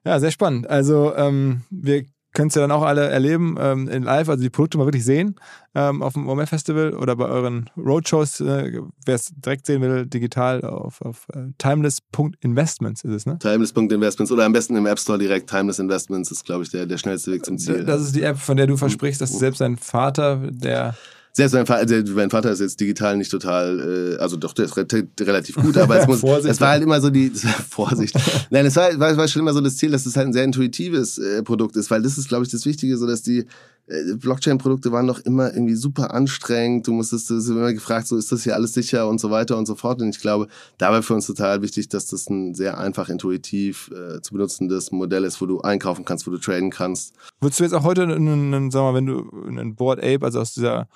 Ja, 0.04 0.20
sehr 0.20 0.32
spannend. 0.32 0.70
Also 0.70 1.16
ähm, 1.16 1.62
wir 1.70 2.04
könnt 2.34 2.56
ihr 2.56 2.62
dann 2.62 2.72
auch 2.72 2.84
alle 2.84 3.10
erleben 3.10 3.56
ähm, 3.60 3.88
in 3.90 4.04
live, 4.04 4.30
also 4.30 4.42
die 4.42 4.50
Produkte 4.50 4.78
mal 4.78 4.86
wirklich 4.86 5.06
sehen 5.06 5.36
ähm, 5.76 6.02
auf 6.02 6.14
dem 6.14 6.28
OMF 6.28 6.50
Festival 6.50 6.94
oder 6.94 7.16
bei 7.16 7.26
euren 7.26 7.70
Roadshows. 7.78 8.40
Äh, 8.42 8.82
Wer 9.06 9.16
es 9.16 9.32
direkt 9.36 9.66
sehen 9.66 9.82
will, 9.82 10.06
digital 10.06 10.62
auf, 10.62 11.02
auf 11.02 11.28
äh, 11.34 11.52
timeless.investments 11.58 13.04
ist 13.04 13.14
es, 13.14 13.26
ne? 13.26 13.40
Timeless.investments 13.40 14.32
oder 14.32 14.46
am 14.46 14.54
besten 14.54 14.76
im 14.76 14.86
App 14.86 15.00
Store 15.00 15.18
direkt. 15.18 15.50
Timeless 15.50 15.80
Investments 15.80 16.32
ist, 16.32 16.46
glaube 16.46 16.64
ich, 16.64 16.70
der, 16.70 16.86
der 16.86 16.98
schnellste 16.98 17.32
Weg 17.32 17.46
zum 17.46 17.58
Ziel. 17.58 17.84
Das 17.86 18.02
ist 18.02 18.16
die 18.16 18.24
App, 18.24 18.38
von 18.38 18.58
der 18.58 18.68
du 18.68 18.78
versprichst, 18.78 19.22
dass 19.22 19.38
selbst 19.38 19.62
dein 19.62 19.78
Vater, 19.78 20.38
der 20.50 20.96
selbst 21.34 21.54
mein 21.54 21.66
Vater, 21.66 21.82
also 21.82 22.14
mein 22.14 22.30
Vater 22.30 22.52
ist 22.52 22.60
jetzt 22.60 22.80
digital 22.80 23.18
nicht 23.18 23.32
total, 23.32 24.16
äh, 24.18 24.22
also 24.22 24.38
doch, 24.38 24.54
der 24.54 24.66
ist 24.66 24.76
re 24.78 24.86
relativ 25.20 25.56
gut, 25.56 25.78
aber 25.78 26.00
es 26.00 26.08
muss, 26.22 26.24
es 26.46 26.60
war 26.60 26.70
halt 26.70 26.84
immer 26.84 27.00
so 27.00 27.10
die, 27.10 27.30
Vorsicht. 27.70 28.16
Nein, 28.50 28.66
es 28.66 28.76
war, 28.76 28.98
war, 29.00 29.16
war 29.16 29.28
schon 29.28 29.42
immer 29.42 29.54
so 29.54 29.62
das 29.62 29.78
Ziel, 29.78 29.92
dass 29.92 30.06
es 30.06 30.18
halt 30.18 30.28
ein 30.28 30.34
sehr 30.34 30.44
intuitives 30.44 31.18
äh, 31.18 31.44
Produkt 31.44 31.76
ist, 31.76 31.90
weil 31.90 32.02
das 32.02 32.18
ist, 32.18 32.28
glaube 32.28 32.46
ich, 32.46 32.52
das 32.52 32.66
Wichtige, 32.66 32.98
so 32.98 33.08
dass 33.08 33.22
die, 33.22 33.46
äh, 33.92 34.16
Blockchain-Produkte 34.16 34.92
waren 34.92 35.08
doch 35.08 35.20
immer 35.20 35.54
irgendwie 35.54 35.76
super 35.76 36.14
anstrengend. 36.14 36.88
Du 36.88 36.94
musstest 36.94 37.30
du 37.30 37.36
hast 37.36 37.50
immer 37.50 37.74
gefragt, 37.74 38.08
so 38.08 38.18
ist 38.18 38.32
das 38.32 38.44
hier 38.44 38.56
alles 38.56 38.74
sicher 38.74 39.08
und 39.08 39.20
so 39.20 39.32
weiter 39.32 39.58
und 39.58 39.66
so 39.66 39.76
fort. 39.76 40.02
Und 40.02 40.10
ich 40.10 40.22
glaube, 40.22 40.48
dabei 40.78 41.02
für 41.02 41.14
uns 41.14 41.28
total 41.28 41.62
wichtig, 41.62 41.90
dass 41.90 42.06
das 42.08 42.30
ein 42.30 42.56
sehr 42.56 42.78
einfach, 42.78 43.10
intuitiv 43.10 43.92
äh, 43.92 44.22
zu 44.22 44.34
benutzendes 44.34 44.92
Modell 44.92 45.24
ist, 45.24 45.42
wo 45.42 45.46
du 45.46 45.62
einkaufen 45.62 46.06
kannst, 46.06 46.28
wo 46.28 46.32
du 46.32 46.38
traden 46.38 46.70
kannst. 46.70 47.14
Würdest 47.40 47.60
du 47.60 47.64
jetzt 47.64 47.74
auch 47.74 47.84
heute, 47.84 48.04
einen, 48.04 48.54
einen, 48.54 48.72
sag 48.72 48.82
mal, 48.82 48.94
wenn 48.94 49.06
du 49.06 49.30
einen 49.48 49.76
Board 49.76 50.00
Ape, 50.00 50.24
also 50.24 50.40
aus 50.40 50.54
dieser 50.54 50.88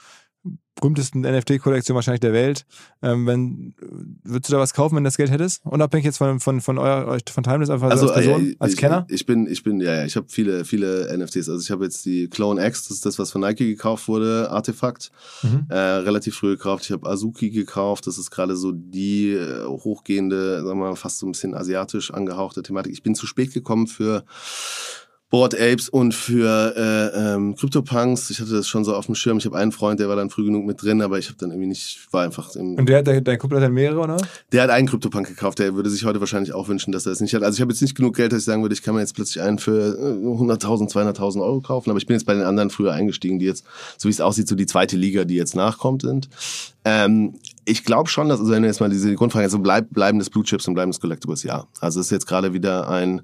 berühmtesten 0.75 1.21
NFT-Kollektion 1.21 1.95
wahrscheinlich 1.95 2.19
der 2.19 2.33
Welt. 2.33 2.65
Ähm, 3.01 3.25
wenn, 3.25 3.73
würdest 4.23 4.49
du 4.49 4.55
da 4.55 4.59
was 4.59 4.73
kaufen, 4.73 4.95
wenn 4.97 5.03
du 5.03 5.07
das 5.07 5.15
Geld 5.15 5.31
hättest? 5.31 5.65
Unabhängig 5.65 6.05
jetzt 6.05 6.17
von, 6.17 6.41
von, 6.41 6.59
von, 6.59 6.77
euer, 6.77 7.17
von 7.31 7.43
Timeless, 7.45 7.69
einfach 7.69 7.89
Also, 7.89 8.07
als 8.09 8.25
Person, 8.25 8.45
äh, 8.49 8.55
als 8.59 8.73
ich, 8.73 8.79
Kenner? 8.79 9.07
Ich 9.09 9.25
bin, 9.25 9.47
ich 9.47 9.63
bin, 9.63 9.79
ja, 9.79 9.95
ja, 9.95 10.05
ich 10.05 10.17
habe 10.17 10.27
viele, 10.29 10.65
viele 10.65 11.17
NFTs. 11.17 11.47
Also 11.49 11.59
ich 11.61 11.71
habe 11.71 11.85
jetzt 11.85 12.05
die 12.05 12.27
Clone 12.27 12.63
X, 12.67 12.89
das 12.89 12.97
ist 12.97 13.05
das, 13.05 13.17
was 13.17 13.31
von 13.31 13.41
Nike 13.41 13.65
gekauft 13.67 14.07
wurde, 14.09 14.49
Artefakt, 14.51 15.11
Mhm. 15.43 15.65
äh, 15.69 15.75
relativ 15.77 16.35
früh 16.35 16.57
gekauft. 16.57 16.83
Ich 16.85 16.91
habe 16.91 17.09
Azuki 17.09 17.51
gekauft, 17.51 18.05
das 18.07 18.17
ist 18.17 18.29
gerade 18.29 18.55
so 18.57 18.73
die 18.73 19.31
äh, 19.31 19.65
hochgehende, 19.65 20.57
sagen 20.57 20.79
wir 20.79 20.89
mal, 20.89 20.95
fast 20.97 21.19
so 21.19 21.25
ein 21.25 21.31
bisschen 21.31 21.55
asiatisch 21.55 22.11
angehauchte 22.13 22.63
Thematik. 22.63 22.91
Ich 22.91 23.01
bin 23.03 23.15
zu 23.15 23.27
spät 23.27 23.53
gekommen 23.53 23.87
für 23.87 24.25
Board 25.31 25.55
Apes 25.59 25.89
und 25.89 26.13
für 26.13 26.73
äh, 26.77 27.33
ähm, 27.33 27.55
CryptoPunks. 27.55 28.29
Ich 28.29 28.39
hatte 28.39 28.51
das 28.51 28.67
schon 28.67 28.83
so 28.85 28.95
auf 28.95 29.07
dem 29.07 29.15
Schirm. 29.15 29.37
Ich 29.39 29.45
habe 29.45 29.57
einen 29.57 29.71
Freund, 29.71 29.99
der 29.99 30.07
war 30.07 30.15
dann 30.15 30.29
früh 30.29 30.45
genug 30.45 30.65
mit 30.65 30.81
drin, 30.81 31.01
aber 31.01 31.17
ich 31.17 31.27
habe 31.27 31.37
dann 31.39 31.49
irgendwie 31.49 31.69
nicht, 31.69 32.07
war 32.11 32.23
einfach 32.23 32.55
im, 32.55 32.75
Und 32.75 32.87
der, 32.87 33.01
der, 33.01 33.21
dein 33.21 33.39
Kumpel 33.39 33.57
hat 33.57 33.65
dann 33.65 33.73
mehrere, 33.73 33.99
oder? 33.99 34.17
der 34.51 34.63
hat 34.63 34.69
einen 34.69 34.87
CryptoPunk 34.87 35.27
gekauft, 35.27 35.57
der 35.57 35.73
würde 35.75 35.89
sich 35.89 36.05
heute 36.05 36.19
wahrscheinlich 36.19 36.53
auch 36.53 36.67
wünschen, 36.67 36.91
dass 36.91 37.07
er 37.07 37.11
es 37.11 37.21
nicht 37.21 37.33
hat. 37.33 37.41
Also 37.41 37.55
ich 37.55 37.61
habe 37.61 37.71
jetzt 37.71 37.81
nicht 37.81 37.95
genug 37.95 38.15
Geld, 38.15 38.31
dass 38.31 38.39
ich 38.39 38.45
sagen 38.45 38.61
würde, 38.61 38.73
ich 38.73 38.83
kann 38.83 38.93
mir 38.93 39.01
jetzt 39.01 39.15
plötzlich 39.15 39.43
einen 39.43 39.57
für 39.57 39.97
äh, 39.97 40.25
100.000, 40.25 40.91
200.000 40.91 41.41
Euro 41.41 41.59
kaufen, 41.59 41.89
aber 41.89 41.97
ich 41.97 42.05
bin 42.05 42.15
jetzt 42.15 42.25
bei 42.25 42.35
den 42.35 42.43
anderen 42.43 42.69
früher 42.69 42.93
eingestiegen, 42.93 43.39
die 43.39 43.45
jetzt, 43.45 43.65
so 43.97 44.07
wie 44.07 44.13
es 44.13 44.21
aussieht, 44.21 44.47
so 44.47 44.55
die 44.55 44.67
zweite 44.67 44.95
Liga, 44.95 45.25
die 45.25 45.35
jetzt 45.35 45.55
nachkommt 45.55 46.03
sind. 46.03 46.29
Ähm, 46.85 47.33
ich 47.65 47.83
glaube 47.83 48.09
schon, 48.09 48.29
dass, 48.29 48.39
also 48.39 48.51
wenn 48.51 48.61
du 48.61 48.67
jetzt 48.67 48.79
mal 48.79 48.91
diese 48.91 49.13
Grundfrage, 49.15 49.45
also 49.45 49.57
bleib, 49.57 49.89
bleibendes 49.89 50.29
Blue 50.29 50.43
Chips 50.43 50.67
und 50.67 50.75
bleibendes 50.75 50.99
Collectibles, 50.99 51.41
ja. 51.41 51.65
Also 51.79 51.99
es 51.99 52.07
ist 52.07 52.11
jetzt 52.11 52.27
gerade 52.27 52.53
wieder 52.53 52.87
ein 52.89 53.21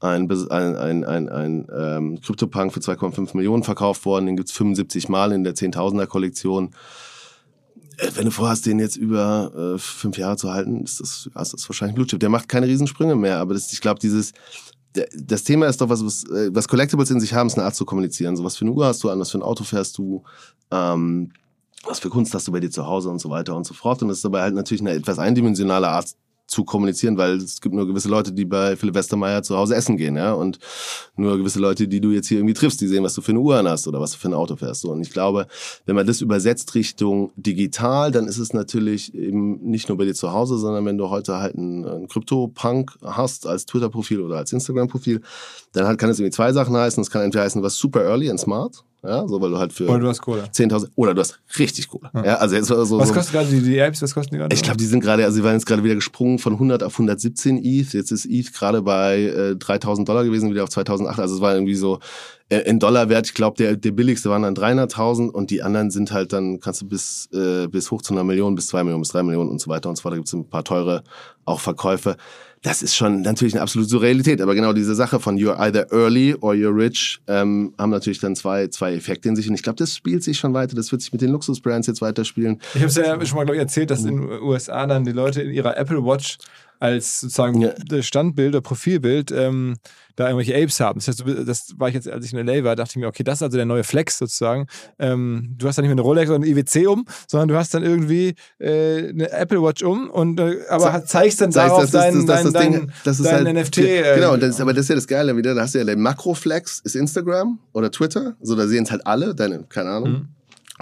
ein, 0.00 0.30
ein, 0.30 0.76
ein, 0.76 1.04
ein, 1.04 1.28
ein 1.28 1.66
ähm, 1.76 2.20
CryptoPunk 2.20 2.72
für 2.72 2.80
2,5 2.80 3.36
Millionen 3.36 3.64
verkauft 3.64 4.04
worden. 4.04 4.26
Den 4.26 4.36
gibt's 4.36 4.52
75 4.52 5.08
Mal 5.08 5.32
in 5.32 5.44
der 5.44 5.54
10.000er 5.54 6.06
Kollektion. 6.06 6.70
Äh, 7.96 8.10
Wenn 8.14 8.26
du 8.26 8.30
vorhast, 8.30 8.66
den 8.66 8.78
jetzt 8.78 8.96
über 8.96 9.74
äh, 9.74 9.78
fünf 9.78 10.16
Jahre 10.18 10.36
zu 10.36 10.52
halten, 10.52 10.84
ist 10.84 11.00
das, 11.00 11.28
ist 11.34 11.52
das 11.52 11.68
wahrscheinlich 11.68 11.96
Blue 11.96 12.06
Chip. 12.06 12.20
Der 12.20 12.28
macht 12.28 12.48
keine 12.48 12.66
Riesensprünge 12.66 13.16
mehr, 13.16 13.38
aber 13.38 13.54
das, 13.54 13.72
ich 13.72 13.80
glaube, 13.80 14.00
dieses 14.00 14.32
das 15.14 15.44
Thema 15.44 15.66
ist 15.66 15.80
doch 15.80 15.88
was, 15.88 16.04
was, 16.04 16.24
äh, 16.24 16.50
was 16.52 16.68
Collectibles 16.68 17.10
in 17.10 17.20
sich 17.20 17.34
haben, 17.34 17.48
ist 17.48 17.56
eine 17.56 17.64
Art 17.64 17.74
zu 17.74 17.84
kommunizieren. 17.84 18.36
So 18.36 18.44
was 18.44 18.56
für 18.56 18.64
eine 18.64 18.72
Uhr 18.72 18.86
hast 18.86 19.02
du 19.04 19.10
an, 19.10 19.20
was 19.20 19.30
für 19.30 19.38
ein 19.38 19.42
Auto 19.42 19.64
fährst 19.64 19.98
du, 19.98 20.22
ähm, 20.70 21.32
was 21.84 22.00
für 22.00 22.08
Kunst 22.08 22.34
hast 22.34 22.48
du 22.48 22.52
bei 22.52 22.60
dir 22.60 22.70
zu 22.70 22.86
Hause 22.86 23.10
und 23.10 23.20
so 23.20 23.30
weiter 23.30 23.54
und 23.54 23.66
so 23.66 23.74
fort. 23.74 24.02
Und 24.02 24.08
das 24.08 24.18
ist 24.18 24.24
dabei 24.24 24.42
halt 24.42 24.54
natürlich 24.54 24.80
eine 24.80 24.92
etwas 24.92 25.18
eindimensionale 25.18 25.88
Art 25.88 26.14
zu 26.48 26.64
kommunizieren, 26.64 27.18
weil 27.18 27.36
es 27.36 27.60
gibt 27.60 27.74
nur 27.74 27.86
gewisse 27.86 28.08
Leute, 28.08 28.32
die 28.32 28.46
bei 28.46 28.74
Philipp 28.74 28.94
Westermeier 28.94 29.42
zu 29.42 29.56
Hause 29.56 29.76
essen 29.76 29.96
gehen, 29.96 30.16
ja, 30.16 30.32
und 30.32 30.58
nur 31.14 31.36
gewisse 31.36 31.60
Leute, 31.60 31.86
die 31.86 32.00
du 32.00 32.10
jetzt 32.10 32.28
hier 32.28 32.38
irgendwie 32.38 32.54
triffst, 32.54 32.80
die 32.80 32.88
sehen, 32.88 33.04
was 33.04 33.14
du 33.14 33.20
für 33.20 33.32
eine 33.32 33.40
Uhr 33.40 33.62
hast 33.62 33.86
oder 33.86 34.00
was 34.00 34.12
du 34.12 34.18
für 34.18 34.28
ein 34.28 34.34
Auto 34.34 34.56
fährst. 34.56 34.84
Und 34.86 35.02
ich 35.02 35.10
glaube, 35.10 35.46
wenn 35.84 35.94
man 35.94 36.06
das 36.06 36.20
übersetzt 36.20 36.74
Richtung 36.74 37.32
digital, 37.36 38.10
dann 38.10 38.26
ist 38.26 38.38
es 38.38 38.54
natürlich 38.54 39.14
eben 39.14 39.60
nicht 39.70 39.88
nur 39.88 39.98
bei 39.98 40.06
dir 40.06 40.14
zu 40.14 40.32
Hause, 40.32 40.58
sondern 40.58 40.84
wenn 40.86 40.98
du 40.98 41.10
heute 41.10 41.36
halt 41.36 41.54
einen 41.54 42.08
Krypto-Punk 42.08 42.98
hast 43.04 43.46
als 43.46 43.66
Twitter-Profil 43.66 44.20
oder 44.20 44.38
als 44.38 44.52
Instagram-Profil, 44.52 45.20
dann 45.72 45.86
halt 45.86 45.98
kann 45.98 46.08
es 46.08 46.18
irgendwie 46.18 46.34
zwei 46.34 46.52
Sachen 46.52 46.74
heißen. 46.74 47.00
Es 47.02 47.10
kann 47.10 47.22
entweder 47.22 47.44
heißen, 47.44 47.62
was 47.62 47.76
super 47.76 48.02
early 48.02 48.30
and 48.30 48.40
smart, 48.40 48.84
ja, 49.04 49.28
so 49.28 49.40
weil 49.40 49.50
du 49.50 49.58
halt 49.58 49.72
für 49.72 49.88
Oder 49.88 50.00
du 50.00 50.08
hast 50.08 50.20
Kohle. 50.20 50.44
10.000 50.52 50.88
oder 50.96 51.14
du 51.14 51.20
hast 51.20 51.38
richtig 51.58 51.88
Kohle. 51.88 52.10
Ja, 52.14 52.36
also 52.36 52.56
jetzt 52.56 52.66
so, 52.66 52.84
so 52.84 52.98
Was 52.98 53.12
kostet 53.12 53.32
gerade 53.32 53.48
die, 53.48 53.62
die 53.62 53.78
Apps? 53.78 54.02
Was 54.02 54.12
kosten 54.12 54.34
die 54.34 54.38
gerade? 54.38 54.54
ich 54.54 54.62
glaube, 54.62 54.76
die 54.76 54.86
sind 54.86 55.00
gerade, 55.00 55.24
also 55.24 55.36
sie 55.36 55.44
waren 55.44 55.52
jetzt 55.54 55.66
gerade 55.66 55.84
wieder 55.84 55.94
gesprungen 55.94 56.40
von 56.40 56.54
100 56.54 56.82
auf 56.82 56.94
117 56.94 57.58
ETH. 57.64 57.92
Jetzt 57.92 58.10
ist 58.10 58.26
ETH 58.26 58.52
gerade 58.52 58.82
bei 58.82 59.22
äh, 59.22 59.56
3000 59.56 60.08
Dollar 60.08 60.24
gewesen, 60.24 60.50
wieder 60.50 60.64
auf 60.64 60.70
2008. 60.70 61.20
Also 61.20 61.36
es 61.36 61.40
war 61.40 61.54
irgendwie 61.54 61.76
so 61.76 62.00
äh, 62.48 62.58
in 62.60 62.80
Dollarwert. 62.80 63.26
Ich 63.26 63.34
glaube, 63.34 63.56
der, 63.56 63.76
der 63.76 63.92
billigste 63.92 64.30
waren 64.30 64.42
dann 64.42 64.54
300.000 64.54 65.28
und 65.28 65.50
die 65.50 65.62
anderen 65.62 65.90
sind 65.90 66.10
halt 66.10 66.32
dann, 66.32 66.58
kannst 66.58 66.82
du 66.82 66.86
bis, 66.86 67.28
äh, 67.32 67.68
bis 67.68 67.90
hoch 67.90 68.02
zu 68.02 68.14
einer 68.14 68.24
Million, 68.24 68.56
bis 68.56 68.66
zwei 68.66 68.82
Millionen, 68.82 69.02
bis 69.02 69.10
drei 69.10 69.22
Millionen 69.22 69.50
und 69.50 69.60
so 69.60 69.70
weiter 69.70 69.88
und 69.88 69.96
so 69.96 70.02
fort. 70.02 70.12
Da 70.12 70.16
gibt 70.16 70.28
es 70.28 70.34
ein 70.34 70.48
paar 70.48 70.64
teure 70.64 71.04
auch 71.44 71.60
Verkäufe. 71.60 72.16
Das 72.62 72.82
ist 72.82 72.96
schon 72.96 73.22
natürlich 73.22 73.54
eine 73.54 73.62
absolute 73.62 73.88
Surrealität. 73.88 74.40
Aber 74.40 74.54
genau 74.54 74.72
diese 74.72 74.94
Sache 74.94 75.20
von 75.20 75.36
you're 75.36 75.58
either 75.58 75.92
early 75.92 76.34
or 76.40 76.54
you're 76.54 76.74
rich 76.74 77.20
ähm, 77.26 77.74
haben 77.78 77.90
natürlich 77.90 78.18
dann 78.18 78.34
zwei, 78.36 78.68
zwei 78.68 78.94
Effekte 78.94 79.28
in 79.28 79.36
sich. 79.36 79.48
Und 79.48 79.54
ich 79.54 79.62
glaube, 79.62 79.76
das 79.76 79.94
spielt 79.94 80.22
sich 80.24 80.38
schon 80.38 80.54
weiter. 80.54 80.74
Das 80.74 80.90
wird 80.90 81.02
sich 81.02 81.12
mit 81.12 81.20
den 81.20 81.30
Luxusbrands 81.30 81.86
jetzt 81.86 82.00
weiterspielen. 82.00 82.60
Ich 82.74 82.80
habe 82.80 82.86
es 82.86 82.96
ja 82.96 83.26
schon 83.26 83.36
mal, 83.36 83.44
glaube 83.44 83.56
ich, 83.56 83.60
erzählt, 83.62 83.90
dass 83.90 84.04
in 84.04 84.16
den 84.16 84.42
USA 84.42 84.86
dann 84.86 85.04
die 85.04 85.12
Leute 85.12 85.42
in 85.42 85.52
ihrer 85.52 85.76
Apple 85.76 86.04
Watch 86.04 86.38
als 86.80 87.20
sozusagen 87.20 87.60
Ja. 87.60 88.02
Standbild 88.02 88.50
oder 88.50 88.60
Profilbild 88.60 89.30
ähm, 89.32 89.76
da 90.16 90.24
irgendwelche 90.28 90.54
Apes 90.56 90.80
haben. 90.80 90.98
Das, 90.98 91.08
heißt, 91.08 91.24
das 91.46 91.74
war 91.76 91.88
ich 91.88 91.94
jetzt, 91.94 92.08
als 92.08 92.24
ich 92.24 92.32
in 92.32 92.44
LA 92.44 92.64
war, 92.64 92.74
dachte 92.76 92.90
ich 92.92 92.96
mir, 92.96 93.06
okay, 93.06 93.22
das 93.22 93.38
ist 93.38 93.42
also 93.42 93.56
der 93.56 93.66
neue 93.66 93.84
Flex 93.84 94.18
sozusagen. 94.18 94.66
Ähm, 94.98 95.54
du 95.56 95.66
hast 95.68 95.76
dann 95.76 95.84
nicht 95.84 95.90
mehr 95.90 95.94
eine 95.94 96.02
Rolex 96.02 96.28
oder 96.30 96.36
eine 96.36 96.46
IWC 96.46 96.86
um, 96.88 97.04
sondern 97.28 97.48
du 97.48 97.56
hast 97.56 97.72
dann 97.74 97.82
irgendwie 97.84 98.34
äh, 98.58 99.08
eine 99.10 99.30
Apple 99.30 99.62
Watch 99.62 99.82
um 99.82 100.10
und 100.10 100.40
äh, 100.40 100.58
aber 100.68 101.00
Ze- 101.00 101.04
zeigst 101.06 101.40
dann 101.40 101.52
Zeigst, 101.52 101.70
darauf 101.70 101.90
das 101.90 102.14
ist- 102.14 102.26
dein, 102.28 102.52
dein, 102.52 102.92
dein, 103.04 103.46
halt- 103.46 103.56
NFT. 103.56 103.78
Äh, 103.78 104.14
Genau, 104.16 104.36
das, 104.36 104.50
ist- 104.50 104.60
aber 104.60 104.72
das 104.72 104.82
ist 104.84 104.88
ja 104.88 104.94
das 104.96 105.06
Geile 105.06 105.36
wieder. 105.36 105.54
Da 105.54 105.62
hast 105.62 105.74
du 105.74 105.78
ja 105.78 105.84
den 105.84 106.00
Makroflex, 106.00 106.80
ist 106.84 106.96
Instagram 106.96 107.58
oder 107.72 107.90
Twitter. 107.90 108.34
So, 108.40 108.56
da 108.56 108.66
sehen 108.66 108.84
es 108.84 108.90
halt 108.90 109.06
alle, 109.06 109.34
deine, 109.34 109.64
keine 109.68 109.90
Ahnung, 109.90 110.10
Mhm. 110.10 110.28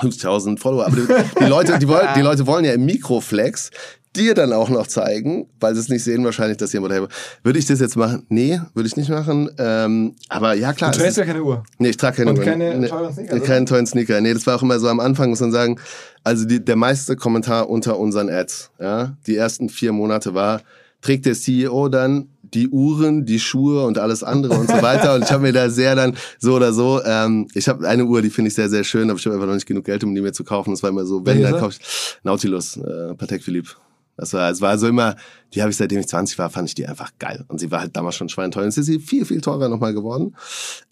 50.000 0.01 0.59
Follower. 0.59 0.87
Aber 0.87 0.97
die, 0.97 1.07
die, 1.41 1.45
Leute, 1.47 1.79
die, 1.79 1.89
wollen, 1.89 2.07
die 2.15 2.21
Leute 2.23 2.47
wollen 2.47 2.65
ja 2.67 2.73
im 2.75 2.85
Mikroflex 2.85 3.71
dir 4.17 4.35
dann 4.35 4.53
auch 4.53 4.69
noch 4.69 4.87
zeigen, 4.87 5.49
weil 5.61 5.75
sie 5.75 5.81
es 5.81 5.89
nicht 5.89 6.05
sehen 6.05 6.25
wahrscheinlich, 6.25 6.57
dass 6.57 6.73
jemand 6.73 6.93
helfe. 6.93 7.09
Würde 7.43 7.59
ich 7.59 7.67
das 7.67 7.81
jetzt 7.81 7.97
machen? 7.97 8.27
Nee, 8.29 8.61
würde 8.75 8.87
ich 8.87 8.97
nicht 8.97 9.11
machen. 9.11 9.51
Ähm, 9.59 10.15
aber 10.29 10.55
ja, 10.55 10.73
klar. 10.73 10.91
du 10.93 10.99
trägst 10.99 11.19
ja 11.19 11.25
keine 11.25 11.43
Uhr. 11.43 11.63
Nee, 11.79 11.91
ich 11.91 11.97
trage 11.97 12.17
keine 12.19 12.31
Und 12.31 12.39
Uhren. 12.39 12.49
keine 12.49 12.79
nee, 12.79 12.89
teuren 12.89 13.13
Sneaker, 13.13 13.37
oder? 13.37 13.45
Keinen 13.45 13.67
teuren 13.67 13.87
Sneaker. 13.87 14.21
Nee, 14.21 14.35
das 14.35 14.47
war 14.47 14.57
auch 14.57 14.63
immer 14.63 14.79
so 14.79 14.89
am 14.89 15.01
Anfang, 15.01 15.31
muss 15.31 15.41
man 15.41 15.53
sagen. 15.53 15.79
Also 16.25 16.45
die, 16.45 16.65
der 16.65 16.77
meiste 16.77 17.17
Kommentar 17.17 17.69
unter 17.69 17.99
unseren 17.99 18.29
Ads, 18.29 18.71
ja, 18.81 19.17
die 19.27 19.37
ersten 19.37 19.69
vier 19.69 19.93
Monate 19.93 20.35
war, 20.35 20.63
trägt 21.01 21.27
der 21.27 21.35
CEO 21.35 21.89
dann 21.89 22.29
die 22.55 22.69
Uhren, 22.69 23.25
die 23.25 23.41
Schuhe 23.41 23.85
und 23.85 23.99
alles 23.99 24.23
andere 24.23 24.55
und 24.55 24.69
so 24.69 24.81
weiter. 24.83 25.15
Und 25.15 25.25
ich 25.25 25.31
habe 25.31 25.43
mir 25.43 25.53
da 25.53 25.69
sehr 25.69 25.95
dann 25.95 26.17
so 26.39 26.55
oder 26.55 26.73
so, 26.73 27.03
ähm, 27.05 27.49
ich 27.55 27.69
habe 27.69 27.87
eine 27.87 28.05
Uhr, 28.05 28.23
die 28.23 28.31
finde 28.31 28.49
ich 28.49 28.55
sehr, 28.55 28.69
sehr 28.69 28.85
schön, 28.85 29.11
aber 29.11 29.19
ich 29.19 29.27
habe 29.27 29.35
einfach 29.35 29.47
noch 29.47 29.55
nicht 29.55 29.67
genug 29.67 29.85
Geld, 29.85 30.05
um 30.05 30.15
die 30.15 30.21
mir 30.21 30.33
zu 30.33 30.45
kaufen. 30.45 30.71
Das 30.71 30.83
war 30.83 30.91
immer 30.91 31.05
so, 31.05 31.25
wenn, 31.25 31.43
dann 31.43 31.59
kaufe 31.59 31.77
ich 31.81 32.19
Nautilus, 32.23 32.77
äh, 32.77 33.15
Patek 33.15 33.43
Philippe. 33.43 33.71
Das 34.17 34.33
war, 34.33 34.51
es 34.51 34.61
war 34.61 34.79
so 34.79 34.89
immer, 34.89 35.17
die 35.55 35.61
habe 35.63 35.71
ich 35.71 35.77
seitdem 35.77 36.01
ich 36.01 36.09
20 36.09 36.39
war, 36.39 36.49
fand 36.51 36.69
ich 36.69 36.75
die 36.75 36.87
einfach 36.87 37.11
geil. 37.19 37.45
Und 37.49 37.59
sie 37.59 37.71
war 37.71 37.81
halt 37.81 37.97
damals 37.97 38.15
schon 38.17 38.29
schweinteuer. 38.29 38.63
Und 38.63 38.69
jetzt 38.71 38.79
ist 38.79 38.87
sie 38.87 38.99
viel, 38.99 39.25
viel 39.27 39.41
teurer 39.41 39.69
nochmal 39.69 39.93
geworden. 39.93 40.35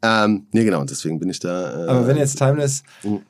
Ähm, 0.02 0.46
nee, 0.52 0.64
genau, 0.64 0.80
und 0.80 0.90
deswegen 0.90 1.18
bin 1.18 1.30
ich 1.30 1.38
da. 1.38 1.86
Äh, 1.86 1.88
Aber 1.88 2.06
wenn 2.06 2.16
jetzt 2.16 2.36
Timeless 2.38 2.82
Mhm. 3.02 3.20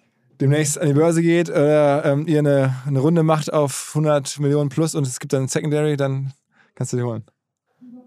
demnächst 0.40 0.78
an 0.78 0.88
die 0.88 0.94
Börse 0.94 1.22
geht 1.22 1.48
oder 1.48 2.04
ähm, 2.04 2.26
ihr 2.26 2.40
eine, 2.40 2.74
eine 2.86 2.98
Runde 2.98 3.22
macht 3.22 3.52
auf 3.52 3.90
100 3.94 4.40
Millionen 4.40 4.68
plus 4.68 4.94
und 4.94 5.06
es 5.06 5.20
gibt 5.20 5.32
dann 5.32 5.44
ein 5.44 5.48
Secondary, 5.48 5.96
dann 5.96 6.32
kannst 6.74 6.92
du 6.92 6.96
die 6.96 7.02
holen. 7.04 7.24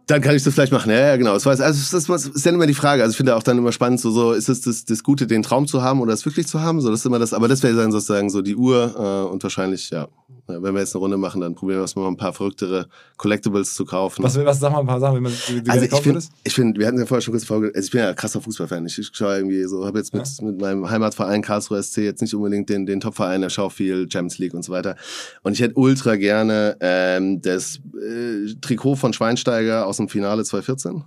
Dann 0.07 0.21
kann 0.21 0.35
ich 0.35 0.43
das 0.43 0.53
vielleicht 0.53 0.71
machen. 0.71 0.89
Ja, 0.89 0.99
ja, 0.99 1.15
genau. 1.17 1.33
Das 1.33 1.45
war, 1.45 1.51
also 1.51 1.63
das 1.63 2.25
ist 2.25 2.45
dann 2.45 2.55
immer 2.55 2.65
die 2.67 2.73
Frage. 2.73 3.03
Also 3.03 3.11
ich 3.11 3.17
finde 3.17 3.35
auch 3.35 3.43
dann 3.43 3.57
immer 3.57 3.73
spannend, 3.73 3.99
so, 3.99 4.09
so 4.09 4.31
ist 4.31 4.47
es 4.47 4.61
das, 4.61 4.85
das 4.85 5.03
Gute, 5.03 5.27
den 5.27 5.43
Traum 5.43 5.67
zu 5.67 5.81
haben 5.81 5.99
oder 5.99 6.13
es 6.13 6.25
wirklich 6.25 6.47
zu 6.47 6.61
haben? 6.61 6.79
So, 6.79 6.89
das 6.89 7.01
ist 7.01 7.05
immer 7.05 7.19
das. 7.19 7.33
Aber 7.33 7.49
das 7.49 7.61
wäre 7.61 7.75
dann 7.75 7.91
sozusagen 7.91 8.29
so 8.29 8.41
die 8.41 8.55
Uhr 8.55 8.95
äh, 8.97 9.29
und 9.29 9.43
wahrscheinlich 9.43 9.89
ja. 9.89 10.07
Ja, 10.47 10.61
Wenn 10.61 10.73
wir 10.73 10.79
jetzt 10.79 10.95
eine 10.95 11.01
Runde 11.01 11.17
machen, 11.17 11.41
dann 11.41 11.55
probieren 11.55 11.79
wir 11.79 11.83
es 11.83 11.95
mal 11.95 12.07
ein 12.07 12.15
paar 12.15 12.31
verrücktere 12.31 12.87
Collectibles 13.17 13.73
zu 13.73 13.83
kaufen. 13.85 14.23
Was, 14.23 14.37
was 14.37 14.59
sag 14.59 14.71
mal 14.71 14.79
ein 14.79 14.87
paar 14.87 14.99
Sachen, 14.99 15.17
wie 15.17 15.21
man 15.21 15.31
wie, 15.31 15.65
wie 15.65 15.69
also 15.69 15.85
ich 15.85 16.01
finde, 16.01 16.21
ich 16.43 16.53
finde, 16.53 16.79
wir 16.79 16.87
hatten 16.87 16.99
ja 16.99 17.05
vorher 17.05 17.21
schon 17.21 17.33
kurz 17.33 17.43
vorge 17.43 17.71
also 17.75 17.85
ich 17.85 17.91
bin 17.91 18.01
ja 18.01 18.13
krasser 18.13 18.39
Fußballfan. 18.39 18.85
Ich, 18.85 18.97
ich 18.97 19.09
schaue 19.11 19.35
irgendwie 19.35 19.63
so, 19.63 19.85
habe 19.85 19.97
jetzt 19.97 20.13
mit, 20.13 20.25
mit 20.41 20.61
meinem 20.61 20.89
Heimatverein 20.89 21.41
Karlsruhe 21.41 21.81
SC 21.83 21.97
jetzt 21.97 22.21
nicht 22.21 22.33
unbedingt 22.33 22.69
den, 22.69 22.85
den 22.85 22.99
Topverein, 23.01 23.41
der 23.41 23.49
schaue 23.49 23.71
viel 23.71 24.09
Champions 24.09 24.37
League 24.37 24.53
und 24.53 24.63
so 24.63 24.71
weiter. 24.71 24.95
Und 25.43 25.53
ich 25.53 25.59
hätte 25.59 25.75
ultra 25.75 26.15
gerne 26.15 26.77
ähm, 26.79 27.41
das 27.41 27.81
äh, 28.01 28.53
Trikot 28.61 28.95
von 28.95 29.13
Schweinsteiger 29.13 29.85
aus 29.85 29.97
dem 29.97 30.07
Finale 30.07 30.43
2014. 30.43 31.03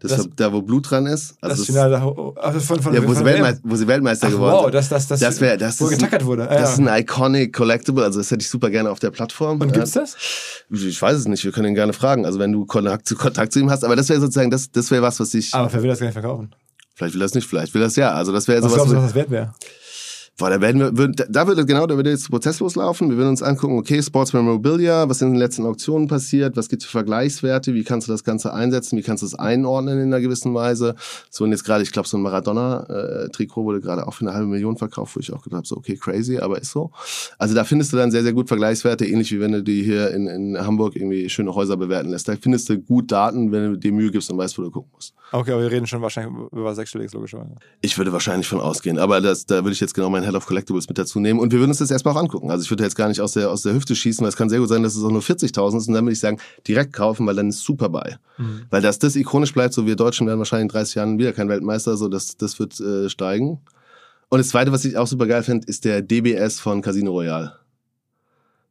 Das, 0.00 0.12
Das- 0.14 0.28
da, 0.36 0.52
wo 0.52 0.60
Blut 0.60 0.90
dran 0.90 1.06
ist. 1.06 1.36
Das, 1.40 1.52
Also 1.52 1.64
Finale 1.64 1.90
da, 1.92 2.04
oh, 2.04 2.34
also 2.36 2.60
von, 2.60 2.82
von, 2.82 2.92
ja, 2.94 3.02
wo 3.02 3.06
von 3.06 3.16
sie. 3.16 3.24
Weltmeister, 3.24 3.60
wo 3.64 3.76
sie 3.76 3.86
Weltmeister 3.88 4.26
Ach, 4.26 4.32
geworden 4.32 4.52
wow, 4.52 4.62
sind. 4.64 4.74
das, 4.74 4.88
das, 4.90 5.06
das, 5.08 5.20
Das 5.20 5.40
wäre, 5.40 5.56
das 5.56 5.80
wo 5.80 5.86
ist, 5.86 5.92
ein- 5.92 5.98
getackert 5.98 6.24
wurde. 6.26 6.50
Ah, 6.50 6.54
das 6.58 6.72
ist 6.72 6.78
ja. 6.80 6.86
ein 6.92 7.00
iconic 7.02 7.54
Collectible, 7.54 8.04
also 8.04 8.18
das 8.20 8.30
hätte 8.30 8.42
ich 8.42 8.50
super 8.50 8.68
gerne 8.68 8.90
auf 8.90 8.98
der 8.98 9.10
Plattform. 9.10 9.58
Und 9.60 9.68
Ja. 9.70 9.74
gibt's 9.76 9.92
das? 9.92 10.14
Ich 10.70 11.00
weiß 11.00 11.16
es 11.16 11.26
nicht, 11.26 11.42
wir 11.44 11.52
können 11.52 11.68
ihn 11.68 11.74
gerne 11.74 11.94
fragen. 11.94 12.26
Also 12.26 12.38
wenn 12.38 12.52
du 12.52 12.66
Kontakt 12.66 13.08
zu, 13.08 13.16
Kontakt 13.16 13.52
zu 13.54 13.58
ihm 13.60 13.70
hast, 13.70 13.84
aber 13.84 13.96
das 13.96 14.08
wäre 14.10 14.20
sozusagen, 14.20 14.50
das, 14.50 14.70
das 14.70 14.90
wäre 14.90 15.00
was, 15.02 15.18
was 15.18 15.32
ich, 15.32 15.54
Aber 15.54 15.72
wer 15.72 15.82
will 15.82 15.88
das 15.88 15.98
gar 15.98 16.06
nicht 16.06 16.14
verkaufen? 16.14 16.54
vielleicht 16.94 17.14
will 17.14 17.22
es 17.22 17.34
nicht, 17.34 17.48
vielleicht 17.48 17.72
will 17.74 17.82
es 17.82 17.96
ja. 17.96 18.12
Also 18.12 18.32
das 18.32 18.48
wäre 18.48 18.62
Was 18.62 18.72
sowas, 18.72 18.84
glaubst 18.84 18.92
du, 18.92 18.96
was 18.98 19.04
das 19.06 19.14
wert 19.14 19.30
wäre? 19.30 19.54
Boah, 20.38 20.50
da 20.50 20.60
werden 20.60 20.82
wir, 20.82 20.98
würd, 20.98 21.26
da 21.30 21.46
würde 21.46 21.64
genau, 21.64 21.86
da 21.86 21.96
würde 21.96 22.10
jetzt 22.10 22.28
Prozess 22.28 22.60
loslaufen. 22.60 23.08
Wir 23.08 23.16
würden 23.16 23.30
uns 23.30 23.42
angucken, 23.42 23.78
okay, 23.78 24.02
Sports 24.02 24.34
Memorabilia, 24.34 25.08
was 25.08 25.22
in 25.22 25.30
den 25.30 25.38
letzten 25.38 25.64
Auktionen 25.64 26.08
passiert, 26.08 26.58
was 26.58 26.68
gibt 26.68 26.82
es 26.82 26.86
für 26.86 26.92
Vergleichswerte, 26.92 27.72
wie 27.72 27.84
kannst 27.84 28.06
du 28.06 28.12
das 28.12 28.22
Ganze 28.22 28.52
einsetzen, 28.52 28.98
wie 28.98 29.02
kannst 29.02 29.22
du 29.22 29.26
es 29.26 29.34
einordnen 29.34 29.98
in 29.98 30.08
einer 30.08 30.20
gewissen 30.20 30.52
Weise. 30.52 30.94
So 31.30 31.44
und 31.44 31.52
jetzt 31.52 31.64
gerade, 31.64 31.82
ich 31.82 31.90
glaube, 31.90 32.06
so 32.06 32.18
ein 32.18 32.22
Maradona-Trikot 32.22 33.64
wurde 33.64 33.80
gerade 33.80 34.06
auch 34.06 34.12
für 34.12 34.26
eine 34.26 34.34
halbe 34.34 34.46
Million 34.46 34.76
verkauft, 34.76 35.16
wo 35.16 35.20
ich 35.20 35.32
auch 35.32 35.42
gedacht 35.42 35.56
habe, 35.56 35.66
so 35.66 35.78
okay, 35.78 35.96
crazy, 35.96 36.36
aber 36.36 36.60
ist 36.60 36.70
so. 36.70 36.90
Also 37.38 37.54
da 37.54 37.64
findest 37.64 37.94
du 37.94 37.96
dann 37.96 38.10
sehr, 38.10 38.22
sehr 38.22 38.34
gut 38.34 38.48
Vergleichswerte, 38.48 39.06
ähnlich 39.06 39.32
wie 39.32 39.40
wenn 39.40 39.52
du 39.52 39.62
die 39.62 39.84
hier 39.84 40.10
in, 40.10 40.26
in 40.26 40.58
Hamburg 40.58 40.96
irgendwie 40.96 41.30
schöne 41.30 41.54
Häuser 41.54 41.78
bewerten 41.78 42.10
lässt. 42.10 42.28
Da 42.28 42.34
findest 42.38 42.68
du 42.68 42.78
gut 42.78 43.10
Daten, 43.10 43.52
wenn 43.52 43.72
du 43.72 43.78
dir 43.78 43.90
Mühe 43.90 44.10
gibst 44.10 44.30
und 44.30 44.36
weißt, 44.36 44.58
wo 44.58 44.62
du 44.62 44.70
gucken 44.70 44.90
musst. 44.94 45.14
Okay, 45.32 45.52
aber 45.52 45.62
wir 45.62 45.70
reden 45.70 45.86
schon 45.86 46.02
wahrscheinlich 46.02 46.34
über 46.52 46.74
sechsstelliges 46.74 47.14
logischerweise. 47.14 47.54
Ich 47.80 47.96
würde 47.96 48.12
wahrscheinlich 48.12 48.46
von 48.46 48.60
ausgehen, 48.60 48.98
aber 48.98 49.22
das, 49.22 49.46
da 49.46 49.56
würde 49.56 49.72
ich 49.72 49.80
jetzt 49.80 49.94
genau 49.94 50.10
meinen 50.10 50.25
Head 50.26 50.34
of 50.34 50.46
Collectibles 50.46 50.88
mit 50.88 50.98
dazu 50.98 51.20
nehmen 51.20 51.40
und 51.40 51.52
wir 51.52 51.58
würden 51.58 51.70
uns 51.70 51.78
das 51.78 51.90
erstmal 51.90 52.14
auch 52.14 52.20
angucken. 52.20 52.50
Also 52.50 52.64
ich 52.64 52.70
würde 52.70 52.84
jetzt 52.84 52.96
gar 52.96 53.08
nicht 53.08 53.20
aus 53.20 53.32
der, 53.32 53.50
aus 53.50 53.62
der 53.62 53.74
Hüfte 53.74 53.94
schießen, 53.94 54.22
weil 54.22 54.28
es 54.28 54.36
kann 54.36 54.50
sehr 54.50 54.58
gut 54.58 54.68
sein, 54.68 54.82
dass 54.82 54.96
es 54.96 55.02
auch 55.02 55.10
nur 55.10 55.22
40.000 55.22 55.78
ist 55.78 55.88
und 55.88 55.94
dann 55.94 56.04
würde 56.04 56.12
ich 56.12 56.20
sagen, 56.20 56.38
direkt 56.66 56.92
kaufen, 56.92 57.26
weil 57.26 57.34
dann 57.34 57.48
ist 57.48 57.60
super 57.62 57.88
bei. 57.88 58.16
Mhm. 58.38 58.62
Weil 58.70 58.82
dass 58.82 58.98
das 58.98 59.16
ikonisch 59.16 59.52
bleibt, 59.52 59.74
so 59.74 59.86
wir 59.86 59.96
Deutschen 59.96 60.26
werden 60.26 60.38
wahrscheinlich 60.38 60.64
in 60.64 60.68
30 60.68 60.94
Jahren 60.96 61.18
wieder 61.18 61.32
kein 61.32 61.48
Weltmeister, 61.48 61.96
so 61.96 62.08
das, 62.08 62.36
das 62.36 62.58
wird 62.58 62.78
äh, 62.80 63.08
steigen. 63.08 63.60
Und 64.28 64.38
das 64.38 64.48
zweite, 64.48 64.72
was 64.72 64.84
ich 64.84 64.96
auch 64.96 65.06
super 65.06 65.26
geil 65.26 65.42
finde, 65.42 65.66
ist 65.68 65.84
der 65.84 66.02
DBS 66.02 66.58
von 66.60 66.82
Casino 66.82 67.12
Royale 67.12 67.54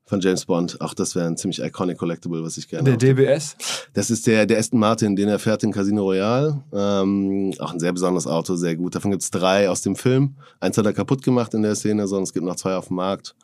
von 0.06 0.20
James 0.20 0.46
Bond. 0.46 0.80
Auch 0.82 0.94
das 0.94 1.16
wäre 1.16 1.26
ein 1.26 1.36
ziemlich 1.36 1.62
iconic 1.62 1.98
Collectible, 1.98 2.44
was 2.44 2.58
ich 2.58 2.68
gerne. 2.68 2.96
Der 2.96 2.98
DBS? 2.98 3.56
Das 3.94 4.10
ist 4.12 4.28
der, 4.28 4.46
der 4.46 4.60
Aston 4.60 4.80
Martin, 4.80 5.16
den 5.16 5.28
er 5.28 5.40
fährt 5.40 5.64
in 5.64 5.72
Casino 5.72 6.04
Royale. 6.04 6.62
Ähm, 6.72 7.54
auch 7.60 7.74
ein 7.74 7.80
sehr 7.80 7.92
besonderes 7.92 8.28
Auto, 8.28 8.56
sehr 8.56 8.76
gut. 8.76 8.96
Davon 8.96 9.12
gibt's 9.12 9.32
drei 9.32 9.70
aus 9.70 9.82
dem 9.82 9.96
Film. 9.96 10.36
Eins 10.60 10.78
hat 10.78 10.86
er 10.86 10.94
kaputt 10.94 11.24
gemacht 11.24 11.54
in 11.54 11.64
der 11.64 11.76
Szene, 11.76 12.08
sonst 12.08 12.34
gibt 12.34 12.46
noch 12.46 12.56
zwei 12.56 12.76
auf 12.76 12.88
dem 12.88 12.98
Markt. 12.98 13.36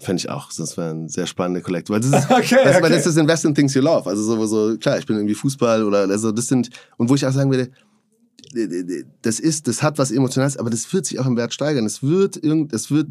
Fände 0.00 0.18
ich 0.20 0.28
auch. 0.28 0.50
Das 0.56 0.76
wäre 0.76 0.90
ein 0.90 1.08
sehr 1.08 1.26
spannender 1.26 1.60
Collectible. 1.60 2.00
Das 2.00 2.10
ist, 2.10 2.30
okay, 2.30 2.58
das, 2.64 2.76
okay. 2.76 2.88
Das 2.88 3.06
ist 3.06 3.16
Invest 3.16 3.44
in 3.44 3.54
Things 3.54 3.74
You 3.74 3.82
Love. 3.82 4.08
Also 4.10 4.22
sowieso, 4.22 4.76
klar, 4.78 4.98
ich 4.98 5.06
bin 5.06 5.16
irgendwie 5.16 5.34
Fußball 5.34 5.84
oder 5.84 6.00
also 6.00 6.32
das 6.32 6.48
sind, 6.48 6.70
und 6.96 7.08
wo 7.08 7.14
ich 7.14 7.24
auch 7.24 7.32
sagen 7.32 7.50
würde, 7.50 7.70
das 9.22 9.40
ist, 9.40 9.68
das 9.68 9.82
hat 9.82 9.98
was 9.98 10.10
Emotionales, 10.10 10.56
aber 10.56 10.70
das 10.70 10.92
wird 10.92 11.06
sich 11.06 11.18
auch 11.18 11.26
im 11.26 11.36
Wert 11.36 11.54
steigern. 11.54 11.86
Es 11.86 12.02
wird 12.02 12.36
irgend, 12.36 12.72
es 12.72 12.90
wird 12.90 13.08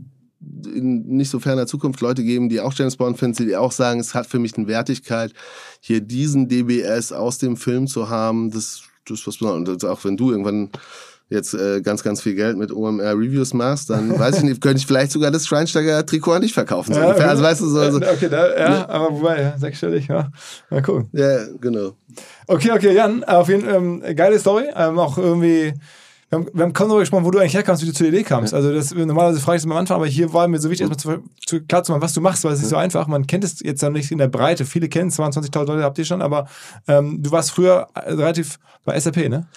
in 0.65 1.17
nicht 1.17 1.29
so 1.29 1.39
ferner 1.39 1.67
Zukunft 1.67 2.01
Leute 2.01 2.23
geben, 2.23 2.49
die 2.49 2.61
auch 2.61 2.73
James 2.73 2.97
Bond 2.97 3.17
finden, 3.17 3.47
die 3.47 3.55
auch 3.55 3.71
sagen, 3.71 3.99
es 3.99 4.13
hat 4.13 4.27
für 4.27 4.39
mich 4.39 4.57
eine 4.57 4.67
Wertigkeit, 4.67 5.33
hier 5.79 6.01
diesen 6.01 6.47
DBS 6.47 7.11
aus 7.11 7.37
dem 7.37 7.57
Film 7.57 7.87
zu 7.87 8.09
haben, 8.09 8.51
das, 8.51 8.83
das 9.07 9.25
was 9.27 9.41
und 9.41 9.85
auch 9.85 10.03
wenn 10.05 10.17
du 10.17 10.31
irgendwann 10.31 10.69
jetzt 11.29 11.53
äh, 11.53 11.81
ganz, 11.81 12.03
ganz 12.03 12.21
viel 12.21 12.35
Geld 12.35 12.57
mit 12.57 12.71
OMR 12.71 13.13
Reviews 13.13 13.53
machst, 13.53 13.89
dann 13.89 14.17
weiß 14.19 14.37
ich 14.37 14.43
nicht, 14.43 14.61
könnte 14.61 14.77
ich 14.77 14.87
vielleicht 14.87 15.11
sogar 15.11 15.31
das 15.31 15.45
Schweinsteiger 15.45 16.05
Trikot 16.05 16.33
an 16.33 16.41
dich 16.41 16.53
verkaufen. 16.53 16.93
So 16.93 16.99
ja, 16.99 17.07
ungefähr. 17.07 17.29
Also 17.29 17.43
weißt 17.43 17.61
du 17.61 17.67
so. 17.67 17.79
Also, 17.79 17.97
okay, 17.97 18.29
da, 18.29 18.55
ja, 18.57 18.69
ne? 18.69 18.89
aber 18.89 19.11
wobei, 19.11 19.41
ja, 19.41 19.57
sechsstellig, 19.57 20.07
ja. 20.07 20.29
Mal 20.69 20.81
gucken. 20.81 21.09
Ja, 21.11 21.45
genau. 21.59 21.93
Okay, 22.47 22.71
okay, 22.71 22.93
Jan, 22.93 23.23
auf 23.23 23.49
jeden 23.49 23.63
Fall 23.63 23.75
ähm, 23.75 24.03
geile 24.15 24.39
Story. 24.39 24.65
Ähm, 24.75 24.99
auch 24.99 25.17
irgendwie 25.17 25.73
wir 26.33 26.39
haben, 26.39 26.49
wir 26.53 26.63
haben 26.63 26.73
kaum 26.73 26.87
darüber 26.87 27.01
gesprochen, 27.01 27.25
wo 27.25 27.31
du 27.31 27.39
eigentlich 27.39 27.53
herkamst, 27.53 27.83
wie 27.83 27.87
du 27.87 27.93
zur 27.93 28.07
Idee 28.07 28.23
kamst. 28.23 28.53
Also 28.53 28.73
das, 28.73 28.93
normalerweise 28.93 29.39
frage 29.39 29.57
ich 29.57 29.63
es 29.63 29.65
am 29.65 29.77
Anfang, 29.77 29.97
aber 29.97 30.07
hier 30.07 30.33
war 30.33 30.47
mir 30.47 30.59
so 30.59 30.69
wichtig, 30.69 30.89
erstmal 30.89 31.19
zu, 31.19 31.23
zu, 31.45 31.61
klar 31.63 31.83
zu 31.83 31.91
machen, 31.91 32.01
was 32.01 32.13
du 32.13 32.21
machst, 32.21 32.43
weil 32.43 32.53
es 32.53 32.61
ist 32.61 32.69
so 32.69 32.75
einfach. 32.75 33.07
Man 33.07 33.27
kennt 33.27 33.43
es 33.43 33.59
jetzt 33.59 33.83
noch 33.83 33.91
nicht 33.91 34.11
in 34.11 34.17
der 34.17 34.27
Breite. 34.27 34.65
Viele 34.65 34.89
kennen 34.89 35.09
es, 35.09 35.19
22.000 35.19 35.65
Leute 35.65 35.83
habt 35.83 35.97
ihr 35.97 36.05
schon, 36.05 36.21
aber 36.21 36.47
ähm, 36.87 37.21
du 37.21 37.31
warst 37.31 37.51
früher 37.51 37.87
relativ 37.95 38.59
bei 38.83 38.99
SAP, 38.99 39.29
ne? 39.29 39.47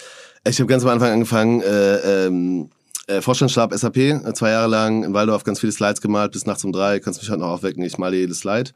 Ich 0.47 0.59
habe 0.59 0.67
ganz 0.67 0.83
am 0.83 0.89
Anfang 0.89 1.11
angefangen, 1.11 1.61
äh, 1.61 2.27
ähm, 2.27 2.69
äh, 3.07 3.21
Vorstandsstab 3.21 3.73
SAP, 3.73 3.97
äh, 3.97 4.33
zwei 4.33 4.51
Jahre 4.51 4.67
lang 4.67 5.03
in 5.03 5.13
Waldorf 5.13 5.43
ganz 5.43 5.59
viele 5.59 5.71
Slides 5.71 6.01
gemalt, 6.01 6.33
bis 6.33 6.45
nachts 6.45 6.63
um 6.65 6.73
drei, 6.73 6.99
kannst 6.99 7.21
mich 7.21 7.29
heute 7.29 7.39
noch 7.39 7.47
aufwecken, 7.47 7.81
ich 7.83 7.97
male 7.97 8.17
jedes 8.17 8.39
Slide. 8.39 8.71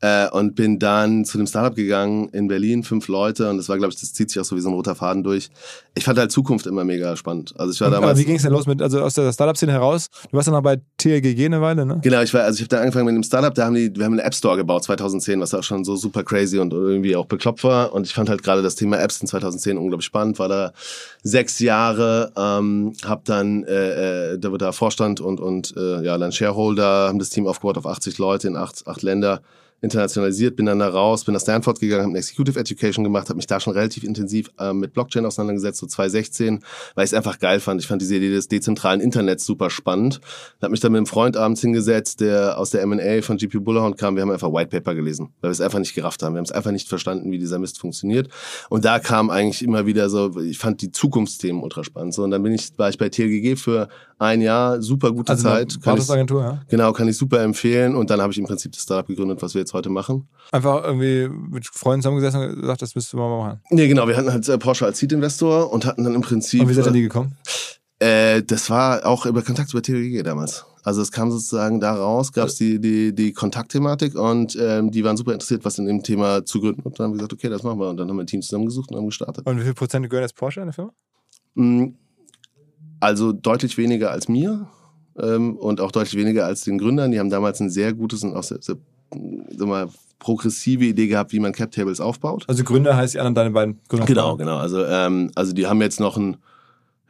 Äh, 0.00 0.28
und 0.30 0.56
bin 0.56 0.78
dann 0.78 1.24
zu 1.24 1.38
dem 1.38 1.46
Startup 1.46 1.74
gegangen 1.74 2.28
in 2.30 2.48
Berlin, 2.48 2.82
fünf 2.82 3.06
Leute, 3.08 3.48
und 3.48 3.58
das 3.58 3.68
war, 3.68 3.78
glaube 3.78 3.94
ich, 3.94 4.00
das 4.00 4.12
zieht 4.12 4.30
sich 4.30 4.40
auch 4.40 4.44
so 4.44 4.56
wie 4.56 4.60
so 4.60 4.68
ein 4.68 4.74
roter 4.74 4.96
Faden 4.96 5.22
durch. 5.22 5.50
Ich 5.94 6.04
fand 6.04 6.18
halt 6.18 6.32
Zukunft 6.32 6.66
immer 6.66 6.84
mega 6.84 7.16
spannend. 7.16 7.54
Also 7.56 7.72
ich 7.72 7.80
war 7.80 7.90
damals. 7.90 8.10
Aber 8.10 8.18
wie 8.18 8.24
ging 8.24 8.36
es 8.36 8.42
denn 8.42 8.52
los 8.52 8.66
mit, 8.66 8.82
also 8.82 9.00
aus 9.00 9.14
der 9.14 9.32
Startup-Szene 9.32 9.72
heraus? 9.72 10.08
Du 10.30 10.36
warst 10.36 10.48
dann 10.48 10.54
noch 10.54 10.62
bei 10.62 10.78
TLGG 10.98 11.46
eine 11.46 11.60
Weile, 11.60 11.86
ne? 11.86 12.00
Genau, 12.02 12.20
ich 12.22 12.34
war, 12.34 12.42
also 12.42 12.56
ich 12.56 12.62
habe 12.62 12.68
da 12.68 12.80
angefangen 12.80 13.06
mit 13.06 13.14
einem 13.14 13.22
Startup, 13.22 13.54
da 13.54 13.66
haben 13.66 13.74
die, 13.74 13.94
wir 13.94 14.04
haben 14.04 14.14
einen 14.14 14.26
App 14.26 14.34
Store 14.34 14.56
gebaut 14.56 14.82
2010, 14.84 15.40
was 15.40 15.54
auch 15.54 15.62
schon 15.62 15.84
so 15.84 15.94
super 15.94 16.24
crazy 16.24 16.58
und 16.58 16.72
irgendwie 16.72 17.14
auch 17.14 17.26
bekloppt 17.26 17.62
war. 17.62 17.92
Und 17.92 18.04
ich 18.04 18.14
fand 18.14 18.28
halt 18.28 18.42
gerade 18.42 18.62
das 18.62 18.74
Thema 18.74 18.98
Apps 18.98 19.20
in 19.20 19.28
2010 19.28 19.78
unglaublich 19.78 20.06
spannend, 20.06 20.40
war 20.40 20.48
da 20.48 20.72
sechs 21.22 21.60
Jahre, 21.60 22.32
ähm, 22.36 22.92
hab 23.04 23.24
dann, 23.24 23.64
äh, 23.64 23.75
äh, 23.76 24.38
da 24.38 24.48
da 24.50 24.72
Vorstand 24.72 25.20
und, 25.20 25.40
und 25.40 25.74
äh, 25.76 26.02
ja, 26.02 26.18
dann 26.18 26.32
Shareholder, 26.32 27.08
haben 27.08 27.18
das 27.18 27.30
Team 27.30 27.46
aufgebaut 27.46 27.78
auf 27.78 27.86
80 27.86 28.18
Leute 28.18 28.48
in 28.48 28.56
acht, 28.56 28.86
acht 28.86 29.02
Länder 29.02 29.40
internationalisiert, 29.80 30.56
bin 30.56 30.66
dann 30.66 30.78
da 30.78 30.88
raus, 30.88 31.24
bin 31.24 31.34
nach 31.34 31.40
Stanford 31.40 31.80
gegangen, 31.80 32.02
habe 32.02 32.10
eine 32.10 32.18
Executive 32.18 32.58
Education 32.58 33.04
gemacht, 33.04 33.28
habe 33.28 33.36
mich 33.36 33.46
da 33.46 33.60
schon 33.60 33.74
relativ 33.74 34.04
intensiv 34.04 34.50
äh, 34.58 34.72
mit 34.72 34.92
Blockchain 34.92 35.26
auseinandergesetzt, 35.26 35.78
so 35.80 35.86
2016, 35.86 36.60
weil 36.94 37.04
ich 37.04 37.10
es 37.10 37.14
einfach 37.14 37.38
geil 37.38 37.60
fand. 37.60 37.80
Ich 37.80 37.86
fand 37.86 38.00
diese 38.00 38.16
Idee 38.16 38.30
des 38.30 38.48
dezentralen 38.48 39.00
Internets 39.00 39.44
super 39.44 39.70
spannend. 39.70 40.20
Habe 40.62 40.70
mich 40.70 40.80
dann 40.80 40.92
mit 40.92 40.98
einem 40.98 41.06
Freund 41.06 41.36
abends 41.36 41.60
hingesetzt, 41.60 42.20
der 42.20 42.58
aus 42.58 42.70
der 42.70 42.82
M&A 42.82 43.22
von 43.22 43.36
GPU 43.36 43.60
Bullhorn 43.60 43.96
kam. 43.96 44.16
Wir 44.16 44.22
haben 44.22 44.30
einfach 44.30 44.52
White 44.52 44.70
Paper 44.70 44.94
gelesen, 44.94 45.30
weil 45.40 45.50
wir 45.50 45.52
es 45.52 45.60
einfach 45.60 45.78
nicht 45.78 45.94
gerafft 45.94 46.22
haben. 46.22 46.34
Wir 46.34 46.38
haben 46.38 46.44
es 46.46 46.52
einfach 46.52 46.72
nicht 46.72 46.88
verstanden, 46.88 47.30
wie 47.30 47.38
dieser 47.38 47.58
Mist 47.58 47.78
funktioniert. 47.78 48.28
Und 48.70 48.84
da 48.84 48.98
kam 48.98 49.30
eigentlich 49.30 49.62
immer 49.62 49.86
wieder 49.86 50.08
so, 50.08 50.40
ich 50.40 50.58
fand 50.58 50.80
die 50.80 50.90
Zukunftsthemen 50.90 51.62
ultra 51.62 51.84
spannend. 51.84 52.14
So, 52.14 52.24
und 52.24 52.30
dann 52.30 52.42
bin 52.42 52.52
ich, 52.52 52.70
war 52.78 52.88
ich 52.88 52.98
bei 52.98 53.08
TLGG 53.08 53.56
für 53.56 53.88
ein 54.18 54.40
Jahr, 54.40 54.80
super 54.80 55.12
gute 55.12 55.32
also 55.32 55.42
Zeit. 55.42 55.76
Kann 55.82 55.98
ich, 55.98 56.08
ja? 56.08 56.62
Genau, 56.68 56.92
kann 56.92 57.08
ich 57.08 57.16
super 57.16 57.42
empfehlen. 57.42 57.94
Und 57.94 58.08
dann 58.08 58.20
habe 58.20 58.32
ich 58.32 58.38
im 58.38 58.46
Prinzip 58.46 58.72
das 58.72 58.82
Startup 58.82 59.06
gegründet, 59.06 59.42
was 59.42 59.54
wir 59.54 59.65
jetzt 59.66 59.74
heute 59.74 59.90
machen. 59.90 60.28
Einfach 60.52 60.84
irgendwie 60.84 61.28
mit 61.28 61.66
Freunden 61.66 62.02
zusammengesessen 62.02 62.40
und 62.40 62.60
gesagt, 62.60 62.82
das 62.82 62.94
müsstest 62.94 63.12
du 63.12 63.18
mal 63.18 63.28
machen. 63.28 63.60
Nee, 63.70 63.88
genau. 63.88 64.06
Wir 64.08 64.16
hatten 64.16 64.32
halt 64.32 64.48
äh, 64.48 64.58
Porsche 64.58 64.86
als 64.86 64.98
Seed-Investor 64.98 65.72
und 65.72 65.84
hatten 65.84 66.04
dann 66.04 66.14
im 66.14 66.22
Prinzip. 66.22 66.62
Und 66.62 66.68
wie 66.68 66.74
seid 66.74 66.86
ihr 66.86 66.92
die 66.92 67.02
gekommen? 67.02 67.36
Äh, 67.98 68.42
das 68.42 68.68
war 68.70 69.06
auch 69.06 69.26
über 69.26 69.42
Kontakt 69.42 69.72
über 69.72 69.82
TLG 69.82 70.22
damals. 70.22 70.66
Also 70.82 71.02
es 71.02 71.10
kam 71.10 71.32
sozusagen 71.32 71.80
da 71.80 71.94
raus, 71.94 72.32
gab 72.32 72.46
es 72.46 72.54
die, 72.54 72.78
die, 72.80 73.12
die 73.12 73.32
Kontaktthematik 73.32 74.14
und 74.14 74.56
ähm, 74.60 74.92
die 74.92 75.02
waren 75.02 75.16
super 75.16 75.32
interessiert, 75.32 75.64
was 75.64 75.78
in 75.78 75.86
dem 75.86 76.02
Thema 76.02 76.44
zu 76.44 76.60
gründen. 76.60 76.82
Und 76.82 76.98
dann 76.98 77.06
haben 77.06 77.12
wir 77.12 77.18
gesagt, 77.18 77.32
okay, 77.32 77.48
das 77.48 77.64
machen 77.64 77.80
wir. 77.80 77.88
Und 77.88 77.96
dann 77.96 78.08
haben 78.08 78.16
wir 78.16 78.22
ein 78.22 78.28
Team 78.28 78.42
zusammengesucht 78.42 78.90
und 78.90 78.98
haben 78.98 79.06
gestartet. 79.06 79.46
Und 79.46 79.58
wie 79.58 79.64
viel 79.64 79.74
Prozent 79.74 80.08
gehören 80.08 80.22
jetzt 80.22 80.36
Porsche 80.36 80.60
in 80.60 80.66
der 80.66 80.74
Firma? 80.74 80.92
Mm, 81.54 81.86
also 83.00 83.32
deutlich 83.32 83.76
weniger 83.78 84.10
als 84.10 84.28
mir 84.28 84.68
ähm, 85.18 85.56
und 85.56 85.80
auch 85.80 85.90
deutlich 85.90 86.14
weniger 86.14 86.46
als 86.46 86.62
den 86.62 86.78
Gründern. 86.78 87.10
Die 87.10 87.18
haben 87.18 87.30
damals 87.30 87.60
ein 87.60 87.70
sehr 87.70 87.92
gutes 87.92 88.22
und 88.22 88.34
auch 88.34 88.44
sehr, 88.44 88.58
sehr 88.60 88.76
sag 89.10 89.68
mal, 89.68 89.88
progressive 90.18 90.84
Idee 90.84 91.06
gehabt, 91.06 91.32
wie 91.32 91.40
man 91.40 91.52
Cap 91.52 91.70
Tables 91.70 92.00
aufbaut. 92.00 92.44
Also 92.48 92.64
Gründer 92.64 92.96
heißt 92.96 93.14
die 93.14 93.18
anderen 93.18 93.34
deine 93.34 93.50
beiden 93.50 93.80
Gründer. 93.88 94.06
Genau, 94.06 94.36
genau. 94.36 94.56
Also, 94.58 94.84
ähm, 94.84 95.30
also 95.34 95.52
die 95.52 95.66
haben 95.66 95.80
jetzt 95.82 96.00
noch 96.00 96.16
ein 96.16 96.36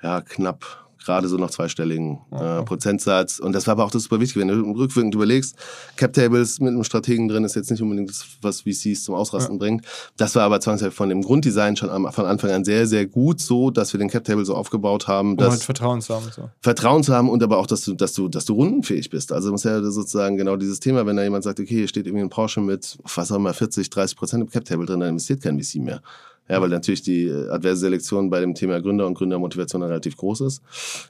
ja, 0.03 0.21
knapp 0.21 0.86
gerade 1.07 1.29
so 1.29 1.37
noch 1.37 1.51
zweistelligen 1.51 2.19
äh, 2.33 2.63
Prozentsatz. 2.63 3.39
Und 3.39 3.53
das 3.53 3.67
war 3.67 3.73
aber 3.73 3.85
auch 3.85 3.91
das 3.91 4.03
super 4.03 4.21
wichtig, 4.21 4.37
wenn 4.37 4.49
du 4.49 4.55
rückwirkend 4.73 5.15
überlegst, 5.15 5.57
Cap 5.97 6.13
Tables 6.13 6.61
mit 6.61 6.71
einem 6.71 6.85
Strategen 6.85 7.29
drin 7.29 7.45
ist 7.45 7.55
jetzt 7.55 7.71
nicht 7.71 7.81
unbedingt 7.81 8.11
das, 8.11 8.27
was 8.43 8.63
VCs 8.63 9.05
zum 9.05 9.15
Ausrasten 9.15 9.55
ja. 9.55 9.59
bringt. 9.59 9.87
Das 10.17 10.35
war 10.35 10.43
aber 10.43 10.61
zwangsläufig 10.61 10.97
von 10.97 11.09
dem 11.09 11.23
Grunddesign 11.23 11.77
schon 11.77 11.91
am, 11.91 12.13
von 12.13 12.27
Anfang 12.27 12.51
an 12.51 12.65
sehr, 12.65 12.87
sehr 12.87 13.07
gut 13.07 13.41
so, 13.41 13.71
dass 13.71 13.95
wir 13.95 13.99
den 13.99 14.11
Cap 14.11 14.25
Table 14.25 14.45
so 14.45 14.55
aufgebaut 14.55 15.09
haben. 15.09 15.31
Um 15.31 15.37
dass 15.37 15.51
halt 15.51 15.63
Vertrauen 15.63 16.03
zu 16.03 16.15
haben. 16.15 16.27
So. 16.35 16.51
Vertrauen 16.61 17.03
zu 17.03 17.15
haben 17.15 17.31
und 17.31 17.43
aber 17.43 17.59
auch, 17.59 17.67
dass 17.67 17.83
du, 17.83 17.95
dass 17.95 18.13
du, 18.13 18.29
dass 18.29 18.45
du 18.45 18.55
rundenfähig 18.55 19.09
bist. 19.09 19.33
Also 19.33 19.53
muss 19.53 19.65
ja 19.65 19.81
sozusagen 19.83 20.37
genau 20.37 20.57
dieses 20.57 20.81
Thema, 20.81 21.07
wenn 21.07 21.17
da 21.17 21.23
jemand 21.23 21.45
sagt, 21.45 21.61
okay, 21.61 21.77
hier 21.77 21.89
steht 21.89 22.07
irgendwie 22.07 22.25
ein 22.25 22.31
Porsche 22.31 22.61
mit, 22.61 22.99
was 23.15 23.31
auch 23.31 23.37
immer, 23.37 23.55
40, 23.55 23.89
30 23.89 24.17
Prozent 24.17 24.43
im 24.43 24.51
Cap 24.51 24.65
Table 24.65 24.87
drin, 24.87 25.01
dann 25.01 25.11
investiert 25.11 25.43
kein 25.43 25.63
VC 25.63 25.77
mehr. 25.77 26.03
Ja, 26.49 26.61
weil 26.61 26.69
natürlich 26.69 27.03
die 27.03 27.25
äh, 27.25 27.49
adverse 27.51 27.81
Selektion 27.81 28.31
bei 28.31 28.41
dem 28.41 28.55
Thema 28.55 28.81
Gründer 28.81 29.07
und 29.07 29.15
Gründermotivation 29.15 29.83
relativ 29.83 30.17
groß 30.17 30.43
ist. 30.43 30.63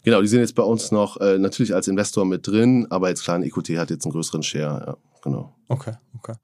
Genau, 0.02 0.22
die 0.22 0.28
sind 0.28 0.40
jetzt 0.40 0.54
bei 0.54 0.62
uns 0.62 0.92
noch 0.92 1.20
äh, 1.20 1.38
natürlich 1.38 1.74
als 1.74 1.88
Investor 1.88 2.24
mit 2.24 2.46
drin, 2.46 2.86
aber 2.90 3.08
jetzt 3.10 3.24
klar, 3.24 3.36
ein 3.36 3.42
EQT 3.42 3.70
hat 3.76 3.90
jetzt 3.90 4.04
einen 4.06 4.12
größeren 4.12 4.42
Share. 4.42 4.84
Ja, 4.86 4.96
genau. 5.22 5.54
Okay, 5.68 5.92
okay. 6.16 6.34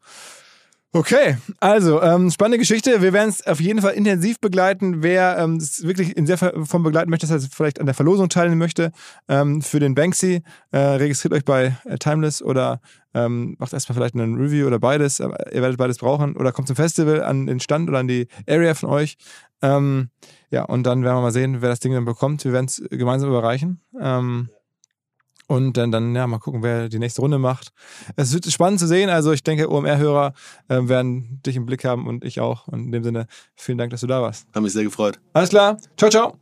Okay, 0.94 1.38
also 1.58 2.02
ähm, 2.02 2.30
spannende 2.30 2.58
Geschichte. 2.58 3.00
Wir 3.00 3.14
werden 3.14 3.30
es 3.30 3.46
auf 3.46 3.62
jeden 3.62 3.80
Fall 3.80 3.94
intensiv 3.94 4.38
begleiten. 4.40 5.02
Wer 5.02 5.38
ähm, 5.38 5.56
es 5.56 5.84
wirklich 5.84 6.14
in 6.18 6.26
sehr 6.26 6.36
Form 6.36 6.82
begleiten 6.82 7.08
möchte, 7.08 7.26
das 7.26 7.34
heißt 7.34 7.54
vielleicht 7.54 7.80
an 7.80 7.86
der 7.86 7.94
Verlosung 7.94 8.28
teilnehmen 8.28 8.58
möchte 8.58 8.92
ähm, 9.26 9.62
für 9.62 9.80
den 9.80 9.94
Banksy, 9.94 10.42
äh, 10.70 10.78
registriert 10.78 11.32
euch 11.32 11.46
bei 11.46 11.78
äh, 11.86 11.96
Timeless 11.96 12.42
oder 12.42 12.82
ähm, 13.14 13.56
macht 13.58 13.72
erstmal 13.72 13.96
vielleicht 13.96 14.14
einen 14.14 14.36
Review 14.36 14.66
oder 14.66 14.78
beides. 14.78 15.18
ihr 15.18 15.30
werdet 15.30 15.78
beides 15.78 15.96
brauchen 15.96 16.36
oder 16.36 16.52
kommt 16.52 16.68
zum 16.68 16.76
Festival 16.76 17.22
an 17.22 17.46
den 17.46 17.60
Stand 17.60 17.88
oder 17.88 18.00
an 18.00 18.08
die 18.08 18.28
Area 18.46 18.74
von 18.74 18.90
euch. 18.90 19.16
Ähm, 19.62 20.10
ja, 20.50 20.64
und 20.64 20.82
dann 20.82 21.04
werden 21.04 21.16
wir 21.16 21.22
mal 21.22 21.32
sehen, 21.32 21.62
wer 21.62 21.70
das 21.70 21.80
Ding 21.80 21.94
dann 21.94 22.04
bekommt. 22.04 22.44
Wir 22.44 22.52
werden 22.52 22.66
es 22.66 22.82
gemeinsam 22.90 23.30
überreichen. 23.30 23.80
Ähm, 23.98 24.50
und 25.52 25.76
dann, 25.76 25.92
dann, 25.92 26.14
ja, 26.14 26.26
mal 26.26 26.38
gucken, 26.38 26.62
wer 26.62 26.88
die 26.88 26.98
nächste 26.98 27.20
Runde 27.20 27.38
macht. 27.38 27.72
Es 28.16 28.32
wird 28.32 28.46
spannend 28.46 28.80
zu 28.80 28.86
sehen. 28.86 29.10
Also, 29.10 29.32
ich 29.32 29.42
denke, 29.42 29.70
OMR-Hörer 29.70 30.32
äh, 30.68 30.80
werden 30.88 31.40
dich 31.44 31.56
im 31.56 31.66
Blick 31.66 31.84
haben 31.84 32.06
und 32.06 32.24
ich 32.24 32.40
auch. 32.40 32.68
Und 32.68 32.86
in 32.86 32.92
dem 32.92 33.04
Sinne, 33.04 33.26
vielen 33.54 33.78
Dank, 33.78 33.90
dass 33.90 34.00
du 34.00 34.06
da 34.06 34.22
warst. 34.22 34.46
Hat 34.54 34.62
mich 34.62 34.72
sehr 34.72 34.84
gefreut. 34.84 35.20
Alles 35.32 35.50
klar. 35.50 35.76
Ciao, 35.96 36.10
ciao. 36.10 36.41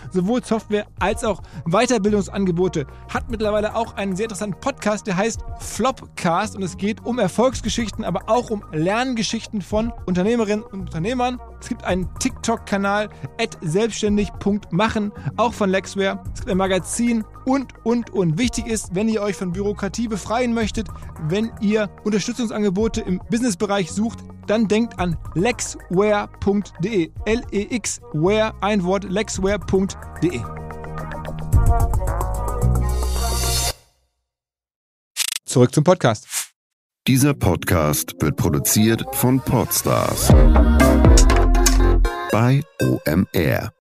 sowohl 0.11 0.43
Software 0.43 0.87
als 0.99 1.23
auch 1.23 1.41
Weiterbildungsangebote. 1.65 2.87
Hat 3.13 3.29
mittlerweile 3.29 3.75
auch 3.75 3.95
einen 3.95 4.15
sehr 4.15 4.25
interessanten 4.25 4.59
Podcast, 4.59 5.07
der 5.07 5.17
heißt 5.17 5.41
Flopcast 5.59 6.55
und 6.55 6.63
es 6.63 6.77
geht 6.77 7.05
um 7.05 7.19
Erfolgsgeschichten, 7.19 8.03
aber 8.03 8.23
auch 8.27 8.49
um 8.49 8.63
Lerngeschichten 8.71 9.61
von 9.61 9.91
Unternehmerinnen 10.05 10.63
und 10.63 10.81
Unternehmern. 10.81 11.39
Es 11.59 11.69
gibt 11.69 11.83
einen 11.83 12.09
TikTok-Kanal 12.19 13.09
selbstständig.machen, 13.61 15.11
auch 15.37 15.53
von 15.53 15.69
Lexware. 15.69 16.23
Es 16.33 16.41
gibt 16.41 16.51
ein 16.51 16.57
Magazin 16.57 17.23
und, 17.45 17.73
und, 17.83 18.09
und. 18.11 18.37
Wichtig 18.37 18.67
ist, 18.67 18.95
wenn 18.95 19.09
ihr 19.09 19.21
euch 19.21 19.35
von 19.35 19.51
Bürokratie 19.51 20.07
befreien 20.07 20.53
möchtet, 20.53 20.87
wenn 21.27 21.51
ihr 21.61 21.89
Unterstützungsangebote 22.03 23.01
im 23.01 23.21
Businessbereich 23.29 23.91
sucht, 23.91 24.19
dann 24.47 24.67
denkt 24.67 24.99
an 24.99 25.17
lexware.de. 25.35 27.11
L-E-X-Ware, 27.25 28.53
ein 28.61 28.83
Wort, 28.83 29.03
lexware.de. 29.05 30.41
Zurück 35.45 35.73
zum 35.73 35.83
Podcast. 35.83 36.27
Dieser 37.07 37.33
Podcast 37.33 38.13
wird 38.21 38.37
produziert 38.37 39.03
von 39.13 39.39
Podstars 39.39 40.29
bei 42.31 42.61
OMR. 42.79 43.73